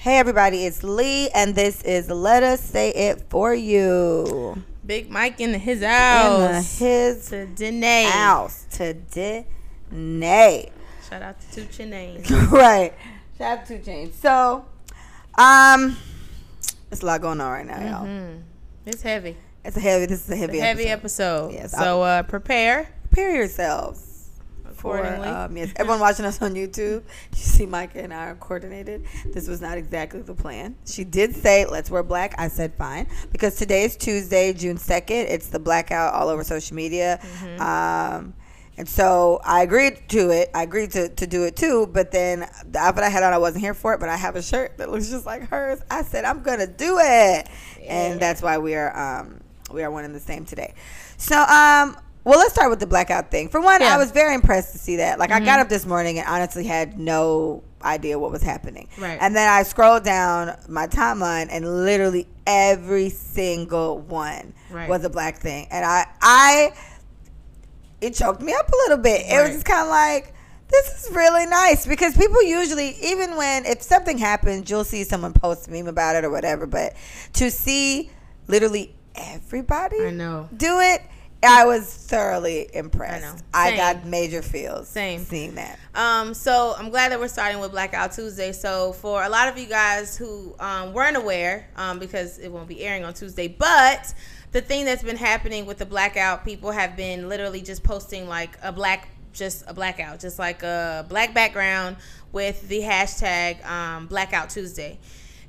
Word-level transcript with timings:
Hey 0.00 0.16
everybody, 0.16 0.64
it's 0.64 0.82
Lee, 0.82 1.28
and 1.34 1.54
this 1.54 1.82
is 1.82 2.08
Let 2.08 2.42
Us 2.42 2.62
Say 2.62 2.88
It 2.88 3.26
For 3.28 3.54
You. 3.54 4.62
Big 4.86 5.10
Mike 5.10 5.40
in 5.40 5.52
his 5.52 5.82
house. 5.82 6.80
In 6.80 6.86
his 6.86 7.28
to 7.28 7.44
Danae. 7.44 8.04
house. 8.04 8.64
To 8.78 8.94
Danae. 8.94 10.70
Shout 11.06 11.20
out 11.20 11.36
to 11.52 11.66
2 11.66 11.84
Chainz. 11.84 12.30
right. 12.50 12.94
Shout 13.36 13.58
out 13.58 13.66
to 13.66 13.78
2 13.78 13.90
Chainz. 13.90 14.14
So, 14.14 14.64
um, 15.36 15.98
it's 16.90 17.02
a 17.02 17.06
lot 17.06 17.20
going 17.20 17.42
on 17.42 17.52
right 17.52 17.66
now, 17.66 17.80
y'all. 17.80 18.06
Mm-hmm. 18.06 18.40
It's 18.86 19.02
heavy. 19.02 19.36
It's 19.66 19.76
a 19.76 19.80
heavy. 19.80 20.06
This 20.06 20.24
is 20.24 20.30
a 20.30 20.36
heavy, 20.36 20.54
It's 20.54 20.62
a 20.62 20.66
heavy 20.66 20.86
episode. 20.86 21.48
episode. 21.50 21.60
Yes, 21.60 21.72
so 21.72 22.00
uh, 22.00 22.22
prepare 22.22 22.88
Prepare 23.10 23.34
yourselves. 23.34 24.09
For, 24.80 25.04
um, 25.06 25.56
yes, 25.58 25.72
everyone 25.76 26.00
watching 26.00 26.24
us 26.24 26.40
on 26.40 26.54
YouTube, 26.54 27.02
you 27.02 27.04
see 27.32 27.66
Micah 27.66 28.02
and 28.02 28.14
I 28.14 28.28
are 28.28 28.34
coordinated. 28.34 29.04
This 29.26 29.46
was 29.46 29.60
not 29.60 29.76
exactly 29.76 30.22
the 30.22 30.34
plan. 30.34 30.74
She 30.86 31.04
did 31.04 31.36
say, 31.36 31.66
let's 31.66 31.90
wear 31.90 32.02
black. 32.02 32.34
I 32.38 32.48
said, 32.48 32.74
fine. 32.74 33.06
Because 33.30 33.56
today 33.56 33.84
is 33.84 33.94
Tuesday, 33.96 34.54
June 34.54 34.78
2nd. 34.78 35.10
It's 35.28 35.48
the 35.48 35.58
blackout 35.58 36.14
all 36.14 36.28
over 36.28 36.42
social 36.42 36.74
media. 36.76 37.20
Mm-hmm. 37.20 37.60
Um, 37.60 38.34
and 38.78 38.88
so 38.88 39.42
I 39.44 39.62
agreed 39.62 40.08
to 40.08 40.30
it. 40.30 40.50
I 40.54 40.62
agreed 40.62 40.92
to, 40.92 41.10
to 41.10 41.26
do 41.26 41.44
it 41.44 41.56
too. 41.56 41.86
But 41.86 42.10
then 42.10 42.48
the 42.70 42.78
outfit 42.78 43.04
I 43.04 43.10
had 43.10 43.22
on, 43.22 43.34
I 43.34 43.38
wasn't 43.38 43.62
here 43.62 43.74
for 43.74 43.92
it. 43.92 44.00
But 44.00 44.08
I 44.08 44.16
have 44.16 44.34
a 44.34 44.42
shirt 44.42 44.78
that 44.78 44.90
looks 44.90 45.10
just 45.10 45.26
like 45.26 45.50
hers. 45.50 45.82
I 45.90 46.00
said, 46.00 46.24
I'm 46.24 46.42
going 46.42 46.60
to 46.60 46.66
do 46.66 46.96
it. 46.98 47.48
And 47.86 48.18
that's 48.18 48.40
why 48.40 48.56
we 48.56 48.74
are, 48.74 49.20
um, 49.20 49.42
we 49.70 49.82
are 49.82 49.90
one 49.90 50.06
and 50.06 50.14
the 50.14 50.20
same 50.20 50.46
today. 50.46 50.72
So, 51.18 51.38
um, 51.42 51.98
well, 52.24 52.38
let's 52.38 52.52
start 52.52 52.70
with 52.70 52.80
the 52.80 52.86
blackout 52.86 53.30
thing. 53.30 53.48
For 53.48 53.60
one, 53.60 53.80
Yeah. 53.80 53.94
I 53.94 53.96
was 53.96 54.10
very 54.10 54.34
impressed 54.34 54.72
to 54.72 54.78
see 54.78 54.96
that. 54.96 55.18
Like, 55.18 55.30
I 55.30 55.38
got 55.40 55.52
mm-hmm. 55.52 55.60
up 55.62 55.68
this 55.68 55.86
morning 55.86 56.18
and 56.18 56.28
honestly 56.28 56.64
had 56.64 56.98
no 56.98 57.62
idea 57.82 58.18
what 58.18 58.30
was 58.30 58.42
happening. 58.42 58.88
Right. 58.98 59.18
And 59.20 59.34
then 59.34 59.48
I 59.48 59.62
scrolled 59.62 60.04
down 60.04 60.56
my 60.68 60.86
timeline, 60.86 61.48
and 61.50 61.84
literally 61.84 62.26
every 62.46 63.08
single 63.08 63.98
one 63.98 64.52
Right. 64.70 64.88
was 64.88 65.04
a 65.04 65.10
black 65.10 65.38
thing. 65.38 65.66
And 65.70 65.84
I, 65.84 66.06
I, 66.20 66.72
it 68.00 68.14
choked 68.14 68.42
me 68.42 68.52
up 68.52 68.68
a 68.68 68.76
little 68.88 68.98
bit. 68.98 69.22
It 69.26 69.40
was 69.40 69.50
just 69.50 69.64
kind 69.66 69.82
of 69.82 69.88
like. 69.88 70.34
This 70.68 71.04
is 71.04 71.16
really 71.16 71.46
nice 71.46 71.84
because 71.84 72.16
people 72.16 72.40
usually, 72.44 72.90
even 73.02 73.34
when 73.36 73.66
if 73.66 73.82
something 73.82 74.18
happens, 74.18 74.70
you'll 74.70 74.84
see 74.84 75.02
someone 75.02 75.32
post 75.32 75.66
a 75.66 75.70
meme 75.72 75.88
about 75.88 76.14
it 76.14 76.24
or 76.24 76.30
whatever. 76.30 76.64
But 76.64 76.94
to 77.32 77.50
see 77.50 78.08
literally 78.46 78.94
everybody 79.16 80.00
I 80.06 80.10
know. 80.10 80.48
do 80.56 80.78
it, 80.78 81.02
I 81.42 81.64
was 81.64 81.92
thoroughly 81.92 82.68
impressed. 82.74 83.24
I 83.54 83.70
know. 83.70 83.74
I, 83.74 83.76
got 83.76 84.04
major 84.04 84.42
feels 84.42 84.88
Same. 84.88 85.20
seeing 85.20 85.54
that. 85.54 85.78
Um, 85.94 86.34
so 86.34 86.74
I'm 86.76 86.90
glad 86.90 87.12
that 87.12 87.18
we're 87.18 87.28
starting 87.28 87.60
with 87.60 87.70
Blackout 87.70 88.12
Tuesday. 88.12 88.52
So 88.52 88.92
for 88.92 89.22
a 89.22 89.28
lot 89.28 89.48
of 89.48 89.58
you 89.58 89.66
guys 89.66 90.16
who 90.16 90.54
um, 90.60 90.92
weren't 90.92 91.16
aware, 91.16 91.68
um, 91.76 91.98
because 91.98 92.38
it 92.38 92.50
won't 92.50 92.68
be 92.68 92.82
airing 92.82 93.04
on 93.04 93.14
Tuesday, 93.14 93.48
but 93.48 94.12
the 94.52 94.60
thing 94.60 94.84
that's 94.84 95.02
been 95.02 95.16
happening 95.16 95.64
with 95.64 95.78
the 95.78 95.86
blackout, 95.86 96.44
people 96.44 96.72
have 96.72 96.96
been 96.96 97.28
literally 97.28 97.62
just 97.62 97.82
posting 97.82 98.28
like 98.28 98.58
a 98.62 98.72
black, 98.72 99.08
just 99.32 99.64
a 99.66 99.72
blackout, 99.72 100.20
just 100.20 100.38
like 100.38 100.62
a 100.62 101.06
black 101.08 101.32
background 101.32 101.96
with 102.32 102.68
the 102.68 102.80
hashtag 102.80 103.64
um, 103.66 104.06
Blackout 104.06 104.50
Tuesday. 104.50 104.98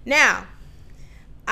Now, 0.05 0.45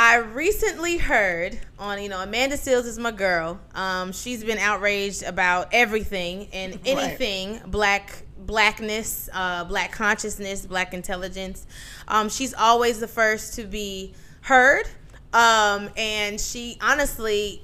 I 0.02 0.16
recently 0.16 0.98
heard 0.98 1.60
on, 1.78 2.02
you 2.02 2.08
know, 2.08 2.22
Amanda 2.22 2.56
Seales 2.56 2.86
is 2.86 2.98
my 2.98 3.12
girl. 3.12 3.60
Um, 3.76 4.14
she's 4.14 4.46
been 4.46 4.58
outraged 4.58 5.24
about 5.24 5.68
everything 5.74 6.48
and 6.54 6.76
Right. 6.76 6.88
anything 6.88 7.60
black 7.66 8.24
blackness, 8.38 9.28
uh, 9.34 9.66
black 9.66 9.92
consciousness, 9.92 10.66
black 10.66 10.94
intelligence. 10.94 11.68
Um, 12.08 12.30
she's 12.30 12.54
always 12.54 13.02
the 13.02 13.10
first 13.10 13.56
to 13.56 13.66
be 13.66 14.14
heard. 14.40 14.88
Um, 15.34 15.90
and 15.98 16.40
she 16.40 16.78
honestly 16.80 17.62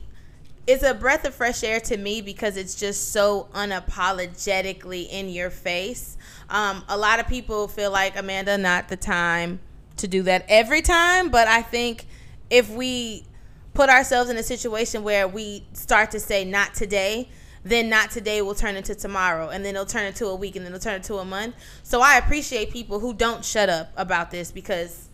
is 0.67 0.83
a 0.83 0.93
breath 0.93 1.23
of 1.23 1.33
fresh 1.33 1.63
air 1.63 1.79
to 1.79 1.95
me 1.95 2.19
because 2.19 2.57
it's 2.57 2.75
just 2.75 3.13
so 3.13 3.47
unapologetically 3.53 5.07
in 5.09 5.29
your 5.29 5.49
face. 5.49 6.17
Um, 6.49 6.83
a 6.89 6.97
lot 6.97 7.21
of 7.21 7.29
people 7.29 7.69
feel 7.69 7.91
like 7.91 8.19
Amanda 8.19 8.57
not 8.57 8.89
the 8.89 8.97
time 8.97 9.61
to 9.95 10.07
do 10.09 10.21
that 10.23 10.45
every 10.49 10.81
time, 10.81 11.29
but 11.29 11.47
I 11.47 11.61
think 11.61 12.07
if 12.49 12.69
we 12.69 13.25
put 13.73 13.89
ourselves 13.89 14.29
in 14.29 14.37
a 14.37 14.43
situation 14.43 15.03
where 15.03 15.27
we 15.27 15.65
start 15.73 16.11
to 16.11 16.19
say 16.19 16.45
not 16.45 16.73
today, 16.73 17.29
then 17.63 17.89
not 17.89 18.11
today 18.11 18.41
will 18.41 18.55
turn 18.55 18.75
into 18.75 18.93
tomorrow, 18.95 19.49
and 19.49 19.65
then 19.65 19.75
it'll 19.75 19.85
turn 19.85 20.05
into 20.05 20.27
a 20.27 20.35
week, 20.35 20.55
and 20.55 20.65
then 20.65 20.73
it'll 20.73 20.83
turn 20.83 20.95
into 20.95 21.15
a 21.15 21.25
month. 21.25 21.55
So 21.83 21.99
I 22.01 22.17
appreciate 22.17 22.71
people 22.71 22.99
who 22.99 23.13
don't 23.13 23.43
shut 23.43 23.69
up 23.69 23.91
about 23.97 24.31
this 24.31 24.51
because 24.51 25.09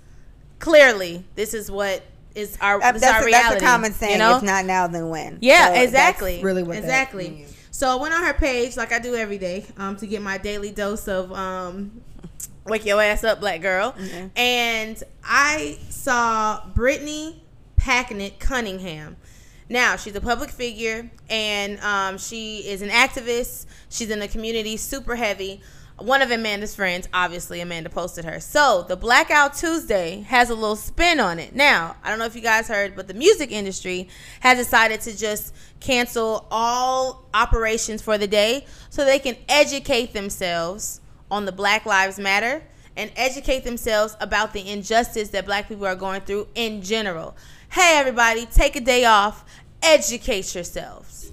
clearly 0.59 1.23
this 1.35 1.53
is 1.53 1.71
what 1.71 2.03
is 2.35 2.57
our 2.61 2.79
this 2.79 3.01
that's, 3.01 3.13
our 3.13 3.21
a, 3.23 3.25
reality. 3.25 3.49
that's 3.49 3.63
a 3.63 3.65
common 3.65 3.93
saying. 3.93 4.13
You 4.13 4.19
know? 4.19 4.37
If 4.37 4.43
not 4.43 4.65
now, 4.65 4.87
then 4.87 5.09
when? 5.09 5.39
Yeah, 5.41 5.67
So 5.67 5.73
that's 5.73 5.83
exactly. 5.85 6.43
really 6.43 6.63
what 6.63 6.77
exactly. 6.77 7.47
So 7.71 7.89
I 7.89 7.95
went 7.95 8.13
on 8.13 8.23
her 8.23 8.33
page 8.33 8.77
like 8.77 8.91
I 8.91 8.99
do 8.99 9.15
every 9.15 9.37
day 9.37 9.65
um, 9.77 9.95
to 9.97 10.07
get 10.07 10.21
my 10.21 10.37
daily 10.37 10.71
dose 10.71 11.07
of 11.07 11.31
um, 11.31 12.01
wake 12.71 12.85
your 12.85 13.01
ass 13.01 13.23
up, 13.23 13.39
black 13.39 13.61
girl. 13.61 13.91
Mhm. 13.99 14.31
And 14.35 15.03
I 15.23 15.77
saw 15.89 16.65
Brittany 16.73 17.43
Packnett 17.77 18.39
Cunningham. 18.39 19.17
Now 19.69 19.95
she's 19.95 20.15
a 20.15 20.21
public 20.21 20.49
figure 20.49 21.11
and 21.29 21.79
um, 21.81 22.17
she 22.17 22.59
is 22.59 22.81
an 22.81 22.89
activist. 22.89 23.65
She's 23.89 24.09
in 24.09 24.19
the 24.19 24.27
community, 24.27 24.77
super 24.77 25.15
heavy. 25.15 25.61
One 25.97 26.23
of 26.23 26.31
Amanda's 26.31 26.73
friends, 26.73 27.07
obviously, 27.13 27.61
Amanda 27.61 27.89
posted 27.89 28.25
her. 28.25 28.39
So 28.39 28.85
the 28.87 28.95
Blackout 28.95 29.53
Tuesday 29.55 30.21
has 30.21 30.49
a 30.49 30.55
little 30.55 30.75
spin 30.75 31.19
on 31.19 31.37
it. 31.37 31.53
Now, 31.55 31.95
I 32.03 32.09
don't 32.09 32.17
know 32.17 32.25
if 32.25 32.35
you 32.35 32.41
guys 32.41 32.67
heard, 32.67 32.95
but 32.95 33.07
the 33.07 33.13
music 33.13 33.51
industry 33.51 34.09
has 34.39 34.57
decided 34.57 35.01
to 35.01 35.15
just 35.15 35.53
cancel 35.79 36.47
all 36.49 37.27
operations 37.35 38.01
for 38.01 38.17
the 38.17 38.25
day 38.25 38.65
so 38.89 39.05
they 39.05 39.19
can 39.19 39.35
educate 39.47 40.13
themselves 40.13 41.00
on 41.31 41.45
the 41.45 41.51
Black 41.51 41.85
Lives 41.85 42.19
Matter 42.19 42.61
and 42.95 43.11
educate 43.15 43.63
themselves 43.63 44.15
about 44.19 44.53
the 44.53 44.69
injustice 44.69 45.29
that 45.29 45.45
black 45.45 45.67
people 45.67 45.85
are 45.85 45.95
going 45.95 46.21
through 46.21 46.47
in 46.55 46.81
general. 46.81 47.35
Hey, 47.69 47.93
everybody, 47.95 48.45
take 48.45 48.75
a 48.75 48.81
day 48.81 49.05
off, 49.05 49.45
educate 49.81 50.53
yourselves. 50.53 51.31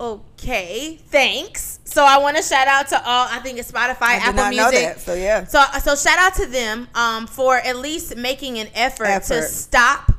Okay, 0.00 1.00
thanks. 1.08 1.80
So 1.82 2.04
I 2.04 2.18
want 2.18 2.36
to 2.36 2.42
shout 2.42 2.68
out 2.68 2.86
to 2.88 2.96
all. 3.04 3.26
I 3.28 3.40
think 3.40 3.58
it's 3.58 3.72
Spotify, 3.72 4.02
I 4.02 4.30
did 4.30 4.38
Apple 4.38 4.50
Music. 4.50 4.72
that. 4.72 5.00
So 5.00 5.14
yeah. 5.14 5.44
So 5.44 5.60
so 5.80 5.96
shout 5.96 6.20
out 6.20 6.34
to 6.34 6.46
them 6.46 6.86
um, 6.94 7.26
for 7.26 7.56
at 7.56 7.76
least 7.78 8.16
making 8.16 8.60
an 8.60 8.68
effort, 8.74 9.24
to 9.24 9.42
stop. 9.42 10.12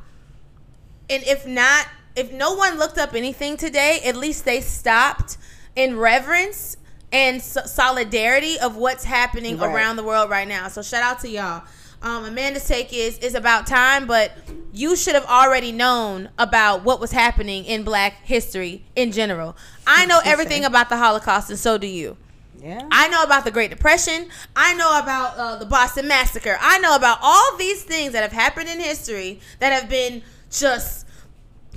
And 1.08 1.22
if 1.22 1.46
not, 1.46 1.88
if 2.14 2.30
no 2.30 2.52
one 2.54 2.78
looked 2.78 2.98
up 2.98 3.14
anything 3.14 3.56
today, 3.56 4.00
at 4.04 4.16
least 4.16 4.44
they 4.44 4.60
stopped 4.60 5.38
in 5.74 5.96
reverence 5.96 6.76
and 7.12 7.42
so- 7.42 7.64
solidarity 7.64 8.58
of 8.58 8.76
what's 8.76 9.04
happening 9.04 9.58
Right. 9.58 9.72
around 9.74 9.96
the 9.96 10.04
world 10.04 10.30
right 10.30 10.46
now. 10.48 10.68
So 10.68 10.82
shout 10.82 11.02
out 11.02 11.20
to 11.20 11.28
y'all. 11.28 11.62
Um, 12.02 12.24
Amanda's 12.24 12.66
take 12.66 12.92
is 12.94 13.18
is 13.18 13.34
about 13.34 13.66
time, 13.66 14.06
but 14.06 14.32
you 14.72 14.96
should 14.96 15.14
have 15.14 15.26
already 15.26 15.70
known 15.70 16.30
about 16.38 16.82
what 16.82 16.98
was 16.98 17.10
happening 17.12 17.64
in 17.66 17.82
Black 17.82 18.24
history 18.24 18.84
in 18.96 19.12
general. 19.12 19.54
I 19.86 20.06
know 20.06 20.20
everything 20.24 20.64
about 20.64 20.88
the 20.88 20.96
Holocaust, 20.96 21.50
and 21.50 21.58
so 21.58 21.76
do 21.76 21.86
you. 21.86 22.16
Yeah. 22.62 22.86
I 22.90 23.08
know 23.08 23.22
about 23.22 23.44
the 23.44 23.50
Great 23.50 23.70
Depression. 23.70 24.28
I 24.56 24.74
know 24.74 24.98
about 24.98 25.36
uh, 25.38 25.56
the 25.56 25.66
Boston 25.66 26.08
Massacre. 26.08 26.56
I 26.60 26.78
know 26.78 26.94
about 26.94 27.18
all 27.22 27.56
these 27.58 27.82
things 27.82 28.12
that 28.12 28.22
have 28.22 28.32
happened 28.32 28.68
in 28.68 28.80
history 28.80 29.40
that 29.60 29.72
have 29.72 29.88
been 29.90 30.22
just 30.50 31.06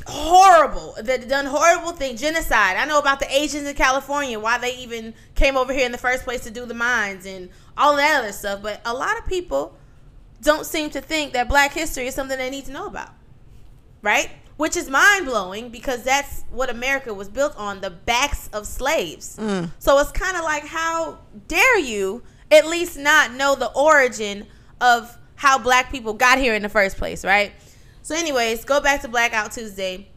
horrible. 0.08 0.96
That 1.02 1.28
done 1.28 1.46
horrible 1.46 1.92
thing, 1.92 2.18
genocide. 2.18 2.78
I 2.78 2.86
know 2.86 3.00
about 3.00 3.20
the 3.20 3.34
Asians 3.34 3.68
in 3.68 3.76
California, 3.76 4.40
why 4.40 4.58
they 4.58 4.78
even 4.78 5.14
came 5.36 5.58
over 5.58 5.74
here 5.74 5.86
in 5.86 5.92
the 5.92 5.98
first 5.98 6.24
place 6.24 6.42
to 6.42 6.52
do 6.52 6.66
the 6.66 6.74
mines 6.74 7.26
and 7.26 7.50
all 7.78 7.96
that 7.96 8.20
other 8.20 8.32
stuff. 8.32 8.62
But 8.62 8.82
a 8.86 8.94
lot 8.94 9.18
of 9.18 9.26
people 9.26 9.76
don't 10.42 10.66
seem 10.66 10.90
to 10.92 11.02
think 11.02 11.34
that 11.34 11.48
Black 11.48 11.74
history 11.74 12.08
is 12.08 12.16
something 12.16 12.38
they 12.38 12.50
need 12.50 12.66
to 12.66 12.72
know 12.72 12.88
about, 12.88 13.10
right? 14.02 14.30
Which 14.58 14.78
is 14.78 14.90
mind 14.90 15.26
blowing 15.26 15.70
because 15.70 16.04
that's 16.04 16.44
what 16.52 16.70
America 16.70 17.14
was 17.14 17.30
built 17.30 17.56
on 17.58 17.82
the 17.82 17.90
backs 17.90 18.50
of 18.54 18.68
slaves. 18.68 19.38
Mm. 19.40 19.72
So 19.80 19.98
it's 20.00 20.12
kind 20.12 20.38
of 20.38 20.44
like, 20.44 20.66
how 20.66 21.20
dare 21.48 21.80
you 21.80 22.24
at 22.52 22.68
least 22.68 22.98
not 22.98 23.34
know 23.34 23.56
the 23.56 23.72
origin 23.72 24.46
of 24.80 25.18
how 25.36 25.58
black 25.58 25.92
people 25.92 26.14
got 26.14 26.38
here 26.38 26.54
in 26.54 26.62
the 26.62 26.70
first 26.70 26.98
place, 26.98 27.26
right? 27.26 27.52
So, 28.04 28.16
anyways, 28.16 28.66
go 28.66 28.82
back 28.82 29.02
to 29.04 29.08
Blackout 29.08 29.54
Tuesday. 29.54 30.10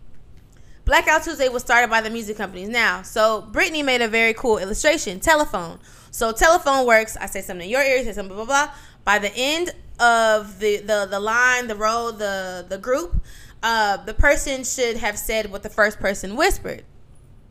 Blackout 0.84 1.22
Tuesday 1.22 1.48
was 1.48 1.62
started 1.62 1.88
by 1.88 2.00
the 2.00 2.10
music 2.10 2.36
companies. 2.36 2.68
Now, 2.68 3.02
so 3.02 3.42
Brittany 3.42 3.84
made 3.84 4.02
a 4.02 4.08
very 4.08 4.34
cool 4.34 4.58
illustration 4.58 5.20
telephone. 5.20 5.78
So, 6.10 6.32
telephone 6.32 6.84
works. 6.84 7.16
I 7.16 7.26
say 7.26 7.42
something 7.42 7.64
in 7.64 7.70
your 7.70 7.82
ear, 7.82 7.98
you 7.98 8.04
say 8.04 8.12
something, 8.12 8.34
blah, 8.34 8.44
blah, 8.44 8.66
blah. 8.66 8.74
By 9.04 9.20
the 9.20 9.32
end 9.36 9.70
of 10.00 10.58
the, 10.58 10.78
the, 10.78 11.06
the 11.08 11.20
line, 11.20 11.68
the 11.68 11.76
row, 11.76 12.10
the, 12.10 12.66
the 12.68 12.76
group, 12.76 13.22
uh, 13.62 13.98
the 13.98 14.14
person 14.14 14.64
should 14.64 14.96
have 14.96 15.16
said 15.16 15.52
what 15.52 15.62
the 15.62 15.70
first 15.70 16.00
person 16.00 16.34
whispered. 16.34 16.82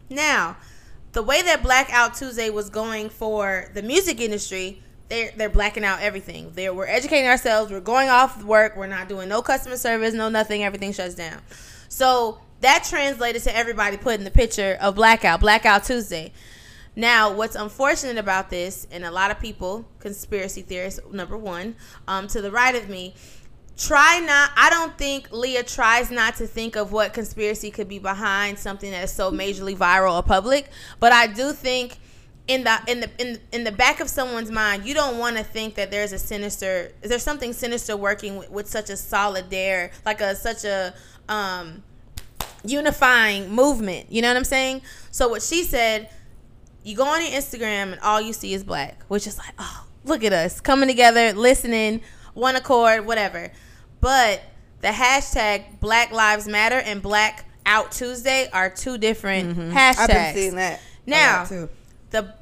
Now, 0.10 0.58
the 1.14 1.24
way 1.24 1.44
that 1.44 1.64
Blackout 1.64 2.14
Tuesday 2.14 2.50
was 2.50 2.70
going 2.70 3.08
for 3.08 3.70
the 3.74 3.82
music 3.82 4.20
industry, 4.20 4.84
they're 5.10 5.32
they're 5.36 5.50
blacking 5.50 5.84
out 5.84 6.02
everything. 6.02 6.52
They're, 6.56 6.74
we're 6.74 6.88
educating 6.88 7.28
ourselves. 7.28 7.72
We're 7.72 7.80
going 7.80 8.10
off 8.10 8.44
work. 8.44 8.76
We're 8.76 8.88
not 8.88 9.08
doing 9.08 9.30
no 9.30 9.42
customer 9.42 9.78
service, 9.78 10.14
no 10.14 10.30
nothing. 10.30 10.64
Everything 10.64 10.94
shuts 10.94 11.16
down. 11.16 11.42
So 11.90 12.40
that 12.62 12.84
translated 12.84 13.44
to 13.44 13.56
everybody 13.56 13.98
putting 13.98 14.24
the 14.24 14.32
picture 14.32 14.78
of 14.82 14.96
blackout, 14.96 15.40
blackout 15.40 15.84
Tuesday. 15.84 16.32
Now, 16.96 17.34
what's 17.34 17.56
unfortunate 17.56 18.18
about 18.18 18.50
this, 18.50 18.88
and 18.90 19.04
a 19.04 19.12
lot 19.12 19.30
of 19.30 19.40
people, 19.40 19.86
conspiracy 20.00 20.62
theorists, 20.62 21.02
number 21.12 21.38
one, 21.38 21.76
um, 22.08 22.28
to 22.30 22.42
the 22.42 22.50
right 22.50 22.74
of 22.74 22.88
me, 22.88 23.16
try 23.78 24.20
not. 24.20 24.52
I 24.56 24.70
don't 24.70 24.98
think 24.98 25.30
Leah 25.32 25.64
tries 25.64 26.10
not 26.10 26.38
to 26.38 26.48
think 26.48 26.78
of 26.78 26.94
what 26.94 27.14
conspiracy 27.14 27.70
could 27.70 27.90
be 27.90 28.00
behind 28.00 28.58
something 28.58 28.92
that 28.92 29.04
is 29.04 29.12
so 29.12 29.30
majorly 29.30 29.76
viral 29.76 30.18
or 30.18 30.24
public. 30.24 30.70
But 31.02 31.12
I 31.12 31.28
do 31.28 31.52
think 31.52 31.98
in 32.48 32.64
the 32.64 32.80
in 32.88 33.00
the 33.00 33.10
in, 33.18 33.40
in 33.52 33.64
the 33.64 33.72
back 33.72 34.00
of 34.00 34.10
someone's 34.10 34.52
mind, 34.52 34.86
you 34.86 34.94
don't 34.94 35.18
want 35.18 35.38
to 35.38 35.44
think 35.44 35.76
that 35.76 35.90
there's 35.90 36.12
a 36.12 36.20
sinister, 36.20 36.92
is 37.02 37.10
there's 37.10 37.24
something 37.24 37.54
sinister 37.54 37.98
working 37.98 38.38
with, 38.38 38.52
with 38.52 38.68
such 38.68 38.90
a 38.90 38.98
solid 38.98 39.50
dare, 39.50 39.92
like 40.06 40.22
a 40.22 40.36
such 40.36 40.64
a 40.64 40.94
um, 41.28 41.84
unifying 42.64 43.50
movement. 43.50 44.12
You 44.12 44.22
know 44.22 44.28
what 44.28 44.38
I'm 44.38 44.44
saying? 44.44 44.82
So 45.12 45.28
what 45.28 45.42
she 45.42 45.64
said, 45.64 46.10
you 46.84 46.96
go 46.96 47.06
on 47.06 47.22
your 47.22 47.32
Instagram 47.32 47.94
and 47.94 48.00
all 48.02 48.22
you 48.22 48.34
see 48.34 48.54
is 48.54 48.64
black, 48.64 49.04
which 49.08 49.26
is 49.26 49.38
like, 49.40 49.54
oh, 49.58 49.86
look 50.04 50.24
at 50.24 50.34
us 50.34 50.62
coming 50.62 50.88
together, 50.88 51.34
listening, 51.34 52.02
one 52.36 52.56
accord, 52.56 53.08
whatever. 53.08 53.52
But 54.02 54.42
the 54.82 54.90
hashtag 54.90 55.80
Black 55.80 56.12
Lives 56.12 56.48
Matter 56.48 56.78
and 56.78 57.02
Black 57.02 57.46
Out 57.66 57.92
Tuesday 57.92 58.50
are 58.54 58.70
two 58.70 59.00
different 59.00 59.58
hashtags. 59.58 59.94
Mm-hmm. 59.94 60.02
I've 60.02 60.08
been 60.10 60.36
seeing 60.36 60.56
that. 60.58 60.80
Now. 61.08 61.48
The 62.16 62.34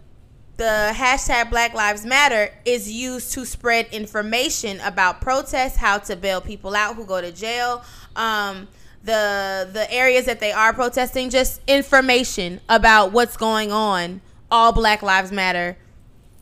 the 0.55 0.91
hashtag 0.93 1.49
Black 1.49 1.73
Lives 1.73 2.05
Matter 2.05 2.53
is 2.63 2.91
used 2.91 3.33
to 3.33 3.43
spread 3.43 3.87
information 3.87 4.79
about 4.81 5.19
protests, 5.19 5.77
how 5.77 5.97
to 5.97 6.15
bail 6.15 6.41
people 6.41 6.75
out 6.75 6.95
who 6.95 7.05
go 7.05 7.19
to 7.19 7.31
jail, 7.31 7.83
um, 8.15 8.67
the 9.03 9.67
the 9.73 9.91
areas 9.91 10.25
that 10.25 10.39
they 10.39 10.51
are 10.51 10.71
protesting, 10.71 11.31
just 11.31 11.59
information 11.67 12.61
about 12.69 13.11
what's 13.11 13.35
going 13.35 13.71
on. 13.71 14.21
All 14.51 14.71
Black 14.71 15.01
Lives 15.01 15.31
Matter 15.31 15.75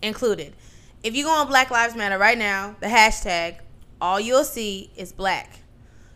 included. 0.02 0.54
If 1.04 1.16
you 1.16 1.24
go 1.24 1.32
on 1.32 1.48
Black 1.48 1.72
Lives 1.72 1.96
Matter 1.96 2.18
right 2.18 2.38
now, 2.38 2.76
the 2.82 2.88
hashtag, 2.88 3.60
all 4.02 4.20
you'll 4.20 4.44
see 4.44 4.92
is 4.98 5.14
black. 5.14 5.62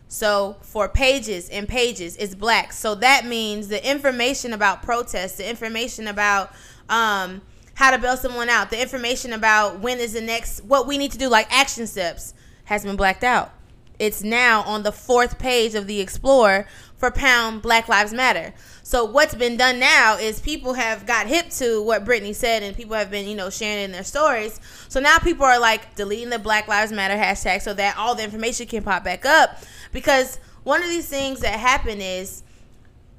So 0.08 0.56
for 0.60 0.88
pages 0.88 1.48
and 1.48 1.66
pages, 1.66 2.16
it's 2.16 2.34
black. 2.34 2.72
So 2.72 2.94
that 2.96 3.24
means 3.24 3.68
the 3.68 3.88
information 3.88 4.52
about 4.52 4.82
protests, 4.82 5.38
the 5.38 5.48
information 5.48 6.06
about 6.06 6.52
um, 6.88 7.42
how 7.74 7.90
to 7.90 7.98
bail 7.98 8.16
someone 8.16 8.48
out, 8.48 8.70
the 8.70 8.80
information 8.80 9.32
about 9.32 9.80
when 9.80 9.98
is 9.98 10.14
the 10.14 10.20
next, 10.20 10.64
what 10.64 10.86
we 10.86 10.98
need 10.98 11.12
to 11.12 11.18
do, 11.18 11.28
like 11.28 11.46
action 11.52 11.86
steps, 11.86 12.34
has 12.64 12.84
been 12.84 12.96
blacked 12.96 13.24
out. 13.24 13.52
It's 13.98 14.22
now 14.22 14.62
on 14.62 14.82
the 14.82 14.92
fourth 14.92 15.38
page 15.38 15.74
of 15.74 15.86
the 15.86 16.00
Explorer 16.00 16.66
for 16.96 17.10
pound 17.10 17.62
Black 17.62 17.88
Lives 17.88 18.12
Matter. 18.12 18.52
So 18.82 19.04
what's 19.04 19.34
been 19.34 19.56
done 19.56 19.78
now 19.78 20.16
is 20.16 20.40
people 20.40 20.74
have 20.74 21.06
got 21.06 21.26
hip 21.26 21.50
to 21.50 21.82
what 21.82 22.04
Brittany 22.04 22.32
said, 22.32 22.62
and 22.62 22.76
people 22.76 22.94
have 22.94 23.10
been, 23.10 23.26
you 23.26 23.34
know, 23.34 23.50
sharing 23.50 23.84
in 23.84 23.92
their 23.92 24.04
stories. 24.04 24.60
So 24.88 25.00
now 25.00 25.18
people 25.18 25.44
are 25.44 25.58
like 25.58 25.94
deleting 25.94 26.30
the 26.30 26.38
Black 26.38 26.68
Lives 26.68 26.92
Matter 26.92 27.14
hashtag 27.14 27.62
so 27.62 27.74
that 27.74 27.96
all 27.96 28.14
the 28.14 28.22
information 28.22 28.66
can 28.66 28.82
pop 28.82 29.02
back 29.02 29.24
up. 29.24 29.58
Because 29.92 30.38
one 30.62 30.82
of 30.82 30.88
these 30.88 31.08
things 31.08 31.40
that 31.40 31.58
happen 31.58 32.00
is 32.00 32.42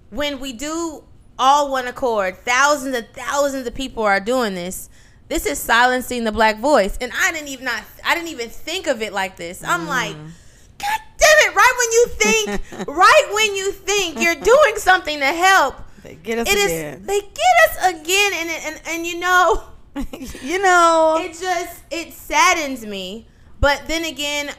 when 0.10 0.40
we 0.40 0.54
do 0.54 1.04
all 1.40 1.72
one 1.72 1.88
accord, 1.88 2.38
thousands 2.38 2.96
and 2.96 3.08
thousands 3.14 3.68
of 3.68 3.76
people 3.76 4.04
are 4.04 4.20
doing 4.20 4.56
this. 4.56 4.90
This 5.30 5.46
is 5.46 5.60
silencing 5.60 6.24
the 6.24 6.32
black 6.32 6.60
voice, 6.60 6.98
and 7.02 7.12
I 7.14 7.32
didn't 7.32 7.50
even 7.50 7.66
not 7.66 7.84
I 8.06 8.16
didn't 8.16 8.30
even 8.30 8.50
think 8.50 8.88
of 8.88 9.02
it 9.02 9.14
like 9.14 9.36
this. 9.36 9.64
I'm 9.64 9.82
mm. 9.82 9.88
like, 9.88 10.16
God 10.16 11.00
damn 11.18 11.52
it! 11.52 11.56
Right 11.56 11.74
when 11.78 11.92
you 11.92 12.08
think, 12.08 12.88
right 12.88 13.30
when 13.34 13.56
you 13.56 13.72
think 13.72 14.22
you're 14.22 14.36
doing 14.36 14.78
something 14.78 15.20
to 15.20 15.26
help, 15.26 15.76
They 16.04 16.16
get 16.16 16.40
us 16.40 16.50
it 16.50 16.58
is 16.58 16.72
again. 16.72 17.06
they 17.06 17.20
get 17.20 17.70
us 17.70 18.02
again, 18.02 18.32
and 18.36 18.50
it- 18.50 18.66
and 18.66 18.82
and 18.88 19.06
you 19.06 19.20
know 19.20 19.64
you 20.42 20.62
know. 20.62 21.18
it 21.20 21.38
just 21.40 21.84
it 21.92 22.14
saddens 22.14 22.86
me 22.86 23.28
but 23.60 23.84
then 23.88 24.06
again 24.06 24.50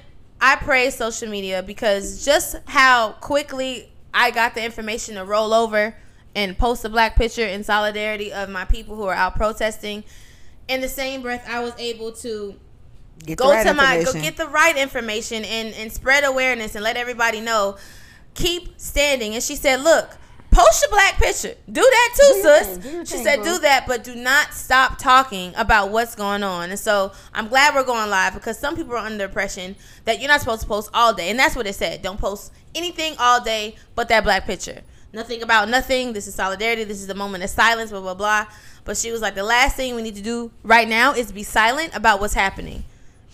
i 0.40 0.56
praise 0.56 0.94
social 0.94 1.28
media 1.28 1.62
because 1.62 2.24
just 2.24 2.56
how 2.66 3.12
quickly 3.20 3.92
i 4.12 4.30
got 4.30 4.54
the 4.54 4.64
information 4.64 5.14
to 5.14 5.24
roll 5.24 5.54
over 5.54 5.94
and 6.34 6.56
post 6.56 6.84
a 6.84 6.88
black 6.88 7.16
picture 7.16 7.44
in 7.46 7.64
solidarity 7.64 8.32
of 8.32 8.48
my 8.48 8.64
people 8.64 8.96
who 8.96 9.04
are 9.04 9.14
out 9.14 9.36
protesting. 9.36 10.04
In 10.68 10.82
the 10.82 10.88
same 10.88 11.22
breath 11.22 11.46
i 11.48 11.60
was 11.60 11.72
able 11.78 12.12
to 12.12 12.54
Get 13.24 13.38
go 13.38 13.50
right 13.50 13.66
to 13.66 13.74
my 13.74 14.04
go 14.04 14.12
get 14.12 14.36
the 14.36 14.46
right 14.46 14.76
information 14.76 15.44
and 15.44 15.74
and 15.74 15.92
spread 15.92 16.24
awareness 16.24 16.74
and 16.74 16.84
let 16.84 16.96
everybody 16.96 17.40
know. 17.40 17.76
Keep 18.34 18.78
standing. 18.78 19.34
And 19.34 19.42
she 19.42 19.56
said 19.56 19.80
look 19.80 20.16
post 20.50 20.82
your 20.82 20.90
black 20.90 21.14
picture. 21.18 21.54
Do 21.70 21.80
that 21.82 22.14
too 22.16 22.32
Do 22.34 22.42
sis. 22.42 22.76
thing, 22.78 23.04
she 23.04 23.14
thing, 23.16 23.24
said 23.24 23.36
boo. 23.38 23.44
do 23.44 23.58
that 23.60 23.86
but 23.86 24.04
do 24.04 24.14
not 24.14 24.52
stop 24.54 24.98
talking 24.98 25.52
about 25.56 25.90
what's 25.90 26.14
going 26.14 26.42
on. 26.42 26.70
And 26.70 26.78
so 26.78 27.12
i'm 27.34 27.48
glad 27.48 27.74
we're 27.74 27.84
going 27.84 28.08
live 28.10 28.34
because 28.34 28.58
some 28.58 28.76
people 28.76 28.92
are 28.92 28.98
under 28.98 29.18
the 29.18 29.24
impression 29.24 29.74
that 30.04 30.20
you're 30.20 30.28
not 30.28 30.40
supposed 30.40 30.62
to 30.62 30.68
post 30.68 30.90
all 30.94 31.12
day. 31.12 31.30
And 31.30 31.38
that's 31.38 31.56
what 31.56 31.66
it 31.66 31.74
said. 31.74 32.02
Don't 32.02 32.20
post 32.20 32.52
anything 32.74 33.14
all 33.18 33.42
day 33.42 33.76
but 33.94 34.08
that 34.10 34.22
black 34.22 34.44
picture 34.46 34.82
nothing 35.12 35.42
about 35.42 35.68
nothing. 35.68 36.12
This 36.12 36.26
is 36.26 36.34
solidarity. 36.34 36.84
This 36.84 37.02
is 37.02 37.08
a 37.08 37.14
moment 37.14 37.44
of 37.44 37.50
silence 37.50 37.90
blah 37.90 38.00
blah 38.00 38.14
blah. 38.14 38.46
But 38.84 38.96
she 38.96 39.10
was 39.10 39.20
like 39.20 39.34
the 39.34 39.42
last 39.42 39.76
thing 39.76 39.94
we 39.94 40.02
need 40.02 40.16
to 40.16 40.22
do 40.22 40.50
right 40.62 40.88
now 40.88 41.12
is 41.12 41.32
be 41.32 41.42
silent 41.42 41.94
about 41.94 42.20
what's 42.20 42.34
happening. 42.34 42.84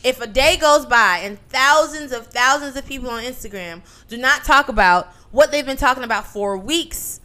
If 0.02 0.20
a 0.20 0.26
day 0.26 0.56
goes 0.56 0.84
by 0.84 1.20
and 1.22 1.38
thousands 1.48 2.12
of 2.12 2.26
thousands 2.26 2.76
of 2.76 2.86
people 2.86 3.08
on 3.08 3.22
Instagram 3.22 3.80
do 4.08 4.16
not 4.16 4.44
talk 4.44 4.68
about 4.68 5.06
what 5.30 5.50
they've 5.50 5.64
been 5.64 5.76
talking 5.76 6.04
about 6.04 6.26
for 6.26 6.58
weeks, 6.58 7.20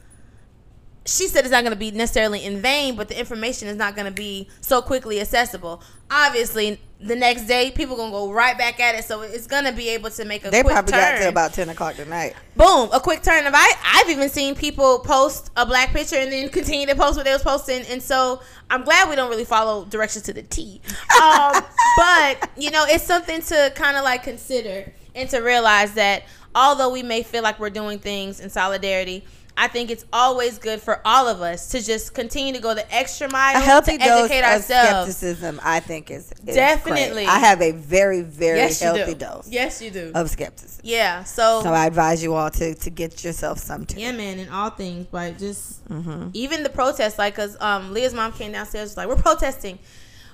she 1.09 1.27
said 1.27 1.43
it's 1.43 1.51
not 1.51 1.63
going 1.63 1.73
to 1.73 1.79
be 1.79 1.91
necessarily 1.91 2.45
in 2.45 2.61
vain, 2.61 2.95
but 2.95 3.09
the 3.09 3.19
information 3.19 3.67
is 3.67 3.77
not 3.77 3.95
going 3.95 4.05
to 4.05 4.11
be 4.11 4.47
so 4.61 4.81
quickly 4.81 5.19
accessible. 5.19 5.81
Obviously, 6.11 6.79
the 7.01 7.15
next 7.15 7.45
day 7.45 7.71
people 7.71 7.95
gonna 7.95 8.11
go 8.11 8.31
right 8.31 8.57
back 8.57 8.79
at 8.79 8.93
it, 8.95 9.05
so 9.05 9.21
it's 9.21 9.47
gonna 9.47 9.71
be 9.71 9.89
able 9.89 10.09
to 10.09 10.25
make 10.25 10.43
a 10.45 10.49
they 10.49 10.63
probably 10.63 10.91
turn. 10.91 10.99
got 10.99 11.19
to 11.19 11.29
about 11.29 11.53
ten 11.53 11.69
o'clock 11.69 11.95
tonight. 11.95 12.35
Boom, 12.57 12.89
a 12.91 12.99
quick 12.99 13.23
turn 13.23 13.45
of 13.45 13.53
I 13.55 13.71
I've 13.83 14.09
even 14.09 14.27
seen 14.27 14.53
people 14.53 14.99
post 14.99 15.49
a 15.55 15.65
black 15.65 15.91
picture 15.91 16.17
and 16.17 16.31
then 16.31 16.49
continue 16.49 16.85
to 16.87 16.95
post 16.95 17.15
what 17.15 17.25
they 17.25 17.31
was 17.31 17.41
posting, 17.41 17.83
and 17.85 18.03
so 18.03 18.41
I'm 18.69 18.83
glad 18.83 19.09
we 19.09 19.15
don't 19.15 19.29
really 19.29 19.45
follow 19.45 19.85
directions 19.85 20.25
to 20.25 20.33
the 20.33 20.43
T. 20.43 20.81
Um, 21.21 21.63
but 21.97 22.49
you 22.57 22.69
know, 22.69 22.85
it's 22.87 23.05
something 23.05 23.41
to 23.43 23.71
kind 23.75 23.95
of 23.95 24.03
like 24.03 24.23
consider 24.23 24.91
and 25.15 25.29
to 25.29 25.39
realize 25.39 25.93
that 25.93 26.23
although 26.53 26.89
we 26.89 27.03
may 27.03 27.23
feel 27.23 27.43
like 27.43 27.59
we're 27.59 27.69
doing 27.69 27.99
things 27.99 28.39
in 28.39 28.49
solidarity. 28.49 29.23
I 29.61 29.67
think 29.67 29.91
it's 29.91 30.05
always 30.13 30.57
good 30.57 30.81
for 30.81 31.01
all 31.03 31.27
of 31.27 31.41
us 31.41 31.69
to 31.71 31.81
just 31.83 32.13
continue 32.13 32.53
to 32.53 32.59
go 32.59 32.73
the 32.73 32.89
extra 32.95 33.29
mile 33.29 33.57
A 33.57 33.59
healthy 33.59 33.97
to 33.97 34.05
dose 34.05 34.19
educate 34.31 34.39
of 34.39 34.45
ourselves. 34.45 35.15
skepticism, 35.17 35.59
I 35.63 35.81
think, 35.81 36.09
is, 36.09 36.31
is 36.47 36.55
Definitely. 36.55 37.25
great. 37.25 37.27
I 37.27 37.39
have 37.39 37.61
a 37.61 37.71
very, 37.73 38.21
very 38.21 38.59
Yes, 38.59 38.79
healthy 38.79 39.13
do. 39.13 39.15
dose 39.15 39.49
Yes, 39.49 39.81
you 39.81 39.91
do. 39.91 40.11
of 40.15 40.29
skepticism. 40.29 40.81
yeah. 40.85 41.23
So, 41.25 41.61
So 41.61 41.73
I 41.73 41.87
advise 41.87 42.23
you 42.23 42.33
all 42.35 42.49
to 42.51 42.73
to 42.73 42.89
get 42.89 43.23
yourself 43.23 43.59
some 43.59 43.85
too. 43.85 43.99
Yeah, 43.99 44.13
man, 44.13 44.39
in 44.39 44.47
all 44.49 44.69
things, 44.69 45.05
but 45.11 45.37
just 45.37 45.85
Mm-hmm. 45.89 46.29
even 46.33 46.63
the 46.63 46.69
protests, 46.69 47.17
like, 47.19 47.35
cause 47.35 47.57
um, 47.59 47.93
Leah's 47.93 48.13
mom 48.13 48.31
came 48.31 48.51
downstairs, 48.51 48.89
was 48.91 48.97
like, 48.97 49.07
we're 49.09 49.15
protesting. 49.15 49.79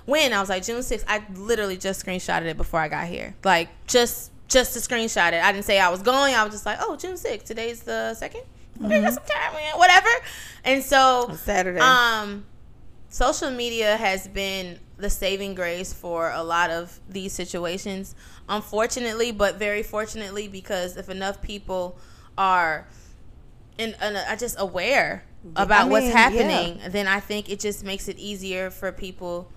When 0.04 0.32
I 0.32 0.38
was 0.40 0.48
like 0.48 0.62
June 0.64 0.80
6th, 0.82 1.04
I 1.08 1.24
literally 1.34 1.76
just 1.76 2.04
screenshotted 2.06 2.44
it 2.46 2.56
before 2.56 2.78
I 2.78 2.86
got 2.88 3.06
here, 3.08 3.34
like 3.42 3.68
just 3.88 4.30
just 4.46 4.74
to 4.74 4.78
screenshot 4.78 5.32
it. 5.32 5.42
I 5.42 5.50
didn't 5.50 5.64
say 5.64 5.80
I 5.80 5.88
was 5.88 6.02
going. 6.02 6.32
I 6.34 6.44
was 6.44 6.52
just 6.52 6.64
like, 6.64 6.78
oh, 6.80 6.94
June 6.94 7.14
6th. 7.16 7.42
Today's 7.42 7.82
the 7.82 8.14
second. 8.14 8.42
Okay, 8.84 9.00
got 9.00 9.14
some 9.14 9.22
time, 9.24 9.54
man. 9.54 9.78
Whatever. 9.78 10.08
And 10.64 10.82
so 10.82 11.26
On 11.28 11.36
Saturday. 11.36 11.80
um, 11.80 12.44
social 13.08 13.50
media 13.50 13.96
has 13.96 14.28
been 14.28 14.78
the 14.98 15.10
saving 15.10 15.54
grace 15.54 15.92
for 15.92 16.30
a 16.30 16.42
lot 16.42 16.70
of 16.70 17.00
these 17.08 17.32
situations. 17.32 18.14
Unfortunately, 18.48 19.32
but 19.32 19.56
very 19.56 19.82
fortunately, 19.82 20.48
because 20.48 20.96
if 20.96 21.08
enough 21.08 21.42
people 21.42 21.98
are 22.38 22.86
in, 23.78 23.94
in 24.02 24.16
are 24.16 24.36
just 24.36 24.56
aware 24.58 25.24
about 25.54 25.88
what's 25.88 26.06
mean, 26.06 26.16
happening, 26.16 26.80
then 26.88 27.06
I 27.06 27.20
think 27.20 27.48
it 27.48 27.60
just 27.60 27.84
makes 27.84 28.08
it 28.08 28.18
easier 28.18 28.70
for 28.70 28.90
people 28.92 29.50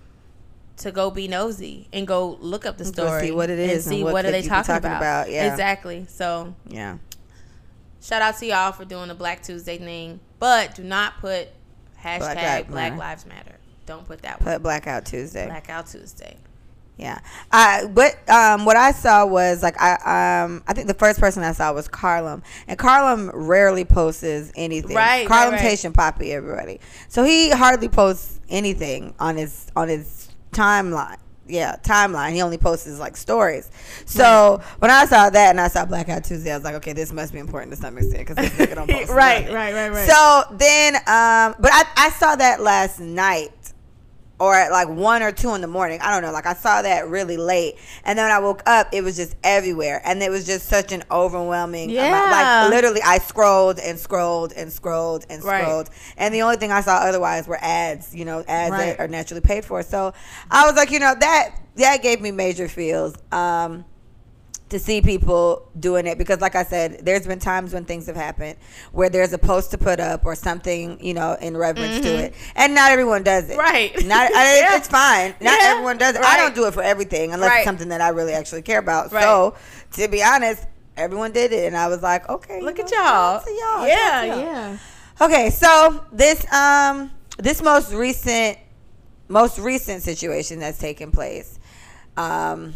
to 0.78 0.90
go 0.90 1.10
be 1.10 1.28
nosy 1.28 1.88
and 1.92 2.06
go 2.06 2.38
look 2.40 2.64
up 2.64 2.78
the 2.78 2.84
story 2.84 3.26
see 3.26 3.30
what 3.32 3.50
it 3.50 3.58
is, 3.58 3.68
and 3.68 3.78
is 3.78 3.86
and 3.86 3.96
see 3.96 4.04
what 4.04 4.12
what, 4.14 4.24
are 4.24 4.30
they 4.30 4.40
they 4.40 4.42
could 4.42 4.44
be 4.44 4.48
talking, 4.48 4.66
talking 4.66 4.86
about. 4.86 4.96
about, 4.98 5.30
yeah. 5.30 5.50
exactly. 5.50 6.06
So 6.08 6.54
yeah. 6.68 6.98
Shout 8.00 8.22
out 8.22 8.36
to 8.38 8.46
y'all 8.46 8.72
for 8.72 8.84
doing 8.84 9.08
the 9.08 9.14
Black 9.14 9.42
Tuesday 9.42 9.78
thing, 9.78 10.20
but 10.38 10.74
do 10.74 10.82
not 10.82 11.18
put 11.20 11.48
hashtag 12.02 12.68
Black 12.68 12.68
Matter. 12.70 12.96
Lives 12.96 13.26
Matter. 13.26 13.56
Don't 13.86 14.06
put 14.06 14.22
that 14.22 14.40
one. 14.40 14.54
Put 14.54 14.62
Blackout 14.62 15.04
Tuesday. 15.06 15.46
Blackout 15.46 15.86
Tuesday. 15.86 16.36
Yeah. 16.96 17.18
I 17.50 17.86
what 17.86 18.16
um 18.28 18.66
what 18.66 18.76
I 18.76 18.92
saw 18.92 19.24
was 19.24 19.62
like 19.62 19.80
I 19.80 20.44
um 20.44 20.62
I 20.68 20.74
think 20.74 20.86
the 20.86 20.94
first 20.94 21.18
person 21.18 21.42
I 21.42 21.52
saw 21.52 21.72
was 21.72 21.88
Carlum. 21.88 22.42
And 22.68 22.78
Carlum 22.78 23.30
rarely 23.32 23.86
posts 23.86 24.52
anything. 24.54 24.94
Right, 24.94 25.26
Carlum 25.26 25.52
right, 25.52 25.62
right. 25.62 25.78
Tation 25.78 25.94
Poppy, 25.94 26.30
everybody. 26.32 26.78
So 27.08 27.24
he 27.24 27.50
hardly 27.50 27.88
posts 27.88 28.38
anything 28.50 29.14
on 29.18 29.36
his 29.36 29.66
on 29.74 29.88
his 29.88 30.28
timeline. 30.52 31.16
Yeah 31.50 31.76
timeline. 31.82 32.32
He 32.32 32.42
only 32.42 32.58
posts 32.58 32.86
his 32.86 32.98
like 32.98 33.16
stories. 33.16 33.70
So 34.06 34.60
when 34.78 34.90
I 34.90 35.04
saw 35.06 35.30
that 35.30 35.50
and 35.50 35.60
I 35.60 35.68
saw 35.68 35.84
Blackout 35.84 36.24
Tuesday, 36.24 36.52
I 36.52 36.56
was 36.56 36.64
like, 36.64 36.74
okay, 36.76 36.92
this 36.92 37.12
must 37.12 37.32
be 37.32 37.38
important 37.38 37.72
to 37.72 37.76
some 37.76 37.96
extent 37.98 38.26
because 38.26 38.36
this 38.36 38.68
nigga 38.68 38.74
don't 38.74 38.90
post 38.90 39.10
Right, 39.10 39.50
right, 39.50 39.74
right, 39.74 39.90
right. 39.90 40.08
So 40.08 40.56
then, 40.56 40.96
um, 40.96 41.54
but 41.58 41.70
I 41.72 41.84
I 41.96 42.10
saw 42.18 42.36
that 42.36 42.60
last 42.60 43.00
night. 43.00 43.52
Or 44.40 44.54
at 44.54 44.72
like 44.72 44.88
one 44.88 45.22
or 45.22 45.32
two 45.32 45.54
in 45.54 45.60
the 45.60 45.66
morning. 45.66 46.00
I 46.00 46.10
don't 46.10 46.22
know. 46.22 46.32
Like 46.32 46.46
I 46.46 46.54
saw 46.54 46.80
that 46.80 47.08
really 47.08 47.36
late. 47.36 47.76
And 48.04 48.18
then 48.18 48.24
when 48.24 48.32
I 48.32 48.38
woke 48.38 48.62
up, 48.66 48.88
it 48.92 49.02
was 49.04 49.14
just 49.14 49.36
everywhere. 49.44 50.00
And 50.02 50.22
it 50.22 50.30
was 50.30 50.46
just 50.46 50.66
such 50.66 50.92
an 50.92 51.04
overwhelming 51.10 51.90
amount. 51.90 52.30
Yeah. 52.30 52.62
Like 52.62 52.70
literally 52.70 53.02
I 53.04 53.18
scrolled 53.18 53.78
and 53.78 53.98
scrolled 53.98 54.52
and 54.54 54.72
scrolled 54.72 55.26
and 55.28 55.44
Right. 55.44 55.62
scrolled. 55.62 55.90
And 56.16 56.34
the 56.34 56.40
only 56.40 56.56
thing 56.56 56.72
I 56.72 56.80
saw 56.80 56.96
otherwise 56.96 57.46
were 57.46 57.58
ads, 57.60 58.14
you 58.14 58.24
know, 58.24 58.42
ads 58.48 58.70
Right. 58.72 58.96
that 58.96 59.00
are 59.00 59.08
naturally 59.08 59.42
paid 59.42 59.64
for. 59.64 59.82
So 59.82 60.14
I 60.50 60.64
was 60.66 60.74
like, 60.74 60.90
you 60.90 61.00
know, 61.00 61.14
that 61.20 61.50
that 61.76 62.02
gave 62.02 62.20
me 62.22 62.30
major 62.30 62.66
feels. 62.66 63.14
Um 63.32 63.84
to 64.70 64.78
see 64.78 65.02
people 65.02 65.68
doing 65.78 66.06
it 66.06 66.16
because 66.18 66.40
like 66.40 66.54
I 66.56 66.62
said, 66.64 67.00
there's 67.04 67.26
been 67.26 67.38
times 67.38 67.72
when 67.74 67.84
things 67.84 68.06
have 68.06 68.16
happened 68.16 68.56
where 68.92 69.08
there's 69.10 69.32
a 69.32 69.38
post 69.38 69.70
to 69.72 69.78
put 69.78 70.00
up 70.00 70.24
or 70.24 70.34
something, 70.34 71.04
you 71.04 71.12
know, 71.14 71.36
in 71.40 71.56
reverence 71.56 72.00
to 72.00 72.08
it. 72.08 72.34
And 72.56 72.74
not 72.74 72.90
everyone 72.92 73.22
does 73.22 73.44
it. 73.50 73.58
Mm-hmm. 73.58 73.60
Right. 73.60 74.06
Not 74.06 74.30
Yeah. 74.34 74.76
it's 74.76 74.88
fine. 74.88 75.34
Not 75.40 75.60
Yeah. 75.60 75.70
everyone 75.72 75.98
does 75.98 76.14
it. 76.16 76.22
I 76.22 76.36
don't 76.38 76.54
do 76.54 76.66
it 76.66 76.74
for 76.74 76.82
everything 76.82 77.32
unless 77.32 77.50
Right. 77.50 77.58
it's 77.58 77.64
something 77.66 77.88
that 77.88 78.00
I 78.00 78.08
really 78.10 78.32
actually 78.32 78.62
care 78.62 78.78
about. 78.78 79.12
Right. 79.12 79.22
So 79.22 79.54
to 79.92 80.08
be 80.08 80.22
honest, 80.22 80.64
everyone 80.96 81.32
did 81.32 81.52
it 81.52 81.66
and 81.66 81.76
I 81.76 81.88
was 81.88 82.02
like, 82.02 82.28
okay. 82.28 82.60
Look 82.62 82.78
you 82.78 82.84
at 82.84 82.90
y'all. 82.90 83.42
y'all. 83.46 83.86
Yeah, 83.86 84.24
y'all. 84.24 84.38
yeah. 84.38 84.78
Okay, 85.20 85.50
so 85.50 86.04
this 86.12 86.50
um 86.52 87.10
this 87.38 87.60
most 87.62 87.92
recent 87.92 88.56
most 89.28 89.58
recent 89.58 90.02
situation 90.02 90.60
that's 90.60 90.78
taken 90.78 91.10
place. 91.10 91.58
Um 92.16 92.74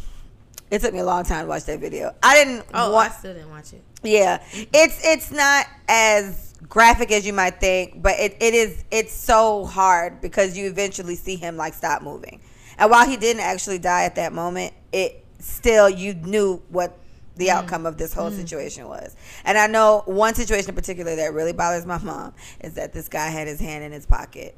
it 0.70 0.80
took 0.80 0.92
me 0.92 1.00
a 1.00 1.04
long 1.04 1.24
time 1.24 1.44
to 1.44 1.48
watch 1.48 1.64
that 1.64 1.80
video. 1.80 2.14
I 2.22 2.34
didn't 2.34 2.64
Oh, 2.72 2.92
want 2.92 3.12
I 3.12 3.14
still 3.14 3.34
didn't 3.34 3.50
watch 3.50 3.72
it. 3.72 3.82
yeah. 4.02 4.42
It's 4.52 5.00
it's 5.04 5.30
not 5.30 5.66
as 5.88 6.54
graphic 6.68 7.12
as 7.12 7.26
you 7.26 7.32
might 7.32 7.60
think, 7.60 8.02
but 8.02 8.18
it, 8.18 8.36
it 8.40 8.54
is 8.54 8.84
it's 8.90 9.12
so 9.12 9.64
hard 9.64 10.20
because 10.20 10.56
you 10.56 10.66
eventually 10.66 11.16
see 11.16 11.36
him 11.36 11.56
like 11.56 11.74
stop 11.74 12.02
moving. 12.02 12.40
And 12.78 12.90
while 12.90 13.08
he 13.08 13.16
didn't 13.16 13.42
actually 13.42 13.78
die 13.78 14.04
at 14.04 14.16
that 14.16 14.32
moment, 14.32 14.72
it 14.92 15.24
still 15.38 15.88
you 15.88 16.14
knew 16.14 16.62
what 16.70 16.98
the 17.36 17.48
mm. 17.48 17.50
outcome 17.50 17.86
of 17.86 17.96
this 17.98 18.14
whole 18.14 18.30
mm. 18.30 18.36
situation 18.36 18.88
was. 18.88 19.16
And 19.44 19.58
I 19.58 19.66
know 19.66 20.02
one 20.06 20.34
situation 20.34 20.70
in 20.70 20.74
particular 20.74 21.16
that 21.16 21.32
really 21.34 21.52
bothers 21.52 21.86
my 21.86 21.98
mom 21.98 22.34
is 22.60 22.74
that 22.74 22.92
this 22.92 23.08
guy 23.08 23.28
had 23.28 23.46
his 23.46 23.60
hand 23.60 23.84
in 23.84 23.92
his 23.92 24.06
pocket 24.06 24.56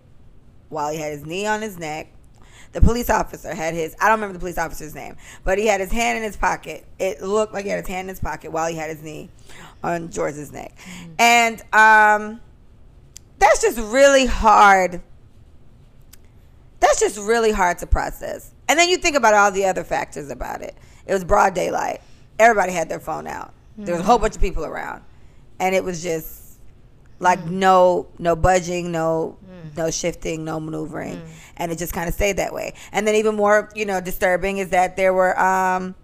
while 0.68 0.92
he 0.92 0.98
had 0.98 1.12
his 1.12 1.26
knee 1.26 1.46
on 1.46 1.62
his 1.62 1.78
neck. 1.78 2.12
The 2.76 2.82
police 2.82 3.08
officer 3.08 3.54
had 3.54 3.72
his, 3.72 3.96
I 3.98 4.08
don't 4.08 4.18
remember 4.18 4.34
the 4.34 4.38
police 4.38 4.58
officer's 4.58 4.94
name, 4.94 5.16
but 5.44 5.56
he 5.56 5.66
had 5.66 5.80
his 5.80 5.90
hand 5.90 6.18
in 6.18 6.22
his 6.22 6.36
pocket. 6.36 6.84
It 6.98 7.22
looked 7.22 7.54
like 7.54 7.64
he 7.64 7.70
had 7.70 7.80
his 7.80 7.88
hand 7.88 8.04
in 8.04 8.08
his 8.10 8.20
pocket 8.20 8.52
while 8.52 8.68
he 8.68 8.76
had 8.76 8.90
his 8.90 9.02
knee 9.02 9.30
on 9.82 10.10
George's 10.10 10.52
neck. 10.52 10.76
And 11.18 11.62
um, 11.72 12.38
that's 13.38 13.62
just 13.62 13.78
really 13.78 14.26
hard. 14.26 15.00
That's 16.80 17.00
just 17.00 17.18
really 17.18 17.50
hard 17.50 17.78
to 17.78 17.86
process. 17.86 18.52
And 18.68 18.78
then 18.78 18.90
you 18.90 18.98
think 18.98 19.16
about 19.16 19.32
all 19.32 19.50
the 19.50 19.64
other 19.64 19.82
factors 19.82 20.28
about 20.30 20.60
it. 20.60 20.76
It 21.06 21.14
was 21.14 21.24
broad 21.24 21.54
daylight. 21.54 22.02
Everybody 22.38 22.72
had 22.72 22.90
their 22.90 23.00
phone 23.00 23.26
out. 23.26 23.54
There 23.78 23.94
was 23.94 24.02
a 24.02 24.06
whole 24.06 24.18
bunch 24.18 24.34
of 24.34 24.42
people 24.42 24.66
around. 24.66 25.02
And 25.60 25.74
it 25.74 25.82
was 25.82 26.02
just 26.02 26.45
like 27.18 27.40
mm. 27.40 27.50
no 27.52 28.08
no 28.18 28.36
budging, 28.36 28.92
no 28.92 29.38
mm. 29.44 29.76
no 29.76 29.90
shifting, 29.90 30.44
no 30.44 30.60
maneuvering. 30.60 31.16
Mm. 31.16 31.28
And 31.58 31.72
it 31.72 31.78
just 31.78 31.92
kind 31.92 32.08
of 32.08 32.14
stayed 32.14 32.36
that 32.36 32.52
way. 32.52 32.74
And 32.92 33.06
then 33.06 33.14
even 33.14 33.34
more, 33.34 33.70
you 33.74 33.86
know, 33.86 34.00
disturbing 34.00 34.58
is 34.58 34.70
that 34.70 34.96
there 34.96 35.14
were 35.14 35.38
um 35.38 35.94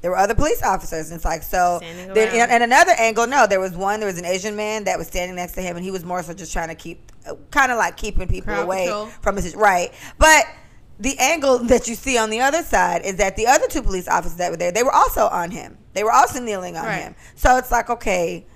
there 0.00 0.10
were 0.10 0.16
other 0.16 0.34
police 0.34 0.62
officers. 0.62 1.10
And 1.10 1.16
it's 1.16 1.24
like 1.24 1.42
so 1.42 1.78
then, 1.80 2.50
and 2.50 2.62
another 2.62 2.92
angle, 2.98 3.26
no, 3.26 3.46
there 3.46 3.60
was 3.60 3.72
one, 3.72 4.00
there 4.00 4.08
was 4.08 4.18
an 4.18 4.24
Asian 4.24 4.56
man 4.56 4.84
that 4.84 4.98
was 4.98 5.06
standing 5.06 5.36
next 5.36 5.52
to 5.52 5.62
him 5.62 5.76
and 5.76 5.84
he 5.84 5.90
was 5.90 6.04
more 6.04 6.22
so 6.22 6.34
just 6.34 6.52
trying 6.52 6.68
to 6.68 6.74
keep 6.74 7.12
uh, 7.26 7.34
kind 7.50 7.70
of 7.70 7.78
like 7.78 7.96
keeping 7.96 8.26
people 8.26 8.52
Crowd 8.52 8.64
away 8.64 8.86
control. 8.86 9.06
from 9.06 9.36
his 9.36 9.54
right. 9.54 9.92
But 10.18 10.44
the 10.98 11.16
angle 11.18 11.58
that 11.58 11.88
you 11.88 11.94
see 11.94 12.18
on 12.18 12.30
the 12.30 12.40
other 12.40 12.62
side 12.62 13.02
is 13.04 13.16
that 13.16 13.36
the 13.36 13.46
other 13.46 13.66
two 13.68 13.82
police 13.82 14.08
officers 14.08 14.38
that 14.38 14.50
were 14.50 14.56
there, 14.56 14.72
they 14.72 14.82
were 14.82 14.94
also 14.94 15.26
on 15.28 15.50
him. 15.50 15.78
They 15.94 16.04
were 16.04 16.12
also 16.12 16.40
kneeling 16.40 16.76
on 16.76 16.84
Right. 16.84 17.02
him. 17.02 17.14
So 17.34 17.56
it's 17.56 17.70
like, 17.70 17.90
okay, 17.90 18.46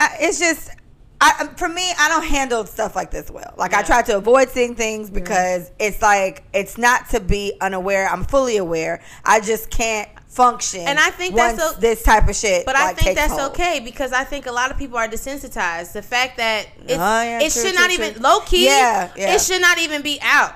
I, 0.00 0.16
it's 0.20 0.38
just. 0.38 0.70
I, 1.18 1.46
for 1.56 1.66
me, 1.66 1.92
I 1.98 2.10
don't 2.10 2.26
handle 2.26 2.66
stuff 2.66 2.94
like 2.94 3.10
this 3.10 3.30
well. 3.30 3.54
Like 3.56 3.72
I 3.72 3.82
try 3.82 4.02
to 4.02 4.18
avoid 4.18 4.50
seeing 4.50 4.74
things 4.74 5.08
because 5.08 5.72
it's 5.78 6.02
like 6.02 6.44
it's 6.52 6.76
not 6.76 7.08
to 7.10 7.20
be 7.20 7.54
unaware. 7.62 8.06
I'm 8.06 8.24
fully 8.24 8.58
aware. 8.58 9.00
I 9.24 9.40
just 9.40 9.70
can't 9.70 10.10
function. 10.26 10.80
And 10.80 10.98
I 10.98 11.08
think 11.08 11.34
that's 11.34 11.60
o- 11.60 11.80
this 11.80 12.02
type 12.02 12.28
of 12.28 12.36
shit. 12.36 12.66
But 12.66 12.76
I 12.76 12.92
think 12.92 13.16
that's 13.16 13.32
hold. 13.32 13.52
okay 13.52 13.80
because 13.80 14.12
I 14.12 14.24
think 14.24 14.44
a 14.44 14.52
lot 14.52 14.70
of 14.70 14.76
people 14.76 14.98
are 14.98 15.08
desensitized. 15.08 15.92
The 15.94 16.02
fact 16.02 16.36
that 16.36 16.66
oh, 16.66 16.82
it's, 16.84 16.92
Oh, 16.92 17.22
yeah, 17.22 17.38
it 17.38 17.50
true, 17.50 17.62
should 17.62 17.74
true, 17.74 17.80
not 17.80 17.90
true. 17.90 18.04
even 18.04 18.22
low 18.22 18.40
key. 18.40 18.66
Yeah, 18.66 19.10
yeah. 19.16 19.34
It 19.34 19.40
should 19.40 19.62
not 19.62 19.78
even 19.78 20.02
be 20.02 20.18
out. 20.20 20.54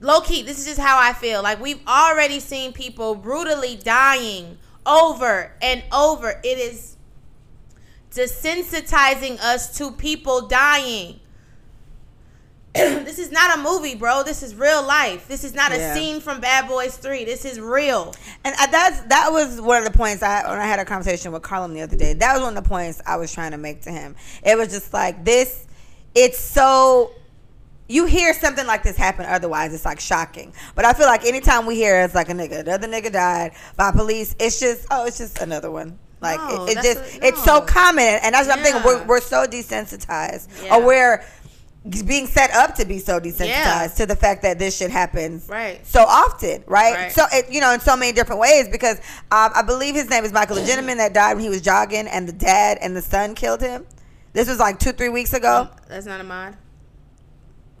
Low 0.00 0.20
key. 0.20 0.42
This 0.42 0.58
is 0.58 0.66
just 0.66 0.80
how 0.80 0.98
I 1.00 1.12
feel. 1.12 1.40
Like 1.40 1.60
we've 1.60 1.80
already 1.86 2.40
seen 2.40 2.72
people 2.72 3.14
brutally 3.14 3.76
dying 3.76 4.58
over 4.84 5.52
and 5.62 5.84
over. 5.92 6.40
It 6.42 6.58
is 6.58 6.93
desensitizing 8.16 9.38
us 9.40 9.76
to 9.78 9.92
people 9.92 10.46
dying. 10.46 11.20
this 12.74 13.20
is 13.20 13.30
not 13.30 13.56
a 13.56 13.62
movie, 13.62 13.94
bro. 13.94 14.24
This 14.24 14.42
is 14.42 14.54
real 14.56 14.84
life. 14.84 15.28
This 15.28 15.44
is 15.44 15.54
not 15.54 15.70
Yeah. 15.70 15.92
a 15.92 15.94
scene 15.94 16.20
from 16.20 16.40
Bad 16.40 16.66
Boys 16.66 16.96
3. 16.96 17.24
This 17.24 17.44
is 17.44 17.60
real. 17.60 18.14
And 18.44 18.54
uh, 18.58 18.66
that's 18.66 19.00
that 19.02 19.30
was 19.30 19.60
one 19.60 19.78
of 19.78 19.84
the 19.84 19.96
points 19.96 20.24
I 20.24 20.42
when 20.50 20.58
I 20.58 20.66
had 20.66 20.80
a 20.80 20.84
conversation 20.84 21.30
with 21.30 21.42
Carlin 21.42 21.72
the 21.72 21.82
other 21.82 21.96
day. 21.96 22.14
That 22.14 22.32
was 22.34 22.42
one 22.42 22.56
of 22.56 22.62
the 22.64 22.68
points 22.68 23.00
I 23.06 23.16
was 23.16 23.32
trying 23.32 23.52
to 23.52 23.58
make 23.58 23.82
to 23.82 23.90
him. 23.92 24.16
It 24.44 24.58
was 24.58 24.68
just 24.70 24.92
like 24.92 25.24
this. 25.24 25.66
It's 26.16 26.38
so 26.38 27.12
you 27.86 28.06
hear 28.06 28.34
something 28.34 28.66
like 28.66 28.82
this 28.82 28.96
happen. 28.96 29.26
Otherwise, 29.26 29.72
it's 29.72 29.84
like 29.84 30.00
shocking. 30.00 30.52
But 30.74 30.84
I 30.84 30.94
feel 30.94 31.06
like 31.06 31.24
anytime 31.24 31.66
we 31.66 31.76
hear 31.76 32.00
it's 32.00 32.14
like 32.14 32.28
a 32.28 32.32
nigga, 32.32 32.60
another 32.60 32.88
nigga 32.88 33.12
died 33.12 33.52
by 33.76 33.92
police. 33.92 34.34
It's 34.40 34.58
just 34.58 34.86
oh, 34.90 35.06
it's 35.06 35.18
just 35.18 35.38
another 35.38 35.70
one. 35.70 35.96
Like 36.24 36.40
No, 36.40 36.64
it, 36.66 36.78
it 36.78 36.82
just 36.82 37.16
a- 37.22 37.26
it's 37.28 37.44
so 37.44 37.60
common, 37.60 38.04
and 38.22 38.34
that's 38.34 38.48
what 38.48 38.58
I'm 38.58 38.64
thinking. 38.64 38.82
We're, 38.82 39.04
we're 39.04 39.20
so 39.20 39.46
desensitized, 39.46 40.48
Yeah. 40.64 40.74
or 40.76 40.84
we're 40.84 41.24
being 42.06 42.26
set 42.26 42.50
up 42.52 42.74
to 42.76 42.86
be 42.86 42.98
so 42.98 43.20
desensitized 43.20 43.46
Yeah. 43.46 43.86
to 43.98 44.06
the 44.06 44.16
fact 44.16 44.40
that 44.42 44.58
this 44.58 44.74
shit 44.74 44.90
happens 44.90 45.46
Right. 45.48 45.86
so 45.86 46.00
often, 46.00 46.64
right? 46.66 46.94
Right. 46.94 47.12
So 47.12 47.24
it, 47.30 47.50
you 47.50 47.60
know, 47.60 47.72
in 47.74 47.80
so 47.80 47.94
many 47.94 48.10
different 48.12 48.40
ways. 48.40 48.68
Because 48.70 48.96
um, 49.30 49.50
I 49.54 49.60
believe 49.62 49.94
his 49.94 50.08
name 50.08 50.24
is 50.24 50.32
Michael, 50.32 50.56
the 50.56 50.64
gentleman 50.64 50.96
that 50.96 51.12
died 51.12 51.34
when 51.34 51.42
he 51.44 51.50
was 51.50 51.60
jogging, 51.60 52.06
and 52.08 52.26
the 52.26 52.32
dad 52.32 52.78
and 52.80 52.96
the 52.96 53.02
son 53.02 53.34
killed 53.34 53.60
him. 53.60 53.84
This 54.32 54.48
was 54.48 54.58
like 54.58 54.78
two, 54.78 54.92
three 54.92 55.10
weeks 55.10 55.34
ago, 55.34 55.68
That's 55.86 56.06
not 56.06 56.20
a 56.22 56.24
mod. 56.24 56.56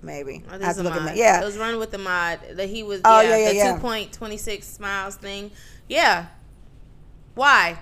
maybe. 0.02 0.44
Oh, 0.50 0.54
I 0.54 0.58
this 0.58 0.66
have 0.66 0.76
is 0.76 0.76
to 0.76 0.82
a 0.82 0.84
look 0.84 0.92
at 0.96 1.00
mod. 1.00 1.08
that. 1.08 1.16
Yeah, 1.16 1.40
it 1.40 1.44
was 1.46 1.56
run 1.56 1.78
with 1.78 1.90
the 1.90 1.98
mod 1.98 2.40
that 2.56 2.68
he 2.68 2.82
was. 2.82 3.00
Oh, 3.06 3.20
yeah, 3.22 3.30
yeah, 3.30 3.36
yeah, 3.38 3.48
the 3.48 3.54
yeah. 3.56 3.74
two 3.74 3.80
point 3.80 4.12
twenty 4.12 4.36
six 4.36 4.78
miles 4.78 5.16
thing. 5.16 5.50
Yeah, 5.88 6.26
why? 7.34 7.78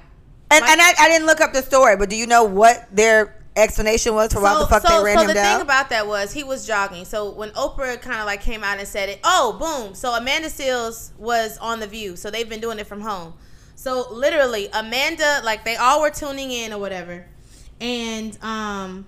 And 0.53 0.65
and 0.65 0.81
I, 0.81 0.93
I 0.99 1.09
didn't 1.09 1.27
look 1.27 1.41
up 1.41 1.53
the 1.53 1.63
story, 1.63 1.97
but 1.97 2.11
do 2.11 2.17
you 2.17 2.27
know 2.27 2.45
what 2.45 2.89
their 2.95 3.43
explanation 3.57 4.15
was 4.15 4.33
for 4.33 4.41
why 4.41 4.59
the 4.59 4.67
fuck 4.67 4.83
they 4.83 5.03
ran 5.03 5.17
so 5.17 5.23
him 5.23 5.29
the 5.29 5.35
thing 5.35 5.61
about 5.61 5.91
that 5.91 6.07
was 6.07 6.33
he 6.33 6.43
was 6.43 6.67
jogging. 6.67 7.05
So 7.05 7.31
when 7.31 7.51
Oprah 7.51 8.01
kind 8.01 8.21
of 8.21 8.27
like 8.27 8.41
came 8.41 8.65
out 8.65 8.79
and 8.79 8.89
said 8.89 9.09
it, 9.09 9.21
oh 9.25 9.57
boom. 9.59 9.95
So 9.95 10.13
Amanda 10.15 10.49
Seales 10.49 11.15
was 11.19 11.59
on 11.59 11.81
the 11.81 11.87
View. 11.87 12.17
So 12.17 12.31
they've 12.31 12.49
been 12.49 12.61
doing 12.61 12.79
it 12.79 12.87
from 12.87 13.01
home. 13.01 13.35
So 13.75 14.07
literally 14.13 14.69
Amanda, 14.73 15.41
like 15.45 15.65
they 15.65 15.77
all 15.77 16.01
were 16.01 16.11
tuning 16.11 16.51
in 16.51 16.73
or 16.73 16.79
whatever, 16.79 17.27
and 17.81 18.39
um, 18.43 19.07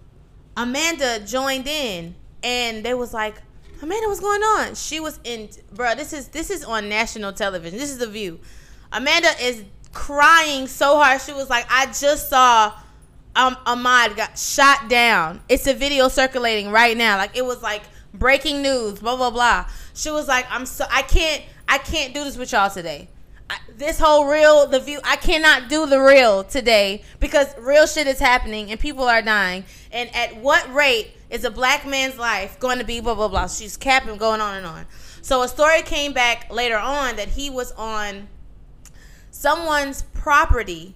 Amanda 0.57 1.21
joined 1.21 1.67
in, 1.67 2.15
and 2.43 2.85
they 2.85 2.95
was 2.95 3.15
like, 3.15 3.37
Amanda, 3.83 4.09
what's 4.09 4.21
going 4.21 4.43
on? 4.43 4.75
She 4.75 4.99
was 5.01 5.21
in, 5.25 5.49
bro. 5.73 5.95
This 5.95 6.13
is 6.13 6.29
this 6.29 6.51
is 6.51 6.65
on 6.65 6.89
national 6.89 7.33
television. 7.33 7.79
This 7.79 7.91
is 7.91 7.99
the 7.99 8.07
View. 8.07 8.41
Amanda 8.93 9.29
is 9.41 9.65
crying 9.95 10.67
so 10.67 10.99
hard. 10.99 11.21
She 11.23 11.33
was 11.33 11.49
like, 11.49 11.67
I 11.71 11.87
just 11.87 12.29
saw 12.29 12.73
um 13.37 13.57
Ahmaud 13.67 14.17
got 14.17 14.39
shot 14.39 14.89
down. 14.89 15.41
It's 15.49 15.67
a 15.67 15.75
video 15.75 16.09
circulating 16.09 16.71
right 16.71 16.97
now. 16.97 17.17
Like 17.17 17.37
it 17.37 17.45
was 17.45 17.63
like 17.63 17.83
breaking 18.13 18.63
news, 18.63 18.99
blah 18.99 19.17
blah 19.17 19.31
blah. 19.31 19.67
She 19.95 20.11
was 20.11 20.29
like, 20.29 20.47
I'm 20.51 20.67
so 20.67 20.85
I 20.91 21.03
can't 21.03 21.43
I 21.69 21.79
can't 21.79 22.13
do 22.13 22.25
this 22.25 22.37
with 22.37 22.53
y'all 22.53 22.71
today. 22.71 23.09
I, 23.49 23.59
this 23.77 23.99
whole 23.99 24.27
real 24.27 24.67
the 24.67 24.81
view 24.81 25.01
I 25.05 25.17
cannot 25.17 25.69
do 25.69 25.87
the 25.87 26.01
real 26.01 26.45
today 26.45 27.03
because 27.21 27.47
real 27.59 27.87
shit 27.87 28.07
is 28.07 28.19
happening 28.19 28.71
and 28.71 28.81
people 28.81 29.05
are 29.05 29.23
dying. 29.23 29.65
And 29.93 30.15
at 30.15 30.37
what 30.37 30.73
rate 30.75 31.13
is 31.31 31.45
a 31.45 31.51
black 31.51 31.87
man's 31.87 32.19
life 32.19 32.59
going 32.61 32.79
to 32.79 32.85
be 32.85 33.01
blah 33.01 33.15
blah 33.15 33.29
blah? 33.29 33.49
She's 33.49 33.77
capping 33.77 34.17
going 34.17 34.41
on 34.41 34.57
and 34.57 34.67
on. 34.67 34.87
So 35.23 35.43
a 35.43 35.49
story 35.49 35.83
came 35.83 36.13
back 36.13 36.53
later 36.53 36.77
on 36.77 37.17
that 37.17 37.29
he 37.29 37.49
was 37.49 37.73
on 37.73 38.29
someone's 39.45 40.01
property 40.15 40.95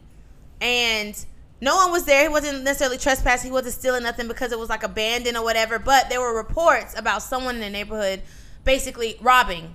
and 0.62 1.26
no 1.61 1.76
one 1.76 1.93
was 1.93 2.07
there. 2.07 2.23
He 2.23 2.28
wasn't 2.31 2.64
necessarily 2.64 2.97
trespassing. 2.97 3.50
He 3.50 3.52
wasn't 3.52 3.75
stealing 3.75 4.05
nothing 4.05 4.26
because 4.26 4.52
it 4.52 4.59
was 4.59 4.71
like 4.71 4.83
abandoned 4.83 5.37
or 5.37 5.45
whatever. 5.45 5.78
But 5.78 6.09
there 6.09 6.19
were 6.19 6.35
reports 6.35 6.99
about 6.99 7.21
someone 7.23 7.57
in 7.57 7.61
the 7.61 7.69
neighborhood 7.69 8.23
basically 8.64 9.19
robbing 9.21 9.75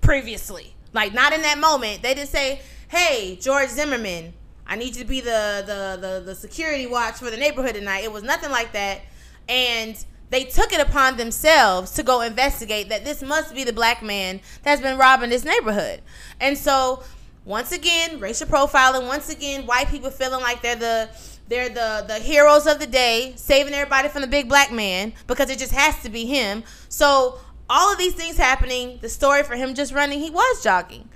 previously. 0.00 0.74
Like 0.94 1.12
not 1.12 1.34
in 1.34 1.42
that 1.42 1.58
moment. 1.58 2.00
They 2.00 2.14
didn't 2.14 2.30
say, 2.30 2.62
"Hey, 2.88 3.36
George 3.38 3.68
Zimmerman, 3.68 4.32
I 4.66 4.76
need 4.76 4.96
you 4.96 5.02
to 5.02 5.08
be 5.08 5.20
the 5.20 5.64
the 5.66 5.98
the, 6.00 6.22
the 6.24 6.34
security 6.34 6.86
watch 6.86 7.16
for 7.16 7.30
the 7.30 7.36
neighborhood 7.36 7.74
tonight." 7.74 8.04
It 8.04 8.12
was 8.12 8.22
nothing 8.22 8.50
like 8.50 8.72
that. 8.72 9.02
And 9.50 10.02
they 10.32 10.44
took 10.44 10.72
it 10.72 10.80
upon 10.80 11.18
themselves 11.18 11.90
to 11.92 12.02
go 12.02 12.22
investigate 12.22 12.88
that 12.88 13.04
this 13.04 13.22
must 13.22 13.54
be 13.54 13.64
the 13.64 13.72
black 13.72 14.02
man 14.02 14.40
that's 14.62 14.80
been 14.80 14.96
robbing 14.96 15.28
this 15.28 15.44
neighborhood. 15.44 16.00
And 16.40 16.56
so 16.56 17.02
once 17.44 17.70
again, 17.70 18.18
racial 18.18 18.46
profiling, 18.46 19.06
once 19.06 19.28
again, 19.28 19.66
white 19.66 19.88
people 19.88 20.10
feeling 20.10 20.40
like 20.40 20.62
they're 20.62 20.74
the 20.74 21.10
they're 21.48 21.68
the 21.68 22.06
the 22.08 22.14
heroes 22.14 22.66
of 22.66 22.78
the 22.78 22.86
day, 22.86 23.34
saving 23.36 23.74
everybody 23.74 24.08
from 24.08 24.22
the 24.22 24.26
big 24.26 24.48
black 24.48 24.72
man 24.72 25.12
because 25.26 25.50
it 25.50 25.58
just 25.58 25.72
has 25.72 26.02
to 26.02 26.08
be 26.08 26.24
him. 26.24 26.64
So 26.88 27.38
all 27.68 27.92
of 27.92 27.98
these 27.98 28.14
things 28.14 28.38
happening, 28.38 29.00
the 29.02 29.10
story 29.10 29.42
for 29.42 29.54
him 29.54 29.74
just 29.74 29.92
running, 29.92 30.20
he 30.20 30.30
was 30.30 30.62
jogging. 30.62 31.10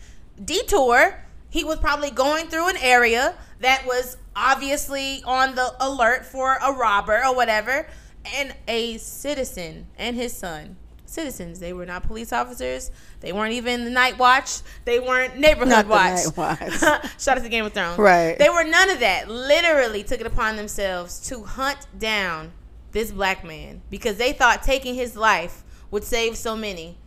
Detour, 0.45 1.25
he 1.49 1.65
was 1.65 1.79
probably 1.79 2.11
going 2.11 2.49
through 2.49 2.69
an 2.69 2.77
area 2.83 3.35
that 3.61 3.87
was 3.87 4.19
obviously 4.35 5.23
on 5.25 5.55
the 5.55 5.75
alert 5.81 6.27
for 6.27 6.59
a 6.63 6.71
robber 6.71 7.23
or 7.25 7.35
whatever, 7.35 7.87
and 8.35 8.55
a 8.69 8.99
citizen 8.99 9.87
and 9.99 10.17
his 10.17 10.33
son 10.33 10.77
citizens. 11.09 11.61
They 11.61 11.73
were 11.73 11.87
not 11.87 12.03
police 12.03 12.33
officers. 12.33 12.91
They 13.21 13.33
weren't 13.33 13.53
even 13.55 13.85
the 13.85 13.91
night 13.91 14.19
watch. 14.19 14.59
They 14.85 14.99
weren't 14.99 15.37
neighborhood 15.39 15.69
Not 15.69 15.85
the 15.87 15.91
watch. 15.91 16.25
night 16.25 16.37
watch. 16.37 17.11
Shout 17.19 17.39
out 17.39 17.43
to 17.43 17.49
Game 17.49 17.65
of 17.65 17.73
Thrones. 17.73 17.99
Right. 17.99 18.39
They 18.39 18.49
were 18.49 18.65
none 18.65 18.91
of 18.91 19.01
that. 19.01 19.29
Literally 19.29 20.03
took 20.03 20.21
it 20.21 20.27
upon 20.27 20.57
themselves 20.57 21.21
to 21.29 21.45
hunt 21.45 21.87
down 21.99 22.53
this 22.93 23.13
black 23.13 23.45
man 23.45 23.83
because 23.91 24.17
they 24.17 24.33
thought 24.33 24.63
taking 24.63 24.95
his 24.95 25.17
life 25.17 25.65
would 25.91 26.05
save 26.05 26.37
so 26.37 26.57
many 26.57 26.99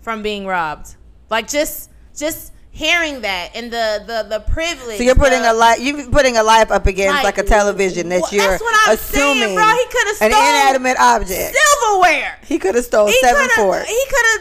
from 0.00 0.22
being 0.22 0.46
robbed. 0.46 0.96
Like 1.30 1.48
just 1.48 1.90
just 2.16 2.52
hearing 2.74 3.20
that 3.22 3.50
and 3.54 3.72
the 3.72 4.02
the 4.06 4.26
the 4.28 4.40
privilege. 4.52 4.98
So 4.98 5.04
you're 5.04 5.14
putting 5.14 5.42
the- 5.42 5.52
a 5.52 5.54
life. 5.54 5.78
You're 5.80 6.10
putting 6.10 6.36
a 6.36 6.42
life 6.42 6.70
up 6.70 6.86
against 6.86 7.14
Like, 7.14 7.24
like, 7.24 7.38
a 7.38 7.48
television 7.48 8.08
that 8.10 8.20
wh- 8.26 8.32
you're 8.34 8.46
that's 8.50 8.62
what 8.62 8.74
I'm 8.88 8.96
saying, 8.98 9.38
assuming 9.42 9.54
bro. 9.54 9.64
He 9.64 9.84
coulda 9.86 10.24
an 10.24 10.30
inanimate 10.32 10.96
object. 10.98 11.56
silverware. 11.56 12.38
He 12.44 12.58
could 12.58 12.74
have 12.74 12.84
stole 12.84 13.06
he 13.06 13.16
seven 13.20 13.48
forks. 13.50 13.88
He 13.88 14.04
could 14.10 14.26
have 14.26 14.40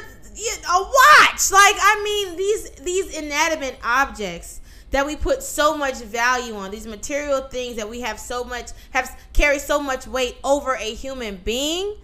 a 0.76 0.80
watch. 0.82 1.52
Like 1.52 1.76
I 1.80 2.02
mean, 2.04 2.36
these 2.38 2.70
these 2.82 3.16
inanimate 3.18 3.78
objects 3.84 4.60
that 4.92 5.06
we 5.06 5.16
put 5.16 5.42
so 5.44 5.78
much 5.78 5.96
value 6.02 6.56
on, 6.56 6.72
these 6.72 6.88
material 6.88 7.42
things 7.42 7.76
that 7.78 7.90
we 7.90 8.02
have 8.02 8.20
so 8.20 8.44
much 8.44 8.72
have 8.92 9.16
carry 9.34 9.60
so 9.60 9.80
much 9.80 10.08
weight 10.08 10.38
over 10.44 10.74
a 10.76 10.94
human 10.96 11.38
being. 11.38 11.96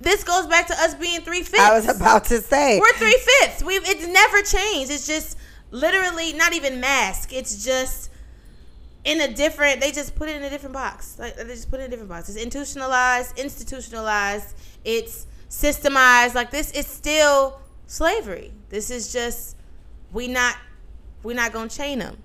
This 0.00 0.24
goes 0.24 0.46
back 0.46 0.66
to 0.66 0.74
us 0.74 0.94
being 0.94 1.20
three 1.20 1.42
fifths. 1.42 1.62
I 1.62 1.74
was 1.74 1.88
about 1.88 2.24
to 2.26 2.40
say. 2.40 2.78
We're 2.78 2.92
three 2.94 3.18
fifths. 3.40 3.62
We've 3.62 3.86
it's 3.88 4.06
never 4.06 4.42
changed. 4.42 4.90
It's 4.90 5.06
just 5.06 5.38
literally 5.70 6.32
not 6.34 6.52
even 6.52 6.80
mask. 6.80 7.32
It's 7.32 7.64
just 7.64 8.10
in 9.04 9.20
a 9.20 9.32
different. 9.32 9.80
They 9.80 9.92
just 9.92 10.14
put 10.14 10.28
it 10.28 10.36
in 10.36 10.42
a 10.42 10.50
different 10.50 10.74
box. 10.74 11.18
Like 11.18 11.36
they 11.36 11.44
just 11.44 11.70
put 11.70 11.80
it 11.80 11.84
in 11.84 11.86
a 11.88 11.90
different 11.90 12.10
box. 12.10 12.28
It's 12.28 12.38
institutionalized, 12.38 13.38
institutionalized. 13.38 14.54
It's 14.84 15.26
systemized. 15.48 16.34
Like 16.34 16.50
this, 16.50 16.72
it's 16.72 16.88
still 16.88 17.60
slavery. 17.86 18.52
This 18.68 18.90
is 18.90 19.12
just 19.12 19.56
we 20.12 20.28
not 20.28 20.56
we 21.22 21.32
not 21.32 21.52
gonna 21.52 21.70
chain 21.70 22.00
them. 22.00 22.18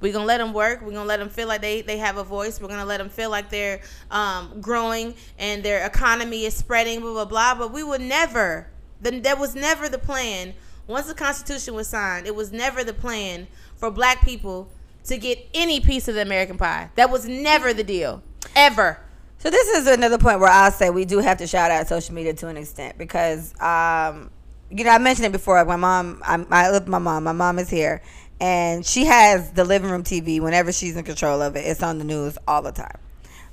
We're 0.00 0.12
gonna 0.12 0.26
let 0.26 0.38
them 0.38 0.52
work. 0.52 0.82
We're 0.82 0.92
gonna 0.92 1.04
let 1.04 1.18
them 1.18 1.30
feel 1.30 1.48
like 1.48 1.62
they, 1.62 1.80
they 1.80 1.98
have 1.98 2.16
a 2.18 2.24
voice. 2.24 2.60
We're 2.60 2.68
gonna 2.68 2.84
let 2.84 2.98
them 2.98 3.08
feel 3.08 3.30
like 3.30 3.50
they're 3.50 3.80
um, 4.10 4.60
growing 4.60 5.14
and 5.38 5.62
their 5.62 5.86
economy 5.86 6.44
is 6.44 6.54
spreading. 6.54 7.00
Blah 7.00 7.12
blah 7.12 7.24
blah. 7.24 7.54
But 7.54 7.72
we 7.72 7.82
would 7.82 8.02
never. 8.02 8.68
The, 9.00 9.20
that 9.20 9.38
was 9.38 9.54
never 9.54 9.88
the 9.88 9.98
plan. 9.98 10.54
Once 10.86 11.06
the 11.06 11.14
Constitution 11.14 11.74
was 11.74 11.88
signed, 11.88 12.26
it 12.26 12.34
was 12.34 12.52
never 12.52 12.84
the 12.84 12.94
plan 12.94 13.48
for 13.74 13.90
Black 13.90 14.24
people 14.24 14.70
to 15.04 15.16
get 15.16 15.48
any 15.54 15.80
piece 15.80 16.08
of 16.08 16.14
the 16.14 16.22
American 16.22 16.56
pie. 16.56 16.90
That 16.94 17.10
was 17.10 17.26
never 17.26 17.72
the 17.72 17.84
deal, 17.84 18.22
ever. 18.54 19.00
So 19.38 19.50
this 19.50 19.68
is 19.68 19.86
another 19.86 20.18
point 20.18 20.40
where 20.40 20.50
I'll 20.50 20.70
say 20.70 20.90
we 20.90 21.04
do 21.04 21.18
have 21.18 21.38
to 21.38 21.46
shout 21.46 21.70
out 21.70 21.86
social 21.86 22.14
media 22.14 22.34
to 22.34 22.48
an 22.48 22.56
extent 22.56 22.98
because, 22.98 23.58
um, 23.60 24.30
you 24.70 24.82
know, 24.84 24.90
I 24.90 24.98
mentioned 24.98 25.26
it 25.26 25.32
before. 25.32 25.64
My 25.64 25.76
mom, 25.76 26.22
I'm, 26.24 26.46
I 26.50 26.70
live 26.70 26.84
with 26.84 26.88
my 26.88 26.98
mom. 26.98 27.24
My 27.24 27.32
mom 27.32 27.58
is 27.58 27.68
here, 27.68 28.02
and 28.40 28.84
she 28.84 29.04
has 29.06 29.50
the 29.52 29.64
living 29.64 29.90
room 29.90 30.02
TV. 30.02 30.40
Whenever 30.40 30.72
she's 30.72 30.96
in 30.96 31.04
control 31.04 31.40
of 31.42 31.56
it, 31.56 31.60
it's 31.60 31.82
on 31.82 31.98
the 31.98 32.04
news 32.04 32.36
all 32.46 32.62
the 32.62 32.72
time, 32.72 32.98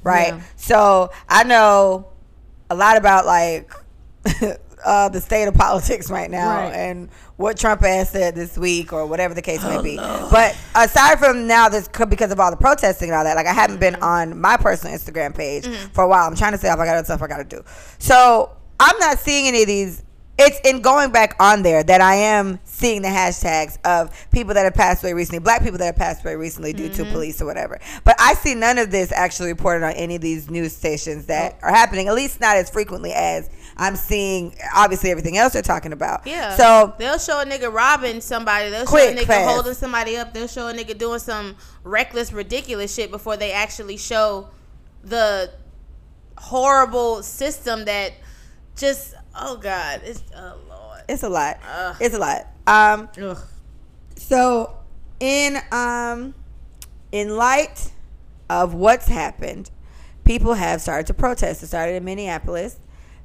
right? 0.03 0.33
Yeah. 0.35 0.41
So 0.55 1.11
I 1.29 1.43
know 1.43 2.07
a 2.69 2.75
lot 2.75 2.97
about 2.97 3.25
like 3.25 3.71
uh, 4.85 5.09
the 5.09 5.21
state 5.21 5.47
of 5.47 5.53
politics 5.55 6.09
right 6.09 6.29
now 6.29 6.57
Right. 6.65 6.73
and 6.73 7.09
what 7.37 7.57
Trump 7.57 7.81
has 7.81 8.09
said 8.09 8.35
this 8.35 8.57
week 8.57 8.93
or 8.93 9.05
whatever 9.05 9.33
the 9.33 9.41
case 9.41 9.63
may 9.63 9.81
be. 9.81 9.95
But 9.97 10.57
aside 10.75 11.19
from 11.19 11.47
now, 11.47 11.67
this 11.67 11.87
could 11.87 12.09
because 12.09 12.31
of 12.31 12.39
all 12.39 12.51
the 12.51 12.57
protesting 12.57 13.09
and 13.09 13.15
all 13.17 13.23
that. 13.23 13.35
Like 13.35 13.47
I 13.47 13.53
haven't 13.53 13.79
been 13.79 13.95
on 13.95 14.39
my 14.39 14.55
personal 14.57 14.95
Instagram 14.97 15.35
page 15.35 15.67
for 15.93 16.03
a 16.03 16.07
while. 16.07 16.27
I'm 16.27 16.35
trying 16.35 16.51
to 16.53 16.57
say 16.57 16.69
off. 16.69 16.79
I 16.79 16.85
got 16.85 16.95
other 16.97 17.05
stuff 17.05 17.21
I 17.21 17.27
got 17.27 17.37
to 17.37 17.43
do. 17.43 17.63
So 17.97 18.55
I'm 18.79 18.97
not 18.99 19.19
seeing 19.19 19.47
any 19.47 19.61
of 19.61 19.67
these. 19.67 20.03
It's 20.37 20.59
in 20.67 20.81
going 20.81 21.11
back 21.11 21.35
on 21.39 21.61
there 21.61 21.83
that 21.83 22.01
I 22.01 22.15
am 22.15 22.59
seeing 22.63 23.03
the 23.03 23.07
hashtags 23.07 23.77
of 23.85 24.11
people 24.31 24.55
that 24.55 24.63
have 24.63 24.73
passed 24.73 25.03
away 25.03 25.13
recently, 25.13 25.37
black 25.39 25.61
people 25.61 25.77
that 25.77 25.85
have 25.85 25.95
passed 25.95 26.25
away 26.25 26.35
recently 26.35 26.73
due 26.73 26.89
to 26.89 27.03
mm-hmm. 27.03 27.11
police 27.11 27.39
or 27.39 27.45
whatever. 27.45 27.79
But 28.03 28.15
I 28.19 28.33
see 28.33 28.55
none 28.55 28.79
of 28.79 28.89
this 28.89 29.11
actually 29.11 29.49
reported 29.49 29.85
on 29.85 29.91
any 29.91 30.15
of 30.15 30.21
these 30.21 30.49
news 30.49 30.75
stations 30.75 31.27
that 31.27 31.59
oh. 31.61 31.67
are 31.67 31.71
happening, 31.71 32.07
at 32.07 32.15
least 32.15 32.41
not 32.41 32.57
as 32.57 32.69
frequently 32.69 33.13
as 33.13 33.47
I'm 33.77 33.95
seeing 33.95 34.55
obviously 34.73 35.11
everything 35.11 35.37
else 35.37 35.53
they're 35.53 35.61
talking 35.61 35.93
about. 35.93 36.25
Yeah. 36.25 36.55
So 36.55 36.95
they'll 36.97 37.19
show 37.19 37.41
a 37.41 37.45
nigga 37.45 37.71
robbing 37.71 38.19
somebody. 38.19 38.71
They'll 38.71 38.85
Quick, 38.85 39.15
show 39.15 39.21
a 39.21 39.23
nigga 39.23 39.27
fast. 39.27 39.53
holding 39.53 39.73
somebody 39.75 40.17
up. 40.17 40.33
They'll 40.33 40.47
show 40.47 40.67
a 40.67 40.73
nigga 40.73 40.97
doing 40.97 41.19
some 41.19 41.55
reckless, 41.83 42.33
ridiculous 42.33 42.93
shit 42.93 43.11
before 43.11 43.37
they 43.37 43.51
actually 43.51 43.97
show 43.97 44.49
the 45.03 45.51
horrible 46.37 47.21
system 47.21 47.85
that 47.85 48.13
just 48.75 49.13
oh 49.35 49.57
god, 49.57 50.01
it's 50.03 50.23
oh 50.35 50.57
lord. 50.69 51.01
it's 51.09 51.23
a 51.23 51.29
lot. 51.29 51.59
Ugh. 51.67 51.95
It's 51.99 52.15
a 52.15 52.19
lot. 52.19 52.47
Um 52.67 53.09
Ugh. 53.21 53.37
So, 54.15 54.77
in 55.19 55.57
um, 55.71 56.33
in 57.11 57.35
light 57.35 57.91
of 58.49 58.73
what's 58.73 59.07
happened, 59.07 59.69
people 60.23 60.53
have 60.53 60.81
started 60.81 61.07
to 61.07 61.13
protest. 61.13 61.63
It 61.63 61.67
started 61.67 61.95
in 61.95 62.03
Minneapolis. 62.03 62.79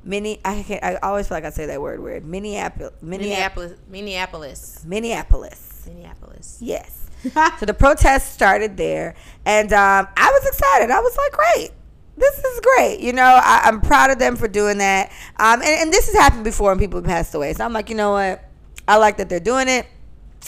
Mini, 0.04 0.40
I 0.44 0.62
can't. 0.62 0.82
I 0.82 0.96
always 0.96 1.28
feel 1.28 1.36
like 1.36 1.44
I 1.44 1.50
say 1.50 1.66
that 1.66 1.80
word 1.80 2.00
weird. 2.00 2.24
Minneapolis. 2.24 2.92
Minneapolis. 3.02 3.78
Minneapolis, 3.88 4.84
Minneapolis, 4.84 4.84
Minneapolis. 4.86 5.84
Minneapolis. 5.86 6.58
Yes. 6.60 7.06
so 7.58 7.66
the 7.66 7.74
protests 7.74 8.32
started 8.32 8.76
there, 8.76 9.14
and 9.44 9.72
um, 9.72 10.08
I 10.16 10.30
was 10.30 10.46
excited. 10.46 10.90
I 10.90 11.00
was 11.00 11.16
like, 11.16 11.32
great. 11.32 11.70
This 12.18 12.38
is 12.38 12.60
great. 12.60 13.00
You 13.00 13.12
know, 13.12 13.22
I, 13.22 13.62
I'm 13.64 13.80
proud 13.80 14.10
of 14.10 14.18
them 14.18 14.36
for 14.36 14.48
doing 14.48 14.78
that. 14.78 15.10
Um, 15.36 15.62
and, 15.62 15.82
and 15.82 15.92
this 15.92 16.06
has 16.06 16.16
happened 16.16 16.44
before 16.44 16.70
when 16.70 16.78
people 16.78 16.98
have 16.98 17.06
passed 17.06 17.34
away. 17.34 17.52
So 17.52 17.64
I'm 17.64 17.72
like, 17.72 17.88
you 17.88 17.96
know 17.96 18.12
what? 18.12 18.44
I 18.86 18.96
like 18.96 19.18
that 19.18 19.28
they're 19.28 19.40
doing 19.40 19.68
it. 19.68 19.86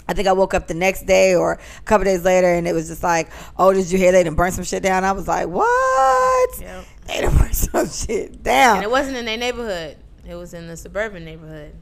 I 0.08 0.14
think 0.14 0.26
I 0.26 0.32
woke 0.32 0.54
up 0.54 0.66
the 0.66 0.74
next 0.74 1.06
day 1.06 1.34
or 1.34 1.52
a 1.52 1.82
couple 1.82 2.04
days 2.04 2.24
later 2.24 2.48
and 2.48 2.66
it 2.66 2.72
was 2.72 2.88
just 2.88 3.02
like, 3.02 3.30
oh, 3.58 3.72
did 3.72 3.90
you 3.90 3.98
hear 3.98 4.12
they 4.12 4.24
done 4.24 4.34
burn 4.34 4.50
some 4.50 4.64
shit 4.64 4.82
down? 4.82 5.04
I 5.04 5.12
was 5.12 5.28
like, 5.28 5.46
what? 5.48 6.60
Yep. 6.60 6.84
They 7.06 7.20
done 7.20 7.36
burn 7.38 7.52
some 7.52 7.88
shit 7.88 8.42
down. 8.42 8.76
And 8.76 8.84
it 8.84 8.90
wasn't 8.90 9.16
in 9.16 9.24
their 9.24 9.36
neighborhood. 9.36 9.96
It 10.28 10.34
was 10.34 10.54
in 10.54 10.66
the 10.66 10.76
suburban 10.76 11.24
neighborhood. 11.24 11.74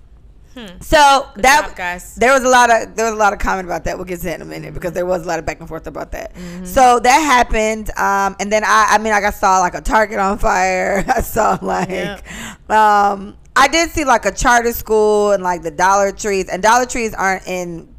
So 0.81 1.31
Good 1.35 1.45
that 1.45 1.67
job, 1.69 1.77
there 2.17 2.33
was 2.33 2.43
a 2.43 2.49
lot 2.49 2.71
of 2.71 2.97
there 2.97 3.05
was 3.05 3.15
a 3.15 3.19
lot 3.19 3.33
of 3.33 3.39
comment 3.39 3.67
about 3.67 3.85
that. 3.85 3.97
We'll 3.97 4.07
get 4.07 4.19
to 4.21 4.25
that 4.25 4.37
in 4.37 4.43
a 4.43 4.45
minute 4.45 4.75
because 4.75 4.93
there 4.93 5.07
was 5.07 5.25
a 5.25 5.29
lot 5.29 5.39
of 5.39 5.47
back 5.47 5.61
and 5.61 5.69
forth 5.69 5.87
about 5.87 6.13
that. 6.13 6.35
Mm-hmm. 6.35 6.65
So 6.65 6.99
that 7.01 7.19
happened, 7.21 7.91
um, 7.97 8.35
and 8.41 8.51
then 8.51 8.65
I 8.65 8.89
I 8.91 8.99
mean 8.99 9.13
like 9.13 9.25
I 9.25 9.31
saw 9.31 9.61
like 9.61 9.75
a 9.75 9.81
Target 9.81 10.19
on 10.19 10.39
fire. 10.39 11.05
I 11.15 11.21
saw 11.21 11.59
like 11.63 12.25
um, 12.71 13.37
I 13.55 13.69
did 13.69 13.91
see 13.91 14.05
like 14.05 14.25
a 14.25 14.33
charter 14.33 14.73
school 14.73 15.33
and 15.33 15.43
like 15.43 15.63
the 15.63 15.71
Dollar 15.71 16.13
Trees 16.13 16.49
and 16.49 16.63
Dollar 16.63 16.87
Trees 16.87 17.15
aren't 17.15 17.47
in 17.47 17.95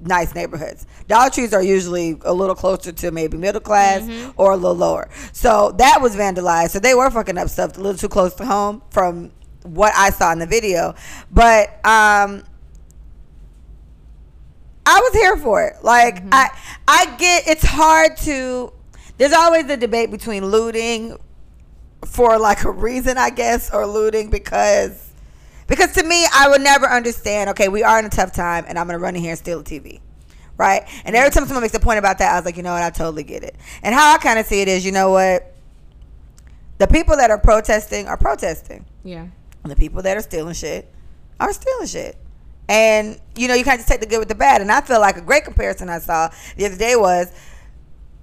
nice 0.00 0.34
neighborhoods. 0.34 0.86
Dollar 1.06 1.30
Trees 1.30 1.54
are 1.54 1.62
usually 1.62 2.18
a 2.24 2.32
little 2.34 2.54
closer 2.56 2.92
to 2.92 3.10
maybe 3.10 3.36
middle 3.38 3.60
class 3.60 4.02
Mm-hmm. 4.02 4.32
or 4.36 4.52
a 4.52 4.56
little 4.56 4.76
lower. 4.76 5.08
So 5.32 5.72
that 5.78 6.00
was 6.02 6.16
vandalized. 6.16 6.70
So 6.70 6.78
they 6.78 6.94
were 6.94 7.08
fucking 7.10 7.38
up 7.38 7.48
stuff 7.48 7.76
a 7.76 7.80
little 7.80 7.96
too 7.98 8.08
close 8.08 8.34
to 8.34 8.44
home 8.46 8.82
from 8.90 9.30
what 9.64 9.92
I 9.96 10.10
saw 10.10 10.32
in 10.32 10.38
the 10.38 10.46
video. 10.46 10.94
But 11.30 11.68
um 11.84 12.44
I 14.84 14.98
was 15.00 15.12
here 15.12 15.36
for 15.36 15.62
it. 15.64 15.82
Like 15.82 16.16
Mm-hmm. 16.16 16.28
I 16.32 16.50
I 16.88 17.16
get 17.16 17.46
it's 17.46 17.64
hard 17.64 18.16
to 18.18 18.72
there's 19.18 19.32
always 19.32 19.66
a 19.70 19.76
debate 19.76 20.10
between 20.10 20.46
looting 20.46 21.16
for 22.04 22.38
like 22.38 22.64
a 22.64 22.70
reason, 22.70 23.16
I 23.18 23.30
guess, 23.30 23.72
or 23.72 23.86
looting 23.86 24.30
because 24.30 25.10
because 25.68 25.92
to 25.94 26.02
me, 26.02 26.26
I 26.34 26.48
would 26.48 26.60
never 26.60 26.86
understand. 26.86 27.50
Okay, 27.50 27.68
we 27.68 27.82
are 27.82 27.98
in 27.98 28.04
a 28.04 28.10
tough 28.10 28.32
time, 28.32 28.64
and 28.66 28.78
I'm 28.78 28.86
gonna 28.86 28.98
run 28.98 29.14
in 29.14 29.22
here 29.22 29.30
and 29.30 29.38
steal 29.38 29.60
a 29.60 29.64
TV, 29.64 30.00
right? 30.58 30.82
And 31.04 31.14
every 31.14 31.30
time 31.30 31.46
someone 31.46 31.62
makes 31.62 31.74
a 31.74 31.80
point 31.80 31.98
about 31.98 32.18
that, 32.18 32.32
I 32.32 32.36
was 32.36 32.44
like, 32.44 32.56
you 32.56 32.62
know 32.62 32.72
what, 32.72 32.82
I 32.82 32.90
totally 32.90 33.22
get 33.22 33.42
it. 33.44 33.54
And 33.82 33.94
how 33.94 34.12
I 34.12 34.18
kind 34.18 34.38
of 34.38 34.46
see 34.46 34.60
it 34.60 34.68
is, 34.68 34.84
you 34.84 34.92
know 34.92 35.10
what, 35.10 35.54
the 36.78 36.88
people 36.88 37.16
that 37.16 37.30
are 37.30 37.38
protesting 37.38 38.08
are 38.08 38.16
protesting. 38.16 38.84
Yeah. 39.04 39.28
The 39.64 39.76
people 39.76 40.02
that 40.02 40.16
are 40.16 40.22
stealing 40.22 40.54
shit 40.54 40.92
are 41.38 41.52
stealing 41.52 41.86
shit. 41.86 42.16
And 42.68 43.20
you 43.36 43.48
know, 43.48 43.54
you 43.54 43.64
kind 43.64 43.74
of 43.74 43.80
just 43.80 43.88
take 43.88 44.00
the 44.00 44.06
good 44.06 44.18
with 44.18 44.28
the 44.28 44.34
bad. 44.34 44.60
And 44.60 44.70
I 44.72 44.80
feel 44.80 45.00
like 45.00 45.16
a 45.16 45.20
great 45.20 45.44
comparison 45.44 45.88
I 45.88 45.98
saw 45.98 46.30
the 46.56 46.66
other 46.66 46.76
day 46.76 46.96
was 46.96 47.32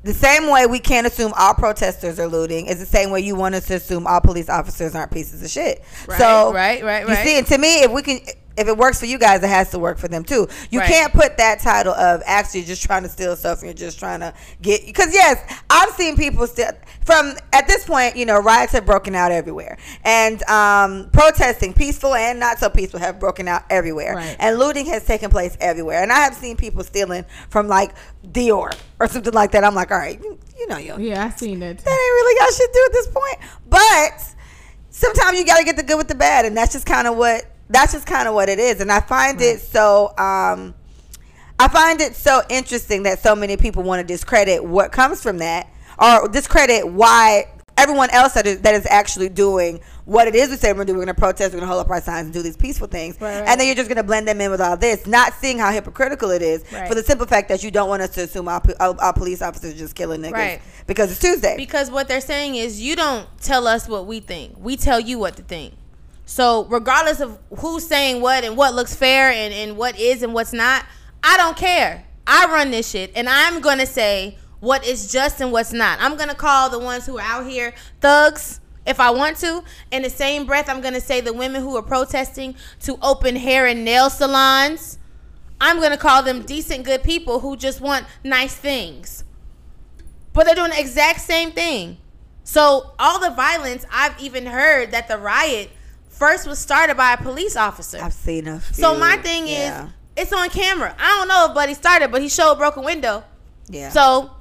the 0.04 0.13
same 0.13 0.49
way 0.49 0.65
we 0.65 0.80
can't 0.80 1.06
assume 1.06 1.34
all 1.38 1.54
protesters 1.54 2.19
are 2.19 2.28
looting 2.28 2.67
is 2.67 2.80
the 2.80 2.86
same 2.86 3.12
way 3.12 3.19
you 3.19 3.36
want 3.36 3.56
us 3.56 3.67
to 3.67 3.75
assume 3.75 4.08
all 4.08 4.21
police 4.21 4.49
officers 4.49 4.95
aren't 4.95 5.12
pieces 5.12 5.43
of 5.43 5.49
shit. 5.49 5.84
Right, 6.08 6.17
so 6.17 6.54
right, 6.54 6.84
right, 6.84 7.06
right. 7.06 7.10
You 7.10 7.30
see, 7.30 7.38
and 7.38 7.47
to 7.47 7.58
me, 7.58 7.84
if 7.84 7.91
we 7.91 8.02
can, 8.02 8.19
if 8.60 8.67
it 8.67 8.78
works 8.78 9.00
for 9.00 9.06
you 9.06 9.17
guys, 9.17 9.41
it 9.43 9.48
has 9.50 9.72
to 9.72 9.80
work 9.80 9.98
for 9.98 10.08
them 10.08 10.24
too. 10.24 10.48
You 10.69 10.80
Right. 10.80 10.89
can't 10.89 11.13
put 11.13 11.38
that 11.38 11.60
title 11.62 11.93
of 11.93 12.22
actually 12.26 12.63
just 12.63 12.84
trying 12.84 13.04
to 13.04 13.10
steal 13.10 13.36
stuff 13.36 13.60
and 13.60 13.67
you're 13.67 13.74
just 13.74 13.98
trying 14.00 14.19
to 14.19 14.34
get. 14.62 14.86
Because 14.86 15.13
yes, 15.13 15.41
I've 15.69 15.91
seen 15.91 16.15
people 16.17 16.45
still 16.48 16.72
from 17.06 17.34
at 17.54 17.67
this 17.67 17.86
point. 17.86 18.15
You 18.15 18.26
know, 18.26 18.39
riots 18.39 18.74
have 18.74 18.86
broken 18.86 19.15
out 19.15 19.32
everywhere, 19.32 19.78
and 20.04 20.43
um, 20.50 21.10
protesting, 21.12 21.74
peaceful 21.74 22.13
and 22.15 22.39
not 22.39 22.60
so 22.60 22.69
peaceful, 22.69 23.00
have 23.00 23.19
broken 23.19 23.48
out 23.48 23.63
everywhere, 23.69 24.15
Right. 24.15 24.36
and 24.39 24.60
looting 24.60 24.86
has 24.88 25.06
taken 25.06 25.30
place 25.30 25.58
everywhere. 25.62 26.02
And 26.04 26.12
I 26.12 26.19
have 26.19 26.36
seen 26.36 26.58
people 26.58 26.84
stealing 26.84 27.26
from 27.50 27.67
like 27.67 27.91
Dior 28.28 28.76
or 29.00 29.08
something 29.08 29.34
like 29.34 29.52
that. 29.52 29.63
I'm 29.63 29.74
like, 29.76 29.91
all 29.91 29.98
right, 29.98 30.19
you, 30.22 30.38
you 30.58 30.67
know, 30.67 30.78
you 30.78 30.95
Yeah, 31.00 31.26
I've 31.26 31.39
seen 31.39 31.62
it. 31.63 31.78
that 31.78 31.89
ain't 31.89 31.89
really 31.89 32.54
shit 32.54 32.72
to 32.72 32.74
do 32.74 32.86
at 32.86 32.91
this 32.91 33.08
point. 33.08 33.38
But 33.69 34.36
sometimes 34.89 35.39
you 35.39 35.45
got 35.45 35.58
to 35.60 35.63
get 35.63 35.78
the 35.78 35.84
good 35.84 35.98
with 35.98 36.08
the 36.10 36.15
bad, 36.15 36.45
and 36.45 36.56
that's 36.58 36.74
just 36.74 36.86
kind 36.86 37.08
of 37.08 37.15
what 37.15 37.45
that's 37.69 37.93
just 37.93 38.05
kind 38.05 38.27
of 38.27 38.34
what 38.34 38.49
it 38.49 38.60
is. 38.60 38.82
And 38.82 38.91
I 38.91 38.99
find 38.99 39.39
it 39.41 39.60
so 39.62 40.08
um, 40.17 40.73
I 41.60 41.67
find 41.67 42.01
it 42.01 42.15
so 42.15 42.41
interesting 42.49 43.03
that 43.03 43.19
so 43.19 43.36
many 43.36 43.58
people 43.58 43.84
want 43.84 43.99
to 44.01 44.08
discredit 44.08 44.63
what 44.63 44.91
comes 44.91 45.21
from 45.21 45.38
that, 45.39 45.67
or 46.01 46.27
discredit 46.27 46.88
why 46.88 47.45
everyone 47.77 48.10
else 48.12 48.34
that 48.34 48.45
is, 48.45 48.60
that 48.62 48.75
is 48.75 48.86
actually 48.89 49.29
doing 49.29 49.79
what 50.03 50.27
it 50.27 50.36
is 50.36 50.49
we 50.49 50.55
say 50.58 50.73
we're 50.73 50.84
doing. 50.84 50.97
We're 50.97 51.05
going 51.05 51.15
to 51.15 51.19
protest, 51.19 51.53
we're 51.53 51.60
going 51.60 51.69
to 51.69 51.73
hold 51.73 51.86
up 51.86 51.89
our 51.91 52.01
signs 52.01 52.25
and 52.25 52.34
do 52.34 52.41
these 52.41 52.58
peaceful 52.58 52.88
things. 52.88 53.19
Right, 53.21 53.39
right. 53.39 53.47
And 53.47 53.60
then 53.60 53.67
you're 53.67 53.75
just 53.75 53.88
going 53.88 53.97
to 53.97 54.03
blend 54.03 54.27
them 54.27 54.41
in 54.41 54.51
with 54.51 54.60
all 54.60 54.75
this, 54.75 55.05
not 55.05 55.34
seeing 55.34 55.60
how 55.60 55.71
hypocritical 55.71 56.32
it 56.32 56.41
is 56.41 56.63
Right. 56.73 56.88
for 56.89 56.95
the 56.95 57.03
simple 57.03 57.25
fact 57.27 57.47
that 57.49 57.63
you 57.63 57.71
don't 57.71 57.88
want 57.88 58.01
us 58.01 58.10
to 58.15 58.23
assume 58.23 58.47
our, 58.47 58.62
all, 58.79 58.99
all 58.99 59.13
police 59.13 59.41
officers 59.41 59.75
are 59.75 59.77
just 59.77 59.95
killing 59.95 60.21
niggas 60.21 60.32
Right. 60.34 60.62
because 60.88 61.12
it's 61.12 61.21
Tuesday. 61.21 61.55
Because 61.58 61.89
what 61.91 62.08
they're 62.08 62.21
saying 62.21 62.55
is 62.55 62.82
you 62.82 62.95
don't 62.95 63.27
tell 63.39 63.67
us 63.67 63.88
what 63.88 64.08
we 64.08 64.19
think. 64.19 64.55
We 64.58 64.75
tell 64.75 64.99
you 64.99 65.19
what 65.19 65.36
to 65.38 65.43
think. 65.43 65.75
So 66.29 66.65
regardless 66.65 67.21
of 67.21 67.39
who's 67.57 67.87
saying 67.87 68.21
what 68.21 68.43
and 68.43 68.55
what 68.55 68.75
looks 68.75 68.95
fair 68.95 69.31
and, 69.31 69.51
and 69.51 69.75
what 69.75 69.99
is 69.99 70.21
and 70.21 70.31
what's 70.31 70.53
not, 70.53 70.85
I 71.23 71.37
don't 71.37 71.57
care. 71.57 72.05
I 72.27 72.45
run 72.45 72.69
this 72.69 72.87
shit 72.87 73.11
and 73.15 73.27
I'm 73.27 73.61
gonna 73.61 73.87
say 73.87 74.37
what 74.59 74.85
is 74.85 75.11
just 75.11 75.41
and 75.41 75.51
what's 75.51 75.73
not. 75.73 75.97
I'm 75.99 76.17
gonna 76.17 76.35
call 76.35 76.69
the 76.69 76.77
ones 76.77 77.07
who 77.07 77.17
are 77.17 77.25
out 77.25 77.47
here 77.47 77.73
thugs 77.99 78.59
if 78.85 78.99
I 78.99 79.09
want 79.09 79.37
to. 79.37 79.63
In 79.89 80.03
the 80.03 80.09
same 80.11 80.45
breath, 80.45 80.69
I'm 80.69 80.81
gonna 80.81 81.01
say 81.01 81.19
the 81.19 81.33
women 81.33 81.63
who 81.63 81.75
are 81.75 81.81
protesting 81.81 82.53
to 82.81 82.99
open 83.01 83.35
hair 83.35 83.65
and 83.65 83.83
nail 83.83 84.11
salons. 84.11 84.99
I'm 85.59 85.81
gonna 85.81 85.97
call 85.97 86.21
them 86.21 86.43
decent, 86.43 86.85
good 86.85 87.01
people 87.01 87.39
who 87.39 87.57
just 87.57 87.81
want 87.81 88.05
nice 88.23 88.53
things 88.53 89.23
but 90.31 90.45
they're 90.45 90.55
doing 90.55 90.69
the 90.69 90.79
exact 90.79 91.21
same 91.21 91.51
thing. 91.51 91.97
So 92.43 92.93
all 92.99 93.19
the 93.19 93.31
violence 93.31 93.83
I've 93.91 94.17
even 94.21 94.45
heard 94.45 94.91
that 94.91 95.07
the 95.07 95.17
riot 95.17 95.71
first 96.19 96.45
was 96.45 96.60
started 96.60 96.97
by 96.97 97.13
a 97.13 97.17
police 97.17 97.55
officer. 97.55 97.97
I've 97.99 98.13
seen 98.13 98.47
a 98.47 98.60
few. 98.60 98.75
so 98.75 98.95
my 98.95 99.17
thing 99.17 99.47
yeah. 99.47 99.86
is, 99.86 99.91
it's 100.17 100.34
on 100.34 100.49
camera. 100.49 100.93
I 100.99 101.17
don't 101.17 101.27
know 101.29 101.47
if 101.47 101.55
Buddy 101.55 101.73
started, 101.73 102.12
but 102.12 102.21
he 102.21 102.29
showed 102.29 102.51
a 102.51 102.55
broken 102.55 102.84
window. 102.84 103.23
yeah. 103.69 103.89
So 103.89 104.32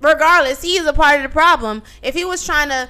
regardless, 0.00 0.62
he 0.62 0.78
is 0.78 0.86
a 0.86 0.92
part 0.92 1.18
of 1.18 1.22
the 1.22 1.28
problem. 1.28 1.82
If 2.02 2.14
he 2.14 2.24
was 2.24 2.44
trying 2.44 2.70
to 2.70 2.88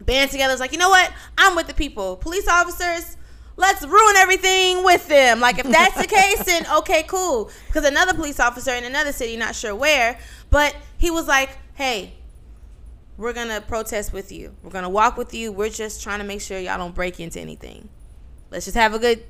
band 0.00 0.32
together, 0.32 0.52
it's 0.52 0.60
like, 0.60 0.72
you 0.72 0.78
know 0.78 0.90
what? 0.90 1.12
I'm 1.38 1.54
with 1.54 1.68
the 1.68 1.74
people. 1.74 2.16
Police 2.16 2.48
officers, 2.48 3.16
let's 3.56 3.86
ruin 3.86 4.16
everything 4.16 4.84
with 4.84 5.06
them. 5.08 5.40
Like 5.40 5.58
if 5.58 5.66
that's 5.66 5.96
the 5.96 6.08
case, 6.08 6.44
then 6.44 6.66
okay, 6.78 7.04
cool. 7.04 7.50
Because 7.68 7.84
another 7.84 8.14
police 8.14 8.40
officer 8.40 8.72
in 8.72 8.84
another 8.84 9.12
city, 9.12 9.36
not 9.36 9.54
sure 9.54 9.74
where, 9.74 10.18
but 10.50 10.74
he 10.98 11.10
was 11.10 11.28
like, 11.28 11.56
hey, 11.74 12.14
we're 13.16 13.32
gonna 13.32 13.60
protest 13.60 14.12
with 14.12 14.32
you. 14.32 14.54
We're 14.62 14.70
gonna 14.70 14.88
walk 14.88 15.16
with 15.16 15.34
you. 15.34 15.52
We're 15.52 15.68
just 15.68 16.02
trying 16.02 16.18
to 16.18 16.24
make 16.24 16.40
sure 16.40 16.58
y'all 16.58 16.78
don't 16.78 16.94
break 16.94 17.20
into 17.20 17.40
anything. 17.40 17.88
Let's 18.50 18.64
just 18.64 18.76
have 18.76 18.94
a 18.94 18.98
good 18.98 19.22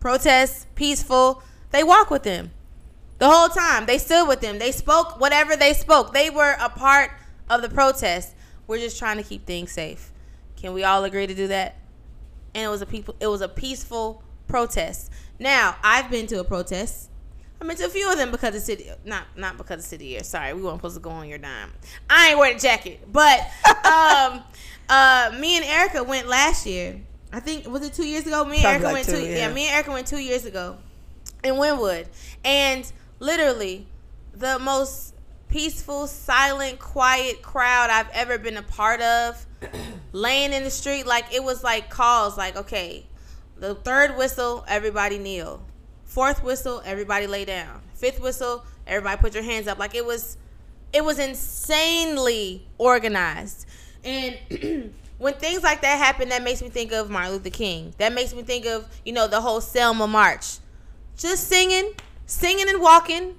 protest, 0.00 0.72
peaceful. 0.74 1.42
They 1.70 1.82
walk 1.82 2.10
with 2.10 2.22
them 2.22 2.50
the 3.18 3.28
whole 3.28 3.48
time. 3.48 3.86
They 3.86 3.98
stood 3.98 4.26
with 4.26 4.40
them. 4.40 4.58
They 4.58 4.72
spoke 4.72 5.20
whatever 5.20 5.56
they 5.56 5.72
spoke. 5.72 6.12
They 6.12 6.30
were 6.30 6.56
a 6.60 6.68
part 6.68 7.12
of 7.48 7.62
the 7.62 7.68
protest. 7.68 8.34
We're 8.66 8.78
just 8.78 8.98
trying 8.98 9.16
to 9.16 9.22
keep 9.22 9.46
things 9.46 9.72
safe. 9.72 10.12
Can 10.56 10.72
we 10.72 10.84
all 10.84 11.04
agree 11.04 11.26
to 11.26 11.34
do 11.34 11.48
that? 11.48 11.76
And 12.54 12.64
it 12.64 12.68
was 12.68 12.82
a 12.82 12.86
people. 12.86 13.16
It 13.20 13.26
was 13.26 13.40
a 13.40 13.48
peaceful 13.48 14.22
protest. 14.46 15.10
Now 15.38 15.76
I've 15.82 16.10
been 16.10 16.26
to 16.28 16.40
a 16.40 16.44
protest. 16.44 17.10
I've 17.62 17.68
been 17.68 17.76
to 17.76 17.86
a 17.86 17.90
few 17.90 18.10
of 18.10 18.18
them 18.18 18.32
because 18.32 18.56
of 18.56 18.62
city. 18.62 18.90
Not 19.04 19.22
not 19.36 19.56
because 19.56 19.78
of 19.78 19.84
city 19.84 20.06
year. 20.06 20.24
Sorry, 20.24 20.52
we 20.52 20.62
weren't 20.62 20.78
supposed 20.78 20.96
to 20.96 21.00
go 21.00 21.10
on 21.10 21.28
your 21.28 21.38
dime. 21.38 21.70
I 22.10 22.30
ain't 22.30 22.38
wearing 22.40 22.56
a 22.56 22.58
jacket, 22.58 23.06
but 23.12 23.38
um, 23.84 24.42
uh, 24.88 25.30
me 25.38 25.58
and 25.58 25.64
Erica 25.64 26.02
went 26.02 26.26
last 26.26 26.66
year. 26.66 27.00
I 27.32 27.38
think 27.38 27.68
was 27.68 27.86
it 27.86 27.94
two 27.94 28.04
years 28.04 28.26
ago. 28.26 28.44
Me 28.44 28.56
and 28.56 28.66
Erica 28.66 28.84
like 28.86 28.94
went 28.94 29.06
two, 29.06 29.12
two. 29.12 29.22
Yeah. 29.22 29.36
yeah. 29.46 29.52
me 29.52 29.66
and 29.68 29.74
Erica 29.76 29.92
went 29.92 30.08
two 30.08 30.18
years 30.18 30.44
ago 30.44 30.76
in 31.44 31.54
Wynwood, 31.54 32.08
and 32.44 32.92
literally 33.20 33.86
the 34.34 34.58
most 34.58 35.14
peaceful, 35.46 36.08
silent, 36.08 36.80
quiet 36.80 37.42
crowd 37.42 37.90
I've 37.90 38.10
ever 38.12 38.38
been 38.38 38.56
a 38.56 38.62
part 38.62 39.00
of. 39.00 39.46
Laying 40.10 40.52
in 40.52 40.64
the 40.64 40.70
street, 40.70 41.06
like 41.06 41.32
it 41.32 41.44
was 41.44 41.62
like 41.62 41.90
calls, 41.90 42.36
like 42.36 42.56
okay, 42.56 43.06
the 43.56 43.76
third 43.76 44.16
whistle, 44.16 44.64
everybody 44.66 45.18
kneel. 45.18 45.62
Fourth 46.12 46.44
whistle, 46.44 46.82
everybody 46.84 47.26
lay 47.26 47.46
down. 47.46 47.80
Fifth 47.94 48.20
whistle, 48.20 48.66
everybody 48.86 49.18
put 49.18 49.32
your 49.32 49.42
hands 49.42 49.66
up. 49.66 49.78
Like 49.78 49.94
it 49.94 50.04
was, 50.04 50.36
it 50.92 51.02
was 51.02 51.18
insanely 51.18 52.66
organized. 52.76 53.64
And 54.04 54.36
when 55.18 55.32
things 55.32 55.62
like 55.62 55.80
that 55.80 55.96
happen, 55.96 56.28
that 56.28 56.42
makes 56.42 56.60
me 56.60 56.68
think 56.68 56.92
of 56.92 57.08
Martin 57.08 57.32
Luther 57.32 57.48
King. 57.48 57.94
That 57.96 58.12
makes 58.12 58.34
me 58.34 58.42
think 58.42 58.66
of 58.66 58.86
you 59.06 59.14
know 59.14 59.26
the 59.26 59.40
whole 59.40 59.62
Selma 59.62 60.06
March 60.06 60.58
just 61.16 61.48
singing, 61.48 61.94
singing 62.26 62.68
and 62.68 62.82
walking. 62.82 63.36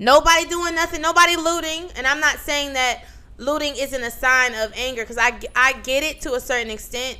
Nobody 0.00 0.46
doing 0.46 0.74
nothing. 0.74 1.02
Nobody 1.02 1.36
looting. 1.36 1.90
And 1.94 2.08
I'm 2.08 2.18
not 2.18 2.38
saying 2.38 2.72
that 2.72 3.04
looting 3.36 3.74
isn't 3.76 4.02
a 4.02 4.10
sign 4.10 4.52
of 4.56 4.72
anger 4.74 5.02
because 5.02 5.18
I, 5.18 5.38
I 5.54 5.74
get 5.84 6.02
it 6.02 6.22
to 6.22 6.34
a 6.34 6.40
certain 6.40 6.72
extent. 6.72 7.18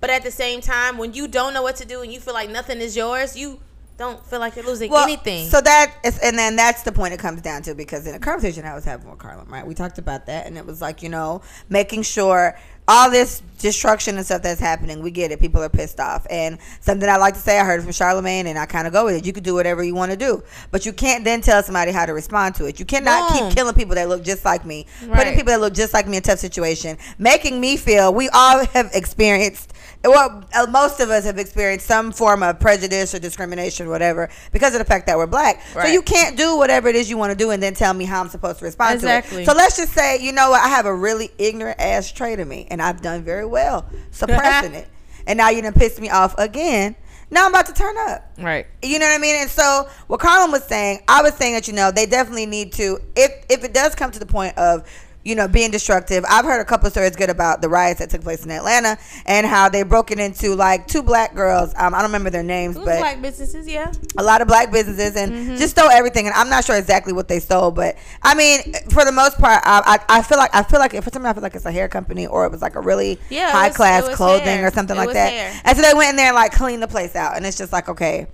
But 0.00 0.08
at 0.08 0.22
the 0.22 0.30
same 0.30 0.62
time, 0.62 0.96
when 0.96 1.12
you 1.12 1.28
don't 1.28 1.52
know 1.52 1.62
what 1.62 1.76
to 1.76 1.84
do 1.84 2.00
and 2.00 2.10
you 2.10 2.18
feel 2.18 2.32
like 2.32 2.48
nothing 2.48 2.78
is 2.78 2.96
yours, 2.96 3.36
you 3.36 3.60
don't 3.98 4.24
feel 4.24 4.38
like 4.38 4.54
you're 4.54 4.64
losing 4.64 4.94
anything. 4.94 5.48
So 5.50 5.60
that 5.60 5.92
is, 6.04 6.18
and 6.20 6.38
then 6.38 6.54
that's 6.56 6.82
the 6.84 6.92
point 6.92 7.12
it 7.14 7.18
comes 7.18 7.42
down 7.42 7.62
to 7.62 7.74
because 7.74 8.06
in 8.06 8.14
a 8.14 8.18
conversation 8.20 8.64
I 8.64 8.74
was 8.74 8.84
having 8.84 9.10
with 9.10 9.18
Carlin, 9.18 9.48
right? 9.48 9.66
We 9.66 9.74
talked 9.74 9.98
about 9.98 10.26
that, 10.26 10.46
and 10.46 10.56
it 10.56 10.64
was 10.64 10.80
like 10.80 11.02
you 11.02 11.08
know 11.08 11.42
making 11.68 12.02
sure 12.02 12.56
all 12.90 13.10
this 13.10 13.42
destruction 13.58 14.16
and 14.16 14.24
stuff 14.24 14.40
that's 14.40 14.60
happening, 14.60 15.02
we 15.02 15.10
get 15.10 15.30
it. 15.30 15.38
People 15.40 15.62
are 15.62 15.68
pissed 15.68 16.00
off, 16.00 16.26
and 16.30 16.58
something 16.80 17.06
I 17.08 17.16
like 17.16 17.34
to 17.34 17.40
say, 17.40 17.58
I 17.58 17.64
heard 17.64 17.80
it 17.80 17.82
from 17.82 17.92
Charlamagne, 17.92 18.46
and 18.46 18.58
I 18.58 18.64
kind 18.66 18.86
of 18.86 18.92
go 18.94 19.04
with 19.04 19.16
it. 19.16 19.26
You 19.26 19.32
can 19.34 19.42
do 19.42 19.52
whatever 19.52 19.82
you 19.82 19.94
want 19.94 20.12
to 20.12 20.16
do, 20.16 20.42
but 20.70 20.86
you 20.86 20.92
can't 20.92 21.24
then 21.24 21.40
tell 21.42 21.62
somebody 21.62 21.90
how 21.92 22.06
to 22.06 22.14
respond 22.14 22.54
to 22.54 22.66
it. 22.66 22.78
You 22.80 22.86
cannot 22.86 23.32
keep 23.32 23.54
killing 23.56 23.74
people 23.74 23.96
that 23.96 24.08
look 24.08 24.22
just 24.24 24.44
like 24.44 24.64
me, 24.64 24.86
Right. 25.04 25.18
putting 25.18 25.34
people 25.34 25.52
that 25.52 25.60
look 25.60 25.74
just 25.74 25.92
like 25.92 26.06
me 26.06 26.16
in 26.18 26.22
a 26.22 26.24
tough 26.24 26.38
situation, 26.38 26.96
making 27.18 27.60
me 27.60 27.76
feel 27.76 28.14
we 28.14 28.28
all 28.30 28.64
have 28.72 28.90
experienced 28.94 29.74
well, 30.04 30.44
uh, 30.54 30.66
most 30.70 31.00
of 31.00 31.10
us 31.10 31.24
have 31.24 31.38
experienced 31.38 31.86
some 31.86 32.12
form 32.12 32.42
of 32.42 32.60
prejudice 32.60 33.14
or 33.14 33.18
discrimination, 33.18 33.86
or 33.86 33.90
whatever, 33.90 34.28
because 34.52 34.72
of 34.74 34.78
the 34.78 34.84
fact 34.84 35.06
that 35.06 35.18
we're 35.18 35.26
black. 35.26 35.62
So 35.72 35.86
you 35.86 36.02
can't 36.02 36.36
do 36.36 36.56
whatever 36.56 36.88
it 36.88 36.94
is 36.96 37.10
you 37.10 37.16
want 37.18 37.32
to 37.32 37.36
do 37.36 37.50
and 37.50 37.62
then 37.62 37.74
tell 37.74 37.92
me 37.94 38.04
how 38.04 38.20
I'm 38.20 38.28
supposed 38.28 38.60
to 38.60 38.64
respond 38.64 38.94
Exactly. 38.94 39.38
to 39.38 39.42
it. 39.42 39.46
So 39.46 39.54
let's 39.54 39.76
just 39.76 39.92
say, 39.92 40.20
you 40.22 40.32
know 40.32 40.50
what, 40.50 40.60
I 40.62 40.68
have 40.68 40.86
a 40.86 40.94
really 40.94 41.30
ignorant 41.38 41.80
ass 41.80 42.10
trait 42.12 42.38
in 42.38 42.48
me, 42.48 42.66
and 42.70 42.80
I've 42.80 43.02
done 43.02 43.22
very 43.24 43.44
well 43.46 43.88
suppressing 44.10 44.74
it. 44.74 44.88
And 45.26 45.36
now 45.36 45.50
you 45.50 45.60
done 45.62 45.74
pissed 45.74 46.00
me 46.00 46.08
off 46.08 46.34
again. 46.38 46.94
Now 47.30 47.44
I'm 47.44 47.50
about 47.52 47.66
to 47.66 47.74
turn 47.74 47.94
up. 47.98 48.32
right. 48.38 48.66
You 48.82 48.98
know 48.98 49.04
what 49.06 49.14
I 49.14 49.18
mean? 49.18 49.36
And 49.36 49.50
so 49.50 49.86
what 50.06 50.18
Carlin 50.20 50.50
was 50.50 50.64
saying, 50.64 51.00
I 51.08 51.20
was 51.20 51.34
saying 51.34 51.52
that 51.54 51.68
you 51.68 51.74
know 51.74 51.90
they 51.90 52.06
definitely 52.06 52.46
need 52.46 52.72
to 52.74 52.98
if 53.14 53.44
if 53.50 53.64
it 53.64 53.74
does 53.74 53.94
come 53.94 54.10
to 54.12 54.18
the 54.18 54.24
point 54.24 54.56
of 54.56 54.88
you 55.24 55.34
know 55.34 55.46
being 55.48 55.70
destructive. 55.70 56.24
I've 56.28 56.44
heard 56.44 56.60
a 56.60 56.64
couple 56.64 56.86
of 56.86 56.92
stories 56.92 57.14
good 57.16 57.28
about 57.28 57.60
the 57.60 57.68
riots 57.68 57.98
that 58.00 58.08
took 58.10 58.22
place 58.22 58.44
in 58.44 58.50
Atlanta 58.50 58.96
and 59.26 59.46
how 59.46 59.68
they 59.68 59.82
broke 59.82 60.10
it 60.10 60.18
into 60.18 60.54
like 60.54 60.86
two 60.86 61.02
black 61.02 61.34
girls. 61.34 61.74
Um, 61.76 61.92
I 61.94 61.98
don't 61.98 62.08
remember 62.08 62.30
their 62.30 62.42
names, 62.42 62.76
but 62.76 62.84
black 63.00 63.20
businesses, 63.20 63.68
yeah. 63.68 63.92
a 64.16 64.22
lot 64.22 64.40
of 64.40 64.48
black 64.48 64.70
businesses 64.72 65.16
and 65.16 65.32
Mm-hmm. 65.32 65.56
just 65.56 65.76
stole 65.76 65.90
everything. 65.90 66.26
And 66.26 66.34
I'm 66.34 66.48
not 66.48 66.64
sure 66.64 66.76
exactly 66.76 67.12
what 67.12 67.28
they 67.28 67.40
stole, 67.40 67.70
but 67.70 67.96
I 68.22 68.34
mean, 68.34 68.60
for 68.90 69.04
the 69.04 69.12
most 69.12 69.38
part, 69.38 69.60
I, 69.64 69.98
I, 70.08 70.18
I 70.18 70.22
feel 70.22 70.38
like 70.38 70.54
I 70.54 70.62
feel 70.62 70.78
like 70.80 70.92
for 71.02 71.10
some 71.10 71.26
I 71.26 71.32
feel 71.34 71.42
like 71.42 71.54
it's 71.54 71.66
a 71.66 71.72
hair 71.72 71.88
company 71.88 72.26
or 72.26 72.46
it 72.46 72.52
was 72.52 72.62
like 72.62 72.76
a 72.76 72.80
really 72.80 73.18
Yeah, 73.28 73.50
high 73.50 73.68
was- 73.68 73.76
class 73.76 74.08
clothing 74.16 74.46
hair. 74.46 74.66
or 74.68 74.70
something 74.70 74.96
It 74.96 75.00
like 75.00 75.12
that. 75.12 75.32
hair. 75.32 75.60
And 75.64 75.76
so 75.76 75.82
they 75.82 75.92
went 75.94 76.10
in 76.10 76.16
there 76.16 76.28
and 76.28 76.34
like 76.36 76.52
cleaned 76.52 76.82
the 76.82 76.88
place 76.88 77.14
out, 77.16 77.36
and 77.36 77.44
it's 77.44 77.58
just 77.58 77.72
like 77.72 77.88
okay. 77.88 78.26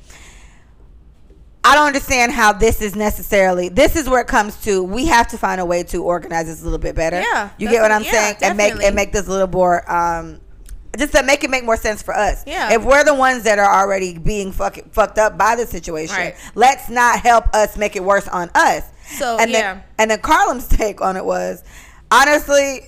I 1.64 1.74
don't 1.74 1.86
understand 1.86 2.32
how 2.32 2.52
this 2.52 2.82
is 2.82 2.94
necessarily. 2.94 3.70
This 3.70 3.96
is 3.96 4.08
where 4.08 4.20
it 4.20 4.26
comes 4.26 4.56
to. 4.64 4.82
We 4.82 5.06
have 5.06 5.28
to 5.28 5.38
find 5.38 5.60
a 5.60 5.64
way 5.64 5.82
to 5.84 6.02
organize 6.02 6.46
this 6.46 6.60
a 6.60 6.64
little 6.64 6.78
bit 6.78 6.94
better. 6.94 7.20
Yeah, 7.20 7.50
you 7.58 7.70
get 7.70 7.80
what 7.80 7.90
I'm 7.90 8.04
yeah, 8.04 8.10
saying, 8.10 8.36
and 8.42 8.56
make 8.56 8.74
and 8.74 8.94
make 8.94 9.12
this 9.12 9.26
a 9.26 9.30
little 9.30 9.48
more. 9.48 9.90
Um, 9.90 10.40
just 10.98 11.12
to 11.12 11.22
make 11.22 11.42
it 11.42 11.50
make 11.50 11.64
more 11.64 11.76
sense 11.76 12.02
for 12.02 12.14
us. 12.14 12.44
Yeah. 12.46 12.72
If 12.74 12.84
we're 12.84 13.04
the 13.04 13.14
ones 13.14 13.44
that 13.44 13.58
are 13.58 13.82
already 13.82 14.16
being 14.16 14.52
fuck, 14.52 14.78
fucked 14.92 15.18
up 15.18 15.36
by 15.36 15.56
the 15.56 15.66
situation, 15.66 16.16
Right. 16.16 16.36
let's 16.54 16.88
not 16.88 17.20
help 17.20 17.52
us 17.54 17.76
make 17.76 17.96
it 17.96 18.04
worse 18.04 18.28
on 18.28 18.50
us. 18.54 18.84
So, 19.18 19.38
and 19.38 19.50
yeah. 19.50 19.74
then 19.74 19.82
and 19.98 20.10
then 20.10 20.20
Carlum's 20.20 20.68
take 20.68 21.00
on 21.00 21.16
it 21.16 21.24
was, 21.24 21.62
honestly, 22.10 22.86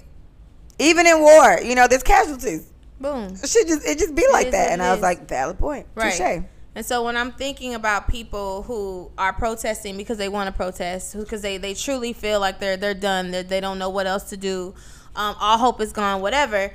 even 0.79 1.07
in 1.07 1.21
war, 1.21 1.59
you 1.63 1.75
know, 1.75 1.87
there's 1.89 2.03
casualties. 2.03 2.73
Boom. 3.01 3.37
It 3.43 3.49
should 3.49 3.67
just 3.67 3.87
it 3.87 3.99
just 3.99 4.15
be 4.15 4.27
like 4.33 4.51
that. 4.53 4.71
And 4.71 4.83
I 4.83 4.93
was 4.93 5.03
like, 5.03 5.29
valid 5.29 5.59
point. 5.59 5.87
Right. 5.95 6.13
Touche. 6.13 6.45
And 6.77 6.85
so 6.85 7.03
when 7.03 7.17
I'm 7.17 7.33
thinking 7.33 7.75
about 7.75 8.07
people 8.07 8.61
who 8.65 9.11
are 9.17 9.33
protesting 9.33 9.97
because 9.97 10.19
they 10.19 10.29
want 10.29 10.49
to 10.49 10.53
protest, 10.53 11.17
because 11.19 11.41
they, 11.41 11.57
they 11.57 11.73
truly 11.73 12.13
feel 12.13 12.39
like 12.39 12.61
they're 12.61 12.77
they're 12.77 12.93
done, 12.93 13.31
that 13.31 13.49
they 13.49 13.61
don't 13.61 13.79
know 13.79 13.89
what 13.89 14.07
else 14.07 14.25
to 14.25 14.37
do, 14.37 14.75
um, 15.17 15.35
all 15.41 15.57
hope 15.57 15.81
is 15.81 15.91
gone, 15.95 16.21
whatever. 16.21 16.71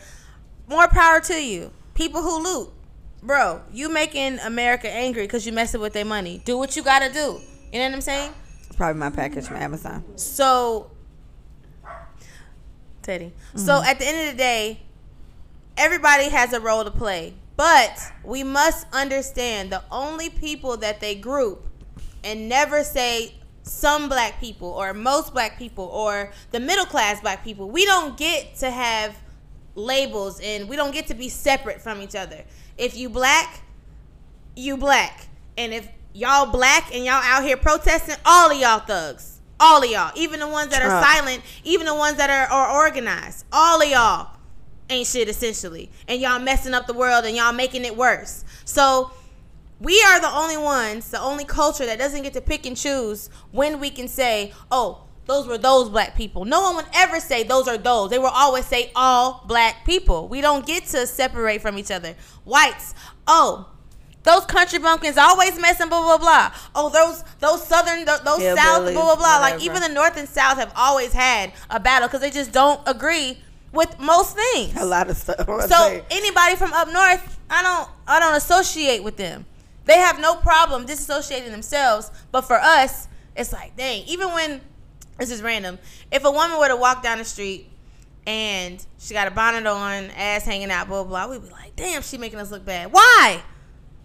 More 0.68 0.88
power 0.88 1.20
to 1.22 1.36
you. 1.36 1.70
People 1.94 2.24
who 2.24 2.42
loot, 2.44 2.70
bro, 3.22 3.62
you 3.72 3.94
making 3.94 4.40
America 4.40 4.90
angry 4.90 5.22
because 5.22 5.46
you 5.46 5.54
messing 5.54 5.80
with 5.80 5.94
their 5.94 6.04
money. 6.04 6.42
Do 6.46 6.58
what 6.58 6.76
you 6.76 6.82
gotta 6.82 7.14
do. 7.14 7.40
You 7.72 7.78
know 7.78 7.86
what 7.86 7.94
I'm 7.94 8.02
saying? 8.02 8.34
It's 8.66 8.76
probably 8.76 9.00
my 9.00 9.12
package 9.12 9.46
from 9.46 9.58
Amazon. 9.58 10.04
So, 10.16 10.90
Teddy. 13.04 13.34
So 13.54 13.84
at 13.84 14.00
the 14.00 14.08
end 14.08 14.30
of 14.30 14.34
the 14.34 14.38
day, 14.38 14.80
everybody 15.78 16.30
has 16.30 16.54
a 16.54 16.60
role 16.60 16.84
to 16.84 16.92
play, 16.92 17.36
but 17.62 18.12
we 18.24 18.44
must 18.44 18.88
understand 18.92 19.72
the 19.72 19.84
only 19.92 20.32
people 20.32 20.78
that 20.78 21.00
they 21.00 21.14
group 21.14 21.68
and 22.24 22.50
never 22.50 22.84
say 22.84 23.36
some 23.62 24.10
black 24.10 24.40
people 24.40 24.70
or 24.70 24.96
most 24.96 25.32
black 25.32 25.60
people 25.60 25.86
or 25.86 26.32
the 26.50 26.60
middle 26.60 26.88
class 26.88 27.22
black 27.22 27.44
people. 27.44 27.70
We 27.70 27.86
don't 27.86 28.18
get 28.18 28.56
to 28.56 28.72
have 28.72 29.16
labels 29.76 30.40
and 30.40 30.68
we 30.68 30.76
don't 30.76 30.92
get 30.92 31.06
to 31.10 31.14
be 31.14 31.30
separate 31.30 31.80
from 31.80 32.02
each 32.02 32.16
other. 32.16 32.44
If 32.80 32.98
you 32.98 33.10
black, 33.10 33.62
you 34.56 34.76
black. 34.76 35.28
And 35.56 35.72
if 35.72 35.88
y'all 36.16 36.48
black 36.48 36.92
and 36.96 37.06
y'all 37.06 37.22
out 37.24 37.44
here 37.44 37.58
protesting, 37.58 38.16
all 38.26 38.50
of 38.50 38.58
y'all 38.60 38.80
thugs. 38.80 39.40
All 39.60 39.84
of 39.84 39.88
y'all. 39.92 40.12
Even 40.16 40.40
the 40.40 40.48
ones 40.48 40.72
that 40.72 40.82
are 40.82 41.00
silent, 41.00 41.44
even 41.64 41.86
the 41.86 41.94
ones 41.94 42.18
that 42.18 42.32
are, 42.32 42.52
are 42.52 42.76
organized. 42.84 43.46
All 43.52 43.80
of 43.80 43.88
y'all 43.88 44.36
ain't 44.92 45.08
shit 45.08 45.30
essentially. 45.30 45.90
And 46.08 46.22
y'all 46.22 46.40
messing 46.40 46.74
up 46.74 46.88
the 46.88 46.94
world 46.94 47.26
and 47.26 47.36
y'all 47.36 47.54
making 47.54 47.86
it 47.86 47.96
worse. 47.96 48.44
So 48.66 49.12
we 49.80 50.02
are 50.04 50.20
the 50.22 50.30
only 50.30 50.58
ones, 50.58 51.10
the 51.10 51.20
only 51.20 51.46
culture 51.46 51.86
that 51.86 51.98
doesn't 51.98 52.22
get 52.22 52.34
to 52.34 52.42
pick 52.42 52.66
and 52.66 52.78
choose 52.78 53.30
when 53.52 53.80
we 53.80 53.90
can 53.90 54.08
say, 54.08 54.54
oh, 54.70 55.06
those 55.26 55.48
were 55.48 55.58
those 55.58 55.90
black 55.90 56.16
people. 56.16 56.46
No 56.46 56.62
one 56.62 56.76
would 56.76 56.86
ever 56.94 57.20
say 57.20 57.44
those 57.44 57.68
are 57.68 57.78
those. 57.78 58.10
They 58.10 58.20
will 58.20 58.28
always 58.28 58.66
say 58.66 58.92
all 58.96 59.44
black 59.48 59.86
people. 59.86 60.28
We 60.28 60.42
don't 60.42 60.66
get 60.66 60.86
to 60.88 61.08
separate 61.08 61.62
from 61.62 61.78
each 61.78 61.90
other. 61.90 62.16
Whites, 62.44 62.94
oh, 63.28 63.70
those 64.24 64.46
country 64.46 64.78
bumpkins 64.78 65.18
always 65.18 65.60
messing 65.60 65.90
blah 65.90 66.02
blah 66.02 66.18
blah. 66.18 66.52
Oh, 66.76 66.90
those 66.90 67.24
those 67.40 67.66
southern 67.66 68.06
th- 68.06 68.22
those 68.22 68.42
south 68.56 68.94
blah 68.94 68.94
blah 68.94 69.16
blah. 69.16 69.40
Like 69.40 69.62
even 69.62 69.82
the 69.82 69.90
north 69.90 70.18
and 70.18 70.28
south 70.28 70.58
have 70.58 70.72
always 70.76 71.14
had 71.14 71.54
a 71.70 71.80
battle 71.80 72.08
because 72.08 72.22
they 72.22 72.30
just 72.30 72.52
don't 72.52 72.82
agree 72.88 73.40
with 73.72 74.00
most 74.00 74.36
things. 74.36 74.76
A 74.76 74.86
lot 74.86 75.10
of 75.10 75.18
stuff. 75.18 75.46
So 75.70 76.06
anybody 76.10 76.56
from 76.56 76.74
up 76.74 76.88
north, 76.92 77.40
I 77.50 77.62
don't 77.62 77.90
I 78.08 78.20
don't 78.20 78.36
associate 78.36 79.04
with 79.04 79.18
them. 79.18 79.46
They 79.86 79.98
have 79.98 80.20
no 80.20 80.36
problem 80.36 80.86
disassociating 80.86 81.52
themselves. 81.52 82.12
But 82.32 82.42
for 82.42 82.60
us, 82.60 83.08
it's 83.36 83.52
like, 83.52 83.76
dang, 83.76 84.04
even 84.08 84.30
when 84.30 84.62
this 85.18 85.32
is 85.32 85.42
random, 85.42 85.80
if 86.12 86.24
a 86.24 86.32
woman 86.32 86.60
were 86.60 86.68
to 86.68 86.76
walk 86.76 87.04
down 87.04 87.18
the 87.18 87.26
street 87.26 87.68
and 88.28 88.86
she 89.00 89.14
got 89.14 89.28
a 89.28 89.32
bonnet 89.32 89.66
on, 89.66 90.12
ass 90.12 90.44
hanging 90.46 90.72
out, 90.72 90.88
blah 90.88 91.04
blah, 91.04 91.26
blah 91.26 91.34
we'd 91.34 91.46
be 91.46 91.52
like, 91.52 91.76
damn, 91.76 92.02
she 92.02 92.18
making 92.18 92.40
us 92.40 92.52
look 92.52 92.66
bad. 92.66 92.92
Why? 92.92 93.42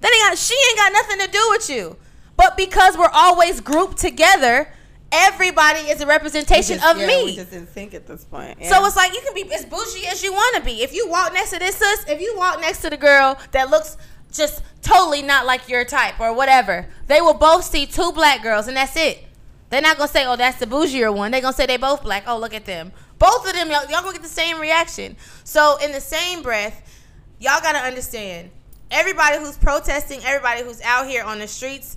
Then 0.00 0.10
got 0.20 0.38
she 0.38 0.54
ain't 0.70 0.78
got 0.78 0.92
nothing 0.92 1.26
to 1.26 1.30
do 1.30 1.46
with 1.50 1.70
you. 1.70 1.96
But 2.36 2.56
because 2.56 2.96
we're 2.98 3.10
always 3.12 3.60
grouped 3.60 3.96
together, 3.96 4.68
everybody 5.12 5.80
is 5.80 6.00
a 6.00 6.06
representation 6.06 6.78
Just- 6.78 6.90
of 6.90 7.00
yeah, 7.00 7.06
me. 7.06 7.24
We 7.24 7.36
just 7.36 7.52
in 7.52 7.66
sync 7.66 7.94
at 7.94 8.06
this 8.06 8.24
point. 8.24 8.64
So 8.64 8.84
it's 8.84 8.96
like 8.96 9.12
you 9.12 9.20
can 9.20 9.34
be 9.34 9.52
as 9.54 9.64
bougie 9.64 10.06
as 10.06 10.22
you 10.22 10.32
want 10.32 10.56
to 10.56 10.62
be. 10.62 10.82
If 10.82 10.92
you 10.94 11.08
walk 11.08 11.32
next 11.32 11.50
to 11.50 11.58
this 11.58 11.76
sis, 11.76 12.04
if 12.08 12.20
you 12.20 12.34
walk 12.36 12.60
next 12.60 12.82
to 12.82 12.90
the 12.90 12.96
girl 12.96 13.38
that 13.52 13.70
looks 13.70 13.96
just 14.32 14.62
totally 14.82 15.22
not 15.22 15.46
like 15.46 15.68
your 15.68 15.84
type 15.84 16.20
or 16.20 16.32
whatever, 16.34 16.86
they 17.06 17.20
will 17.20 17.34
both 17.34 17.64
see 17.64 17.86
two 17.86 18.12
black 18.12 18.42
girls 18.42 18.68
and 18.68 18.76
that's 18.76 18.96
it. 18.96 19.22
They're 19.70 19.82
not 19.82 19.96
gonna 19.96 20.08
say, 20.08 20.24
"Oh, 20.24 20.36
that's 20.36 20.58
the 20.58 20.66
bougier 20.66 21.12
one." 21.12 21.32
They're 21.32 21.40
gonna 21.40 21.52
say 21.52 21.66
they 21.66 21.76
both 21.76 22.02
black. 22.02 22.24
Oh, 22.26 22.38
look 22.38 22.54
at 22.54 22.66
them. 22.66 22.92
Both 23.18 23.46
of 23.46 23.52
them, 23.54 23.68
y'all, 23.70 23.82
y'all 23.90 24.02
gonna 24.02 24.12
get 24.12 24.22
the 24.22 24.28
same 24.28 24.60
reaction. 24.60 25.16
So 25.42 25.76
in 25.82 25.90
the 25.90 26.00
same 26.00 26.42
breath, 26.42 26.82
y'all 27.40 27.60
gotta 27.60 27.78
understand. 27.78 28.50
Everybody 28.92 29.38
who's 29.38 29.56
protesting, 29.56 30.20
everybody 30.24 30.62
who's 30.62 30.80
out 30.82 31.08
here 31.08 31.24
on 31.24 31.40
the 31.40 31.48
streets, 31.48 31.96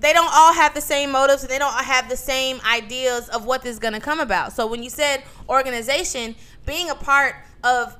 they 0.00 0.12
don't 0.12 0.30
all 0.34 0.52
have 0.52 0.74
the 0.74 0.80
same 0.80 1.12
motives 1.12 1.42
and 1.42 1.50
they 1.50 1.58
don't 1.58 1.72
all 1.72 1.82
have 1.82 2.08
the 2.08 2.16
same 2.16 2.60
ideas 2.66 3.28
of 3.28 3.44
what 3.44 3.62
this 3.62 3.72
is 3.72 3.78
going 3.78 3.94
to 3.94 4.00
come 4.00 4.18
about. 4.18 4.52
So 4.52 4.66
when 4.66 4.82
you 4.82 4.90
said 4.90 5.22
organization, 5.48 6.34
being 6.66 6.90
a 6.90 6.94
part 6.94 7.36
of 7.62 7.96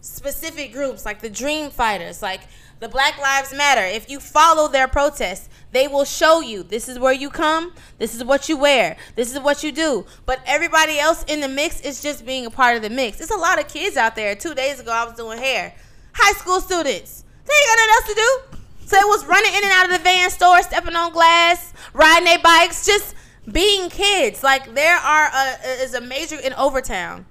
specific 0.00 0.72
groups 0.72 1.04
like 1.04 1.20
the 1.20 1.30
Dream 1.30 1.70
Fighters, 1.70 2.22
like 2.22 2.40
the 2.80 2.88
Black 2.88 3.18
Lives 3.18 3.52
Matter, 3.54 3.84
if 3.84 4.10
you 4.10 4.18
follow 4.18 4.66
their 4.66 4.88
protests, 4.88 5.48
they 5.72 5.86
will 5.86 6.04
show 6.04 6.40
you 6.40 6.62
this 6.62 6.88
is 6.88 6.98
where 6.98 7.12
you 7.12 7.30
come, 7.30 7.74
this 7.98 8.14
is 8.14 8.24
what 8.24 8.48
you 8.48 8.56
wear, 8.56 8.96
this 9.14 9.32
is 9.32 9.38
what 9.38 9.62
you 9.62 9.72
do. 9.72 10.06
But 10.26 10.40
everybody 10.46 10.98
else 10.98 11.22
in 11.24 11.40
the 11.40 11.48
mix 11.48 11.80
is 11.82 12.02
just 12.02 12.26
being 12.26 12.46
a 12.46 12.50
part 12.50 12.76
of 12.76 12.82
the 12.82 12.90
mix. 12.90 13.18
There's 13.18 13.30
a 13.30 13.36
lot 13.36 13.60
of 13.60 13.68
kids 13.68 13.96
out 13.96 14.16
there. 14.16 14.34
Two 14.34 14.54
days 14.54 14.80
ago, 14.80 14.90
I 14.90 15.04
was 15.04 15.14
doing 15.14 15.38
hair. 15.38 15.74
High 16.14 16.32
school 16.32 16.60
students. 16.60 17.24
They 17.44 17.52
ain't 17.52 17.68
got 17.68 17.78
nothing 17.78 17.94
else 17.94 18.06
to 18.08 18.14
do. 18.52 18.61
So 18.92 18.98
it 18.98 19.06
was 19.06 19.24
running 19.24 19.54
in 19.54 19.64
and 19.64 19.72
out 19.72 19.86
of 19.86 19.92
the 19.92 20.04
van 20.04 20.28
store, 20.28 20.62
stepping 20.62 20.94
on 20.94 21.14
glass, 21.14 21.72
riding 21.94 22.26
their 22.26 22.38
bikes, 22.40 22.84
just 22.84 23.14
being 23.50 23.88
kids. 23.88 24.42
Like 24.42 24.74
there 24.74 24.98
are 24.98 25.30
a, 25.34 25.82
is 25.82 25.94
a 25.94 26.00
major 26.02 26.38
in 26.38 26.52
Overtown. 26.52 27.24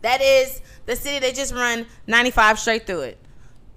That 0.00 0.20
is 0.20 0.60
the 0.86 0.96
city 0.96 1.20
they 1.20 1.30
just 1.30 1.54
run 1.54 1.86
95 2.08 2.58
straight 2.58 2.84
through 2.84 3.02
it. 3.02 3.18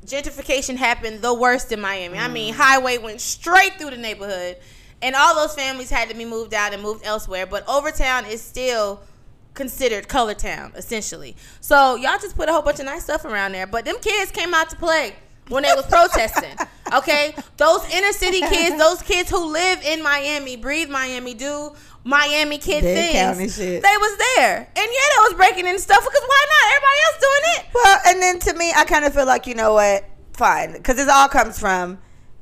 Gentrification 0.03 0.77
happened 0.77 1.21
the 1.21 1.31
worst 1.31 1.71
in 1.71 1.79
Miami. 1.79 2.17
I 2.17 2.27
mean, 2.27 2.55
mm. 2.55 2.57
highway 2.57 2.97
went 2.97 3.21
straight 3.21 3.73
through 3.73 3.91
the 3.91 3.97
neighborhood, 3.97 4.57
and 5.03 5.15
all 5.15 5.35
those 5.35 5.53
families 5.53 5.91
had 5.91 6.09
to 6.09 6.15
be 6.15 6.25
moved 6.25 6.55
out 6.55 6.73
and 6.73 6.81
moved 6.81 7.05
elsewhere. 7.05 7.45
But 7.45 7.69
Overtown 7.69 8.25
is 8.25 8.41
still 8.41 9.03
considered 9.53 10.07
color 10.07 10.33
town 10.33 10.71
essentially. 10.75 11.35
So 11.61 11.97
y'all 11.97 12.17
just 12.17 12.35
put 12.35 12.49
a 12.49 12.51
whole 12.51 12.63
bunch 12.63 12.79
of 12.79 12.85
nice 12.85 13.03
stuff 13.03 13.25
around 13.25 13.51
there. 13.51 13.67
But 13.67 13.85
them 13.85 13.97
kids 14.01 14.31
came 14.31 14.55
out 14.55 14.71
to 14.71 14.75
play 14.75 15.13
when 15.49 15.63
they 15.63 15.73
was 15.75 15.86
protesting. 15.86 16.55
Okay, 16.93 17.36
those 17.58 17.84
inner 17.91 18.12
city 18.12 18.41
kids, 18.41 18.77
those 18.77 19.01
kids 19.01 19.29
who 19.29 19.51
live 19.51 19.81
in 19.84 20.03
Miami, 20.03 20.55
breathe 20.55 20.89
Miami, 20.89 21.34
do 21.34 21.71
Miami 22.03 22.58
kid 22.60 22.81
Dade 22.81 23.36
things. 23.36 23.55
They 23.58 23.79
was 23.79 24.17
there, 24.36 24.58
and 24.58 24.67
yeah, 24.75 24.84
they 24.84 25.21
was 25.21 25.34
breaking 25.34 25.65
in 25.65 25.79
stuff 25.79 26.03
because 26.03 26.23
why 26.27 26.45
not? 26.49 26.73
Everybody 26.75 26.99
else 27.05 27.19
doing 27.21 27.41
it. 27.55 27.65
Well, 27.73 27.99
and 28.08 28.21
then 28.21 28.39
to 28.39 28.53
me, 28.58 28.71
I 28.75 28.86
kind 28.86 29.05
of 29.05 29.13
feel 29.13 29.25
like 29.25 29.47
you 29.47 29.55
know 29.55 29.73
what, 29.73 30.05
fine, 30.34 30.73
because 30.73 30.97
this 30.97 31.10
all 31.10 31.27
comes 31.27 31.58
from 31.60 31.97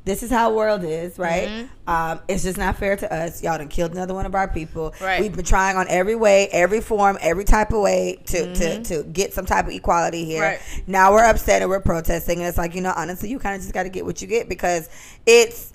this 0.06 0.22
is 0.22 0.30
how 0.30 0.54
world 0.54 0.84
is, 0.84 1.18
right? 1.18 1.48
Mm-hmm. 1.48 1.89
Um, 1.89 2.20
it's 2.28 2.44
just 2.44 2.58
not 2.58 2.78
fair 2.78 2.98
to 2.98 3.13
us. 3.13 3.42
Y'all 3.42 3.58
done 3.58 3.70
killed 3.70 3.94
another 3.94 4.13
one 4.13 4.26
of 4.26 4.36
our 4.36 4.50
people. 4.50 4.94
Right. 5.00 5.22
We've 5.22 5.34
been 5.34 5.46
trying 5.46 5.78
on 5.78 5.88
every 5.88 6.16
way, 6.16 6.50
every 6.52 6.82
form, 6.82 7.18
every 7.22 7.46
type 7.46 7.72
of 7.72 7.80
way 7.80 8.20
to 8.26 8.54
to, 8.54 8.84
to 8.84 9.04
get 9.04 9.34
some 9.34 9.46
type 9.46 9.66
of 9.66 9.72
equality 9.72 10.26
here. 10.26 10.44
Mm-hmm. 10.44 10.78
Right. 10.78 10.84
Now 10.88 11.13
we're 11.13 11.24
upset 11.24 11.62
and 11.62 11.70
we're 11.70 11.80
protesting, 11.80 12.39
and 12.39 12.48
it's 12.48 12.58
like 12.58 12.76
you 12.76 12.82
know, 12.82 12.94
honestly, 12.96 13.30
you 13.30 13.39
kind 13.39 13.56
of 13.56 13.62
just 13.62 13.74
got 13.74 13.84
to 13.84 13.89
get 13.89 14.04
what 14.04 14.22
you 14.22 14.28
get 14.28 14.50
because 14.50 14.89
it's 15.26 15.72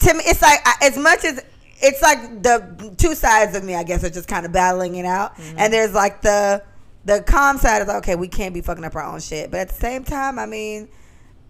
to 0.00 0.14
me, 0.14 0.20
it's 0.26 0.42
like 0.42 0.58
as 0.82 0.98
much 0.98 1.24
as 1.24 1.42
it's 1.80 2.02
like 2.02 2.42
the 2.42 2.94
two 2.98 3.14
sides 3.14 3.56
of 3.56 3.64
me, 3.64 3.74
I 3.74 3.84
guess, 3.84 4.04
are 4.04 4.10
just 4.10 4.28
kind 4.28 4.44
of 4.44 4.52
battling 4.52 4.96
it 4.96 5.06
out. 5.06 5.34
Mm-hmm. 5.36 5.58
And 5.58 5.72
there's 5.72 5.94
like 5.94 6.20
the 6.20 6.62
the 7.06 7.22
calm 7.22 7.56
side 7.56 7.80
is 7.80 7.88
like, 7.88 7.98
okay, 7.98 8.16
we 8.16 8.28
can't 8.28 8.52
be 8.52 8.60
fucking 8.60 8.84
up 8.84 8.94
our 8.94 9.04
own 9.04 9.20
shit, 9.20 9.50
but 9.50 9.60
at 9.60 9.68
the 9.68 9.74
same 9.74 10.04
time, 10.04 10.38
I 10.38 10.44
mean. 10.44 10.88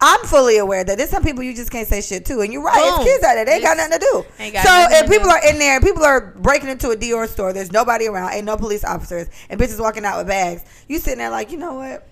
I'm 0.01 0.21
fully 0.21 0.59
aware 0.59 0.85
that 0.85 0.97
there's 0.97 1.11
some 1.11 1.25
people 1.25 1.43
you 1.43 1.55
just 1.55 1.71
can't 1.73 1.89
say 1.89 2.01
shit 2.01 2.25
to, 2.27 2.41
and 2.41 2.53
you're 2.53 2.63
right. 2.63 2.77
Boom. 2.77 3.01
It's 3.01 3.11
kids 3.11 3.25
out 3.25 3.35
there; 3.35 3.45
they 3.45 3.55
ain't 3.55 3.65
got 3.65 3.77
nothing 3.77 3.99
to 3.99 3.99
do. 3.99 4.25
So 4.63 4.87
if 4.91 5.11
people 5.11 5.25
do. 5.25 5.31
are 5.31 5.49
in 5.49 5.59
there, 5.59 5.77
and 5.77 5.85
people 5.85 6.05
are 6.05 6.33
breaking 6.37 6.69
into 6.69 6.91
a 6.91 6.97
Dior 6.97 7.29
store, 7.29 7.53
there's 7.53 7.73
nobody 7.73 8.07
around, 8.07 8.33
ain't 8.33 8.45
no 8.45 8.57
police 8.57 8.85
officers, 8.85 9.29
and 9.51 9.61
bitches 9.61 9.81
walking 9.81 10.05
out 10.05 10.19
with 10.19 10.29
bags. 10.29 10.65
You 10.89 10.99
sitting 10.99 11.19
there 11.19 11.31
like, 11.31 11.51
you 11.51 11.59
know 11.59 11.75
what? 11.75 12.07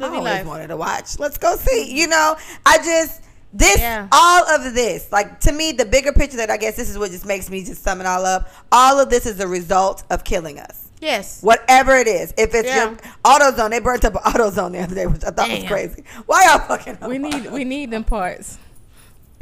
I 0.00 0.06
always 0.06 0.24
life. 0.24 0.46
wanted 0.46 0.68
to 0.68 0.76
watch. 0.76 1.18
Let's 1.18 1.38
go 1.38 1.54
see. 1.56 1.92
You 1.96 2.08
know, 2.08 2.36
I 2.66 2.78
just 2.78 3.22
this 3.52 3.78
Yeah. 3.78 4.08
all 4.10 4.48
of 4.48 4.74
this, 4.74 5.12
like 5.12 5.40
to 5.40 5.52
me, 5.52 5.72
the 5.72 5.84
bigger 5.84 6.12
picture 6.12 6.38
that 6.38 6.50
I 6.50 6.56
guess 6.56 6.76
this 6.76 6.88
is 6.88 6.98
what 6.98 7.10
just 7.10 7.26
makes 7.26 7.50
me 7.50 7.62
just 7.62 7.82
sum 7.82 8.00
it 8.00 8.06
all 8.06 8.24
up. 8.24 8.48
All 8.72 8.98
of 8.98 9.10
this 9.10 9.26
is 9.26 9.38
a 9.40 9.46
result 9.46 10.02
of 10.10 10.24
killing 10.24 10.58
us. 10.58 10.81
Yes. 11.02 11.42
Whatever 11.42 11.96
it 11.96 12.06
is, 12.06 12.32
if 12.38 12.54
it's 12.54 12.68
Yeah. 12.68 12.84
your 12.90 12.96
AutoZone, 13.24 13.70
they 13.70 13.80
burnt 13.80 14.04
up 14.04 14.14
AutoZone 14.14 14.72
the 14.72 14.78
other 14.80 14.94
day, 14.94 15.06
which 15.06 15.24
I 15.24 15.30
thought 15.30 15.50
was 15.50 15.64
crazy. 15.64 16.04
Why 16.26 16.44
y'all 16.46 16.60
fucking? 16.60 16.98
We 17.08 17.18
need 17.18 17.50
we 17.50 17.64
need 17.64 17.90
them 17.90 18.04
parts. 18.04 18.58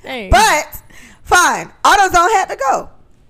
Dang. 0.02 0.30
but 0.30 0.82
Fine. 1.22 1.70
AutoZone 1.84 2.32
had 2.32 2.46
to 2.48 2.56
go. 2.56 2.88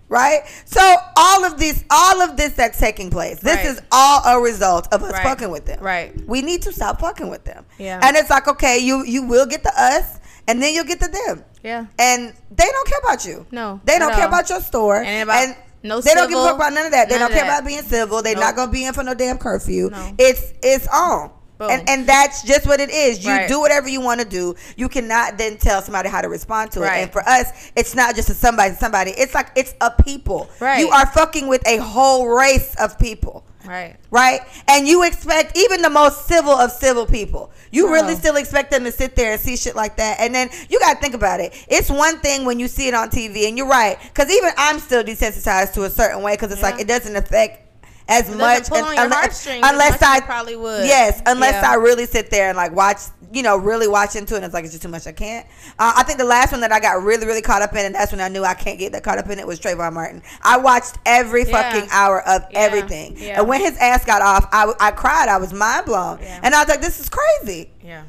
Right? 0.09 0.41
So 0.65 0.81
all 1.17 1.45
of 1.45 1.59
this 1.59 1.85
all 1.91 2.21
of 2.23 2.37
this 2.37 2.53
that's 2.55 2.79
taking 2.79 3.11
place, 3.11 3.39
this 3.41 3.57
Right. 3.57 3.67
is 3.67 3.81
all 3.93 4.23
a 4.25 4.41
result 4.41 4.89
of 4.93 5.03
us 5.03 5.13
Right. 5.13 5.23
fucking 5.23 5.51
with 5.51 5.67
them. 5.67 5.79
Right. 5.81 6.13
We 6.27 6.41
need 6.43 6.63
to 6.63 6.73
stop 6.73 7.01
fucking 7.01 7.29
with 7.29 7.45
them. 7.45 7.65
Yeah. 7.79 8.01
And 8.03 8.17
it's 8.17 8.31
like, 8.31 8.49
okay, 8.49 8.79
you 8.79 9.05
you 9.05 9.23
will 9.23 9.47
get 9.47 9.63
to 9.65 9.73
us 9.77 10.05
and 10.49 10.61
then 10.63 10.73
you'll 10.75 10.85
get 10.85 11.01
to 11.01 11.09
them. 11.09 11.45
Yeah. 11.63 11.85
And 11.99 12.33
they 12.51 12.65
don't 12.65 12.89
care 12.89 12.99
about 13.01 13.25
you. 13.25 13.47
No, 13.53 13.81
They 13.85 13.99
don't 13.99 14.15
care 14.15 14.27
about 14.27 14.49
your 14.51 14.61
store. 14.61 14.97
And 15.03 15.29
about 15.29 15.57
no 15.83 16.01
they 16.01 16.15
don't 16.15 16.29
give 16.29 16.39
a 16.39 16.45
fuck 16.45 16.57
about 16.57 16.73
none 16.73 16.87
of 16.87 16.93
that. 16.93 17.09
They 17.09 17.19
don't 17.19 17.31
care 17.31 17.45
that. 17.45 17.59
about 17.61 17.67
being 17.67 17.83
civil. 17.83 18.23
They're 18.23 18.35
Nope. 18.35 18.45
not 18.45 18.57
gonna 18.57 18.73
be 18.73 18.85
in 18.85 18.93
for 18.93 19.03
no 19.03 19.15
damn 19.15 19.39
curfew. 19.39 19.91
No. 19.91 20.15
It's 20.19 20.53
it's 20.63 20.87
on. 20.89 21.31
Boom. 21.59 21.71
And 21.71 21.89
and 21.89 22.07
that's 22.07 22.43
just 22.43 22.67
what 22.67 22.81
it 22.81 22.89
is. 22.91 23.23
You 23.25 23.31
Right. 23.31 23.49
do 23.49 23.61
whatever 23.61 23.89
you 23.89 24.01
want 24.01 24.21
to 24.21 24.27
do. 24.27 24.55
You 24.77 24.89
cannot 24.89 25.37
then 25.37 25.59
tell 25.59 25.83
somebody 25.83 26.09
how 26.09 26.23
to 26.23 26.29
respond 26.29 26.71
to 26.73 26.81
it. 26.83 26.87
Right. 26.87 26.97
And 27.03 27.13
for 27.13 27.21
us, 27.29 27.49
it's 27.77 27.95
not 27.95 28.15
just 28.17 28.31
a 28.31 28.35
somebody 28.35 28.75
somebody. 28.77 29.11
It's 29.13 29.35
like 29.35 29.49
it's 29.57 29.75
a 29.81 29.91
people. 29.91 30.49
Right. 30.59 30.81
You 30.81 30.89
are 30.89 31.07
fucking 31.07 31.49
with 31.49 31.67
a 31.67 31.77
whole 31.79 32.29
race 32.29 32.75
of 32.77 32.99
people 32.99 33.45
Right. 33.67 33.97
right? 34.11 34.41
And 34.69 34.89
you 34.89 35.03
expect 35.05 35.57
even 35.57 35.83
the 35.83 35.91
most 35.91 36.27
civil 36.27 36.53
of 36.53 36.71
civil 36.73 37.07
people, 37.07 37.53
you 37.71 37.87
No. 37.87 37.93
really 37.93 38.15
still 38.15 38.37
expect 38.37 38.71
them 38.71 38.85
to 38.85 38.93
sit 38.93 39.15
there 39.17 39.33
and 39.33 39.41
see 39.41 39.57
shit 39.57 39.77
like 39.77 39.97
that. 39.97 40.19
And 40.19 40.35
then 40.35 40.49
you 40.69 40.79
got 40.81 40.95
to 40.95 41.01
think 41.01 41.15
about 41.15 41.41
it. 41.41 41.53
It's 41.69 41.91
one 41.91 42.19
thing 42.21 42.45
when 42.45 42.59
you 42.59 42.69
see 42.69 42.89
it 42.89 42.95
on 42.95 43.11
TV, 43.11 43.47
and 43.49 43.59
you're 43.59 43.69
right, 43.69 43.99
because 44.03 44.31
even 44.31 44.51
I'm 44.57 44.79
still 44.79 45.03
desensitized 45.05 45.75
to 45.75 45.85
a 45.85 45.91
certain 45.91 46.23
way 46.23 46.35
because 46.35 46.53
it's 46.53 46.63
like 46.63 46.81
it 46.81 46.89
doesn't 46.89 47.15
affect 47.17 47.67
as 48.09 48.29
It 48.29 48.37
much 48.37 48.59
doesn't 48.69 48.75
pull 48.75 48.85
on 48.85 48.95
your 48.97 49.05
unless, 49.05 49.47
unless 49.47 50.03
I 50.03 50.21
probably 50.21 50.57
would. 50.57 50.87
Yes, 50.87 51.23
unless 51.27 51.63
Yeah. 51.63 51.71
I 51.71 51.75
really 51.75 52.07
sit 52.07 52.29
there 52.31 52.49
and 52.49 52.57
like 52.57 52.73
watch, 52.73 52.99
you 53.33 53.43
know, 53.43 53.57
really 53.57 53.87
watch 53.87 54.17
into 54.17 54.35
it. 54.35 54.39
And 54.39 54.45
it's 54.47 54.55
like 54.55 54.65
it's 54.65 54.73
just 54.73 54.83
too 54.83 54.89
much. 54.89 55.07
I 55.07 55.13
can't. 55.13 55.47
Uh, 55.79 55.93
I 55.97 56.03
think 56.03 56.19
the 56.19 56.25
last 56.25 56.51
one 56.53 56.61
that 56.63 56.73
I 56.73 56.81
got 56.81 57.03
really, 57.03 57.27
really 57.27 57.43
caught 57.43 57.63
up 57.63 57.73
in, 57.75 57.87
and 57.87 57.95
that's 57.95 58.11
when 58.13 58.21
I 58.21 58.29
knew 58.29 58.43
I 58.45 58.55
can't 58.55 58.79
get 58.79 58.93
that 58.93 59.05
caught 59.05 59.19
up 59.19 59.29
in 59.31 59.39
it 59.39 59.47
was 59.47 59.61
Trayvon 59.61 59.93
Martin. 59.93 60.23
I 60.43 60.59
watched 60.59 60.97
every 61.07 61.45
Yeah. 61.45 61.63
fucking 61.73 61.89
hour 61.93 62.21
of 62.29 62.43
Yeah. 62.51 62.59
everything, 62.59 63.15
Yeah. 63.17 63.39
and 63.39 63.49
when 63.49 63.61
his 63.61 63.77
ass 63.79 64.05
got 64.05 64.21
off, 64.23 64.49
I, 64.53 64.73
I 64.81 64.91
cried. 64.91 65.29
I 65.29 65.37
was 65.39 65.53
mind 65.53 65.87
blown, 65.87 66.19
and 66.19 66.55
I 66.55 66.61
was 66.61 66.69
like, 66.69 66.81
"This 66.81 66.99
is 67.01 67.09
crazy." 67.09 67.71
Yeah. 67.83 68.03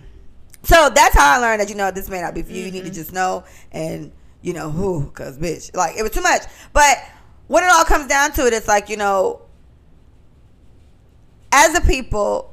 So 0.63 0.89
that's 0.89 1.15
how 1.15 1.37
I 1.37 1.39
learned 1.39 1.61
that 1.61 1.69
you 1.69 1.75
know 1.75 1.91
this 1.91 2.09
may 2.09 2.21
not 2.21 2.33
be 2.33 2.41
for 2.43 2.51
you. 2.51 2.63
You 2.65 2.71
need 2.71 2.79
Mm-hmm. 2.83 2.87
to 2.89 2.93
just 2.95 3.13
know, 3.13 3.43
and 3.71 4.11
you 4.41 4.53
know 4.53 4.69
who, 4.71 5.11
cause 5.11 5.37
bitch, 5.37 5.75
like 5.75 5.97
it 5.97 6.01
was 6.03 6.11
too 6.11 6.21
much. 6.21 6.43
But 6.73 6.97
when 7.47 7.63
it 7.63 7.69
all 7.71 7.83
comes 7.85 8.07
down 8.07 8.31
to 8.33 8.47
it, 8.47 8.53
it's 8.53 8.67
like 8.67 8.89
you 8.89 8.97
know, 8.97 9.41
as 11.51 11.75
a 11.77 11.81
people. 11.81 12.50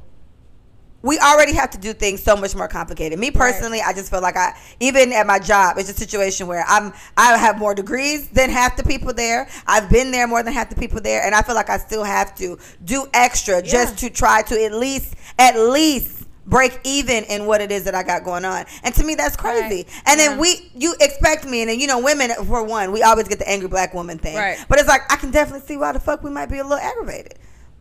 We 1.01 1.19
already 1.19 1.53
have 1.55 1.71
to 1.71 1.79
do 1.79 1.93
things 1.93 2.23
so 2.23 2.35
much 2.37 2.57
more 2.57 2.67
complicated. 2.67 3.19
Me 3.19 3.31
personally, 3.31 3.81
I 3.81 3.93
just 3.93 4.11
feel 4.11 4.21
like 4.21 4.37
I 4.37 4.59
even 4.81 5.13
at 5.13 5.27
my 5.27 5.39
job, 5.39 5.79
it's 5.79 5.89
a 5.89 5.95
situation 5.95 6.49
where 6.49 6.65
I'm 6.67 6.93
I 7.17 7.37
have 7.37 7.57
more 7.59 7.75
degrees 7.75 8.29
than 8.29 8.51
half 8.51 8.77
the 8.77 8.83
people 8.83 9.13
there. 9.13 9.49
I've 9.67 9.89
been 9.91 10.11
there 10.11 10.27
more 10.27 10.43
than 10.43 10.53
half 10.53 10.71
the 10.71 10.77
people 10.77 11.01
there, 11.01 11.25
and 11.25 11.35
I 11.35 11.43
feel 11.43 11.55
like 11.55 11.71
I 11.71 11.79
still 11.79 12.03
have 12.03 12.35
to 12.37 12.59
do 12.85 13.07
extra 13.15 13.63
just 13.63 13.99
to 13.99 14.11
try 14.11 14.43
to 14.43 14.65
at 14.65 14.73
least 14.73 15.15
at 15.39 15.57
least 15.57 16.19
break 16.49 16.81
even 16.83 17.25
in 17.25 17.47
what 17.47 17.61
it 17.61 17.71
is 17.71 17.85
that 17.85 17.95
I 17.95 18.03
got 18.03 18.25
going 18.25 18.45
on. 18.45 18.65
And 18.83 18.95
to 18.95 19.05
me, 19.05 19.15
that's 19.15 19.37
crazy. 19.37 19.77
Right. 19.77 20.03
And 20.07 20.19
then 20.19 20.39
we, 20.39 20.71
you 20.75 20.95
expect 21.01 21.45
me, 21.47 21.61
and 21.61 21.71
then 21.71 21.79
you 21.79 21.87
know, 21.87 22.01
women 22.01 22.31
for 22.47 22.65
one, 22.65 22.91
we 22.91 23.03
always 23.03 23.29
get 23.29 23.39
the 23.39 23.49
angry 23.49 23.69
black 23.69 23.95
woman 23.95 24.19
thing. 24.19 24.37
Right. 24.37 24.59
But 24.69 24.79
it's 24.79 24.89
like 24.89 25.03
I 25.13 25.17
can 25.17 25.31
definitely 25.31 25.67
see 25.67 25.77
why 25.77 25.93
the 25.93 26.01
fuck 26.01 26.23
we 26.23 26.31
might 26.31 26.47
be 26.47 26.59
a 26.59 26.65
little 26.65 26.79
aggravated. 26.79 27.35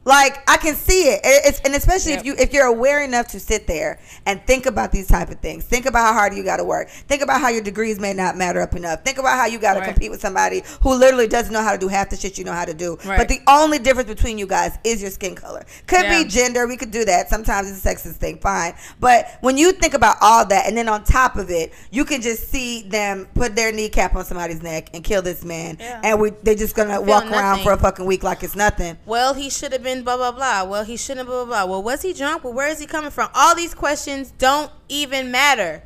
Like 0.07 0.49
I 0.49 0.55
can 0.55 0.73
see 0.75 1.09
it, 1.09 1.19
It- 1.25 1.41
it's, 1.45 1.59
and 1.65 1.75
especially 1.75 2.11
Yep. 2.13 2.19
if 2.21 2.25
you 2.25 2.35
if 2.39 2.53
you're 2.53 2.65
aware 2.65 3.03
enough 3.03 3.27
to 3.29 3.41
sit 3.41 3.67
there 3.67 3.99
and 4.25 4.39
think 4.47 4.65
about 4.65 4.93
these 4.93 5.05
type 5.07 5.29
of 5.29 5.39
things. 5.41 5.65
Think 5.65 5.85
about 5.85 6.05
how 6.07 6.13
hard 6.13 6.33
you 6.33 6.43
got 6.43 6.57
to 6.57 6.63
work. 6.63 6.89
Think 7.09 7.21
about 7.21 7.41
how 7.41 7.49
your 7.49 7.61
degrees 7.61 7.99
may 7.99 8.13
not 8.13 8.37
matter 8.37 8.61
up 8.61 8.73
enough. 8.73 9.03
Think 9.03 9.17
about 9.17 9.37
how 9.37 9.47
you 9.47 9.59
got 9.59 9.73
to 9.73 9.81
Right. 9.81 9.89
compete 9.89 10.09
with 10.09 10.21
somebody 10.21 10.63
who 10.81 10.93
literally 10.93 11.27
doesn't 11.27 11.51
know 11.51 11.61
how 11.61 11.73
to 11.73 11.77
do 11.77 11.89
half 11.89 12.09
the 12.09 12.15
shit 12.15 12.37
you 12.37 12.45
know 12.45 12.53
how 12.53 12.63
to 12.63 12.73
do. 12.73 12.97
Right. 13.03 13.17
But 13.17 13.27
the 13.27 13.41
only 13.47 13.79
difference 13.79 14.07
between 14.07 14.37
you 14.37 14.47
guys 14.47 14.71
is 14.85 15.01
your 15.01 15.11
skin 15.11 15.35
color. 15.35 15.65
Could 15.87 16.03
Yeah. 16.05 16.23
be 16.23 16.29
gender. 16.29 16.65
We 16.67 16.77
could 16.77 16.91
do 16.91 17.03
that. 17.03 17.29
Sometimes 17.29 17.69
it's 17.69 17.85
a 17.85 17.89
sexist 17.89 18.15
thing. 18.15 18.39
Fine. 18.41 18.75
But 19.01 19.27
when 19.41 19.57
you 19.57 19.73
think 19.73 19.93
about 19.93 20.15
all 20.21 20.45
that, 20.45 20.67
and 20.67 20.77
then 20.77 20.87
on 20.87 21.03
top 21.03 21.35
of 21.35 21.49
it, 21.51 21.73
you 21.91 22.05
can 22.05 22.21
just 22.21 22.49
see 22.49 22.87
them 22.87 23.27
put 23.35 23.57
their 23.57 23.73
kneecap 23.73 24.15
on 24.15 24.23
somebody's 24.25 24.61
neck 24.61 24.89
and 24.93 25.03
kill 25.03 25.21
this 25.21 25.43
man, 25.43 25.75
Yeah. 25.81 25.99
and 26.03 26.19
we 26.21 26.31
they're 26.43 26.55
just 26.55 26.75
gonna 26.75 27.01
walk 27.01 27.25
around 27.25 27.33
nothing. 27.57 27.63
for 27.65 27.71
a 27.73 27.77
fucking 27.77 28.05
week 28.05 28.23
like 28.23 28.41
it's 28.41 28.55
nothing. 28.55 28.97
Well, 29.05 29.33
he 29.33 29.49
should 29.49 29.73
have 29.73 29.83
been 29.83 29.96
blah 30.03 30.17
blah 30.17 30.31
blah. 30.31 30.63
Well, 30.63 30.83
he 30.83 30.97
shouldn't 30.97 31.27
blah 31.27 31.45
blah 31.45 31.65
blah. 31.65 31.71
Well, 31.71 31.83
was 31.83 32.01
he 32.01 32.13
drunk? 32.13 32.43
Well, 32.43 32.53
where 32.53 32.67
is 32.67 32.79
he 32.79 32.85
coming 32.85 33.11
from? 33.11 33.29
All 33.33 33.55
these 33.55 33.73
questions 33.73 34.31
don't 34.37 34.71
even 34.89 35.31
matter. 35.31 35.83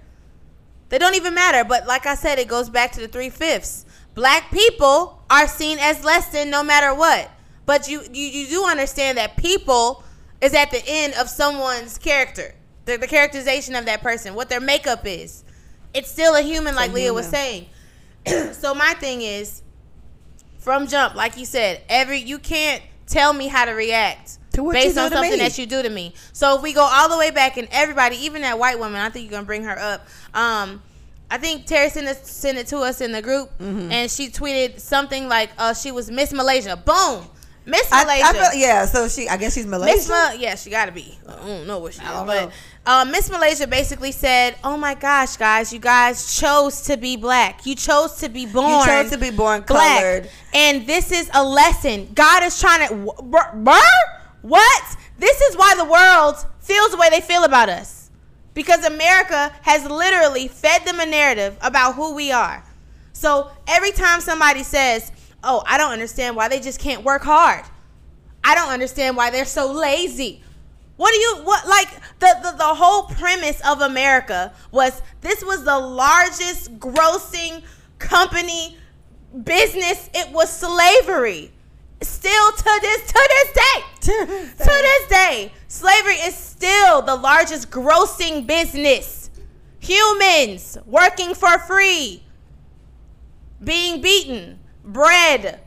They 0.90 0.98
don't 0.98 1.16
even 1.16 1.34
matter. 1.34 1.64
But 1.64 1.88
like 1.88 2.06
I 2.06 2.16
said, 2.16 2.40
it 2.40 2.48
goes 2.48 2.70
back 2.70 2.92
to 2.94 3.00
the 3.00 3.08
three 3.08 3.30
fifths. 3.30 3.86
Black 4.14 4.52
people 4.52 5.24
are 5.30 5.48
seen 5.48 5.78
as 5.80 6.04
less 6.04 6.30
than 6.30 6.50
no 6.50 6.64
matter 6.64 6.94
what. 6.94 7.32
But 7.66 7.88
you 7.88 8.02
you, 8.12 8.26
you 8.26 8.48
do 8.48 8.66
understand 8.66 9.18
that 9.18 9.38
people 9.38 10.04
is 10.42 10.54
at 10.54 10.72
the 10.72 10.84
end 10.86 11.14
of 11.14 11.30
someone's 11.30 11.98
character, 11.98 12.56
the, 12.86 12.98
the 12.98 13.08
characterization 13.08 13.76
of 13.76 13.86
that 13.86 14.02
person, 14.02 14.34
what 14.34 14.50
their 14.50 14.60
makeup 14.60 15.06
is. 15.06 15.44
It's 15.94 16.10
still 16.10 16.36
a 16.36 16.42
human, 16.42 16.76
like 16.76 16.94
Leah 16.94 17.14
was 17.14 17.28
saying. 17.28 17.68
so 18.54 18.74
my 18.74 18.94
thing 18.96 19.22
is, 19.22 19.62
from 20.58 20.88
jump, 20.88 21.16
like 21.16 21.38
you 21.38 21.46
said, 21.46 21.82
every 21.90 22.20
you 22.20 22.40
can't 22.40 22.82
tell 23.12 23.34
me 23.34 23.48
how 23.48 23.66
to 23.66 23.72
react 23.74 24.38
To 24.54 24.64
what 24.64 24.76
you 24.76 24.82
based 24.84 24.98
on 24.98 25.12
something 25.12 25.32
me. 25.32 25.38
that 25.40 25.58
you 25.58 25.66
do 25.66 25.82
to 25.84 25.90
me. 25.90 26.14
So 26.34 26.56
if 26.58 26.62
we 26.64 26.74
go 26.74 26.82
all 26.84 27.10
the 27.10 27.18
way 27.18 27.30
back, 27.32 27.58
and 27.58 27.68
everybody, 27.72 28.16
even 28.26 28.42
that 28.42 28.58
white 28.58 28.80
woman, 28.80 29.00
I 29.02 29.10
think 29.10 29.26
you're 29.26 29.32
gonna 29.38 29.46
bring 29.46 29.64
her 29.66 29.78
up. 29.78 30.08
Um, 30.34 30.82
I 31.30 31.38
think 31.38 31.66
Terry 31.66 31.90
sent 31.90 32.08
it, 32.08 32.26
sent 32.28 32.58
it 32.58 32.68
to 32.68 32.80
us 32.80 33.00
in 33.02 33.12
the 33.12 33.22
group, 33.22 33.50
Mm-hmm. 33.60 33.92
and 33.92 34.12
she 34.12 34.30
tweeted 34.30 34.80
something 34.80 35.28
like, 35.30 35.50
"Uh, 35.58 35.74
she 35.74 35.92
was 35.92 36.12
Miss 36.12 36.34
Malaysia." 36.34 36.76
Boom, 36.76 37.26
Miss 37.66 37.90
Malaysia. 37.90 38.26
I 38.26 38.34
feel, 38.34 38.60
yeah. 38.60 38.86
So 38.86 39.08
she, 39.08 39.30
I 39.30 39.38
guess 39.38 39.54
she's 39.54 39.66
Malaysian. 39.66 39.96
Miss 39.98 40.10
Ma, 40.10 40.32
yeah, 40.38 40.56
she 40.56 40.70
got 40.70 40.88
to 40.88 40.92
be. 40.92 41.18
I 41.28 41.36
don't 41.48 41.68
know 41.68 41.80
what 41.80 41.94
she 41.94 42.02
is, 42.02 42.08
don't 42.10 42.26
but 42.28 42.46
know. 42.46 42.52
Uh, 42.86 43.06
Miss 43.10 43.30
Malaysia 43.30 43.68
basically 43.68 44.12
said, 44.12 44.56
"Oh 44.64 44.76
my 44.78 44.96
gosh, 44.96 45.38
guys, 45.38 45.72
you 45.72 45.80
guys 45.80 46.36
chose 46.40 46.82
to 46.84 46.98
be 46.98 47.16
black. 47.16 47.66
You 47.66 47.76
chose 47.76 48.16
to 48.18 48.30
be 48.30 48.46
born. 48.46 48.80
you 48.80 48.86
chose 48.86 49.12
to 49.12 49.18
be 49.18 49.30
born 49.30 49.62
black, 49.68 50.02
colored. 50.02 50.30
and 50.54 50.88
this 50.88 51.12
is 51.12 51.30
a 51.34 51.44
lesson. 51.44 52.10
God 52.14 52.44
is 52.44 52.60
trying 52.60 52.88
to. 52.88 52.96
wh- 52.96 53.24
br- 53.24 53.56
br- 53.56 54.08
What? 54.42 54.84
This 55.20 55.40
is 55.42 55.56
why 55.56 55.76
the 55.78 55.86
world 55.86 56.44
feels 56.60 56.92
the 56.92 56.98
way 56.98 57.10
they 57.10 57.22
feel 57.22 57.44
about 57.44 57.70
us." 57.70 58.10
Because 58.54 58.84
America 58.84 59.54
has 59.62 59.86
literally 59.90 60.48
fed 60.50 60.84
them 60.84 61.00
a 61.00 61.06
narrative 61.06 61.58
about 61.62 61.96
who 61.96 62.14
we 62.16 62.32
are. 62.34 62.64
So 63.14 63.50
every 63.68 63.92
time 63.92 64.20
somebody 64.22 64.64
says, 64.64 65.12
"Oh, 65.44 65.64
I 65.68 65.78
don't 65.78 65.92
understand 65.92 66.36
why 66.36 66.48
they 66.48 66.60
just 66.60 66.80
can't 66.80 67.04
work 67.04 67.22
hard," 67.22 67.64
I 68.44 68.56
don't 68.56 68.70
understand 68.70 69.16
why 69.16 69.30
they're 69.30 69.46
so 69.46 69.72
lazy. 69.72 70.42
What 71.02 71.14
do 71.14 71.20
you 71.20 71.38
what 71.46 71.68
like 71.68 71.90
the, 72.20 72.32
the 72.44 72.58
the 72.58 72.76
whole 72.76 73.06
premise 73.06 73.60
of 73.68 73.82
America 73.82 74.54
was 74.70 75.02
this 75.22 75.44
was 75.44 75.64
the 75.64 75.80
largest 75.80 76.78
grossing 76.78 77.64
company 77.98 78.78
business. 79.44 80.12
It 80.14 80.32
was 80.32 80.56
slavery. 80.56 81.52
Still 82.04 82.52
to 82.52 82.80
this 82.84 83.08
to 83.14 83.30
this 83.30 83.52
day. 83.52 83.84
To 84.00 84.66
this 84.66 85.08
day, 85.08 85.52
slavery 85.68 86.18
is 86.18 86.36
still 86.36 87.02
the 87.02 87.16
largest 87.16 87.72
grossing 87.72 88.46
business. 88.46 89.32
Humans 89.80 90.78
working 90.86 91.34
for 91.34 91.58
free, 91.58 92.22
being 93.64 94.02
beaten, 94.02 94.60
bred. 94.86 95.62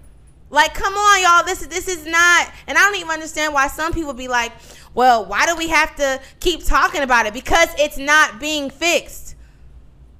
Like, 0.50 0.74
come 0.74 0.94
on, 0.94 1.22
y'all. 1.22 1.44
This 1.44 1.66
this 1.66 1.88
is 1.88 2.06
not, 2.06 2.52
and 2.68 2.78
I 2.78 2.82
don't 2.82 2.94
even 2.94 3.10
understand 3.10 3.52
why 3.52 3.66
some 3.66 3.92
people 3.92 4.12
be 4.12 4.28
like, 4.28 4.52
"Well, 4.94 5.24
why 5.26 5.46
do 5.46 5.56
we 5.56 5.68
have 5.68 5.94
to 5.96 6.20
keep 6.40 6.64
talking 6.64 7.02
about 7.02 7.26
it?" 7.26 7.34
Because 7.34 7.68
it's 7.78 7.98
not 7.98 8.40
being 8.40 8.70
fixed. 8.70 9.34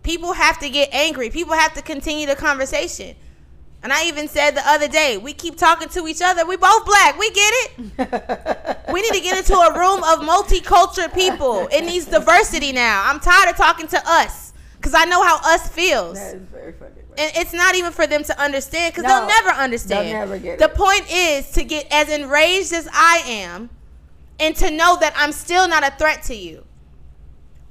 People 0.03 0.33
have 0.35 0.59
to 0.59 0.69
get 0.69 0.91
angry. 0.93 1.31
People 1.31 1.55
have 1.55 1.73
to 1.75 1.83
continue 1.83 2.27
the 2.27 2.37
conversation. 2.37 3.17
And 3.83 3.93
I 3.93 4.07
even 4.07 4.29
said 4.29 4.53
the 4.53 4.67
other 4.67 4.89
day, 4.89 5.19
we 5.19 5.35
keep 5.35 5.57
talking 5.59 5.89
to 5.91 6.07
each 6.09 6.23
other. 6.23 6.47
We 6.47 6.57
both 6.57 6.87
black. 6.87 7.19
We 7.19 7.31
get 7.31 7.53
it. 7.55 8.79
We 8.93 9.03
need 9.03 9.13
to 9.15 9.21
get 9.21 9.37
into 9.37 9.55
a 9.55 9.77
room 9.77 10.05
of 10.05 10.21
multicultural 10.21 11.13
people. 11.13 11.67
It 11.73 11.85
needs 11.85 12.07
diversity 12.07 12.71
now. 12.73 13.03
I'm 13.07 13.19
tired 13.19 13.51
of 13.51 13.57
talking 13.57 13.89
to 13.89 14.01
us 14.07 14.53
because 14.77 14.95
I 14.95 15.05
know 15.07 15.23
how 15.23 15.39
us 15.43 15.69
feels. 15.69 16.15
That 16.17 16.37
is 16.37 16.43
very 16.43 16.73
fucking 16.73 16.95
right. 17.09 17.19
And 17.21 17.33
it's 17.37 17.53
not 17.53 17.75
even 17.75 17.91
for 17.93 18.07
them 18.07 18.23
to 18.25 18.41
understand 18.41 18.95
because 18.95 19.05
No, 19.05 19.19
they'll 19.21 19.29
never 19.29 19.49
understand. 19.51 20.07
they'll 20.09 20.19
never 20.29 20.39
get 20.39 20.59
the 20.59 20.67
it. 20.67 20.75
point 20.75 21.11
is 21.13 21.51
to 21.53 21.65
get 21.65 21.87
as 21.91 22.09
enraged 22.09 22.73
as 22.73 22.89
I 22.93 23.23
am 23.27 23.71
and 24.39 24.57
to 24.57 24.71
know 24.71 24.97
that 25.01 25.15
I'm 25.17 25.33
still 25.33 25.69
not 25.69 25.87
a 25.87 25.91
threat 25.97 26.23
to 26.25 26.35
you. 26.35 26.65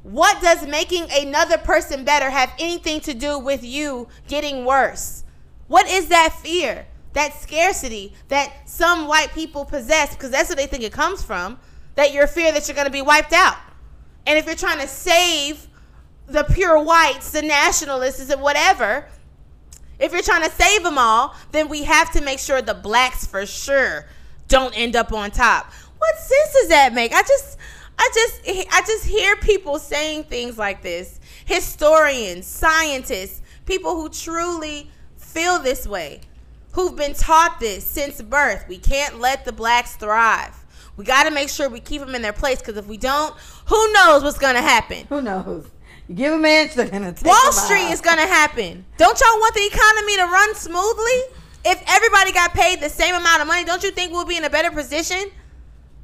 What 0.03 0.41
does 0.41 0.68
making 0.68 1.07
another 1.11 1.57
person 1.57 2.03
better 2.03 2.30
have 2.30 2.53
anything 2.59 3.01
to 3.01 3.14
do 3.14 3.39
with 3.39 3.64
you 3.64 4.07
getting 4.28 4.66
worse? 4.66 5.24
What 5.68 5.88
is 5.88 6.07
that 6.09 6.34
fear? 6.41 6.88
That 7.14 7.34
scarcity 7.34 8.14
that 8.28 8.68
some 8.70 9.07
white 9.07 9.34
people 9.34 9.66
possess 9.66 10.16
because 10.16 10.32
that's 10.32 10.49
what 10.49 10.57
they 10.57 10.68
think 10.68 10.84
it 10.84 10.91
comes 10.91 11.24
from. 11.24 11.59
That 11.95 12.11
your 12.11 12.28
fear 12.28 12.51
that 12.51 12.68
you're 12.68 12.76
going 12.76 12.88
to 12.88 12.91
be 12.91 13.01
wiped 13.01 13.34
out. 13.34 13.57
And 14.26 14.38
if 14.38 14.45
you're 14.45 14.55
trying 14.55 14.80
to 14.80 14.88
save 14.88 15.68
the 16.26 16.43
pure 16.43 16.82
whites, 16.82 17.32
the 17.32 17.41
nationalists, 17.41 18.30
and 18.30 18.41
whatever, 18.41 19.07
If 19.99 20.11
you're 20.11 20.22
trying 20.22 20.43
to 20.43 20.49
save 20.49 20.84
them 20.84 20.97
all, 20.97 21.36
then 21.51 21.70
we 21.70 21.84
have 21.84 22.11
to 22.11 22.22
make 22.22 22.39
sure 22.39 22.61
the 22.61 22.74
blacks 22.74 23.26
for 23.26 23.45
sure 23.45 24.05
don't 24.47 24.78
end 24.78 24.95
up 24.95 25.14
on 25.14 25.32
top. 25.32 25.72
What 26.04 26.18
sense 26.18 26.54
does 26.54 26.68
that 26.68 26.93
make? 26.93 27.14
I 27.14 27.22
just 27.22 27.58
I 27.97 28.10
just 28.14 28.41
I 28.45 28.82
just 28.86 29.06
hear 29.06 29.38
people 29.38 29.80
saying 29.80 30.26
things 30.26 30.58
like 30.58 30.82
this. 30.82 31.22
Historians, 31.45 32.45
scientists, 32.45 33.41
people 33.66 33.95
who 33.95 34.10
truly 34.10 34.91
feel 35.16 35.60
this 35.60 35.88
way, 35.88 36.20
who've 36.74 36.93
been 36.93 37.14
taught 37.14 37.62
this 37.62 37.86
since 37.86 38.22
birth. 38.22 38.66
We 38.68 38.80
can't 38.80 39.22
let 39.22 39.45
the 39.45 39.54
blacks 39.54 39.95
thrive. 39.95 40.66
We 40.97 41.06
got 41.06 41.24
to 41.24 41.32
make 41.32 41.47
sure 41.47 41.70
we 41.70 41.80
keep 41.80 42.01
them 42.01 42.16
in 42.16 42.22
their 42.22 42.34
place 42.34 42.60
because 42.60 42.76
if 42.76 42.86
we 42.86 42.97
don't, 42.97 43.34
who 43.68 43.93
knows 43.93 44.24
what's 44.24 44.38
going 44.38 44.56
to 44.56 44.62
happen? 44.62 45.08
Who 45.08 45.22
knows? 45.22 45.70
You 46.10 46.16
give 46.16 46.34
them 46.34 46.43
an 46.43 46.51
inch, 46.51 46.74
they're 46.74 46.89
gonna 46.89 47.14
take 47.14 47.26
Wall 47.26 47.51
Street 47.54 47.89
is 47.91 48.01
going 48.01 48.18
to 48.18 48.28
happen. 48.28 48.86
Don't 48.97 49.20
y'all 49.22 49.39
want 49.39 49.56
the 49.56 49.66
economy 49.66 50.18
to 50.18 50.24
run 50.26 50.54
smoothly? 50.54 51.38
If 51.66 51.82
everybody 51.88 52.34
got 52.34 52.54
paid 52.54 52.82
the 52.82 52.89
same 52.89 53.16
amount 53.16 53.41
of 53.41 53.47
money, 53.47 53.64
don't 53.64 53.82
you 53.82 53.91
think 53.91 54.12
we'll 54.12 54.26
be 54.26 54.36
in 54.36 54.43
a 54.43 54.49
better 54.49 54.70
position? 54.70 55.32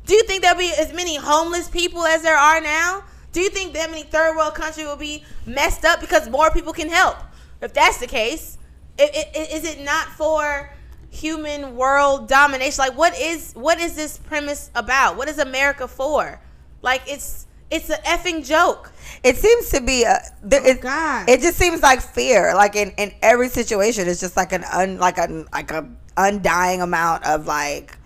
Do 0.10 0.16
you 0.16 0.24
think 0.24 0.42
there'll 0.42 0.58
be 0.58 0.74
as 0.76 0.92
many 0.92 1.18
homeless 1.18 1.70
people 1.70 2.04
as 2.04 2.24
there 2.24 2.36
are 2.36 2.60
now? 2.60 3.04
Do 3.32 3.42
you 3.42 3.50
think 3.52 3.74
that 3.74 3.92
many 3.92 4.02
third 4.02 4.36
world 4.36 4.56
countries 4.56 4.88
will 4.88 4.96
be 4.96 5.24
messed 5.46 5.86
up 5.86 6.00
because 6.02 6.28
more 6.28 6.50
people 6.50 6.74
can 6.74 6.90
help? 6.90 7.16
If 7.62 7.76
that's 7.76 8.00
the 8.00 8.08
case, 8.08 8.58
i- 9.00 9.04
i- 9.04 9.40
i- 9.40 9.48
is 9.54 9.66
it 9.66 9.82
not 9.82 10.08
for 10.18 10.72
human 11.12 11.76
world 11.76 12.28
domination? 12.28 12.80
Like, 12.80 12.98
what 12.98 13.16
is 13.20 13.52
what 13.54 13.80
is 13.80 13.94
this 13.94 14.18
premise 14.18 14.72
about? 14.74 15.16
What 15.16 15.30
is 15.30 15.38
America 15.38 15.88
for? 15.88 16.42
Like, 16.82 17.04
it's 17.06 17.46
it's 17.70 17.92
an 17.92 18.00
effing 18.04 18.44
joke. 18.44 18.92
It 19.24 19.38
seems 19.38 19.70
to 19.70 19.80
be 19.80 20.06
a. 20.06 20.20
There, 20.42 20.60
oh 20.64 20.70
it, 20.70 20.78
Oh, 20.80 20.82
God. 20.82 21.30
It 21.30 21.42
just 21.42 21.60
seems 21.60 21.84
like 21.84 22.02
fear. 22.02 22.56
Like 22.56 22.76
in, 22.76 22.94
in 22.98 23.14
every 23.22 23.50
situation, 23.50 24.08
it's 24.08 24.20
just 24.20 24.36
like 24.36 24.54
an 24.54 24.64
un 24.64 24.98
like 24.98 25.20
a 25.20 25.46
like 25.54 25.70
a 25.70 25.88
undying 26.18 26.82
amount 26.82 27.28
of 27.28 27.46
like 27.46 27.99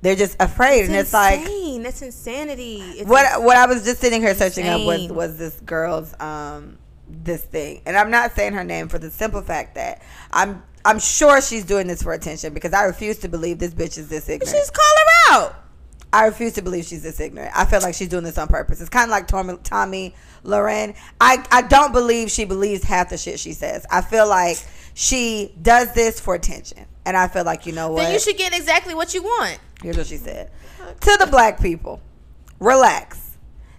they're 0.00 0.16
just 0.16 0.36
afraid, 0.40 0.84
and 0.84 0.94
it's 0.94 1.12
like 1.12 1.40
insane. 1.40 1.82
that's 1.82 2.02
insanity. 2.02 2.80
It's 2.80 3.08
what 3.08 3.42
what 3.42 3.56
I 3.56 3.66
was 3.66 3.84
just 3.84 4.00
sitting 4.00 4.20
here 4.20 4.34
searching 4.34 4.66
up 4.66 4.80
was 4.82 5.08
was 5.08 5.38
this 5.38 5.58
girl's 5.60 6.18
um 6.20 6.78
this 7.08 7.42
thing, 7.42 7.82
and 7.86 7.96
I'm 7.96 8.10
not 8.10 8.32
saying 8.32 8.52
her 8.52 8.64
name 8.64 8.88
for 8.88 8.98
the 8.98 9.10
simple 9.10 9.42
fact 9.42 9.74
that 9.74 10.02
I'm 10.30 10.62
I'm 10.84 10.98
sure 10.98 11.40
she's 11.40 11.64
doing 11.64 11.86
this 11.86 12.02
for 12.02 12.12
attention 12.12 12.54
because 12.54 12.72
I 12.72 12.84
refuse 12.84 13.18
to 13.18 13.28
believe 13.28 13.58
this 13.58 13.74
bitch 13.74 13.98
is 13.98 14.08
this 14.08 14.28
ignorant. 14.28 14.54
Just 14.54 14.72
call 14.72 14.84
her 14.84 15.34
out. 15.34 15.64
I 16.12 16.26
refuse 16.26 16.54
to 16.54 16.62
believe 16.62 16.86
she's 16.86 17.02
this 17.02 17.20
ignorant. 17.20 17.52
I 17.54 17.66
feel 17.66 17.80
like 17.82 17.94
she's 17.94 18.08
doing 18.08 18.24
this 18.24 18.38
on 18.38 18.48
purpose. 18.48 18.80
It's 18.80 18.88
kind 18.88 19.04
of 19.04 19.10
like 19.10 19.26
Tommy, 19.26 19.58
Tomi 19.62 20.14
Lahren. 20.42 20.96
I, 21.20 21.44
I 21.50 21.62
don't 21.62 21.92
believe 21.92 22.30
she 22.30 22.46
believes 22.46 22.82
half 22.82 23.10
the 23.10 23.18
shit 23.18 23.38
she 23.38 23.52
says. 23.52 23.84
I 23.90 24.00
feel 24.00 24.26
like 24.26 24.56
she 24.94 25.54
does 25.60 25.92
this 25.92 26.18
for 26.18 26.34
attention. 26.34 26.86
And 27.08 27.16
I 27.16 27.26
feel 27.26 27.44
like, 27.44 27.64
you 27.64 27.72
know 27.72 27.90
what? 27.90 28.02
Then 28.02 28.12
you 28.12 28.20
should 28.20 28.36
get 28.36 28.54
exactly 28.54 28.94
what 28.94 29.14
you 29.14 29.22
want. 29.22 29.58
Here's 29.82 29.96
what 29.96 30.08
she 30.08 30.18
said 30.18 30.50
To 31.00 31.16
the 31.18 31.26
black 31.26 31.58
people, 31.58 32.02
relax. 32.60 33.38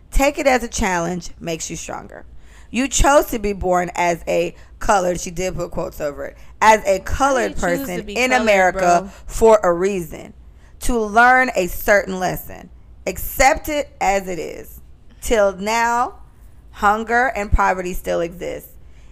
Take 0.10 0.40
it 0.40 0.48
as 0.48 0.64
a 0.64 0.68
challenge, 0.68 1.30
makes 1.40 1.70
you 1.70 1.76
stronger. 1.76 2.26
You 2.72 2.88
chose 2.88 3.28
to 3.28 3.38
be 3.38 3.54
born 3.54 3.92
as 3.94 4.24
a 4.28 4.56
colored, 4.80 5.20
she 5.20 5.30
did 5.30 5.54
put 5.54 5.70
quotes 5.70 6.02
over 6.02 6.26
it, 6.26 6.38
as 6.60 6.84
a 6.88 7.02
colored 7.02 7.56
person 7.56 8.10
in 8.10 8.32
colored, 8.32 8.42
America 8.42 9.02
bro? 9.02 9.10
for 9.28 9.60
a 9.62 9.72
reason. 9.72 10.34
To 10.82 10.98
learn 10.98 11.52
a 11.56 11.68
certain 11.68 12.18
lesson. 12.20 12.72
Accept 13.06 13.70
it 13.70 13.96
as 14.02 14.28
it 14.28 14.40
is. 14.40 14.82
Till 15.22 15.56
now, 15.56 16.24
hunger 16.72 17.28
and 17.36 17.52
poverty 17.52 17.94
still 17.94 18.22
exist. 18.22 18.70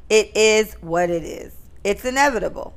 It 0.10 0.36
is 0.36 0.74
what 0.82 1.12
it 1.12 1.24
is. 1.24 1.56
It's 1.84 2.04
inevitable. 2.04 2.74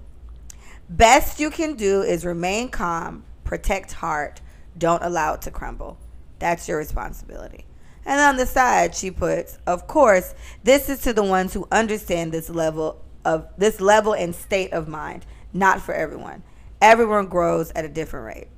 Best 0.91 1.39
you 1.39 1.51
can 1.51 1.75
do 1.75 2.03
is 2.03 2.27
remain 2.27 2.69
calm, 2.69 3.23
protect 3.45 3.93
heart, 3.93 4.41
don't 4.77 5.05
allow 5.05 5.35
it 5.35 5.43
to 5.43 5.51
crumble. 5.53 5.97
That's 6.41 6.67
your 6.67 6.79
responsibility. 6.79 7.65
And 8.05 8.21
on 8.21 8.37
the 8.37 8.45
side, 8.45 8.97
she 8.97 9.13
puts, 9.13 9.59
of 9.69 9.87
course, 9.87 10.35
this 10.65 10.89
is 10.89 11.01
to 11.03 11.13
the 11.13 11.23
ones 11.23 11.55
who 11.55 11.69
understand 11.71 12.33
this 12.33 12.51
level 12.51 13.01
of 13.25 13.47
this 13.57 13.81
level 13.81 14.15
and 14.15 14.35
state 14.35 14.73
of 14.73 14.89
mind, 14.89 15.27
not 15.53 15.81
for 15.81 15.95
everyone. 15.95 16.43
Everyone 16.81 17.27
grows 17.27 17.71
at 17.73 17.85
a 17.85 17.89
different 17.89 18.27
rate. 18.27 18.49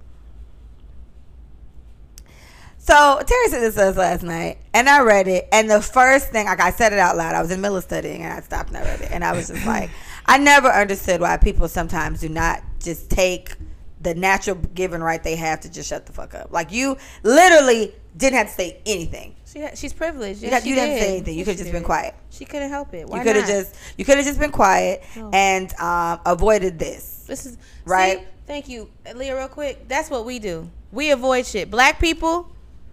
So 2.79 3.21
Terry 3.27 3.49
said 3.49 3.61
this 3.61 3.75
to 3.75 3.89
us 3.89 3.97
last 3.97 4.23
night, 4.23 4.59
and 4.73 4.89
I 4.89 5.03
read 5.03 5.29
it. 5.29 5.49
And 5.53 5.71
the 5.71 5.83
first 5.83 6.31
thing, 6.31 6.47
like 6.47 6.61
I 6.61 6.71
said 6.71 6.93
it 6.93 6.99
out 6.99 7.17
loud, 7.17 7.35
I 7.35 7.43
was 7.43 7.51
in 7.51 7.59
the 7.59 7.63
middle 7.63 7.77
of 7.77 7.85
studying, 7.85 8.23
and 8.23 8.33
I 8.33 8.41
stopped 8.41 8.71
and 8.71 8.79
I 8.79 8.83
read 8.83 9.01
it, 9.03 9.11
and 9.11 9.23
I 9.25 9.33
was 9.33 9.49
just 9.49 9.67
like, 9.67 9.91
I 10.27 10.39
never 10.39 10.69
understood 10.69 11.21
why 11.21 11.37
people 11.37 11.69
sometimes 11.69 12.21
do 12.21 12.29
not 12.29 12.63
just 12.81 13.11
take 13.11 13.55
the 14.01 14.15
natural 14.15 14.57
given 14.57 15.03
right 15.03 15.23
they 15.23 15.37
have 15.37 15.61
to 15.61 15.71
just 15.71 15.89
shut 15.89 16.07
the 16.07 16.13
fuck 16.13 16.35
up. 16.35 16.51
Like 16.53 16.73
you 16.73 16.97
literally 17.23 17.95
didn't 18.17 18.39
have 18.39 18.49
to 18.49 18.53
say 18.53 18.81
anything. 18.85 19.37
She 19.47 19.65
she's 19.75 19.93
privileged. 19.93 20.43
You, 20.43 20.49
Yes, 20.49 20.61
got, 20.63 20.67
you 20.69 20.75
she 20.75 20.81
didn't 20.81 20.99
say 20.99 21.09
anything. 21.17 21.35
You 21.35 21.39
Yes, 21.39 21.47
could 21.47 21.53
have 21.59 21.67
just 21.67 21.73
been 21.73 21.85
quiet. 21.85 22.15
She 22.31 22.45
couldn't 22.45 22.71
help 22.71 22.95
it. 22.95 23.07
Why 23.07 23.19
you 23.19 23.25
could 23.25 23.37
have 23.37 23.47
just 23.47 23.75
you 23.97 24.05
could 24.05 24.17
have 24.17 24.27
just 24.27 24.41
been 24.41 24.51
quiet 24.51 25.03
No. 25.17 25.31
and 25.33 25.73
um, 25.75 26.21
avoided 26.27 26.79
this. 26.79 27.25
This 27.27 27.47
is 27.47 27.59
Right. 27.85 28.21
See, 28.21 28.25
thank 28.47 28.69
you, 28.69 28.91
Leah. 29.15 29.37
Real 29.37 29.49
quick, 29.49 29.87
that's 29.89 30.11
what 30.11 30.25
we 30.25 30.39
do. 30.39 30.71
We 30.91 31.11
avoid 31.11 31.47
shit. 31.47 31.71
Black 31.71 31.99
people 32.01 32.51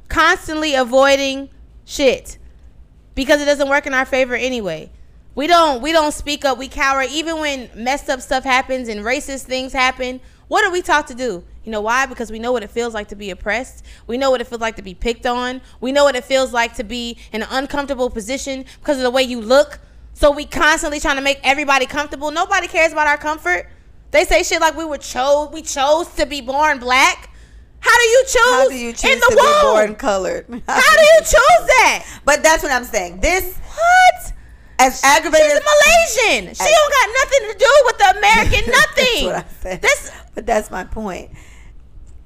constantly 0.09 0.75
avoiding 0.75 1.49
shit 1.85 2.37
because 3.15 3.41
it 3.41 3.45
doesn't 3.45 3.69
work 3.69 3.85
in 3.87 3.93
our 3.93 4.05
favor 4.05 4.35
anyway. 4.35 4.91
We 5.39 5.47
don't 5.47 5.81
we 5.81 5.93
don't 5.93 6.11
speak 6.11 6.43
up. 6.43 6.57
We 6.57 6.67
cower 6.67 7.01
even 7.03 7.39
when 7.39 7.69
messed 7.73 8.09
up 8.09 8.19
stuff 8.19 8.43
happens 8.43 8.89
and 8.89 9.05
racist 9.05 9.43
things 9.43 9.71
happen. 9.71 10.19
What 10.49 10.65
are 10.65 10.69
we 10.69 10.81
taught 10.81 11.07
to 11.07 11.15
do? 11.15 11.45
You 11.63 11.71
know 11.71 11.79
why? 11.79 12.07
Because 12.07 12.29
we 12.29 12.39
know 12.39 12.51
what 12.51 12.61
it 12.61 12.69
feels 12.69 12.93
like 12.93 13.07
to 13.07 13.15
be 13.15 13.29
oppressed. 13.29 13.85
We 14.05 14.17
know 14.17 14.31
what 14.31 14.41
it 14.41 14.47
feels 14.47 14.59
like 14.59 14.75
to 14.75 14.81
be 14.81 14.93
picked 14.93 15.25
on. 15.25 15.61
We 15.79 15.93
know 15.93 16.03
what 16.03 16.17
it 16.17 16.25
feels 16.25 16.51
like 16.51 16.75
to 16.75 16.83
be 16.83 17.17
in 17.31 17.41
an 17.41 17.47
uncomfortable 17.51 18.09
position 18.09 18.65
because 18.81 18.97
of 18.97 19.03
the 19.03 19.11
way 19.11 19.23
you 19.23 19.39
look. 19.39 19.79
So 20.13 20.29
we 20.29 20.43
constantly 20.43 20.99
trying 20.99 21.15
to 21.15 21.21
make 21.21 21.39
everybody 21.41 21.85
comfortable. 21.85 22.31
Nobody 22.31 22.67
cares 22.67 22.91
about 22.91 23.07
our 23.07 23.17
comfort. 23.17 23.69
They 24.11 24.25
say 24.25 24.43
shit 24.43 24.59
like 24.59 24.75
we 24.75 24.83
were 24.83 24.97
chose 24.97 25.53
we 25.53 25.61
chose 25.61 26.09
to 26.15 26.25
be 26.25 26.41
born 26.41 26.79
black. 26.79 27.29
How 27.79 27.97
do 27.97 28.03
you 28.03 28.23
choose, 28.27 28.41
How 28.43 28.67
do 28.67 28.75
you 28.75 28.91
choose 28.91 29.05
in 29.05 29.19
the 29.19 29.27
to 29.29 29.35
be 29.37 29.61
born 29.61 29.95
colored? 29.95 30.47
How 30.67 30.97
do 30.97 31.01
you 31.01 31.19
choose 31.19 31.65
that? 31.77 32.19
But 32.25 32.43
that's 32.43 32.61
what 32.61 32.73
I'm 32.73 32.83
saying. 32.83 33.21
This 33.21 33.57
What? 33.57 34.33
As 34.79 35.03
aggravated. 35.03 35.47
She's 35.51 35.59
a 35.59 35.63
Malaysian. 35.63 36.55
She 36.55 36.71
don't 36.71 36.91
got 36.91 37.09
nothing 37.21 37.51
to 37.51 37.55
do 37.59 37.73
with 37.85 37.97
the 37.97 38.17
American 38.17 38.71
nothing. 38.71 39.05
That's 39.05 39.23
what 39.23 39.35
I 39.35 39.45
said. 39.61 39.81
This 39.81 40.11
but 40.35 40.45
that's 40.45 40.71
my 40.71 40.85
point. 40.85 41.31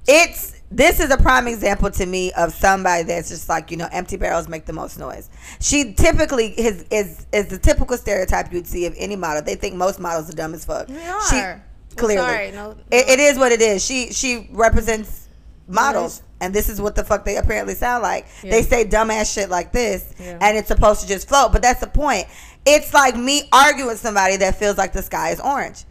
It's 0.07 0.61
this 0.69 0.99
is 0.99 1.09
a 1.11 1.17
prime 1.17 1.47
example 1.47 1.89
to 1.91 2.05
me 2.05 2.31
of 2.33 2.53
somebody 2.53 3.03
that's 3.03 3.29
just 3.29 3.47
like 3.47 3.71
you 3.71 3.77
know 3.77 3.87
empty 3.91 4.17
barrels 4.17 4.47
make 4.47 4.65
the 4.65 4.73
most 4.73 4.99
noise. 4.99 5.29
She 5.59 5.93
typically 5.93 6.47
is 6.47 6.85
is 6.91 7.25
is 7.31 7.47
the 7.47 7.57
typical 7.57 7.97
stereotype 7.97 8.51
you'd 8.51 8.67
see 8.67 8.85
of 8.85 8.93
any 8.97 9.15
model. 9.15 9.41
They 9.41 9.55
think 9.55 9.75
most 9.75 9.99
models 9.99 10.29
are 10.29 10.35
dumb 10.35 10.53
as 10.53 10.65
fuck. 10.65 10.87
They 10.87 10.93
She 11.29 11.37
are. 11.37 11.63
Well, 11.95 12.05
clearly 12.07 12.27
sorry, 12.27 12.51
no- 12.51 12.75
It, 12.91 13.07
it 13.07 13.19
is 13.19 13.37
what 13.37 13.51
it 13.51 13.61
is. 13.61 13.85
She 13.85 14.11
she 14.11 14.49
represents 14.51 15.22
models. 15.67 16.21
And 16.41 16.53
this 16.53 16.67
is 16.67 16.81
what 16.81 16.95
the 16.95 17.03
fuck 17.05 17.23
they 17.23 17.37
apparently 17.37 17.73
sound 17.75 18.03
like. 18.03 18.25
Yeah. 18.43 18.51
They 18.51 18.63
say 18.63 18.83
dumbass 18.85 19.33
shit 19.33 19.49
like 19.49 19.71
this, 19.71 20.13
Yeah. 20.19 20.37
and 20.41 20.57
it's 20.57 20.67
supposed 20.67 21.01
to 21.01 21.07
just 21.07 21.27
float. 21.29 21.53
But 21.53 21.61
that's 21.61 21.79
the 21.79 21.87
point. 21.87 22.27
It's 22.65 22.93
like 22.93 23.15
me 23.15 23.47
arguing 23.53 23.87
with 23.89 23.99
somebody 23.99 24.35
that 24.37 24.55
feels 24.57 24.77
like 24.77 24.91
the 24.93 25.01
sky 25.03 25.29
is 25.31 25.39
orange. 25.39 25.85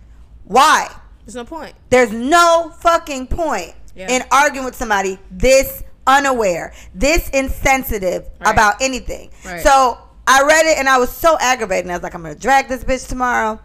Why? 0.45 0.89
there's 1.25 1.37
no 1.37 1.45
point. 1.45 1.73
There's 1.89 2.11
no 2.11 2.73
fucking 2.81 3.29
point 3.29 3.75
Yeah. 3.95 4.11
in 4.11 4.25
arguing 4.33 4.65
with 4.65 4.75
somebody 4.75 5.21
this 5.31 5.85
unaware, 6.05 6.73
this 6.97 7.29
insensitive 7.31 8.29
Right. 8.41 8.51
about 8.53 8.75
anything. 8.83 9.31
Right. 9.45 9.63
So 9.63 9.99
I 10.27 10.43
read 10.43 10.67
it 10.67 10.79
and 10.79 10.89
I 10.89 10.99
was 10.99 11.11
so 11.11 11.39
aggravated. 11.41 11.85
And 11.85 11.93
I 11.93 11.97
was 11.97 12.03
like, 12.03 12.15
I'm 12.17 12.23
gonna 12.23 12.35
drag 12.35 12.69
this 12.69 12.83
bitch 12.83 13.07
tomorrow. 13.09 13.61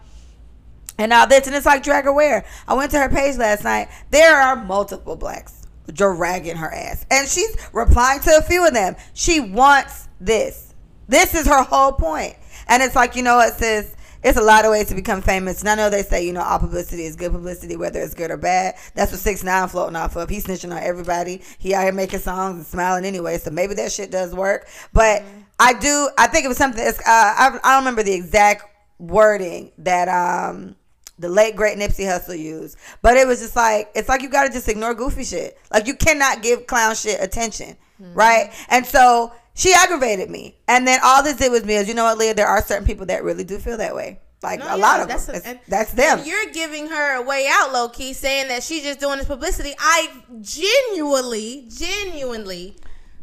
And 0.98 1.12
all 1.12 1.26
this, 1.26 1.46
and 1.48 1.54
it's 1.56 1.66
like 1.66 1.82
drag 1.82 2.04
her 2.04 2.12
where? 2.12 2.44
I 2.66 2.74
went 2.74 2.90
to 2.92 2.98
her 3.00 3.08
page 3.08 3.36
last 3.38 3.64
night. 3.64 3.88
There 4.10 4.40
are 4.40 4.54
multiple 4.56 5.16
blacks 5.16 5.52
dragging 5.92 6.56
her 6.56 6.72
ass, 6.72 7.06
and 7.10 7.28
she's 7.28 7.56
replying 7.72 8.20
to 8.20 8.36
a 8.36 8.42
few 8.42 8.66
of 8.66 8.72
them. 8.72 8.96
She 9.14 9.40
wants 9.40 10.08
this. 10.20 10.74
This 11.08 11.34
is 11.34 11.46
her 11.46 11.62
whole 11.62 11.92
point. 11.92 12.36
And 12.68 12.82
it's 12.82 12.94
like, 12.94 13.16
you 13.16 13.22
know 13.22 13.36
what, 13.36 13.54
sis? 13.54 13.94
It's 14.22 14.36
a 14.36 14.42
lot 14.42 14.64
of 14.64 14.72
ways 14.72 14.88
to 14.88 14.94
become 14.94 15.22
famous. 15.22 15.60
And 15.60 15.70
I 15.70 15.74
know 15.76 15.90
they 15.90 16.02
say, 16.02 16.26
you 16.26 16.32
know, 16.32 16.42
all 16.42 16.58
publicity 16.58 17.04
is 17.04 17.14
good 17.14 17.32
publicity, 17.32 17.76
whether 17.76 18.00
it's 18.00 18.14
good 18.14 18.30
or 18.30 18.36
bad. 18.36 18.74
That's 18.94 19.12
what 19.12 19.20
6ix9ine 19.20 19.70
floating 19.70 19.96
off 19.96 20.16
of. 20.16 20.28
He's 20.28 20.44
snitching 20.44 20.72
on 20.72 20.82
everybody. 20.82 21.40
He 21.58 21.72
out 21.72 21.84
here 21.84 21.92
making 21.92 22.18
songs 22.18 22.56
and 22.56 22.66
smiling 22.66 23.04
anyway. 23.04 23.38
So 23.38 23.50
maybe 23.50 23.74
that 23.74 23.92
shit 23.92 24.10
does 24.10 24.34
work. 24.34 24.68
But 24.92 25.22
I 25.58 25.72
do. 25.72 26.10
I 26.18 26.26
think 26.26 26.44
it 26.44 26.48
was 26.48 26.56
something. 26.56 26.84
It's, 26.84 26.98
uh, 26.98 27.02
I, 27.06 27.58
I 27.62 27.74
don't 27.74 27.84
remember 27.84 28.02
the 28.02 28.12
exact 28.12 28.64
wording 28.98 29.70
that 29.78 30.08
um 30.08 30.74
the 31.18 31.28
late 31.28 31.56
great 31.56 31.78
Nipsey 31.78 32.04
Hussle 32.04 32.38
used, 32.38 32.76
but 33.02 33.16
it 33.16 33.26
was 33.26 33.40
just 33.40 33.56
like 33.56 33.90
it's 33.94 34.08
like 34.08 34.22
you 34.22 34.28
got 34.28 34.44
to 34.46 34.52
just 34.52 34.68
ignore 34.68 34.94
goofy 34.94 35.24
shit. 35.24 35.58
Like 35.72 35.86
you 35.86 35.94
cannot 35.94 36.42
give 36.42 36.66
clown 36.66 36.94
shit 36.94 37.20
attention, 37.20 37.76
mm-hmm. 38.00 38.14
right? 38.14 38.52
And 38.68 38.86
so 38.86 39.32
she 39.54 39.74
aggravated 39.74 40.30
me, 40.30 40.56
and 40.68 40.86
then 40.86 41.00
all 41.02 41.22
this 41.22 41.36
did 41.36 41.50
was 41.50 41.64
me 41.64 41.74
is 41.74 41.88
you 41.88 41.94
know 41.94 42.04
what, 42.04 42.18
Leah, 42.18 42.34
there 42.34 42.46
are 42.46 42.62
certain 42.62 42.86
people 42.86 43.06
that 43.06 43.24
really 43.24 43.44
do 43.44 43.58
feel 43.58 43.76
that 43.78 43.94
way. 43.94 44.20
Like 44.42 44.60
No, 44.60 44.66
a 44.66 44.68
yeah, 44.68 44.74
lot 44.76 45.00
of 45.00 45.08
that's 45.08 45.26
them. 45.26 45.34
a- 45.44 45.48
and- 45.48 45.60
that's 45.66 45.92
them. 45.92 46.18
And 46.18 46.26
you're 46.26 46.46
giving 46.52 46.86
her 46.88 47.16
a 47.16 47.22
way 47.22 47.48
out, 47.50 47.72
low 47.72 47.88
key, 47.88 48.12
saying 48.12 48.48
that 48.48 48.62
she's 48.62 48.84
just 48.84 49.00
doing 49.00 49.18
this 49.18 49.26
publicity. 49.26 49.74
I 49.78 50.10
genuinely, 50.40 51.66
genuinely 51.76 52.76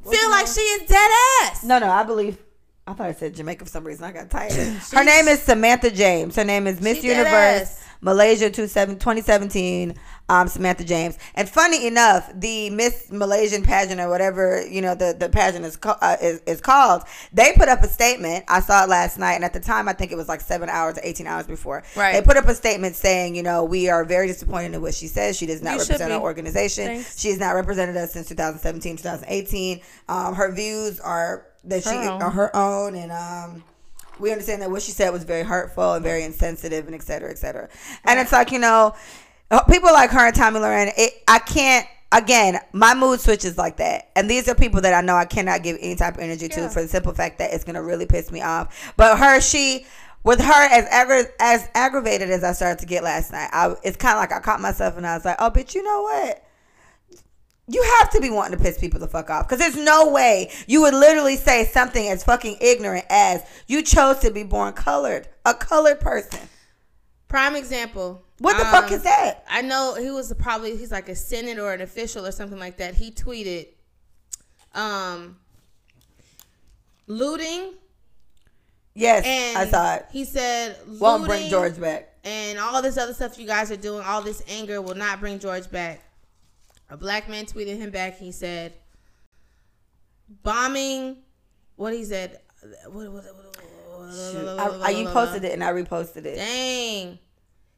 feel 0.03 0.29
like 0.29 0.47
she 0.47 0.59
is 0.59 0.87
dead 0.89 1.11
ass. 1.43 1.63
No, 1.63 1.79
no, 1.79 1.89
I 1.89 2.03
believe. 2.03 2.37
I 2.87 2.93
thought 2.93 3.07
I 3.07 3.13
said 3.13 3.33
Jamaica 3.33 3.65
for 3.65 3.71
some 3.71 3.83
reason. 3.83 4.03
I 4.03 4.11
got 4.11 4.29
tired. 4.29 4.51
Her 4.91 5.03
name 5.03 5.27
is 5.27 5.41
Samantha 5.41 5.89
James. 5.89 6.35
Her 6.35 6.43
name 6.43 6.67
is 6.67 6.81
Miss 6.81 7.03
Universe. 7.03 7.81
Malaysia 8.05 8.49
27 8.51 8.99
2017. 8.99 9.95
Um, 10.27 10.47
Samantha 10.47 10.83
James. 10.83 11.19
And 11.35 11.47
funny 11.47 11.85
enough, 11.85 12.31
the 12.33 12.71
Miss 12.71 13.11
Malaysian 13.11 13.61
pageant 13.61 14.01
or 14.01 14.09
whatever 14.09 14.65
you 14.65 14.81
know 14.81 14.95
the 14.95 15.15
the 15.19 15.29
pageant 15.29 15.65
is 15.65 15.77
uh, 15.83 16.17
is, 16.19 16.41
is 16.47 16.61
called. 16.61 17.03
They 17.31 17.53
put 17.55 17.69
up 17.69 17.81
a 17.83 17.87
statement. 17.87 18.43
I 18.47 18.59
saw 18.61 18.85
it 18.85 18.89
last 18.89 19.19
night, 19.19 19.33
and 19.35 19.43
at 19.43 19.53
the 19.53 19.59
time, 19.59 19.87
I 19.87 19.93
think 19.93 20.11
it 20.11 20.15
was 20.15 20.27
like 20.27 20.41
seven 20.41 20.67
hours 20.67 20.97
or 20.97 21.01
eighteen 21.03 21.27
hours 21.27 21.45
before. 21.45 21.83
Right. 21.95 22.13
They 22.13 22.21
put 22.23 22.37
up 22.37 22.45
a 22.47 22.55
statement 22.55 22.95
saying, 22.95 23.35
you 23.35 23.43
know, 23.43 23.63
we 23.65 23.87
are 23.89 24.03
very 24.03 24.25
disappointed 24.25 24.73
in 24.73 24.81
what 24.81 24.95
she 24.95 25.05
says. 25.05 25.37
She 25.37 25.45
does 25.45 25.61
not 25.61 25.73
You 25.73 25.79
represent 25.81 26.11
our 26.11 26.21
organization. 26.21 26.85
Thanks. 26.87 27.19
She 27.19 27.29
has 27.29 27.39
not 27.39 27.51
represented 27.51 27.95
us 27.95 28.13
since 28.13 28.27
2017, 28.27 28.97
2018. 28.97 29.81
Um, 30.09 30.33
her 30.33 30.51
views 30.51 30.99
are 31.01 31.45
that 31.65 31.83
she 31.83 31.89
Her 31.89 32.09
own. 32.09 32.21
are 32.23 32.31
her 32.31 32.55
own, 32.55 32.95
and 32.95 33.11
um, 33.11 33.63
we 34.19 34.31
understand 34.31 34.61
that 34.61 34.71
what 34.71 34.81
she 34.81 34.91
said 34.91 35.11
was 35.11 35.23
very 35.23 35.43
hurtful 35.43 35.93
and 35.93 36.03
very 36.03 36.23
insensitive, 36.23 36.85
and 36.85 36.95
et 36.95 37.03
cetera, 37.03 37.29
et 37.29 37.37
cetera. 37.37 37.69
And 38.03 38.19
it's 38.19 38.31
like 38.31 38.51
you 38.51 38.59
know, 38.59 38.95
uh, 39.51 39.63
people 39.63 39.91
like 39.91 40.09
her 40.11 40.27
and 40.27 40.35
Tomi 40.35 40.59
Lahren. 40.59 40.91
It, 40.97 41.13
I 41.27 41.39
can't. 41.39 41.87
Again, 42.11 42.59
my 42.71 42.93
mood 42.93 43.19
switches 43.19 43.57
like 43.57 43.77
that, 43.77 44.09
and 44.15 44.29
these 44.29 44.47
are 44.47 44.55
people 44.55 44.79
that 44.81 44.93
I 44.93 45.01
know 45.01 45.15
I 45.15 45.25
cannot 45.25 45.63
give 45.63 45.77
any 45.81 45.95
type 45.95 46.15
of 46.15 46.21
energy 46.21 46.47
to 46.47 46.61
Yeah. 46.61 46.69
for 46.69 46.81
the 46.81 46.87
simple 46.87 47.13
fact 47.13 47.39
that 47.39 47.53
it's 47.53 47.63
gonna 47.65 47.83
really 47.83 48.05
piss 48.05 48.31
me 48.31 48.41
off. 48.41 48.93
But 48.95 49.17
her, 49.17 49.41
she. 49.41 49.85
With 50.23 50.39
her 50.39 50.51
as 50.71 50.85
aggra- 50.85 51.31
as 51.39 51.69
aggravated 51.75 52.31
as 52.31 52.43
I 52.43 52.53
started 52.53 52.79
to 52.79 52.87
get 52.87 53.03
last 53.03 53.31
night, 53.31 53.47
I, 53.53 53.75
it's 53.83 53.95
kind 53.95 54.15
of 54.15 54.21
like 54.21 54.31
I 54.31 54.39
caught 54.39 54.59
myself 54.59 54.97
and 54.97 55.05
I 55.05 55.15
was 55.15 55.23
like, 55.23 55.35
"Oh, 55.37 55.51
but 55.51 55.75
you 55.75 55.83
know 55.83 56.01
what? 56.01 56.43
You 57.67 57.83
have 57.99 58.11
to 58.11 58.21
be 58.21 58.29
wanting 58.29 58.57
to 58.57 58.63
piss 58.63 58.77
people 58.77 58.99
the 58.99 59.07
fuck 59.07 59.29
off 59.29 59.47
because 59.47 59.59
there's 59.59 59.75
no 59.75 60.09
way 60.09 60.51
you 60.67 60.81
would 60.81 60.93
literally 60.93 61.35
say 61.35 61.65
something 61.65 62.07
as 62.07 62.23
fucking 62.23 62.57
ignorant 62.61 63.05
as 63.09 63.43
you 63.67 63.81
chose 63.81 64.19
to 64.19 64.31
be 64.31 64.43
born 64.43 64.73
colored, 64.73 65.27
a 65.45 65.53
colored 65.53 65.99
person. 65.99 66.47
Prime 67.27 67.55
example. 67.55 68.23
What 68.39 68.57
the 68.57 68.65
fuck 68.65 68.85
um, 68.85 68.93
is 68.93 69.03
that? 69.03 69.43
I 69.49 69.61
know 69.61 69.95
he 69.95 70.11
was 70.11 70.31
probably 70.37 70.75
he's 70.75 70.91
like 70.91 71.09
a 71.09 71.15
senate 71.15 71.57
or 71.57 71.73
an 71.73 71.81
official 71.81 72.25
or 72.25 72.31
something 72.31 72.59
like 72.59 72.77
that. 72.77 72.95
He 72.95 73.11
tweeted, 73.11 73.67
um, 74.73 75.37
looting 77.07 77.73
Yes, 78.95 79.25
and 79.25 79.57
I 79.57 79.69
saw 79.69 79.95
it. 79.95 80.05
He 80.09 80.23
said, 80.23 80.77
Won't 80.87 81.25
bring 81.25 81.49
George 81.49 81.79
back. 81.79 82.13
and 82.23 82.57
all 82.57 82.81
this 82.81 82.97
other 82.97 83.13
stuff 83.13 83.37
you 83.37 83.45
guys 83.45 83.69
are 83.69 83.75
doing. 83.75 84.01
All 84.05 84.21
this 84.21 84.41
anger 84.47 84.81
will 84.81 84.95
not 84.95 85.19
bring 85.19 85.37
George 85.37 85.69
back." 85.69 86.04
A 86.89 86.97
black 86.97 87.27
man 87.29 87.45
tweeted 87.45 87.77
him 87.77 87.89
back. 87.89 88.17
He 88.17 88.31
said, 88.31 88.73
"Bombing." 90.43 91.17
What 91.75 91.93
he 91.93 92.03
said. 92.03 92.39
What, 92.87 93.11
what, 93.11 93.23
what, 93.23 93.55
I, 94.59 94.79
I, 94.83 94.89
you 94.91 95.07
posted 95.07 95.43
it 95.43 95.53
and 95.53 95.63
I 95.63 95.71
reposted 95.71 96.25
it. 96.25 96.35
Dang. 96.35 97.19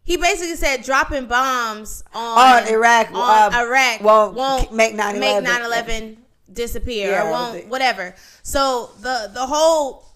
He 0.04 0.16
basically 0.16 0.56
said 0.56 0.84
dropping 0.84 1.26
bombs 1.26 2.04
on, 2.14 2.64
On 2.64 2.68
Iraq, 2.70 3.12
on 3.12 3.54
uh, 3.54 3.58
Iraq 3.58 4.02
won't 4.02 4.36
won't 4.36 4.74
make 4.74 4.96
9/11. 4.96 5.20
make 5.20 5.44
9/11 5.44 6.18
disappear 6.52 7.12
Yeah, 7.12 7.28
or 7.28 7.32
won't 7.32 7.68
whatever. 7.68 8.16
So 8.42 8.92
the 9.02 9.30
the 9.34 9.46
whole 9.46 10.07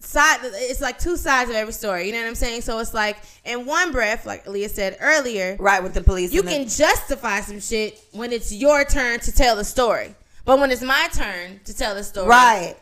side 0.00 0.38
it's 0.42 0.80
like 0.80 0.98
two 0.98 1.16
sides 1.16 1.50
of 1.50 1.56
every 1.56 1.72
story. 1.72 2.06
You 2.06 2.12
know 2.12 2.20
what 2.20 2.28
I'm 2.28 2.34
saying? 2.34 2.62
So 2.62 2.78
it's 2.78 2.94
like 2.94 3.18
in 3.44 3.66
one 3.66 3.92
breath, 3.92 4.26
like 4.26 4.46
Leah 4.46 4.68
said 4.68 4.96
earlier, 5.00 5.56
Right 5.58 5.82
with 5.82 5.94
the 5.94 6.02
police. 6.02 6.32
you 6.32 6.40
and 6.40 6.48
the- 6.48 6.52
can 6.52 6.68
justify 6.68 7.40
some 7.40 7.60
shit 7.60 7.98
when 8.12 8.32
it's 8.32 8.52
your 8.52 8.84
turn 8.84 9.20
to 9.20 9.32
tell 9.32 9.56
the 9.56 9.64
story. 9.64 10.14
But 10.44 10.60
when 10.60 10.70
it's 10.70 10.82
my 10.82 11.08
turn 11.12 11.60
to 11.64 11.74
tell 11.76 11.94
the 11.94 12.04
story, 12.04 12.28
right. 12.28 12.76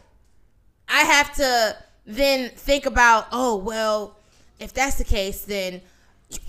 I 0.89 1.01
have 1.01 1.35
to 1.37 1.77
then 2.07 2.51
think 2.51 2.87
about, 2.87 3.27
oh 3.33 3.57
well, 3.57 4.17
if 4.61 4.73
that's 4.73 4.97
the 4.97 5.05
case, 5.05 5.41
then 5.43 5.81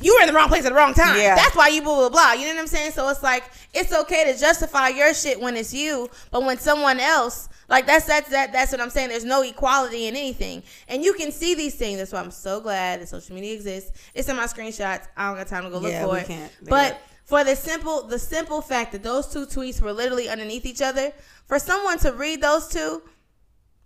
you 0.01 0.15
were 0.15 0.21
in 0.21 0.27
the 0.27 0.33
wrong 0.33 0.47
place 0.47 0.65
at 0.65 0.69
the 0.69 0.75
wrong 0.75 0.93
time. 0.93 1.17
Yeah. 1.17 1.35
That's 1.35 1.55
why 1.55 1.67
you 1.67 1.81
blah 1.81 1.95
blah 1.95 2.09
blah. 2.09 2.31
You 2.33 2.47
know 2.47 2.53
what 2.55 2.61
I'm 2.61 2.67
saying? 2.67 2.91
So 2.91 3.07
it's 3.09 3.21
like 3.21 3.43
it's 3.73 3.93
okay 3.93 4.31
to 4.31 4.39
justify 4.39 4.89
your 4.89 5.13
shit 5.13 5.39
when 5.39 5.55
it's 5.55 5.73
you, 5.73 6.09
but 6.31 6.43
when 6.43 6.57
someone 6.57 6.99
else 6.99 7.47
like 7.69 7.85
that's 7.85 8.05
that's 8.05 8.29
that 8.29 8.51
that's 8.51 8.71
what 8.71 8.81
I'm 8.81 8.89
saying. 8.89 9.09
There's 9.09 9.25
no 9.25 9.43
equality 9.43 10.07
in 10.07 10.15
anything, 10.15 10.63
and 10.87 11.03
you 11.03 11.13
can 11.13 11.31
see 11.31 11.53
these 11.53 11.75
things. 11.75 11.99
That's 11.99 12.11
why 12.11 12.19
I'm 12.21 12.31
so 12.31 12.59
glad 12.59 13.01
that 13.01 13.09
social 13.09 13.35
media 13.35 13.53
exists. 13.53 13.91
It's 14.15 14.27
in 14.29 14.35
my 14.35 14.45
screenshots. 14.45 15.07
I 15.15 15.27
don't 15.27 15.37
got 15.37 15.47
time 15.47 15.63
to 15.65 15.69
go 15.69 15.77
look 15.77 15.91
Yeah, 15.91 16.05
for 16.05 16.13
we 16.13 16.19
it. 16.19 16.27
can't 16.27 16.51
But 16.67 16.99
for 17.25 17.43
the 17.43 17.55
simple 17.55 18.03
the 18.03 18.19
simple 18.19 18.61
fact 18.61 18.93
that 18.93 19.03
those 19.03 19.27
two 19.27 19.45
tweets 19.45 19.81
were 19.81 19.93
literally 19.93 20.27
underneath 20.27 20.65
each 20.65 20.81
other, 20.81 21.11
for 21.45 21.59
someone 21.59 21.99
to 21.99 22.13
read 22.13 22.41
those 22.41 22.67
two 22.67 23.03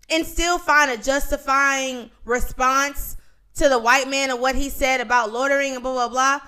and 0.10 0.26
still 0.26 0.58
find 0.58 0.92
a 0.92 0.98
justifying 0.98 2.12
response 2.24 3.18
to 3.56 3.70
the 3.70 3.80
white 3.80 4.08
man 4.10 4.30
and 4.30 4.40
what 4.40 4.56
he 4.56 4.70
said 4.70 5.02
about 5.02 5.32
loitering 5.32 5.74
and 5.74 5.84
blah 5.84 5.94
blah 5.94 6.08
blah 6.08 6.48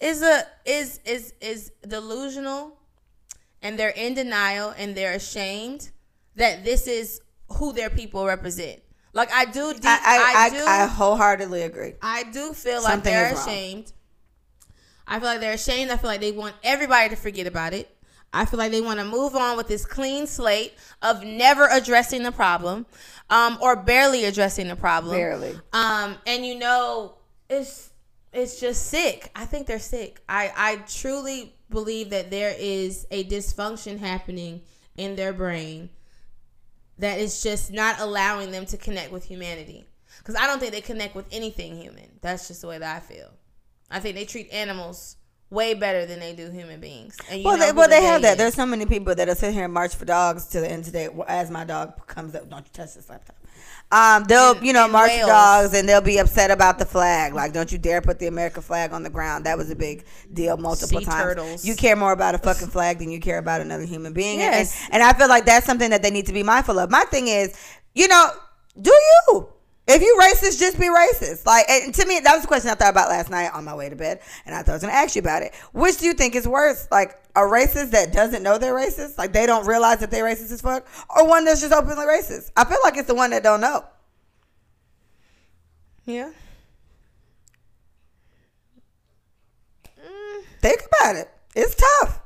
is 0.00 0.22
a 0.22 0.42
is 0.64 1.00
is 1.04 1.32
is 1.40 1.72
delusional 1.86 2.78
and 3.62 3.78
they're 3.78 3.88
in 3.90 4.14
denial 4.14 4.74
and 4.76 4.94
they're 4.94 5.14
ashamed 5.14 5.90
that 6.36 6.64
this 6.64 6.86
is 6.86 7.20
who 7.48 7.72
their 7.72 7.90
people 7.90 8.26
represent. 8.26 8.80
Like 9.12 9.32
I 9.32 9.44
do 9.44 9.72
deep, 9.72 9.84
I, 9.84 9.98
I, 10.04 10.46
I, 10.46 10.50
do 10.50 10.64
I 10.66 10.86
wholeheartedly 10.86 11.62
agree. 11.62 11.94
I 12.02 12.24
do 12.24 12.52
feel 12.52 12.82
like 12.82 13.04
they're 13.04 13.32
ashamed. 13.32 13.92
I 15.06 15.20
feel 15.20 15.28
like 15.28 15.40
they're 15.40 15.54
ashamed. 15.54 15.90
I 15.90 15.96
feel 15.96 16.10
like 16.10 16.20
they 16.20 16.32
want 16.32 16.54
everybody 16.62 17.10
to 17.10 17.16
forget 17.16 17.46
about 17.46 17.74
it. 17.74 17.94
I 18.32 18.44
feel 18.44 18.58
like 18.58 18.72
they 18.72 18.80
want 18.80 18.98
to 18.98 19.04
move 19.04 19.36
on 19.36 19.56
with 19.56 19.68
this 19.68 19.86
clean 19.86 20.26
slate 20.26 20.74
of 21.00 21.22
never 21.22 21.68
addressing 21.70 22.24
the 22.24 22.32
problem, 22.32 22.84
um, 23.30 23.58
or 23.60 23.76
barely 23.76 24.24
addressing 24.24 24.68
the 24.68 24.76
problem. 24.76 25.14
Barely. 25.14 25.58
Um, 25.72 26.16
and 26.26 26.44
you 26.44 26.58
know, 26.58 27.16
it's 27.48 27.90
it's 28.32 28.60
just 28.60 28.86
sick. 28.86 29.30
I 29.34 29.44
think 29.44 29.66
they're 29.66 29.78
sick. 29.78 30.20
I 30.28 30.52
I 30.56 30.76
truly 30.86 31.54
believe 31.70 32.10
that 32.10 32.30
there 32.30 32.54
is 32.58 33.06
a 33.10 33.24
dysfunction 33.24 33.98
happening 33.98 34.62
in 34.96 35.16
their 35.16 35.32
brain 35.32 35.90
that 36.98 37.18
is 37.18 37.42
just 37.42 37.72
not 37.72 37.98
allowing 38.00 38.50
them 38.50 38.66
to 38.66 38.76
connect 38.76 39.10
with 39.10 39.24
humanity. 39.24 39.86
Because 40.18 40.36
I 40.36 40.46
don't 40.46 40.60
think 40.60 40.72
they 40.72 40.80
connect 40.80 41.14
with 41.14 41.26
anything 41.32 41.76
human. 41.76 42.08
That's 42.20 42.46
just 42.48 42.60
the 42.62 42.68
way 42.68 42.78
that 42.78 42.96
I 42.96 43.00
feel. 43.00 43.30
I 43.90 44.00
think 44.00 44.14
they 44.14 44.24
treat 44.24 44.52
animals 44.52 45.16
way 45.54 45.74
better 45.74 46.04
than 46.04 46.20
they 46.20 46.34
do 46.34 46.50
human 46.50 46.80
beings. 46.80 47.16
And 47.30 47.40
you 47.40 47.46
Well, 47.46 47.56
know 47.56 47.66
they, 47.66 47.72
well, 47.72 47.88
the 47.88 47.94
they 47.94 48.02
have 48.02 48.22
that. 48.22 48.32
is. 48.32 48.36
There's 48.38 48.54
so 48.54 48.66
many 48.66 48.84
people 48.86 49.14
that 49.14 49.28
are 49.28 49.34
sitting 49.34 49.54
here 49.54 49.64
and 49.64 49.72
march 49.72 49.94
for 49.94 50.04
dogs 50.04 50.46
to 50.48 50.60
the 50.60 50.70
end 50.70 50.84
today. 50.84 51.08
As 51.28 51.50
my 51.50 51.64
dog 51.64 52.06
comes 52.06 52.34
up, 52.34 52.50
don't 52.50 52.66
you 52.66 52.70
touch 52.72 52.94
this 52.94 53.08
laptop. 53.08 53.36
Um, 53.92 54.24
they'll 54.24 54.62
you 54.64 54.72
know 54.72 54.88
march 54.88 55.10
for 55.12 55.16
whales. 55.18 55.28
dogs 55.28 55.74
and 55.74 55.88
they'll 55.88 56.00
be 56.00 56.18
upset 56.18 56.50
about 56.50 56.78
the 56.78 56.84
flag. 56.86 57.32
Like, 57.34 57.52
don't 57.52 57.70
you 57.70 57.78
dare 57.78 58.00
put 58.00 58.18
the 58.18 58.26
American 58.26 58.62
flag 58.62 58.92
on 58.92 59.02
the 59.04 59.10
ground. 59.10 59.46
That 59.46 59.56
was 59.56 59.70
a 59.70 59.76
big 59.76 60.04
deal 60.32 60.56
multiple 60.56 60.98
Sea 61.00 61.04
times. 61.04 61.22
turtles. 61.22 61.64
You 61.64 61.76
care 61.76 61.94
more 61.94 62.12
about 62.12 62.34
a 62.34 62.38
fucking 62.38 62.68
flag 62.68 62.98
than 62.98 63.10
you 63.10 63.20
care 63.20 63.38
about 63.38 63.60
another 63.60 63.84
human 63.84 64.12
being. 64.12 64.38
Yes. 64.40 64.82
And, 64.86 64.94
and 64.94 65.02
I 65.02 65.12
feel 65.12 65.28
like 65.28 65.44
that's 65.44 65.66
something 65.66 65.90
that 65.90 66.02
they 66.02 66.10
need 66.10 66.26
to 66.26 66.32
be 66.32 66.42
mindful 66.42 66.78
of. 66.78 66.90
My 66.90 67.04
thing 67.04 67.28
is, 67.28 67.56
you 67.94 68.08
know, 68.08 68.30
do 68.80 68.90
you? 68.90 69.48
If 69.86 70.00
you 70.00 70.18
racist, 70.18 70.58
just 70.58 70.78
be 70.78 70.86
racist. 70.86 71.44
Like, 71.44 71.68
and 71.68 71.92
to 71.94 72.06
me, 72.06 72.18
that 72.20 72.32
was 72.32 72.42
the 72.42 72.48
question 72.48 72.70
I 72.70 72.74
thought 72.74 72.88
about 72.90 73.10
last 73.10 73.28
night 73.28 73.50
on 73.52 73.64
my 73.66 73.74
way 73.74 73.90
to 73.90 73.96
bed, 73.96 74.20
and 74.46 74.54
I 74.54 74.62
thought 74.62 74.70
I 74.70 74.74
was 74.76 74.82
going 74.82 74.92
to 74.94 74.98
ask 74.98 75.14
you 75.14 75.20
about 75.20 75.42
it. 75.42 75.54
Which 75.72 75.98
do 75.98 76.06
you 76.06 76.14
think 76.14 76.34
is 76.34 76.48
worse, 76.48 76.88
like 76.90 77.20
a 77.36 77.40
racist 77.40 77.90
that 77.90 78.10
doesn't 78.12 78.42
know 78.42 78.56
they're 78.56 78.74
racist, 78.74 79.18
like 79.18 79.34
they 79.34 79.44
don't 79.44 79.66
realize 79.66 79.98
that 80.00 80.10
they're 80.10 80.24
racist 80.24 80.50
as 80.52 80.62
fuck, 80.62 80.86
or 81.14 81.28
one 81.28 81.44
that's 81.44 81.60
just 81.60 81.72
openly 81.72 82.06
racist? 82.06 82.50
I 82.56 82.64
feel 82.64 82.78
like 82.82 82.96
it's 82.96 83.08
the 83.08 83.14
one 83.14 83.30
that 83.30 83.42
don't 83.42 83.60
know. 83.60 83.84
yeah. 86.06 86.30
Think 90.60 90.80
about 91.00 91.16
it. 91.16 91.30
It's 91.54 91.74
tough. 91.74 92.20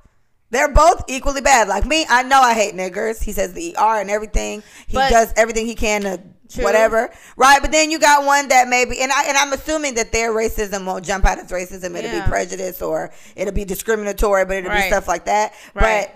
They're 0.50 0.72
both 0.72 1.04
equally 1.08 1.40
bad. 1.40 1.66
Like 1.68 1.84
me, 1.84 2.06
I 2.08 2.22
know 2.22 2.40
I 2.40 2.54
hate 2.54 2.74
niggers. 2.74 3.22
He 3.22 3.32
says 3.32 3.52
the 3.52 3.74
ER 3.76 4.00
and 4.00 4.08
everything. 4.10 4.62
He 4.86 4.94
But- 4.94 5.10
does 5.10 5.32
everything 5.36 5.66
he 5.66 5.74
can 5.74 6.02
to 6.02 6.20
True. 6.50 6.64
whatever. 6.64 7.10
Right? 7.36 7.60
But 7.60 7.72
then 7.72 7.90
you 7.90 7.98
got 7.98 8.24
one 8.24 8.48
that 8.48 8.68
maybe 8.68 9.00
and 9.00 9.12
I 9.12 9.24
and 9.28 9.36
I'm 9.36 9.52
assuming 9.52 9.94
that 9.94 10.12
their 10.12 10.32
racism 10.32 10.86
won't 10.86 11.04
jump 11.04 11.24
out 11.26 11.38
as 11.38 11.50
racism. 11.50 11.94
It'll 11.96 12.10
Yeah. 12.10 12.24
be 12.24 12.28
prejudice 12.30 12.80
or 12.82 13.10
it'll 13.36 13.52
be 13.54 13.64
discriminatory, 13.64 14.44
but 14.46 14.56
it'll 14.56 14.70
be 14.72 14.82
stuff 14.82 15.06
like 15.08 15.26
that. 15.26 15.52
Right. 15.74 16.08
But 16.08 16.14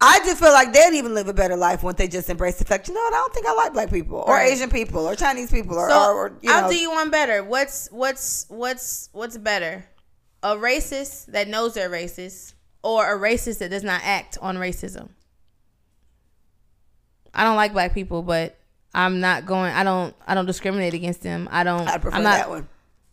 I 0.00 0.20
just 0.20 0.38
feel 0.40 0.52
like 0.52 0.72
they'd 0.72 0.94
even 0.94 1.12
live 1.12 1.26
a 1.26 1.32
better 1.32 1.56
life 1.56 1.82
once 1.82 1.98
they 1.98 2.06
just 2.06 2.30
embrace 2.30 2.54
the 2.56 2.64
fact, 2.64 2.86
you 2.86 2.94
know 2.94 3.00
what, 3.00 3.12
I 3.14 3.16
don't 3.16 3.34
think 3.34 3.46
I 3.46 3.54
like 3.54 3.72
black 3.72 3.90
people 3.90 4.18
or 4.18 4.34
Right. 4.34 4.52
Asian 4.52 4.70
people 4.70 5.04
or 5.08 5.16
Chinese 5.16 5.50
people 5.50 5.76
or, 5.76 5.90
So 5.90 5.98
or, 6.12 6.14
or 6.28 6.32
you 6.40 6.52
I'll 6.52 6.62
know. 6.62 6.68
do 6.70 6.76
you 6.78 6.90
one 6.92 7.10
better. 7.10 7.42
What's 7.42 7.88
what's 7.90 8.46
what's 8.48 9.08
what's 9.12 9.36
better? 9.36 9.86
A 10.44 10.54
racist 10.54 11.26
that 11.26 11.48
knows 11.48 11.74
they're 11.74 11.90
racist, 11.90 12.52
or 12.84 13.12
a 13.12 13.18
racist 13.18 13.58
that 13.58 13.70
does 13.70 13.82
not 13.82 14.02
act 14.04 14.38
on 14.40 14.56
racism. 14.56 15.08
I 17.34 17.44
don't 17.44 17.56
like 17.56 17.72
black 17.72 17.92
people, 17.94 18.22
but 18.22 18.56
I'm 18.98 19.20
not 19.20 19.46
going. 19.46 19.72
I 19.72 19.84
don't. 19.84 20.12
I 20.26 20.34
don't 20.34 20.46
discriminate 20.46 20.92
against 20.92 21.22
them. 21.22 21.48
I 21.52 21.62
don't. 21.62 21.86
I 21.86 21.98
prefer 21.98 22.16
I'm 22.16 22.24
not, 22.24 22.38
that 22.38 22.50
one. 22.50 22.68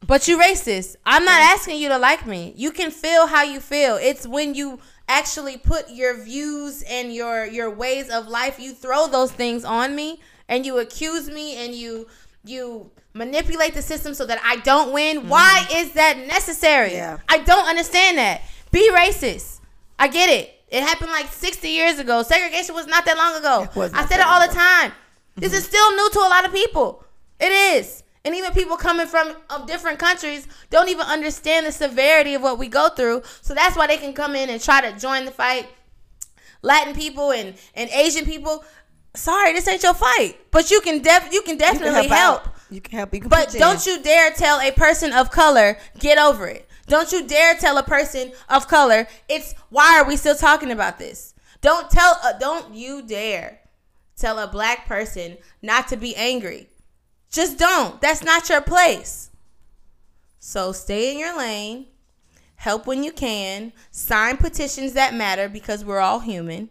But 0.07 0.27
you 0.27 0.39
racist. 0.39 0.95
I'm 1.05 1.23
not 1.23 1.39
asking 1.39 1.77
you 1.77 1.89
to 1.89 1.99
like 1.99 2.25
me. 2.25 2.53
You 2.57 2.71
can 2.71 2.89
feel 2.89 3.27
how 3.27 3.43
you 3.43 3.59
feel. 3.59 3.97
It's 3.97 4.25
when 4.25 4.55
you 4.55 4.79
actually 5.07 5.57
put 5.57 5.91
your 5.91 6.23
views 6.23 6.81
and 6.89 7.13
your 7.13 7.45
your 7.45 7.69
ways 7.69 8.09
of 8.09 8.27
life, 8.27 8.59
you 8.59 8.73
throw 8.73 9.07
those 9.07 9.31
things 9.31 9.63
on 9.63 9.95
me 9.95 10.19
and 10.49 10.65
you 10.65 10.79
accuse 10.79 11.29
me 11.29 11.63
and 11.63 11.75
you 11.75 12.07
you 12.43 12.89
manipulate 13.13 13.75
the 13.75 13.83
system 13.83 14.15
so 14.15 14.25
that 14.25 14.41
I 14.43 14.55
don't 14.57 14.91
win. 14.91 15.19
Mm-hmm. 15.19 15.29
Why 15.29 15.67
is 15.71 15.91
that 15.91 16.17
necessary? 16.17 16.93
Yeah. 16.93 17.19
I 17.29 17.37
don't 17.37 17.67
understand 17.67 18.17
that. 18.17 18.41
Be 18.71 18.91
racist. 18.91 19.59
I 19.99 20.07
get 20.07 20.31
it. 20.31 20.51
It 20.69 20.81
happened 20.81 21.11
like 21.11 21.31
60 21.31 21.69
years 21.69 21.99
ago. 21.99 22.23
Segregation 22.23 22.73
was 22.73 22.87
not 22.87 23.05
that 23.05 23.17
long 23.17 23.35
ago. 23.35 23.91
I 23.93 24.07
said 24.07 24.19
it 24.19 24.25
all 24.25 24.45
the 24.45 24.51
time. 24.51 24.91
This 25.35 25.53
is 25.53 25.65
still 25.65 25.91
new 25.95 26.09
to 26.11 26.19
a 26.19 26.29
lot 26.29 26.45
of 26.45 26.53
people. 26.53 27.03
It 27.39 27.51
is. 27.51 28.03
And 28.23 28.33
even 28.33 28.53
people 28.53 28.77
coming 28.77 29.05
from 29.05 29.35
of 29.49 29.67
different 29.67 29.99
countries 29.99 30.47
don't 30.71 30.89
even 30.89 31.05
understand 31.05 31.65
the 31.65 31.71
severity 31.71 32.33
of 32.33 32.41
what 32.41 32.57
we 32.57 32.67
go 32.67 32.89
through. 32.89 33.21
So 33.41 33.53
that's 33.53 33.77
why 33.77 33.85
they 33.85 33.97
can 33.97 34.13
come 34.13 34.35
in 34.35 34.49
and 34.49 34.61
try 34.61 34.81
to 34.81 34.97
join 34.97 35.25
the 35.25 35.31
fight. 35.31 35.67
Latin 36.61 36.95
people 36.95 37.31
and, 37.31 37.53
and 37.75 37.89
Asian 37.91 38.25
people. 38.25 38.63
Sorry, 39.13 39.53
this 39.53 39.67
ain't 39.67 39.83
your 39.83 39.93
fight. 39.93 40.37
But 40.49 40.71
you 40.71 40.81
can 40.81 41.03
def 41.03 41.31
you 41.31 41.43
can 41.43 41.57
definitely 41.57 41.89
you 41.89 42.09
can 42.09 42.17
help. 42.17 42.43
help. 42.43 42.55
You 42.71 42.81
can 42.81 42.97
help. 42.97 43.13
You 43.13 43.19
can 43.21 43.29
but 43.29 43.53
don't 43.57 43.85
you 43.85 44.01
dare 44.01 44.31
tell 44.31 44.59
a 44.59 44.71
person 44.71 45.13
of 45.13 45.29
color 45.29 45.77
get 45.99 46.17
over 46.17 46.47
it. 46.47 46.67
Don't 46.87 47.11
you 47.11 47.27
dare 47.27 47.55
tell 47.55 47.77
a 47.77 47.83
person 47.83 48.31
of 48.49 48.67
color 48.67 49.07
it's 49.29 49.53
why 49.69 49.99
are 49.99 50.07
we 50.07 50.17
still 50.17 50.35
talking 50.35 50.71
about 50.71 50.97
this? 50.97 51.35
Don't 51.61 51.91
tell 51.91 52.19
uh, 52.23 52.33
don't 52.39 52.73
you 52.73 53.03
dare 53.03 53.59
tell 54.17 54.39
a 54.39 54.47
black 54.47 54.87
person 54.87 55.37
not 55.61 55.87
to 55.89 55.97
be 55.97 56.15
angry 56.15 56.69
just 57.35 57.59
don't. 57.59 57.99
That's 57.99 58.23
not 58.23 58.47
your 58.49 58.61
place. 58.61 59.29
So 60.39 60.71
stay 60.71 61.11
in 61.11 61.19
your 61.19 61.37
lane. 61.37 61.87
Help 62.55 62.87
when 62.87 63.03
you 63.03 63.11
can. 63.11 63.73
Sign 63.91 64.37
petitions 64.37 64.93
that 64.93 65.13
matter 65.13 65.49
because 65.49 65.83
we're 65.83 65.99
all 65.99 66.21
human. 66.21 66.69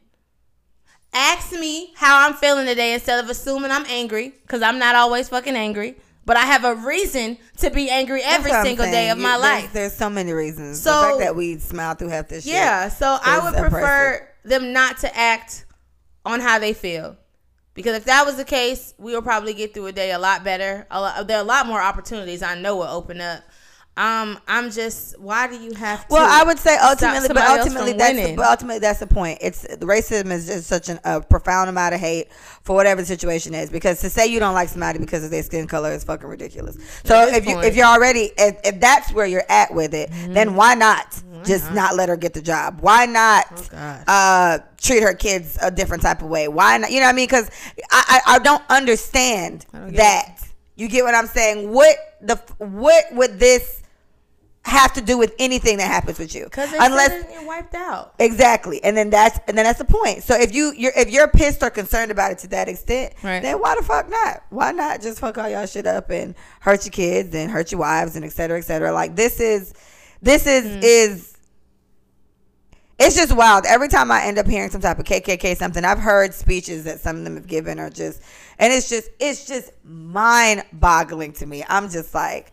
Ask 1.12 1.52
me 1.52 1.92
how 1.96 2.26
I'm 2.26 2.34
feeling 2.34 2.66
today 2.66 2.94
instead 2.94 3.22
of 3.22 3.30
assuming 3.30 3.70
I'm 3.70 3.84
angry 3.86 4.32
because 4.42 4.62
I'm 4.62 4.78
not 4.78 4.96
always 4.96 5.28
fucking 5.28 5.54
angry. 5.54 5.96
But 6.26 6.38
I 6.38 6.46
have 6.46 6.64
a 6.64 6.74
reason 6.74 7.36
to 7.58 7.68
be 7.68 7.90
angry 7.90 8.22
every 8.24 8.50
single 8.50 8.86
day 8.86 9.10
of 9.10 9.18
my 9.18 9.32
there's, 9.32 9.42
life. 9.42 9.72
There's 9.74 9.92
so 9.92 10.08
many 10.08 10.32
reasons. 10.32 10.80
So, 10.80 10.90
the 10.90 11.08
fact 11.08 11.18
that 11.18 11.36
we 11.36 11.58
smile 11.58 11.94
through 11.94 12.08
half 12.08 12.28
this 12.28 12.46
yeah, 12.46 12.88
so 12.88 13.18
I 13.22 13.44
would 13.44 13.54
prefer 13.54 14.26
them 14.42 14.72
not 14.72 14.96
to 15.00 15.14
act 15.14 15.66
on 16.24 16.40
how 16.40 16.58
they 16.58 16.72
feel. 16.72 17.18
Because 17.74 17.96
if 17.96 18.04
that 18.04 18.24
was 18.24 18.36
the 18.36 18.44
case, 18.44 18.94
we 18.98 19.12
will 19.12 19.22
probably 19.22 19.52
get 19.52 19.74
through 19.74 19.86
a 19.86 19.92
day 19.92 20.12
a 20.12 20.18
lot 20.18 20.44
better. 20.44 20.86
A 20.90 21.00
lot, 21.00 21.26
there 21.26 21.38
are 21.38 21.42
a 21.42 21.46
lot 21.46 21.66
more 21.66 21.80
opportunities 21.80 22.42
I 22.42 22.54
know 22.54 22.76
will 22.76 22.84
open 22.84 23.20
up. 23.20 23.42
Um, 23.96 24.40
I'm 24.48 24.72
just. 24.72 25.18
Why 25.20 25.46
do 25.46 25.56
you 25.56 25.72
have 25.74 26.00
to? 26.08 26.14
Well, 26.14 26.26
I 26.28 26.44
would 26.44 26.58
say 26.58 26.76
ultimately, 26.82 27.28
but 27.28 27.46
ultimately 27.46 27.92
that's 27.92 28.16
the, 28.16 28.34
but 28.34 28.46
ultimately 28.46 28.80
that's 28.80 28.98
the 28.98 29.06
point. 29.06 29.38
It's 29.40 29.62
the 29.62 29.86
racism 29.86 30.32
is 30.32 30.46
just 30.46 30.66
such 30.66 30.88
an, 30.88 30.98
a 31.04 31.20
profound 31.20 31.70
amount 31.70 31.94
of 31.94 32.00
hate 32.00 32.32
for 32.62 32.74
whatever 32.74 33.02
the 33.02 33.06
situation 33.06 33.54
is. 33.54 33.70
Because 33.70 34.00
to 34.00 34.10
say 34.10 34.26
you 34.26 34.40
don't 34.40 34.54
like 34.54 34.68
somebody 34.68 34.98
because 34.98 35.22
of 35.22 35.30
their 35.30 35.44
skin 35.44 35.68
color 35.68 35.92
is 35.92 36.02
fucking 36.02 36.28
ridiculous. 36.28 36.76
So 37.04 37.28
if 37.28 37.46
you 37.46 37.60
if 37.60 37.76
you're 37.76 37.86
already 37.86 38.32
if, 38.36 38.58
if, 38.64 38.80
that's 38.80 39.12
where 39.12 39.26
you're 39.26 39.46
at 39.48 39.72
with 39.72 39.94
it, 39.94 40.10
mm-hmm. 40.10 40.32
then 40.32 40.56
why 40.56 40.74
not 40.74 41.22
why 41.44 41.48
just 41.48 41.66
not? 41.66 41.74
not? 41.74 41.96
let 41.96 42.08
her 42.08 42.16
get 42.16 42.34
the 42.34 42.42
job? 42.42 42.80
Why 42.80 43.06
not 43.06 43.70
oh, 43.72 43.76
uh, 44.06 44.58
treat 44.80 45.02
her 45.02 45.14
kids 45.14 45.58
a 45.62 45.70
different 45.70 46.02
type 46.02 46.22
of 46.22 46.28
way? 46.28 46.48
Why 46.48 46.78
not? 46.78 46.90
You 46.90 47.00
know 47.00 47.06
what 47.06 47.12
I 47.12 47.16
mean? 47.16 47.26
Because 47.26 47.50
I, 47.90 48.20
I, 48.26 48.34
I 48.34 48.38
don't 48.40 48.62
understand 48.68 49.66
I 49.72 49.78
don't 49.78 49.96
that. 49.96 50.38
It. 50.42 50.48
You 50.76 50.88
get 50.88 51.04
what 51.04 51.14
I'm 51.14 51.28
saying? 51.28 51.70
What 51.70 51.96
the 52.20 52.36
what 52.58 53.04
would 53.12 53.38
this 53.38 53.82
have 54.64 54.94
to 54.94 55.02
do 55.02 55.18
with 55.18 55.34
anything 55.38 55.76
that 55.76 55.88
happens 55.88 56.18
with 56.18 56.34
you 56.34 56.44
because 56.44 56.72
unless 56.72 57.30
you're 57.30 57.46
wiped 57.46 57.74
out 57.74 58.14
exactly 58.18 58.82
and 58.82 58.96
then 58.96 59.10
that's 59.10 59.38
and 59.46 59.58
then 59.58 59.64
that's 59.64 59.78
the 59.78 59.84
point 59.84 60.22
so 60.22 60.34
if 60.34 60.54
you 60.54 60.72
you're 60.74 60.92
if 60.96 61.10
you're 61.10 61.28
pissed 61.28 61.62
or 61.62 61.68
concerned 61.68 62.10
about 62.10 62.32
it 62.32 62.38
to 62.38 62.48
that 62.48 62.66
extent 62.66 63.12
right. 63.22 63.42
then 63.42 63.60
why 63.60 63.74
the 63.78 63.82
fuck 63.84 64.08
not 64.08 64.42
why 64.48 64.72
not 64.72 65.02
just 65.02 65.18
fuck 65.18 65.36
all 65.36 65.48
y'all 65.50 65.66
shit 65.66 65.86
up 65.86 66.08
and 66.08 66.34
hurt 66.60 66.82
your 66.86 66.92
kids 66.92 67.34
and 67.34 67.50
hurt 67.50 67.70
your 67.72 67.80
wives 67.80 68.16
and 68.16 68.24
et 68.24 68.30
cetera 68.30 68.56
et 68.56 68.62
cetera 68.62 68.90
like 68.90 69.14
this 69.14 69.38
is 69.38 69.74
this 70.22 70.46
is 70.46 70.64
mm. 70.64 70.80
is 70.82 71.33
it's 72.98 73.16
just 73.16 73.34
wild 73.34 73.64
every 73.66 73.88
time 73.88 74.10
i 74.10 74.24
end 74.24 74.38
up 74.38 74.46
hearing 74.46 74.70
some 74.70 74.80
type 74.80 74.98
of 74.98 75.04
kkk 75.04 75.56
something 75.56 75.84
i've 75.84 75.98
heard 75.98 76.32
speeches 76.32 76.84
that 76.84 77.00
some 77.00 77.16
of 77.16 77.24
them 77.24 77.34
have 77.34 77.46
given 77.46 77.78
are 77.78 77.90
just 77.90 78.22
and 78.58 78.72
it's 78.72 78.88
just 78.88 79.10
it's 79.18 79.46
just 79.46 79.72
mind 79.84 80.62
boggling 80.72 81.32
to 81.32 81.46
me 81.46 81.64
i'm 81.68 81.88
just 81.88 82.14
like 82.14 82.52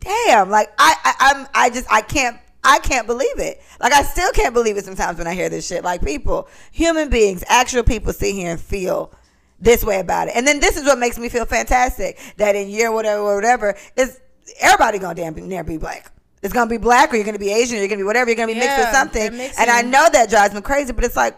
damn, 0.00 0.50
like 0.50 0.72
I, 0.78 0.94
I 1.04 1.14
I'm 1.20 1.46
I 1.54 1.70
just 1.70 1.86
I 1.90 2.02
can't 2.02 2.38
I 2.64 2.78
can't 2.80 3.06
believe 3.06 3.38
it. 3.38 3.62
Like 3.80 3.92
I 3.92 4.02
still 4.02 4.30
can't 4.32 4.54
believe 4.54 4.76
it 4.76 4.84
sometimes 4.84 5.18
when 5.18 5.26
I 5.26 5.34
hear 5.34 5.48
this 5.48 5.66
shit. 5.66 5.84
Like 5.84 6.04
people, 6.04 6.48
human 6.72 7.08
beings, 7.08 7.44
actual 7.48 7.82
people 7.82 8.12
sit 8.12 8.34
here 8.34 8.50
and 8.50 8.60
feel 8.60 9.12
this 9.60 9.84
way 9.84 10.00
about 10.00 10.28
it. 10.28 10.36
And 10.36 10.46
then 10.46 10.60
this 10.60 10.76
is 10.76 10.84
what 10.84 10.98
makes 10.98 11.18
me 11.18 11.28
feel 11.28 11.44
fantastic. 11.44 12.18
That 12.36 12.56
in 12.56 12.68
year 12.68 12.92
whatever 12.92 13.34
whatever 13.34 13.76
is 13.96 14.20
everybody 14.60 14.98
gonna 14.98 15.14
damn 15.14 15.34
near 15.34 15.64
be 15.64 15.78
black. 15.78 16.12
It's 16.42 16.52
gonna 16.52 16.70
be 16.70 16.76
black 16.76 17.12
or 17.12 17.16
you're 17.16 17.24
gonna 17.24 17.38
be 17.38 17.52
Asian 17.52 17.76
or 17.76 17.80
you're 17.80 17.88
gonna 17.88 17.98
be 17.98 18.04
whatever, 18.04 18.30
you're 18.30 18.36
gonna 18.36 18.52
be 18.52 18.58
yeah, 18.58 18.76
mixed 18.76 18.78
with 18.78 18.94
something. 18.94 19.40
And 19.58 19.70
I 19.70 19.82
know 19.82 20.08
that 20.12 20.30
drives 20.30 20.54
me 20.54 20.60
crazy, 20.60 20.92
but 20.92 21.04
it's 21.04 21.16
like 21.16 21.36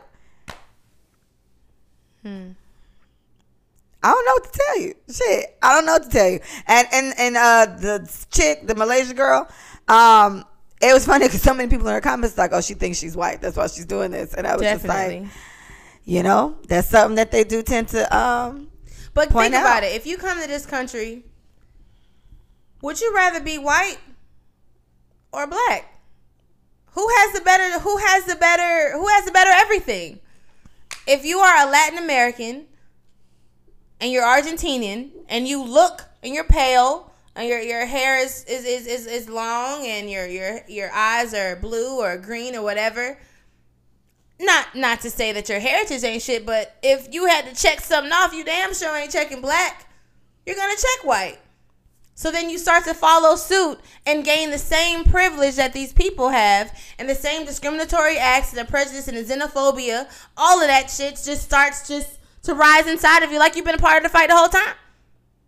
hmm. 2.23 2.51
I 4.03 4.11
don't 4.13 4.25
know 4.25 4.33
what 4.33 4.53
to 4.53 4.59
tell 4.59 4.81
you. 4.81 4.95
Shit, 5.13 5.59
I 5.63 5.75
don't 5.75 5.85
know 5.85 5.93
what 5.93 6.05
to 6.05 6.09
tell 6.09 6.29
you. 6.29 6.41
And 6.67 6.89
and 6.93 7.15
and 7.19 7.37
uh, 7.37 7.67
the 7.79 8.27
chick, 8.31 8.67
the 8.67 8.75
Malaysia 8.75 9.15
girl, 9.15 9.49
um, 9.89 10.45
it 10.81 10.95
was 10.95 11.05
funny 11.05 11.27
because 11.27 11.43
so 11.43 11.53
many 11.53 11.69
people 11.69 11.87
in 11.89 11.95
her 11.95 12.01
comments 12.01 12.39
like, 12.39 12.53
"Oh, 12.53 12.61
she 12.61 12.75
thinks 12.75 12.99
she's 12.99 13.17
white. 13.17 13.43
That's 13.43 13.57
why 13.57 13.67
she's 13.67 13.85
doing 13.85 14.11
this." 14.11 14.33
And 14.33 14.47
I 14.47 14.55
was 14.55 14.63
Definitely. 14.63 15.21
just 15.21 15.33
like, 15.35 15.43
you 16.05 16.23
know, 16.23 16.57
that's 16.67 16.89
something 16.89 17.17
that 17.17 17.31
they 17.31 17.45
do 17.45 17.63
tend 17.63 17.89
to 17.89 18.17
um. 18.17 18.71
But 19.13 19.31
think 19.31 19.55
out. 19.55 19.61
about 19.61 19.83
it. 19.83 19.95
If 19.95 20.07
you 20.07 20.17
come 20.17 20.41
to 20.41 20.49
this 20.49 20.65
country, 20.65 21.25
would 22.81 23.01
you 23.01 23.15
rather 23.15 23.41
be 23.41 23.59
white 23.59 23.99
or 25.33 25.47
black? 25.47 26.01
Who 26.93 27.09
has 27.09 27.39
the 27.39 27.45
better? 27.45 27.79
Who 27.81 27.97
has 27.99 28.25
the 28.25 28.35
better? 28.35 28.93
Who 28.93 29.07
has 29.07 29.25
the 29.25 29.33
better 29.33 29.51
everything? 29.51 30.21
If 31.07 31.25
you 31.25 31.39
are 31.39 31.67
a 31.67 31.71
Latin 31.71 31.99
American 31.99 32.67
and 34.01 34.11
you're 34.11 34.25
Argentinian 34.25 35.11
and 35.29 35.47
you 35.47 35.63
look 35.63 36.05
and 36.23 36.35
you're 36.35 36.45
pale 36.45 37.13
and 37.37 37.49
your 37.49 37.61
your 37.61 37.87
hair 37.87 38.19
is 38.19 38.45
is, 38.45 38.65
is, 38.65 38.87
is, 38.87 39.07
is 39.07 39.29
long 39.29 39.87
and 39.87 40.11
your 40.11 40.27
your 40.27 40.61
your 40.69 40.91
eyes 40.93 41.33
are 41.33 41.57
blue 41.57 42.01
or 42.01 42.17
green 42.17 42.57
or 42.57 42.63
whatever. 42.63 43.19
Not 44.41 44.75
not 44.75 45.01
to 45.03 45.11
say 45.11 45.33
that 45.33 45.49
your 45.49 45.61
heritage 45.61 46.03
ain't 46.03 46.23
shit, 46.23 46.45
but 46.45 46.77
if 46.83 47.13
you 47.13 47.27
had 47.27 47.47
to 47.47 47.55
check 47.55 47.81
something 47.81 48.13
off, 48.13 48.33
you 48.33 48.45
damn 48.45 48.75
sure 48.75 48.97
ain't 48.97 49.13
checking 49.13 49.41
black. 49.41 49.87
You're 50.45 50.57
gonna 50.57 50.75
check 50.75 51.05
white. 51.05 51.39
So 52.21 52.31
then 52.31 52.51
you 52.51 52.59
start 52.59 52.85
to 52.85 52.93
follow 52.93 53.35
suit 53.35 53.81
and 54.05 54.23
gain 54.23 54.51
the 54.51 54.59
same 54.59 55.05
privilege 55.05 55.57
that 55.57 55.73
these 55.73 55.95
people 55.95 56.29
have, 56.29 56.71
and 56.99 57.09
the 57.09 57.15
same 57.15 57.47
discriminatory 57.47 58.19
acts 58.19 58.53
and 58.53 58.59
the 58.59 58.71
prejudice 58.71 59.09
and 59.09 59.17
the 59.17 59.25
xenophobia, 59.25 60.07
all 60.37 60.61
of 60.61 60.67
that 60.67 60.91
shit 60.91 61.19
just 61.25 61.41
starts 61.41 61.89
just 61.89 62.19
to 62.43 62.53
rise 62.53 62.87
inside 62.87 63.23
of 63.23 63.33
you 63.33 63.39
like 63.39 63.57
you've 63.57 63.65
been 63.65 63.75
a 63.75 63.79
part 63.79 63.97
of 63.97 64.03
the 64.03 64.11
fight 64.11 64.29
the 64.29 64.37
whole 64.37 64.49
time. 64.49 64.75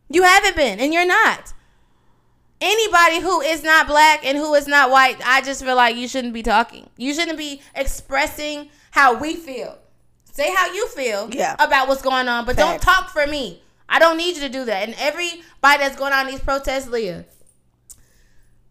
You 0.08 0.22
haven't 0.22 0.56
been, 0.56 0.80
and 0.80 0.94
you're 0.94 1.04
not. 1.04 1.52
Anybody 2.62 3.20
who 3.20 3.42
is 3.42 3.62
not 3.62 3.86
black 3.86 4.24
and 4.24 4.38
who 4.38 4.54
is 4.54 4.66
not 4.66 4.90
white, 4.90 5.18
I 5.26 5.42
just 5.42 5.62
feel 5.62 5.76
like 5.76 5.96
you 5.96 6.08
shouldn't 6.08 6.32
be 6.32 6.42
talking. 6.42 6.88
You 6.96 7.12
shouldn't 7.12 7.36
be 7.36 7.60
expressing 7.74 8.70
how 8.92 9.18
we 9.18 9.36
feel. 9.36 9.76
Say 10.24 10.50
how 10.54 10.72
you 10.72 10.88
feel 10.88 11.28
yeah. 11.32 11.54
about 11.58 11.88
what's 11.88 12.00
going 12.00 12.28
on, 12.28 12.46
but 12.46 12.56
Fact. 12.56 12.82
don't 12.82 12.94
talk 12.94 13.10
for 13.10 13.26
me. 13.26 13.61
I 13.92 13.98
don't 13.98 14.16
need 14.16 14.36
you 14.36 14.40
to 14.40 14.48
do 14.48 14.64
that. 14.64 14.88
And 14.88 14.96
everybody 14.98 15.78
that's 15.78 15.96
going 15.96 16.14
on 16.14 16.26
these 16.26 16.40
protests, 16.40 16.88
Leah, 16.88 17.26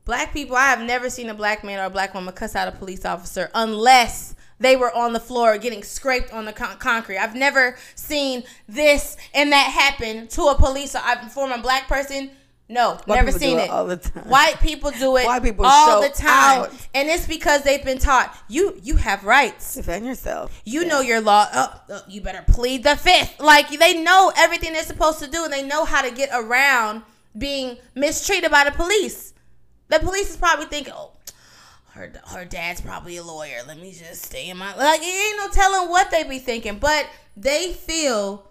black 0.03 0.33
people, 0.33 0.55
I 0.55 0.65
have 0.65 0.81
never 0.81 1.11
seen 1.11 1.29
a 1.29 1.35
black 1.35 1.63
man 1.63 1.79
or 1.79 1.85
a 1.85 1.89
black 1.91 2.15
woman 2.15 2.33
cuss 2.33 2.55
out 2.55 2.67
a 2.67 2.71
police 2.71 3.05
officer 3.05 3.51
unless 3.53 4.33
they 4.59 4.75
were 4.75 4.91
on 4.95 5.13
the 5.13 5.19
floor 5.19 5.59
getting 5.59 5.83
scraped 5.83 6.33
on 6.33 6.45
the 6.45 6.53
con- 6.53 6.75
concrete. 6.79 7.19
I've 7.19 7.35
never 7.35 7.77
seen 7.93 8.43
this 8.67 9.15
and 9.35 9.51
that 9.51 9.67
happen 9.67 10.27
to 10.29 10.45
a 10.45 10.55
police 10.55 10.95
from 11.31 11.51
a 11.51 11.61
black 11.61 11.87
person. 11.87 12.31
No, 12.71 12.97
White 13.03 13.17
never 13.17 13.31
seen 13.33 13.59
it. 13.59 13.69
all 13.69 13.85
the 13.85 13.97
time. 13.97 14.29
White 14.29 14.61
people 14.61 14.91
do 14.91 15.17
it 15.17 15.25
White 15.25 15.43
people 15.43 15.65
all 15.65 16.01
the 16.01 16.07
time, 16.07 16.61
out. 16.61 16.87
and 16.93 17.09
it's 17.09 17.27
because 17.27 17.63
they've 17.63 17.83
been 17.83 17.99
taught 17.99 18.33
you 18.47 18.79
you 18.81 18.95
have 18.95 19.25
rights. 19.25 19.75
Defend 19.75 20.05
yourself. 20.05 20.61
You 20.63 20.83
yeah. 20.83 20.87
know 20.87 21.01
your 21.01 21.19
law. 21.19 21.47
Oh, 21.53 21.81
oh, 21.89 22.01
you 22.07 22.21
better 22.21 22.45
plead 22.47 22.83
the 22.83 22.95
fifth. 22.95 23.41
Like 23.41 23.69
they 23.69 24.01
know 24.01 24.31
everything 24.37 24.71
they're 24.71 24.83
supposed 24.83 25.19
to 25.19 25.27
do, 25.27 25.43
and 25.43 25.51
they 25.51 25.63
know 25.63 25.83
how 25.83 26.01
to 26.01 26.11
get 26.11 26.29
around 26.31 27.03
being 27.37 27.77
mistreated 27.93 28.49
by 28.49 28.63
the 28.63 28.71
police. 28.71 29.33
The 29.89 29.99
police 29.99 30.29
is 30.29 30.37
probably 30.37 30.67
thinking, 30.67 30.93
"Oh, 30.95 31.11
her 31.93 32.13
her 32.27 32.45
dad's 32.45 32.79
probably 32.79 33.17
a 33.17 33.23
lawyer. 33.23 33.63
Let 33.67 33.79
me 33.79 33.91
just 33.91 34.23
stay 34.23 34.49
in 34.49 34.55
my 34.55 34.73
like. 34.77 35.01
It 35.01 35.05
ain't 35.05 35.37
no 35.37 35.49
telling 35.49 35.89
what 35.89 36.09
they 36.09 36.23
be 36.23 36.39
thinking, 36.39 36.77
but 36.79 37.05
they 37.35 37.73
feel 37.73 38.49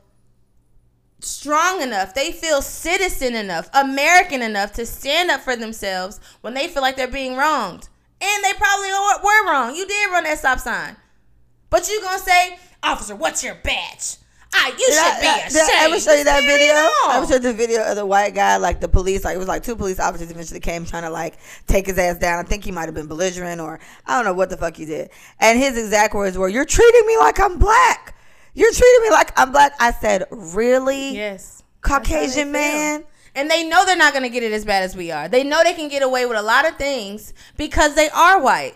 strong 1.22 1.82
enough, 1.82 2.14
they 2.14 2.32
feel 2.32 2.62
citizen 2.62 3.34
enough, 3.34 3.68
American 3.72 4.42
enough 4.42 4.72
to 4.74 4.86
stand 4.86 5.30
up 5.30 5.40
for 5.40 5.56
themselves 5.56 6.20
when 6.40 6.54
they 6.54 6.68
feel 6.68 6.82
like 6.82 6.96
they're 6.96 7.08
being 7.08 7.36
wronged. 7.36 7.88
And 8.20 8.44
they 8.44 8.52
probably 8.54 8.88
were 8.88 9.50
wrong. 9.50 9.74
You 9.74 9.86
did 9.86 10.10
run 10.10 10.24
that 10.24 10.38
stop 10.38 10.58
sign. 10.58 10.96
But 11.70 11.88
you 11.88 12.00
gonna 12.02 12.18
say, 12.18 12.58
officer, 12.82 13.14
what's 13.14 13.42
your 13.42 13.54
badge? 13.54 14.16
Ah, 14.52 14.66
you 14.66 14.76
did 14.76 14.94
should 14.94 15.04
I, 15.04 15.20
be 15.20 15.26
ashamed. 15.26 15.52
Did 15.52 15.70
I 15.70 15.84
ever 15.84 16.00
show 16.00 16.12
you 16.12 16.24
that 16.24 16.42
video? 16.42 16.74
I 16.74 17.14
ever 17.14 17.26
showed 17.26 17.42
the 17.42 17.52
video 17.52 17.88
of 17.88 17.94
the 17.94 18.04
white 18.04 18.34
guy, 18.34 18.56
like 18.56 18.80
the 18.80 18.88
police, 18.88 19.24
like 19.24 19.36
it 19.36 19.38
was 19.38 19.46
like 19.46 19.62
two 19.62 19.76
police 19.76 20.00
officers 20.00 20.30
eventually 20.30 20.58
came 20.58 20.84
trying 20.84 21.04
to 21.04 21.10
like 21.10 21.38
take 21.68 21.86
his 21.86 21.96
ass 21.98 22.18
down. 22.18 22.44
I 22.44 22.48
think 22.48 22.64
he 22.64 22.72
might 22.72 22.86
have 22.86 22.94
been 22.94 23.06
belligerent 23.06 23.60
or 23.60 23.78
I 24.06 24.16
don't 24.16 24.24
know 24.24 24.34
what 24.34 24.50
the 24.50 24.56
fuck 24.56 24.76
he 24.76 24.86
did. 24.86 25.10
And 25.38 25.58
his 25.58 25.78
exact 25.78 26.14
words 26.14 26.36
were, 26.36 26.48
"You're 26.48 26.64
treating 26.64 27.06
me 27.06 27.16
like 27.18 27.38
I'm 27.38 27.58
black. 27.58 28.16
You're 28.54 28.72
treating 28.72 29.02
me 29.02 29.10
like 29.10 29.32
I'm 29.38 29.52
black." 29.52 29.74
I 29.80 29.92
said, 29.92 30.26
"Really? 30.30 31.16
Yes, 31.16 31.62
Caucasian 31.80 32.52
man." 32.52 33.04
And 33.34 33.48
they 33.48 33.62
know 33.68 33.84
they're 33.86 33.96
not 33.96 34.12
going 34.12 34.24
to 34.24 34.28
get 34.28 34.42
it 34.42 34.52
as 34.52 34.64
bad 34.64 34.82
as 34.82 34.96
we 34.96 35.12
are. 35.12 35.28
They 35.28 35.44
know 35.44 35.62
they 35.62 35.74
can 35.74 35.88
get 35.88 36.02
away 36.02 36.26
with 36.26 36.36
a 36.36 36.42
lot 36.42 36.68
of 36.68 36.76
things 36.76 37.32
because 37.56 37.94
they 37.94 38.10
are 38.10 38.42
white. 38.42 38.74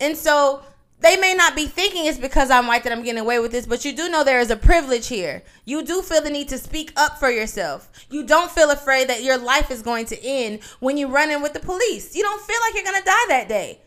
And 0.00 0.16
so 0.16 0.62
they 1.00 1.16
may 1.16 1.32
not 1.34 1.54
be 1.54 1.66
thinking 1.66 2.06
it's 2.06 2.18
because 2.18 2.50
I'm 2.50 2.66
white 2.66 2.82
that 2.82 2.92
I'm 2.92 3.04
getting 3.04 3.20
away 3.20 3.38
with 3.38 3.52
this, 3.52 3.66
but 3.66 3.84
you 3.84 3.94
do 3.94 4.08
know 4.08 4.24
there 4.24 4.40
is 4.40 4.50
a 4.50 4.56
privilege 4.56 5.06
here. 5.06 5.44
You 5.64 5.84
do 5.84 6.02
feel 6.02 6.20
the 6.20 6.30
need 6.30 6.48
to 6.48 6.58
speak 6.58 6.92
up 6.96 7.18
for 7.18 7.30
yourself. 7.30 7.88
You 8.10 8.24
don't 8.26 8.50
feel 8.50 8.70
afraid 8.70 9.08
that 9.08 9.22
your 9.22 9.38
life 9.38 9.70
is 9.70 9.80
going 9.80 10.06
to 10.06 10.24
end 10.24 10.60
when 10.80 10.96
you 10.96 11.06
run 11.06 11.30
in 11.30 11.40
with 11.40 11.52
the 11.52 11.60
police. 11.60 12.16
You 12.16 12.24
don't 12.24 12.42
feel 12.42 12.58
like 12.62 12.74
you're 12.74 12.84
gonna 12.84 13.04
die 13.04 13.26
that 13.28 13.48
day. 13.48 13.80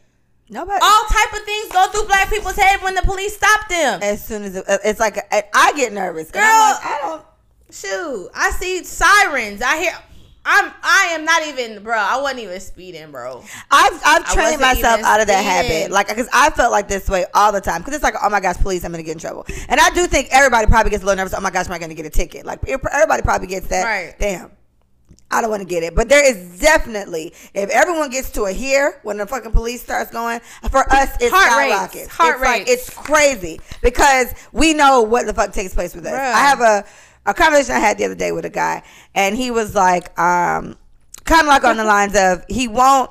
Nobody. 0.51 0.79
All 0.83 1.03
type 1.09 1.33
of 1.33 1.45
things 1.45 1.71
go 1.71 1.87
through 1.87 2.07
black 2.07 2.29
people's 2.29 2.57
head 2.57 2.81
when 2.83 2.93
the 2.93 3.01
police 3.03 3.35
stop 3.35 3.69
them. 3.69 4.01
As 4.03 4.23
soon 4.23 4.43
as 4.43 4.55
it, 4.57 4.69
uh, 4.69 4.77
it's 4.83 4.99
like 4.99 5.17
uh, 5.17 5.41
I 5.53 5.73
get 5.77 5.93
nervous. 5.93 6.29
Girl, 6.29 6.41
like, 6.41 6.85
I 6.85 6.99
don't. 7.01 7.23
Shoot, 7.71 8.29
I 8.35 8.51
see 8.51 8.83
sirens. 8.83 9.61
I 9.61 9.77
hear 9.77 9.93
I'm 10.43 10.71
I 10.83 11.09
am 11.11 11.23
not 11.23 11.47
even 11.47 11.83
bro. 11.83 11.95
I 11.95 12.19
wasn't 12.19 12.41
even 12.41 12.59
speeding, 12.59 13.11
bro. 13.11 13.43
I've 13.69 14.01
I've 14.03 14.33
trained 14.33 14.59
myself 14.59 15.01
out 15.03 15.21
of 15.21 15.27
that 15.27 15.41
habit, 15.41 15.89
like 15.89 16.09
because 16.09 16.27
I 16.33 16.49
felt 16.49 16.71
like 16.71 16.87
this 16.87 17.07
way 17.07 17.25
all 17.33 17.51
the 17.51 17.61
time. 17.61 17.81
Because 17.81 17.93
it's 17.93 18.03
like, 18.03 18.15
oh 18.21 18.29
my 18.29 18.41
gosh, 18.41 18.57
police, 18.57 18.83
I'm 18.83 18.91
gonna 18.91 19.03
get 19.03 19.13
in 19.13 19.19
trouble. 19.19 19.45
And 19.69 19.79
I 19.79 19.89
do 19.91 20.05
think 20.07 20.29
everybody 20.31 20.67
probably 20.67 20.89
gets 20.89 21.03
a 21.03 21.05
little 21.05 21.17
nervous. 21.17 21.37
Oh 21.37 21.41
my 21.41 21.51
gosh, 21.51 21.67
am 21.67 21.73
I 21.73 21.79
gonna 21.79 21.93
get 21.93 22.05
a 22.07 22.09
ticket? 22.09 22.45
Like 22.45 22.67
everybody 22.67 23.21
probably 23.21 23.47
gets 23.47 23.67
that. 23.67 23.83
Right. 23.83 24.15
Damn. 24.19 24.51
I 25.31 25.41
don't 25.41 25.49
want 25.49 25.61
to 25.61 25.67
get 25.67 25.83
it, 25.83 25.95
but 25.95 26.09
there 26.09 26.23
is 26.23 26.59
definitely 26.59 27.33
if 27.53 27.69
everyone 27.69 28.09
gets 28.09 28.29
to 28.31 28.43
a 28.43 28.51
here 28.51 28.99
when 29.03 29.17
the 29.17 29.25
fucking 29.25 29.51
police 29.51 29.81
starts 29.81 30.11
going 30.11 30.39
for 30.69 30.81
us, 30.91 31.15
it's 31.19 31.31
heart 31.31 31.51
skyrockets. 31.51 32.07
Heart 32.07 32.35
it's 32.35 32.43
like 32.43 32.69
it's 32.69 32.89
crazy 32.89 33.61
because 33.81 34.33
we 34.51 34.73
know 34.73 35.01
what 35.01 35.25
the 35.25 35.33
fuck 35.33 35.53
takes 35.53 35.73
place 35.73 35.95
with 35.95 36.05
us. 36.05 36.13
Bruh. 36.13 36.19
I 36.19 36.39
have 36.39 36.61
a 36.61 36.85
a 37.25 37.33
conversation 37.33 37.75
I 37.75 37.79
had 37.79 37.97
the 37.97 38.05
other 38.05 38.15
day 38.15 38.31
with 38.31 38.45
a 38.45 38.49
guy, 38.49 38.83
and 39.13 39.35
he 39.35 39.51
was 39.51 39.75
like, 39.75 40.17
um, 40.19 40.77
kind 41.23 41.41
of 41.41 41.47
like 41.47 41.63
on 41.63 41.77
the 41.77 41.83
lines 41.85 42.15
of 42.15 42.43
he 42.47 42.67
won't. 42.67 43.09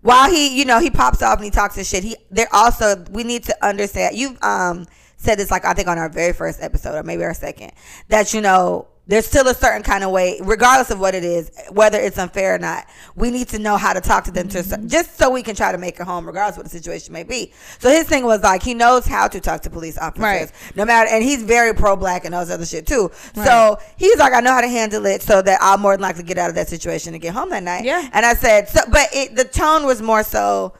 While 0.00 0.30
he, 0.30 0.56
you 0.56 0.64
know, 0.64 0.80
he 0.80 0.90
pops 0.90 1.22
off 1.22 1.36
and 1.36 1.44
he 1.44 1.50
talks 1.50 1.74
his 1.74 1.88
shit. 1.88 2.04
He, 2.04 2.16
they're 2.30 2.52
also 2.52 3.04
we 3.10 3.24
need 3.24 3.44
to 3.44 3.66
understand. 3.66 4.16
You 4.16 4.36
um 4.42 4.86
said 5.18 5.38
this 5.38 5.50
like 5.50 5.64
I 5.64 5.74
think 5.74 5.88
on 5.88 5.98
our 5.98 6.08
very 6.08 6.32
first 6.32 6.62
episode 6.62 6.96
or 6.96 7.02
maybe 7.02 7.24
our 7.24 7.34
second 7.34 7.72
that 8.08 8.32
you 8.32 8.40
know 8.40 8.86
there's 9.08 9.26
still 9.26 9.48
a 9.48 9.54
certain 9.54 9.82
kind 9.82 10.04
of 10.04 10.10
way, 10.10 10.38
regardless 10.42 10.90
of 10.90 11.00
what 11.00 11.14
it 11.14 11.24
is, 11.24 11.50
whether 11.70 11.98
it's 11.98 12.18
unfair 12.18 12.54
or 12.54 12.58
not. 12.58 12.86
We 13.16 13.30
need 13.30 13.48
to 13.48 13.58
know 13.58 13.76
how 13.76 13.94
to 13.94 14.00
talk 14.00 14.24
to 14.24 14.30
them 14.30 14.48
mm-hmm. 14.48 14.82
to, 14.82 14.86
just 14.86 15.16
so 15.16 15.30
we 15.30 15.42
can 15.42 15.56
try 15.56 15.72
to 15.72 15.78
make 15.78 15.98
it 15.98 16.04
home, 16.04 16.26
regardless 16.26 16.56
of 16.56 16.58
what 16.58 16.70
the 16.70 16.78
situation 16.78 17.12
may 17.14 17.24
be. 17.24 17.52
So 17.78 17.88
his 17.90 18.06
thing 18.06 18.24
was 18.24 18.42
like 18.42 18.62
he 18.62 18.74
knows 18.74 19.06
how 19.06 19.26
to 19.26 19.40
talk 19.40 19.62
to 19.62 19.70
police 19.70 19.96
officers, 19.98 20.22
right. 20.22 20.52
no 20.76 20.84
matter, 20.84 21.08
and 21.10 21.24
he's 21.24 21.42
very 21.42 21.74
pro 21.74 21.96
black 21.96 22.26
and 22.26 22.34
all 22.34 22.44
those 22.44 22.52
other 22.52 22.66
shit 22.66 22.86
too. 22.86 23.10
Right. 23.34 23.46
So 23.46 23.78
he's 23.96 24.18
like, 24.18 24.34
I 24.34 24.40
know 24.40 24.52
how 24.52 24.60
to 24.60 24.68
handle 24.68 25.06
it, 25.06 25.22
so 25.22 25.40
that 25.40 25.58
I'll 25.62 25.78
more 25.78 25.94
than 25.94 26.02
likely 26.02 26.22
get 26.22 26.36
out 26.36 26.50
of 26.50 26.54
that 26.56 26.68
situation 26.68 27.14
and 27.14 27.22
get 27.22 27.32
home 27.32 27.48
that 27.50 27.62
night. 27.62 27.84
Yeah. 27.84 28.08
And 28.12 28.26
I 28.26 28.34
said, 28.34 28.68
so, 28.68 28.80
but 28.92 29.08
it, 29.12 29.34
the 29.34 29.44
tone 29.44 29.86
was 29.86 30.02
more 30.02 30.22
so, 30.22 30.74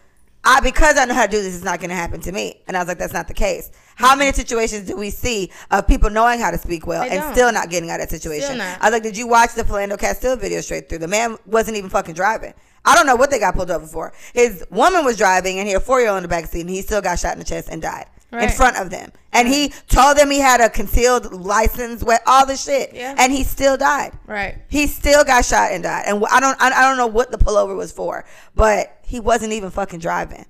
I 0.45 0.61
because 0.61 0.99
I 0.99 1.07
know 1.07 1.15
how 1.15 1.27
to 1.27 1.31
do 1.31 1.43
this, 1.43 1.55
it's 1.55 1.65
not 1.65 1.81
going 1.81 1.91
to 1.91 1.97
happen 1.97 2.21
to 2.21 2.33
me. 2.33 2.63
And 2.69 2.77
I 2.77 2.81
was 2.81 2.89
like, 2.89 2.99
that's 2.99 3.13
not 3.13 3.27
the 3.27 3.35
case. 3.35 3.71
How 3.99 4.15
many 4.15 4.33
situations 4.33 4.87
do 4.87 4.97
we 4.97 5.11
see 5.11 5.51
of 5.73 5.89
people 5.89 6.09
knowing 6.09 6.39
how 6.39 6.53
to 6.53 6.59
speak 6.59 6.87
well 6.87 7.03
they 7.03 7.11
and 7.11 7.21
don't. 7.21 7.33
still 7.33 7.53
not 7.53 7.69
getting 7.69 7.91
out 7.91 8.01
of 8.01 8.09
that 8.09 8.15
situation? 8.15 8.61
I 8.61 8.79
was 8.85 8.93
like, 8.93 9.03
did 9.03 9.17
you 9.17 9.27
watch 9.27 9.55
the 9.55 9.65
Philando 9.65 9.99
Castile 9.99 10.37
video 10.37 10.61
straight 10.61 10.89
through? 10.89 10.99
The 10.99 11.09
man 11.09 11.37
wasn't 11.47 11.77
even 11.77 11.91
fucking 11.91 12.15
driving. 12.15 12.55
I 12.85 12.95
don't 12.95 13.07
know 13.07 13.17
what 13.17 13.33
they 13.33 13.41
got 13.41 13.57
pulled 13.57 13.73
over 13.73 13.87
for. 13.87 14.13
His 14.35 14.65
woman 14.71 15.05
was 15.05 15.17
driving 15.17 15.59
and 15.59 15.67
he 15.67 15.73
had 15.73 15.83
a 15.83 15.85
four 15.85 16.01
year 16.01 16.11
old 16.11 16.19
in 16.19 16.23
the 16.23 16.29
back 16.29 16.47
seat 16.47 16.61
and 16.61 16.71
he 16.71 16.81
still 16.81 17.03
got 17.03 17.19
shot 17.19 17.33
in 17.33 17.41
the 17.41 17.45
chest 17.45 17.69
and 17.71 17.83
died. 17.83 18.07
Right. 18.31 18.43
in 18.43 18.51
front 18.51 18.77
of 18.77 18.91
them. 18.91 19.11
And 19.33 19.49
he 19.49 19.73
told 19.89 20.19
them 20.19 20.31
he 20.31 20.39
had 20.39 20.61
a 20.61 20.69
concealed 20.69 21.33
license 21.33 22.05
with 22.05 22.21
all 22.27 22.45
the 22.45 22.57
shit. 22.59 22.91
Yeah. 22.93 23.15
And 23.19 23.33
he 23.33 23.43
still 23.43 23.79
died. 23.79 24.13
Right. 24.27 24.59
He 24.69 24.87
still 24.87 25.25
got 25.25 25.47
shot 25.47 25.73
and 25.73 25.83
died. 25.83 26.05
And 26.07 26.23
I 26.31 26.39
don't 26.39 26.61
I, 26.61 26.69
I 26.69 26.89
don't 26.89 26.99
know 26.99 27.07
what 27.07 27.31
the 27.31 27.39
pullover 27.39 27.75
was 27.75 27.91
for, 27.91 28.27
but 28.55 28.99
he 29.03 29.19
wasn't 29.19 29.55
even 29.55 29.71
fucking 29.71 30.01
driving. 30.01 30.45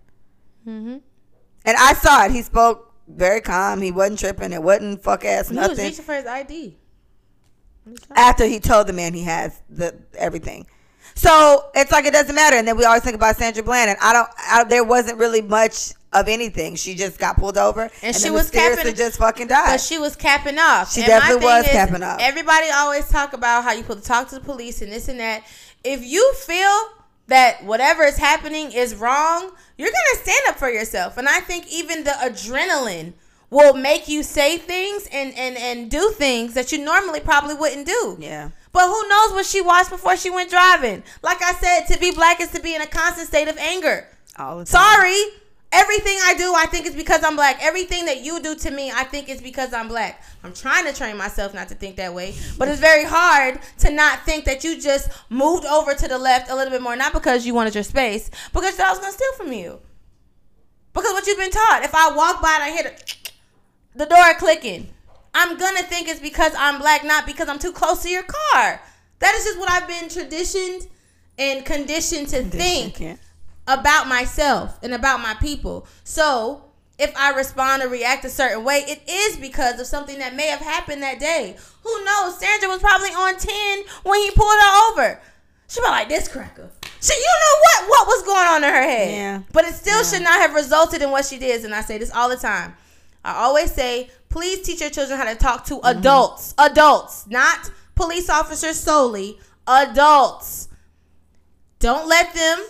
Mm-hmm. 0.66 0.96
And 1.64 1.76
I 1.78 1.92
saw 1.94 2.24
it. 2.24 2.32
He 2.32 2.42
spoke 2.42 2.88
very 3.09 3.40
calm. 3.40 3.80
He 3.80 3.90
wasn't 3.90 4.18
tripping. 4.18 4.52
It 4.52 4.62
wasn't 4.62 5.02
fuck 5.02 5.24
ass 5.24 5.50
nothing. 5.50 5.76
He 5.76 5.82
was 5.82 5.90
reaching 5.90 6.04
for 6.04 6.14
his 6.14 6.26
ID. 6.26 6.76
After 8.14 8.44
he 8.44 8.61
told 8.61 8.86
the 8.86 8.92
man 8.92 9.14
he 9.14 9.24
has 9.24 9.62
the 9.70 9.94
everything. 10.16 10.66
So 11.14 11.70
it's 11.74 11.90
like 11.90 12.04
it 12.04 12.12
doesn't 12.12 12.34
matter. 12.34 12.56
And 12.56 12.68
then 12.68 12.76
we 12.76 12.84
always 12.84 13.02
think 13.02 13.16
about 13.16 13.36
Sandra 13.36 13.62
Bland, 13.62 13.90
and 13.90 13.98
I 14.00 14.12
don't. 14.12 14.28
I, 14.38 14.64
there 14.64 14.84
wasn't 14.84 15.18
really 15.18 15.42
much 15.42 15.92
of 16.12 16.28
anything. 16.28 16.76
She 16.76 16.94
just 16.94 17.18
got 17.18 17.36
pulled 17.36 17.59
over, 17.59 17.82
and, 17.82 17.92
and 18.02 18.16
she 18.16 18.30
was 18.30 18.50
capping. 18.50 18.94
Just 18.94 19.18
fucking 19.18 19.48
died. 19.48 19.66
But 19.66 19.80
she 19.80 19.98
was 19.98 20.14
capping 20.14 20.59
off. 20.59 20.92
She 20.92 21.00
and 21.00 21.09
definitely 21.09 21.44
was 21.44 21.64
is, 21.64 21.70
capping 21.70 22.02
off. 22.02 22.18
Everybody 22.20 22.68
always 22.70 23.09
talk 23.09 23.32
about 23.32 23.64
how 23.64 23.72
you 23.72 23.82
put 23.82 23.98
to 23.98 24.04
talk 24.04 24.28
to 24.28 24.36
the 24.36 24.40
police 24.40 24.82
and 24.82 24.92
this 24.92 25.09
and 25.09 25.18
that. 25.18 25.44
If 25.82 26.04
you 26.04 26.34
feel 26.34 26.88
that 27.29 27.64
whatever 27.64 28.03
is 28.03 28.16
happening 28.16 28.72
is 28.72 28.95
wrong, 28.95 29.51
you're 29.76 29.91
gonna 29.91 30.22
stand 30.22 30.41
up 30.49 30.57
for 30.57 30.68
yourself. 30.68 31.16
And 31.16 31.29
I 31.29 31.41
think 31.41 31.70
even 31.72 32.05
the 32.05 32.11
adrenaline 32.11 33.12
will 33.51 33.74
make 33.74 34.09
you 34.09 34.22
say 34.22 34.59
things 34.59 35.09
and 35.12 35.33
and 35.35 35.57
and 35.57 35.91
do 35.91 36.11
things 36.11 36.55
that 36.55 36.72
you 36.72 36.85
normally 36.85 37.20
probably 37.20 37.55
wouldn't 37.55 37.87
do. 37.87 38.16
Yeah. 38.18 38.51
But 38.72 38.87
who 38.87 39.09
knows 39.09 39.33
what 39.33 39.47
she 39.47 39.61
watched 39.61 39.91
before 39.91 40.16
she 40.16 40.31
went 40.31 40.51
driving? 40.51 41.03
Like 41.22 41.43
I 41.43 41.53
said, 41.53 41.87
to 41.93 41.99
be 41.99 42.11
black 42.11 42.41
is 42.41 42.51
to 42.51 42.61
be 42.61 42.74
in 42.74 42.83
a 42.83 42.87
constant 42.87 43.29
state 43.29 43.49
of 43.49 43.57
anger. 43.57 44.09
All 44.37 44.59
the 44.59 44.64
time. 44.64 44.66
Sorry. 44.66 45.22
Everything 45.71 46.16
I 46.23 46.35
do, 46.35 46.55
I 46.57 46.64
think 46.64 46.87
is 46.87 46.95
because 46.95 47.23
I'm 47.23 47.37
black. 47.37 47.59
Everything 47.61 48.07
that 48.07 48.25
you 48.25 48.41
do 48.41 48.55
to 48.55 48.71
me, 48.71 48.91
I 48.91 49.05
think 49.05 49.29
is 49.29 49.43
because 49.43 49.75
I'm 49.75 49.89
black. 49.89 50.23
I'm 50.43 50.55
trying 50.55 50.87
to 50.87 50.95
train 50.95 51.16
myself 51.19 51.53
not 51.53 51.69
to 51.69 51.75
think 51.75 51.97
that 51.97 52.14
way, 52.14 52.35
but 52.57 52.69
it's 52.69 52.81
very 52.81 53.05
hard 53.05 53.61
to 53.81 53.91
not 53.91 54.25
think 54.25 54.47
that 54.47 54.64
you 54.64 54.81
just 54.81 55.11
moved 55.29 55.66
over 55.66 55.95
to 55.95 56.09
the 56.09 56.16
left 56.16 56.51
a 56.51 56.55
little 56.57 56.71
bit 56.73 56.81
more, 56.81 56.97
not 56.97 57.12
because 57.12 57.45
you 57.45 57.53
wanted 57.53 57.75
your 57.75 57.85
space, 57.85 58.31
because 58.55 58.81
I 58.81 58.89
was 58.89 58.99
gonna 58.99 59.12
steal 59.12 59.33
from 59.37 59.53
you. 59.53 59.79
Because 60.95 61.12
what 61.12 61.27
you've 61.27 61.39
been 61.39 61.51
taught, 61.51 61.83
if 61.85 61.95
I 61.95 62.14
walk 62.16 62.41
by 62.41 62.55
and 62.55 62.64
I 62.64 62.71
hear 62.71 62.83
the, 63.95 64.05
the 64.05 64.07
door 64.07 64.35
clicking, 64.39 64.89
I'm 65.35 65.59
gonna 65.59 65.83
think 65.83 66.09
it's 66.09 66.21
because 66.21 66.53
I'm 66.57 66.81
black, 66.81 67.05
not 67.05 67.27
because 67.27 67.47
I'm 67.49 67.59
too 67.59 67.73
close 67.73 68.03
to 68.05 68.09
your 68.09 68.23
car. 68.25 68.81
That 69.19 69.35
is 69.35 69.45
just 69.45 69.59
what 69.59 69.71
I've 69.71 69.87
been 69.87 70.09
traditioned 70.09 70.89
and 71.37 71.64
conditioned 71.64 72.29
to 72.29 72.43
think 72.43 73.19
about 73.69 74.09
myself 74.09 74.79
and 74.83 74.95
about 74.95 75.21
my 75.21 75.35
people. 75.35 75.87
So 76.03 76.64
if 76.99 77.14
I 77.16 77.31
respond 77.31 77.83
or 77.83 77.89
react 77.89 78.25
a 78.25 78.31
certain 78.31 78.64
way, 78.64 78.79
it 78.89 79.09
is 79.09 79.37
because 79.37 79.79
of 79.79 79.87
something 79.87 80.19
that 80.19 80.35
may 80.35 80.49
have 80.49 80.61
happened 80.61 81.03
that 81.03 81.21
day. 81.21 81.57
Who 81.85 82.05
knows? 82.05 82.41
Sandra 82.41 82.69
was 82.69 82.81
probably 82.81 83.11
on 83.11 83.37
10 83.37 83.85
when 84.03 84.21
he 84.21 84.31
pulled 84.33 84.49
her 84.49 84.91
over. 84.91 85.21
She 85.69 85.81
be 85.81 85.87
like, 85.87 86.09
this 86.09 86.27
cracker. 86.27 86.71
She, 87.01 87.14
you 87.14 87.21
know 87.21 87.61
what? 87.61 87.91
What 87.91 88.07
was 88.09 88.23
going 88.25 88.49
on 88.49 88.64
in 88.64 88.71
her 88.71 88.83
head? 88.83 89.11
Yeah. 89.12 89.43
But 89.53 89.66
it 89.66 89.75
still 89.75 89.99
yeah. 89.99 90.03
should 90.03 90.23
not 90.23 90.41
have 90.41 90.55
resulted 90.55 91.03
in 91.03 91.11
what 91.11 91.27
she 91.27 91.39
did. 91.39 91.64
And 91.64 91.75
I 91.75 91.83
say 91.83 91.99
this 91.99 92.11
all 92.11 92.29
the 92.29 92.37
time. 92.37 92.75
I 93.25 93.35
always 93.35 93.73
say, 93.73 94.11
please 94.31 94.62
teach 94.62 94.81
your 94.81 94.91
children 94.91 95.19
how 95.19 95.27
to 95.27 95.37
talk 95.37 95.66
to 95.66 95.75
mm-hmm. 95.75 95.99
adults. 95.99 96.55
Adults, 96.59 97.27
not 97.29 97.71
police 97.95 98.31
officers 98.31 98.81
solely. 98.81 99.39
Adults. 99.66 100.69
Don't 101.79 102.09
let 102.09 102.35
them 102.35 102.64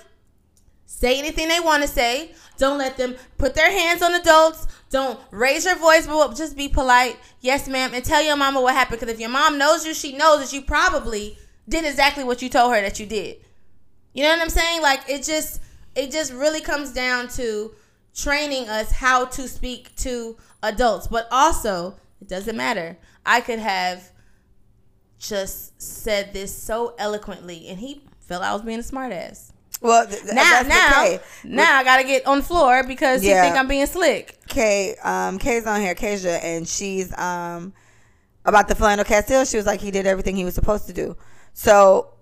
say 0.99 1.17
anything 1.19 1.49
they 1.49 1.61
want 1.61 1.83
to 1.83 1.89
say. 1.89 2.33
Don't 2.57 2.77
let 2.79 2.97
them 2.97 3.15
put 3.37 3.55
their 3.55 3.71
hands 3.71 4.03
on 4.03 4.15
adults. 4.15 4.67
Don't 4.91 5.21
raise 5.31 5.65
your 5.65 5.77
voice, 5.77 6.09
but 6.09 6.35
just 6.35 6.57
be 6.57 6.69
polite. 6.69 7.17
Yes, 7.41 7.69
ma'am, 7.69 7.93
and 7.95 8.05
tell 8.05 8.23
your 8.23 8.37
mama 8.37 8.61
what 8.61 8.75
happened. 8.75 8.99
Because 8.99 9.15
if 9.15 9.21
your 9.21 9.29
mom 9.29 9.59
knows 9.59 9.87
you, 9.87 9.95
she 9.95 10.17
knows 10.17 10.41
that 10.41 10.53
you 10.53 10.63
probably 10.63 11.39
did 11.69 11.85
exactly 11.85 12.25
what 12.25 12.43
you 12.43 12.49
told 12.49 12.75
her 12.75 12.81
that 12.81 12.99
you 12.99 13.07
did. 13.07 13.37
You 14.13 14.25
know 14.25 14.31
what 14.31 14.41
I'm 14.41 14.51
saying? 14.51 14.83
Like 14.83 15.09
it 15.09 15.23
just 15.23 15.61
it 15.95 16.11
just 16.11 16.33
really 16.33 16.61
comes 16.61 16.93
down 16.93 17.29
to 17.29 17.73
training 18.13 18.69
us 18.69 18.91
how 18.91 19.27
to 19.27 19.47
speak 19.47 19.95
to 19.97 20.37
adults. 20.65 21.07
But 21.07 21.29
also, 21.31 21.95
it 22.21 22.29
doesn't 22.29 22.57
matter. 22.57 22.99
I 23.25 23.41
could 23.41 23.61
have 23.61 24.11
just 25.19 25.81
said 25.81 26.33
this 26.33 26.57
so 26.57 26.95
eloquently, 26.99 27.69
and 27.69 27.79
he 27.79 28.03
felt 28.19 28.43
I 28.43 28.53
was 28.53 28.63
being 28.63 28.81
a 28.81 28.83
smartass. 28.83 29.48
Well, 29.81 30.07
th- 30.07 30.24
now, 30.33 30.62
now, 30.66 31.18
now 31.45 31.76
I 31.76 31.85
gotta 31.85 32.05
get 32.05 32.26
on 32.26 32.39
the 32.39 32.45
floor 32.45 32.83
because 32.83 33.22
yeah. 33.22 33.37
you 33.37 33.43
think 33.43 33.57
I'm 33.57 33.68
being 33.68 33.87
slick. 33.87 34.37
Kay, 34.49 34.97
um, 35.05 35.39
Kay's 35.39 35.66
on 35.66 35.81
here, 35.81 35.95
Kasia, 35.95 36.43
and 36.45 36.66
she's 36.66 37.16
um 37.16 37.72
about 38.49 38.66
the 38.66 38.74
Philando 38.74 39.05
Castile, 39.05 39.45
she 39.45 39.57
was 39.57 39.66
like, 39.66 39.81
he 39.81 39.91
did 39.91 40.07
everything 40.07 40.35
he 40.35 40.45
was 40.45 40.55
supposed 40.55 40.87
to 40.87 40.93
do. 40.93 41.16
So, 41.53 42.14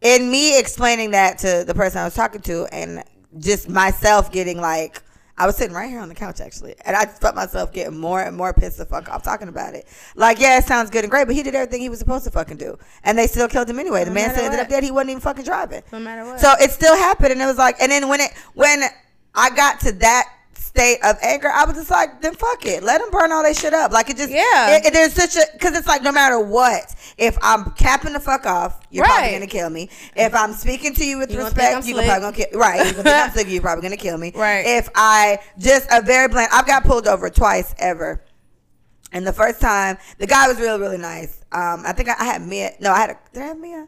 in 0.00 0.30
me 0.30 0.58
explaining 0.58 1.10
that 1.10 1.38
to 1.38 1.64
the 1.66 1.74
person 1.74 2.00
I 2.00 2.04
was 2.04 2.14
talking 2.14 2.40
to, 2.42 2.66
and 2.72 3.02
just 3.38 3.68
myself 3.68 4.30
getting 4.30 4.60
like, 4.60 5.02
I 5.42 5.46
was 5.46 5.56
sitting 5.56 5.74
right 5.74 5.90
here 5.90 5.98
on 5.98 6.08
the 6.08 6.14
couch 6.14 6.40
actually, 6.40 6.76
and 6.84 6.94
I 6.96 7.04
felt 7.06 7.34
myself 7.34 7.72
getting 7.72 7.98
more 7.98 8.20
and 8.22 8.36
more 8.36 8.52
pissed 8.54 8.78
the 8.78 8.86
fuck 8.86 9.08
off 9.08 9.24
talking 9.24 9.48
about 9.48 9.74
it. 9.74 9.86
Like, 10.14 10.38
yeah, 10.38 10.58
it 10.58 10.64
sounds 10.64 10.88
good 10.88 11.02
and 11.02 11.10
great, 11.10 11.26
but 11.26 11.34
he 11.34 11.42
did 11.42 11.54
everything 11.56 11.80
he 11.80 11.88
was 11.88 11.98
supposed 11.98 12.22
to 12.24 12.30
fucking 12.30 12.58
do, 12.58 12.78
and 13.02 13.18
they 13.18 13.26
still 13.26 13.48
killed 13.48 13.68
him 13.68 13.80
anyway. 13.80 14.04
The 14.04 14.10
No 14.10 14.14
man 14.14 14.30
still 14.30 14.44
ended 14.44 14.60
up 14.60 14.68
dead. 14.68 14.84
He 14.84 14.92
wasn't 14.92 15.10
even 15.10 15.20
fucking 15.20 15.44
driving. 15.44 15.82
No 15.90 15.98
matter 15.98 16.24
what. 16.24 16.38
So 16.38 16.52
it 16.60 16.70
still 16.70 16.96
happened, 16.96 17.32
and 17.32 17.42
it 17.42 17.46
was 17.46 17.58
like, 17.58 17.80
and 17.82 17.90
then 17.90 18.08
when 18.08 18.20
it 18.20 18.30
when 18.54 18.82
I 19.34 19.50
got 19.50 19.80
to 19.80 19.92
that 19.92 20.26
state 20.54 20.98
of 21.04 21.16
anger, 21.22 21.48
I 21.52 21.64
was 21.64 21.74
just 21.76 21.90
like, 21.90 22.22
then 22.22 22.34
fuck 22.34 22.64
it, 22.64 22.82
let 22.82 23.00
them 23.00 23.10
burn 23.10 23.32
all 23.32 23.42
that 23.42 23.56
shit 23.56 23.74
up. 23.74 23.90
Like 23.92 24.10
it 24.10 24.16
just, 24.16 24.30
Yeah. 24.30 24.76
It, 24.76 24.86
it- 24.86 24.92
there's 24.94 25.12
such 25.12 25.36
a 25.36 25.42
because 25.54 25.76
it's 25.76 25.88
like 25.88 26.02
no 26.02 26.12
matter 26.12 26.38
what, 26.38 26.94
if 27.22 27.38
I'm 27.40 27.70
capping 27.72 28.14
the 28.14 28.20
fuck 28.20 28.46
off, 28.46 28.80
you're 28.90 29.04
probably 29.04 29.30
gonna 29.30 29.46
kill 29.46 29.70
me. 29.70 29.88
If 30.16 30.34
I'm 30.34 30.52
speaking 30.54 30.92
to 30.94 31.04
you 31.04 31.18
with 31.18 31.30
You 31.30 31.38
respect, 31.38 31.86
you 31.86 31.94
gonna 31.94 32.06
probably 32.08 32.32
gonna 32.32 32.50
kill. 32.50 32.58
Right, 32.58 32.78
you 32.78 32.92
gonna 32.94 33.04
think 33.04 33.16
I'm 33.16 33.30
sick. 33.36 33.46
You're 33.48 33.62
probably 33.62 33.82
gonna 33.82 33.96
kill 33.96 34.18
me. 34.18 34.32
Right. 34.34 34.64
If 34.66 34.88
I 34.96 35.38
just 35.56 35.88
a 35.92 36.02
very 36.02 36.26
bland, 36.26 36.48
I've 36.52 36.66
got 36.66 36.82
pulled 36.82 37.06
over 37.06 37.30
twice 37.30 37.76
ever. 37.78 38.24
And 39.12 39.24
the 39.24 39.32
first 39.32 39.60
time, 39.60 39.98
the 40.18 40.26
guy 40.26 40.48
was 40.48 40.58
really, 40.58 40.80
really 40.80 40.98
nice. 40.98 41.44
Um, 41.52 41.84
I 41.86 41.92
think 41.92 42.08
I, 42.08 42.14
I 42.18 42.24
had 42.24 42.42
Mia. 42.42 42.72
No, 42.80 42.90
I 42.90 42.98
had 42.98 43.10
a. 43.10 43.18
Did 43.32 43.42
I 43.44 43.46
have 43.46 43.58
Mia? 43.58 43.86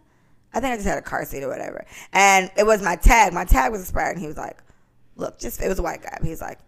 I 0.53 0.61
think 0.61 0.72
I 0.72 0.76
just 0.76 0.87
had 0.87 0.99
a 0.99 1.03
car 1.03 1.24
seat 1.24 1.43
or 1.43 1.49
whatever. 1.49 1.85
And 2.12 2.53
it 2.57 2.64
was 2.64 2.82
my 2.82 2.95
tag. 2.95 3.32
My 3.32 3.45
tag 3.45 3.72
was 3.72 3.80
expired. 3.80 4.12
And 4.12 4.20
he 4.20 4.28
was 4.28 4.37
like, 4.37 4.62
"Look, 5.16 5.41
just 5.41 5.61
it 5.61 5.68
was 5.68 5.80
a 5.80 5.82
white 5.82 6.03
guy. 6.03 6.18
He 6.22 6.30
was 6.30 6.41
like, 6.41 6.61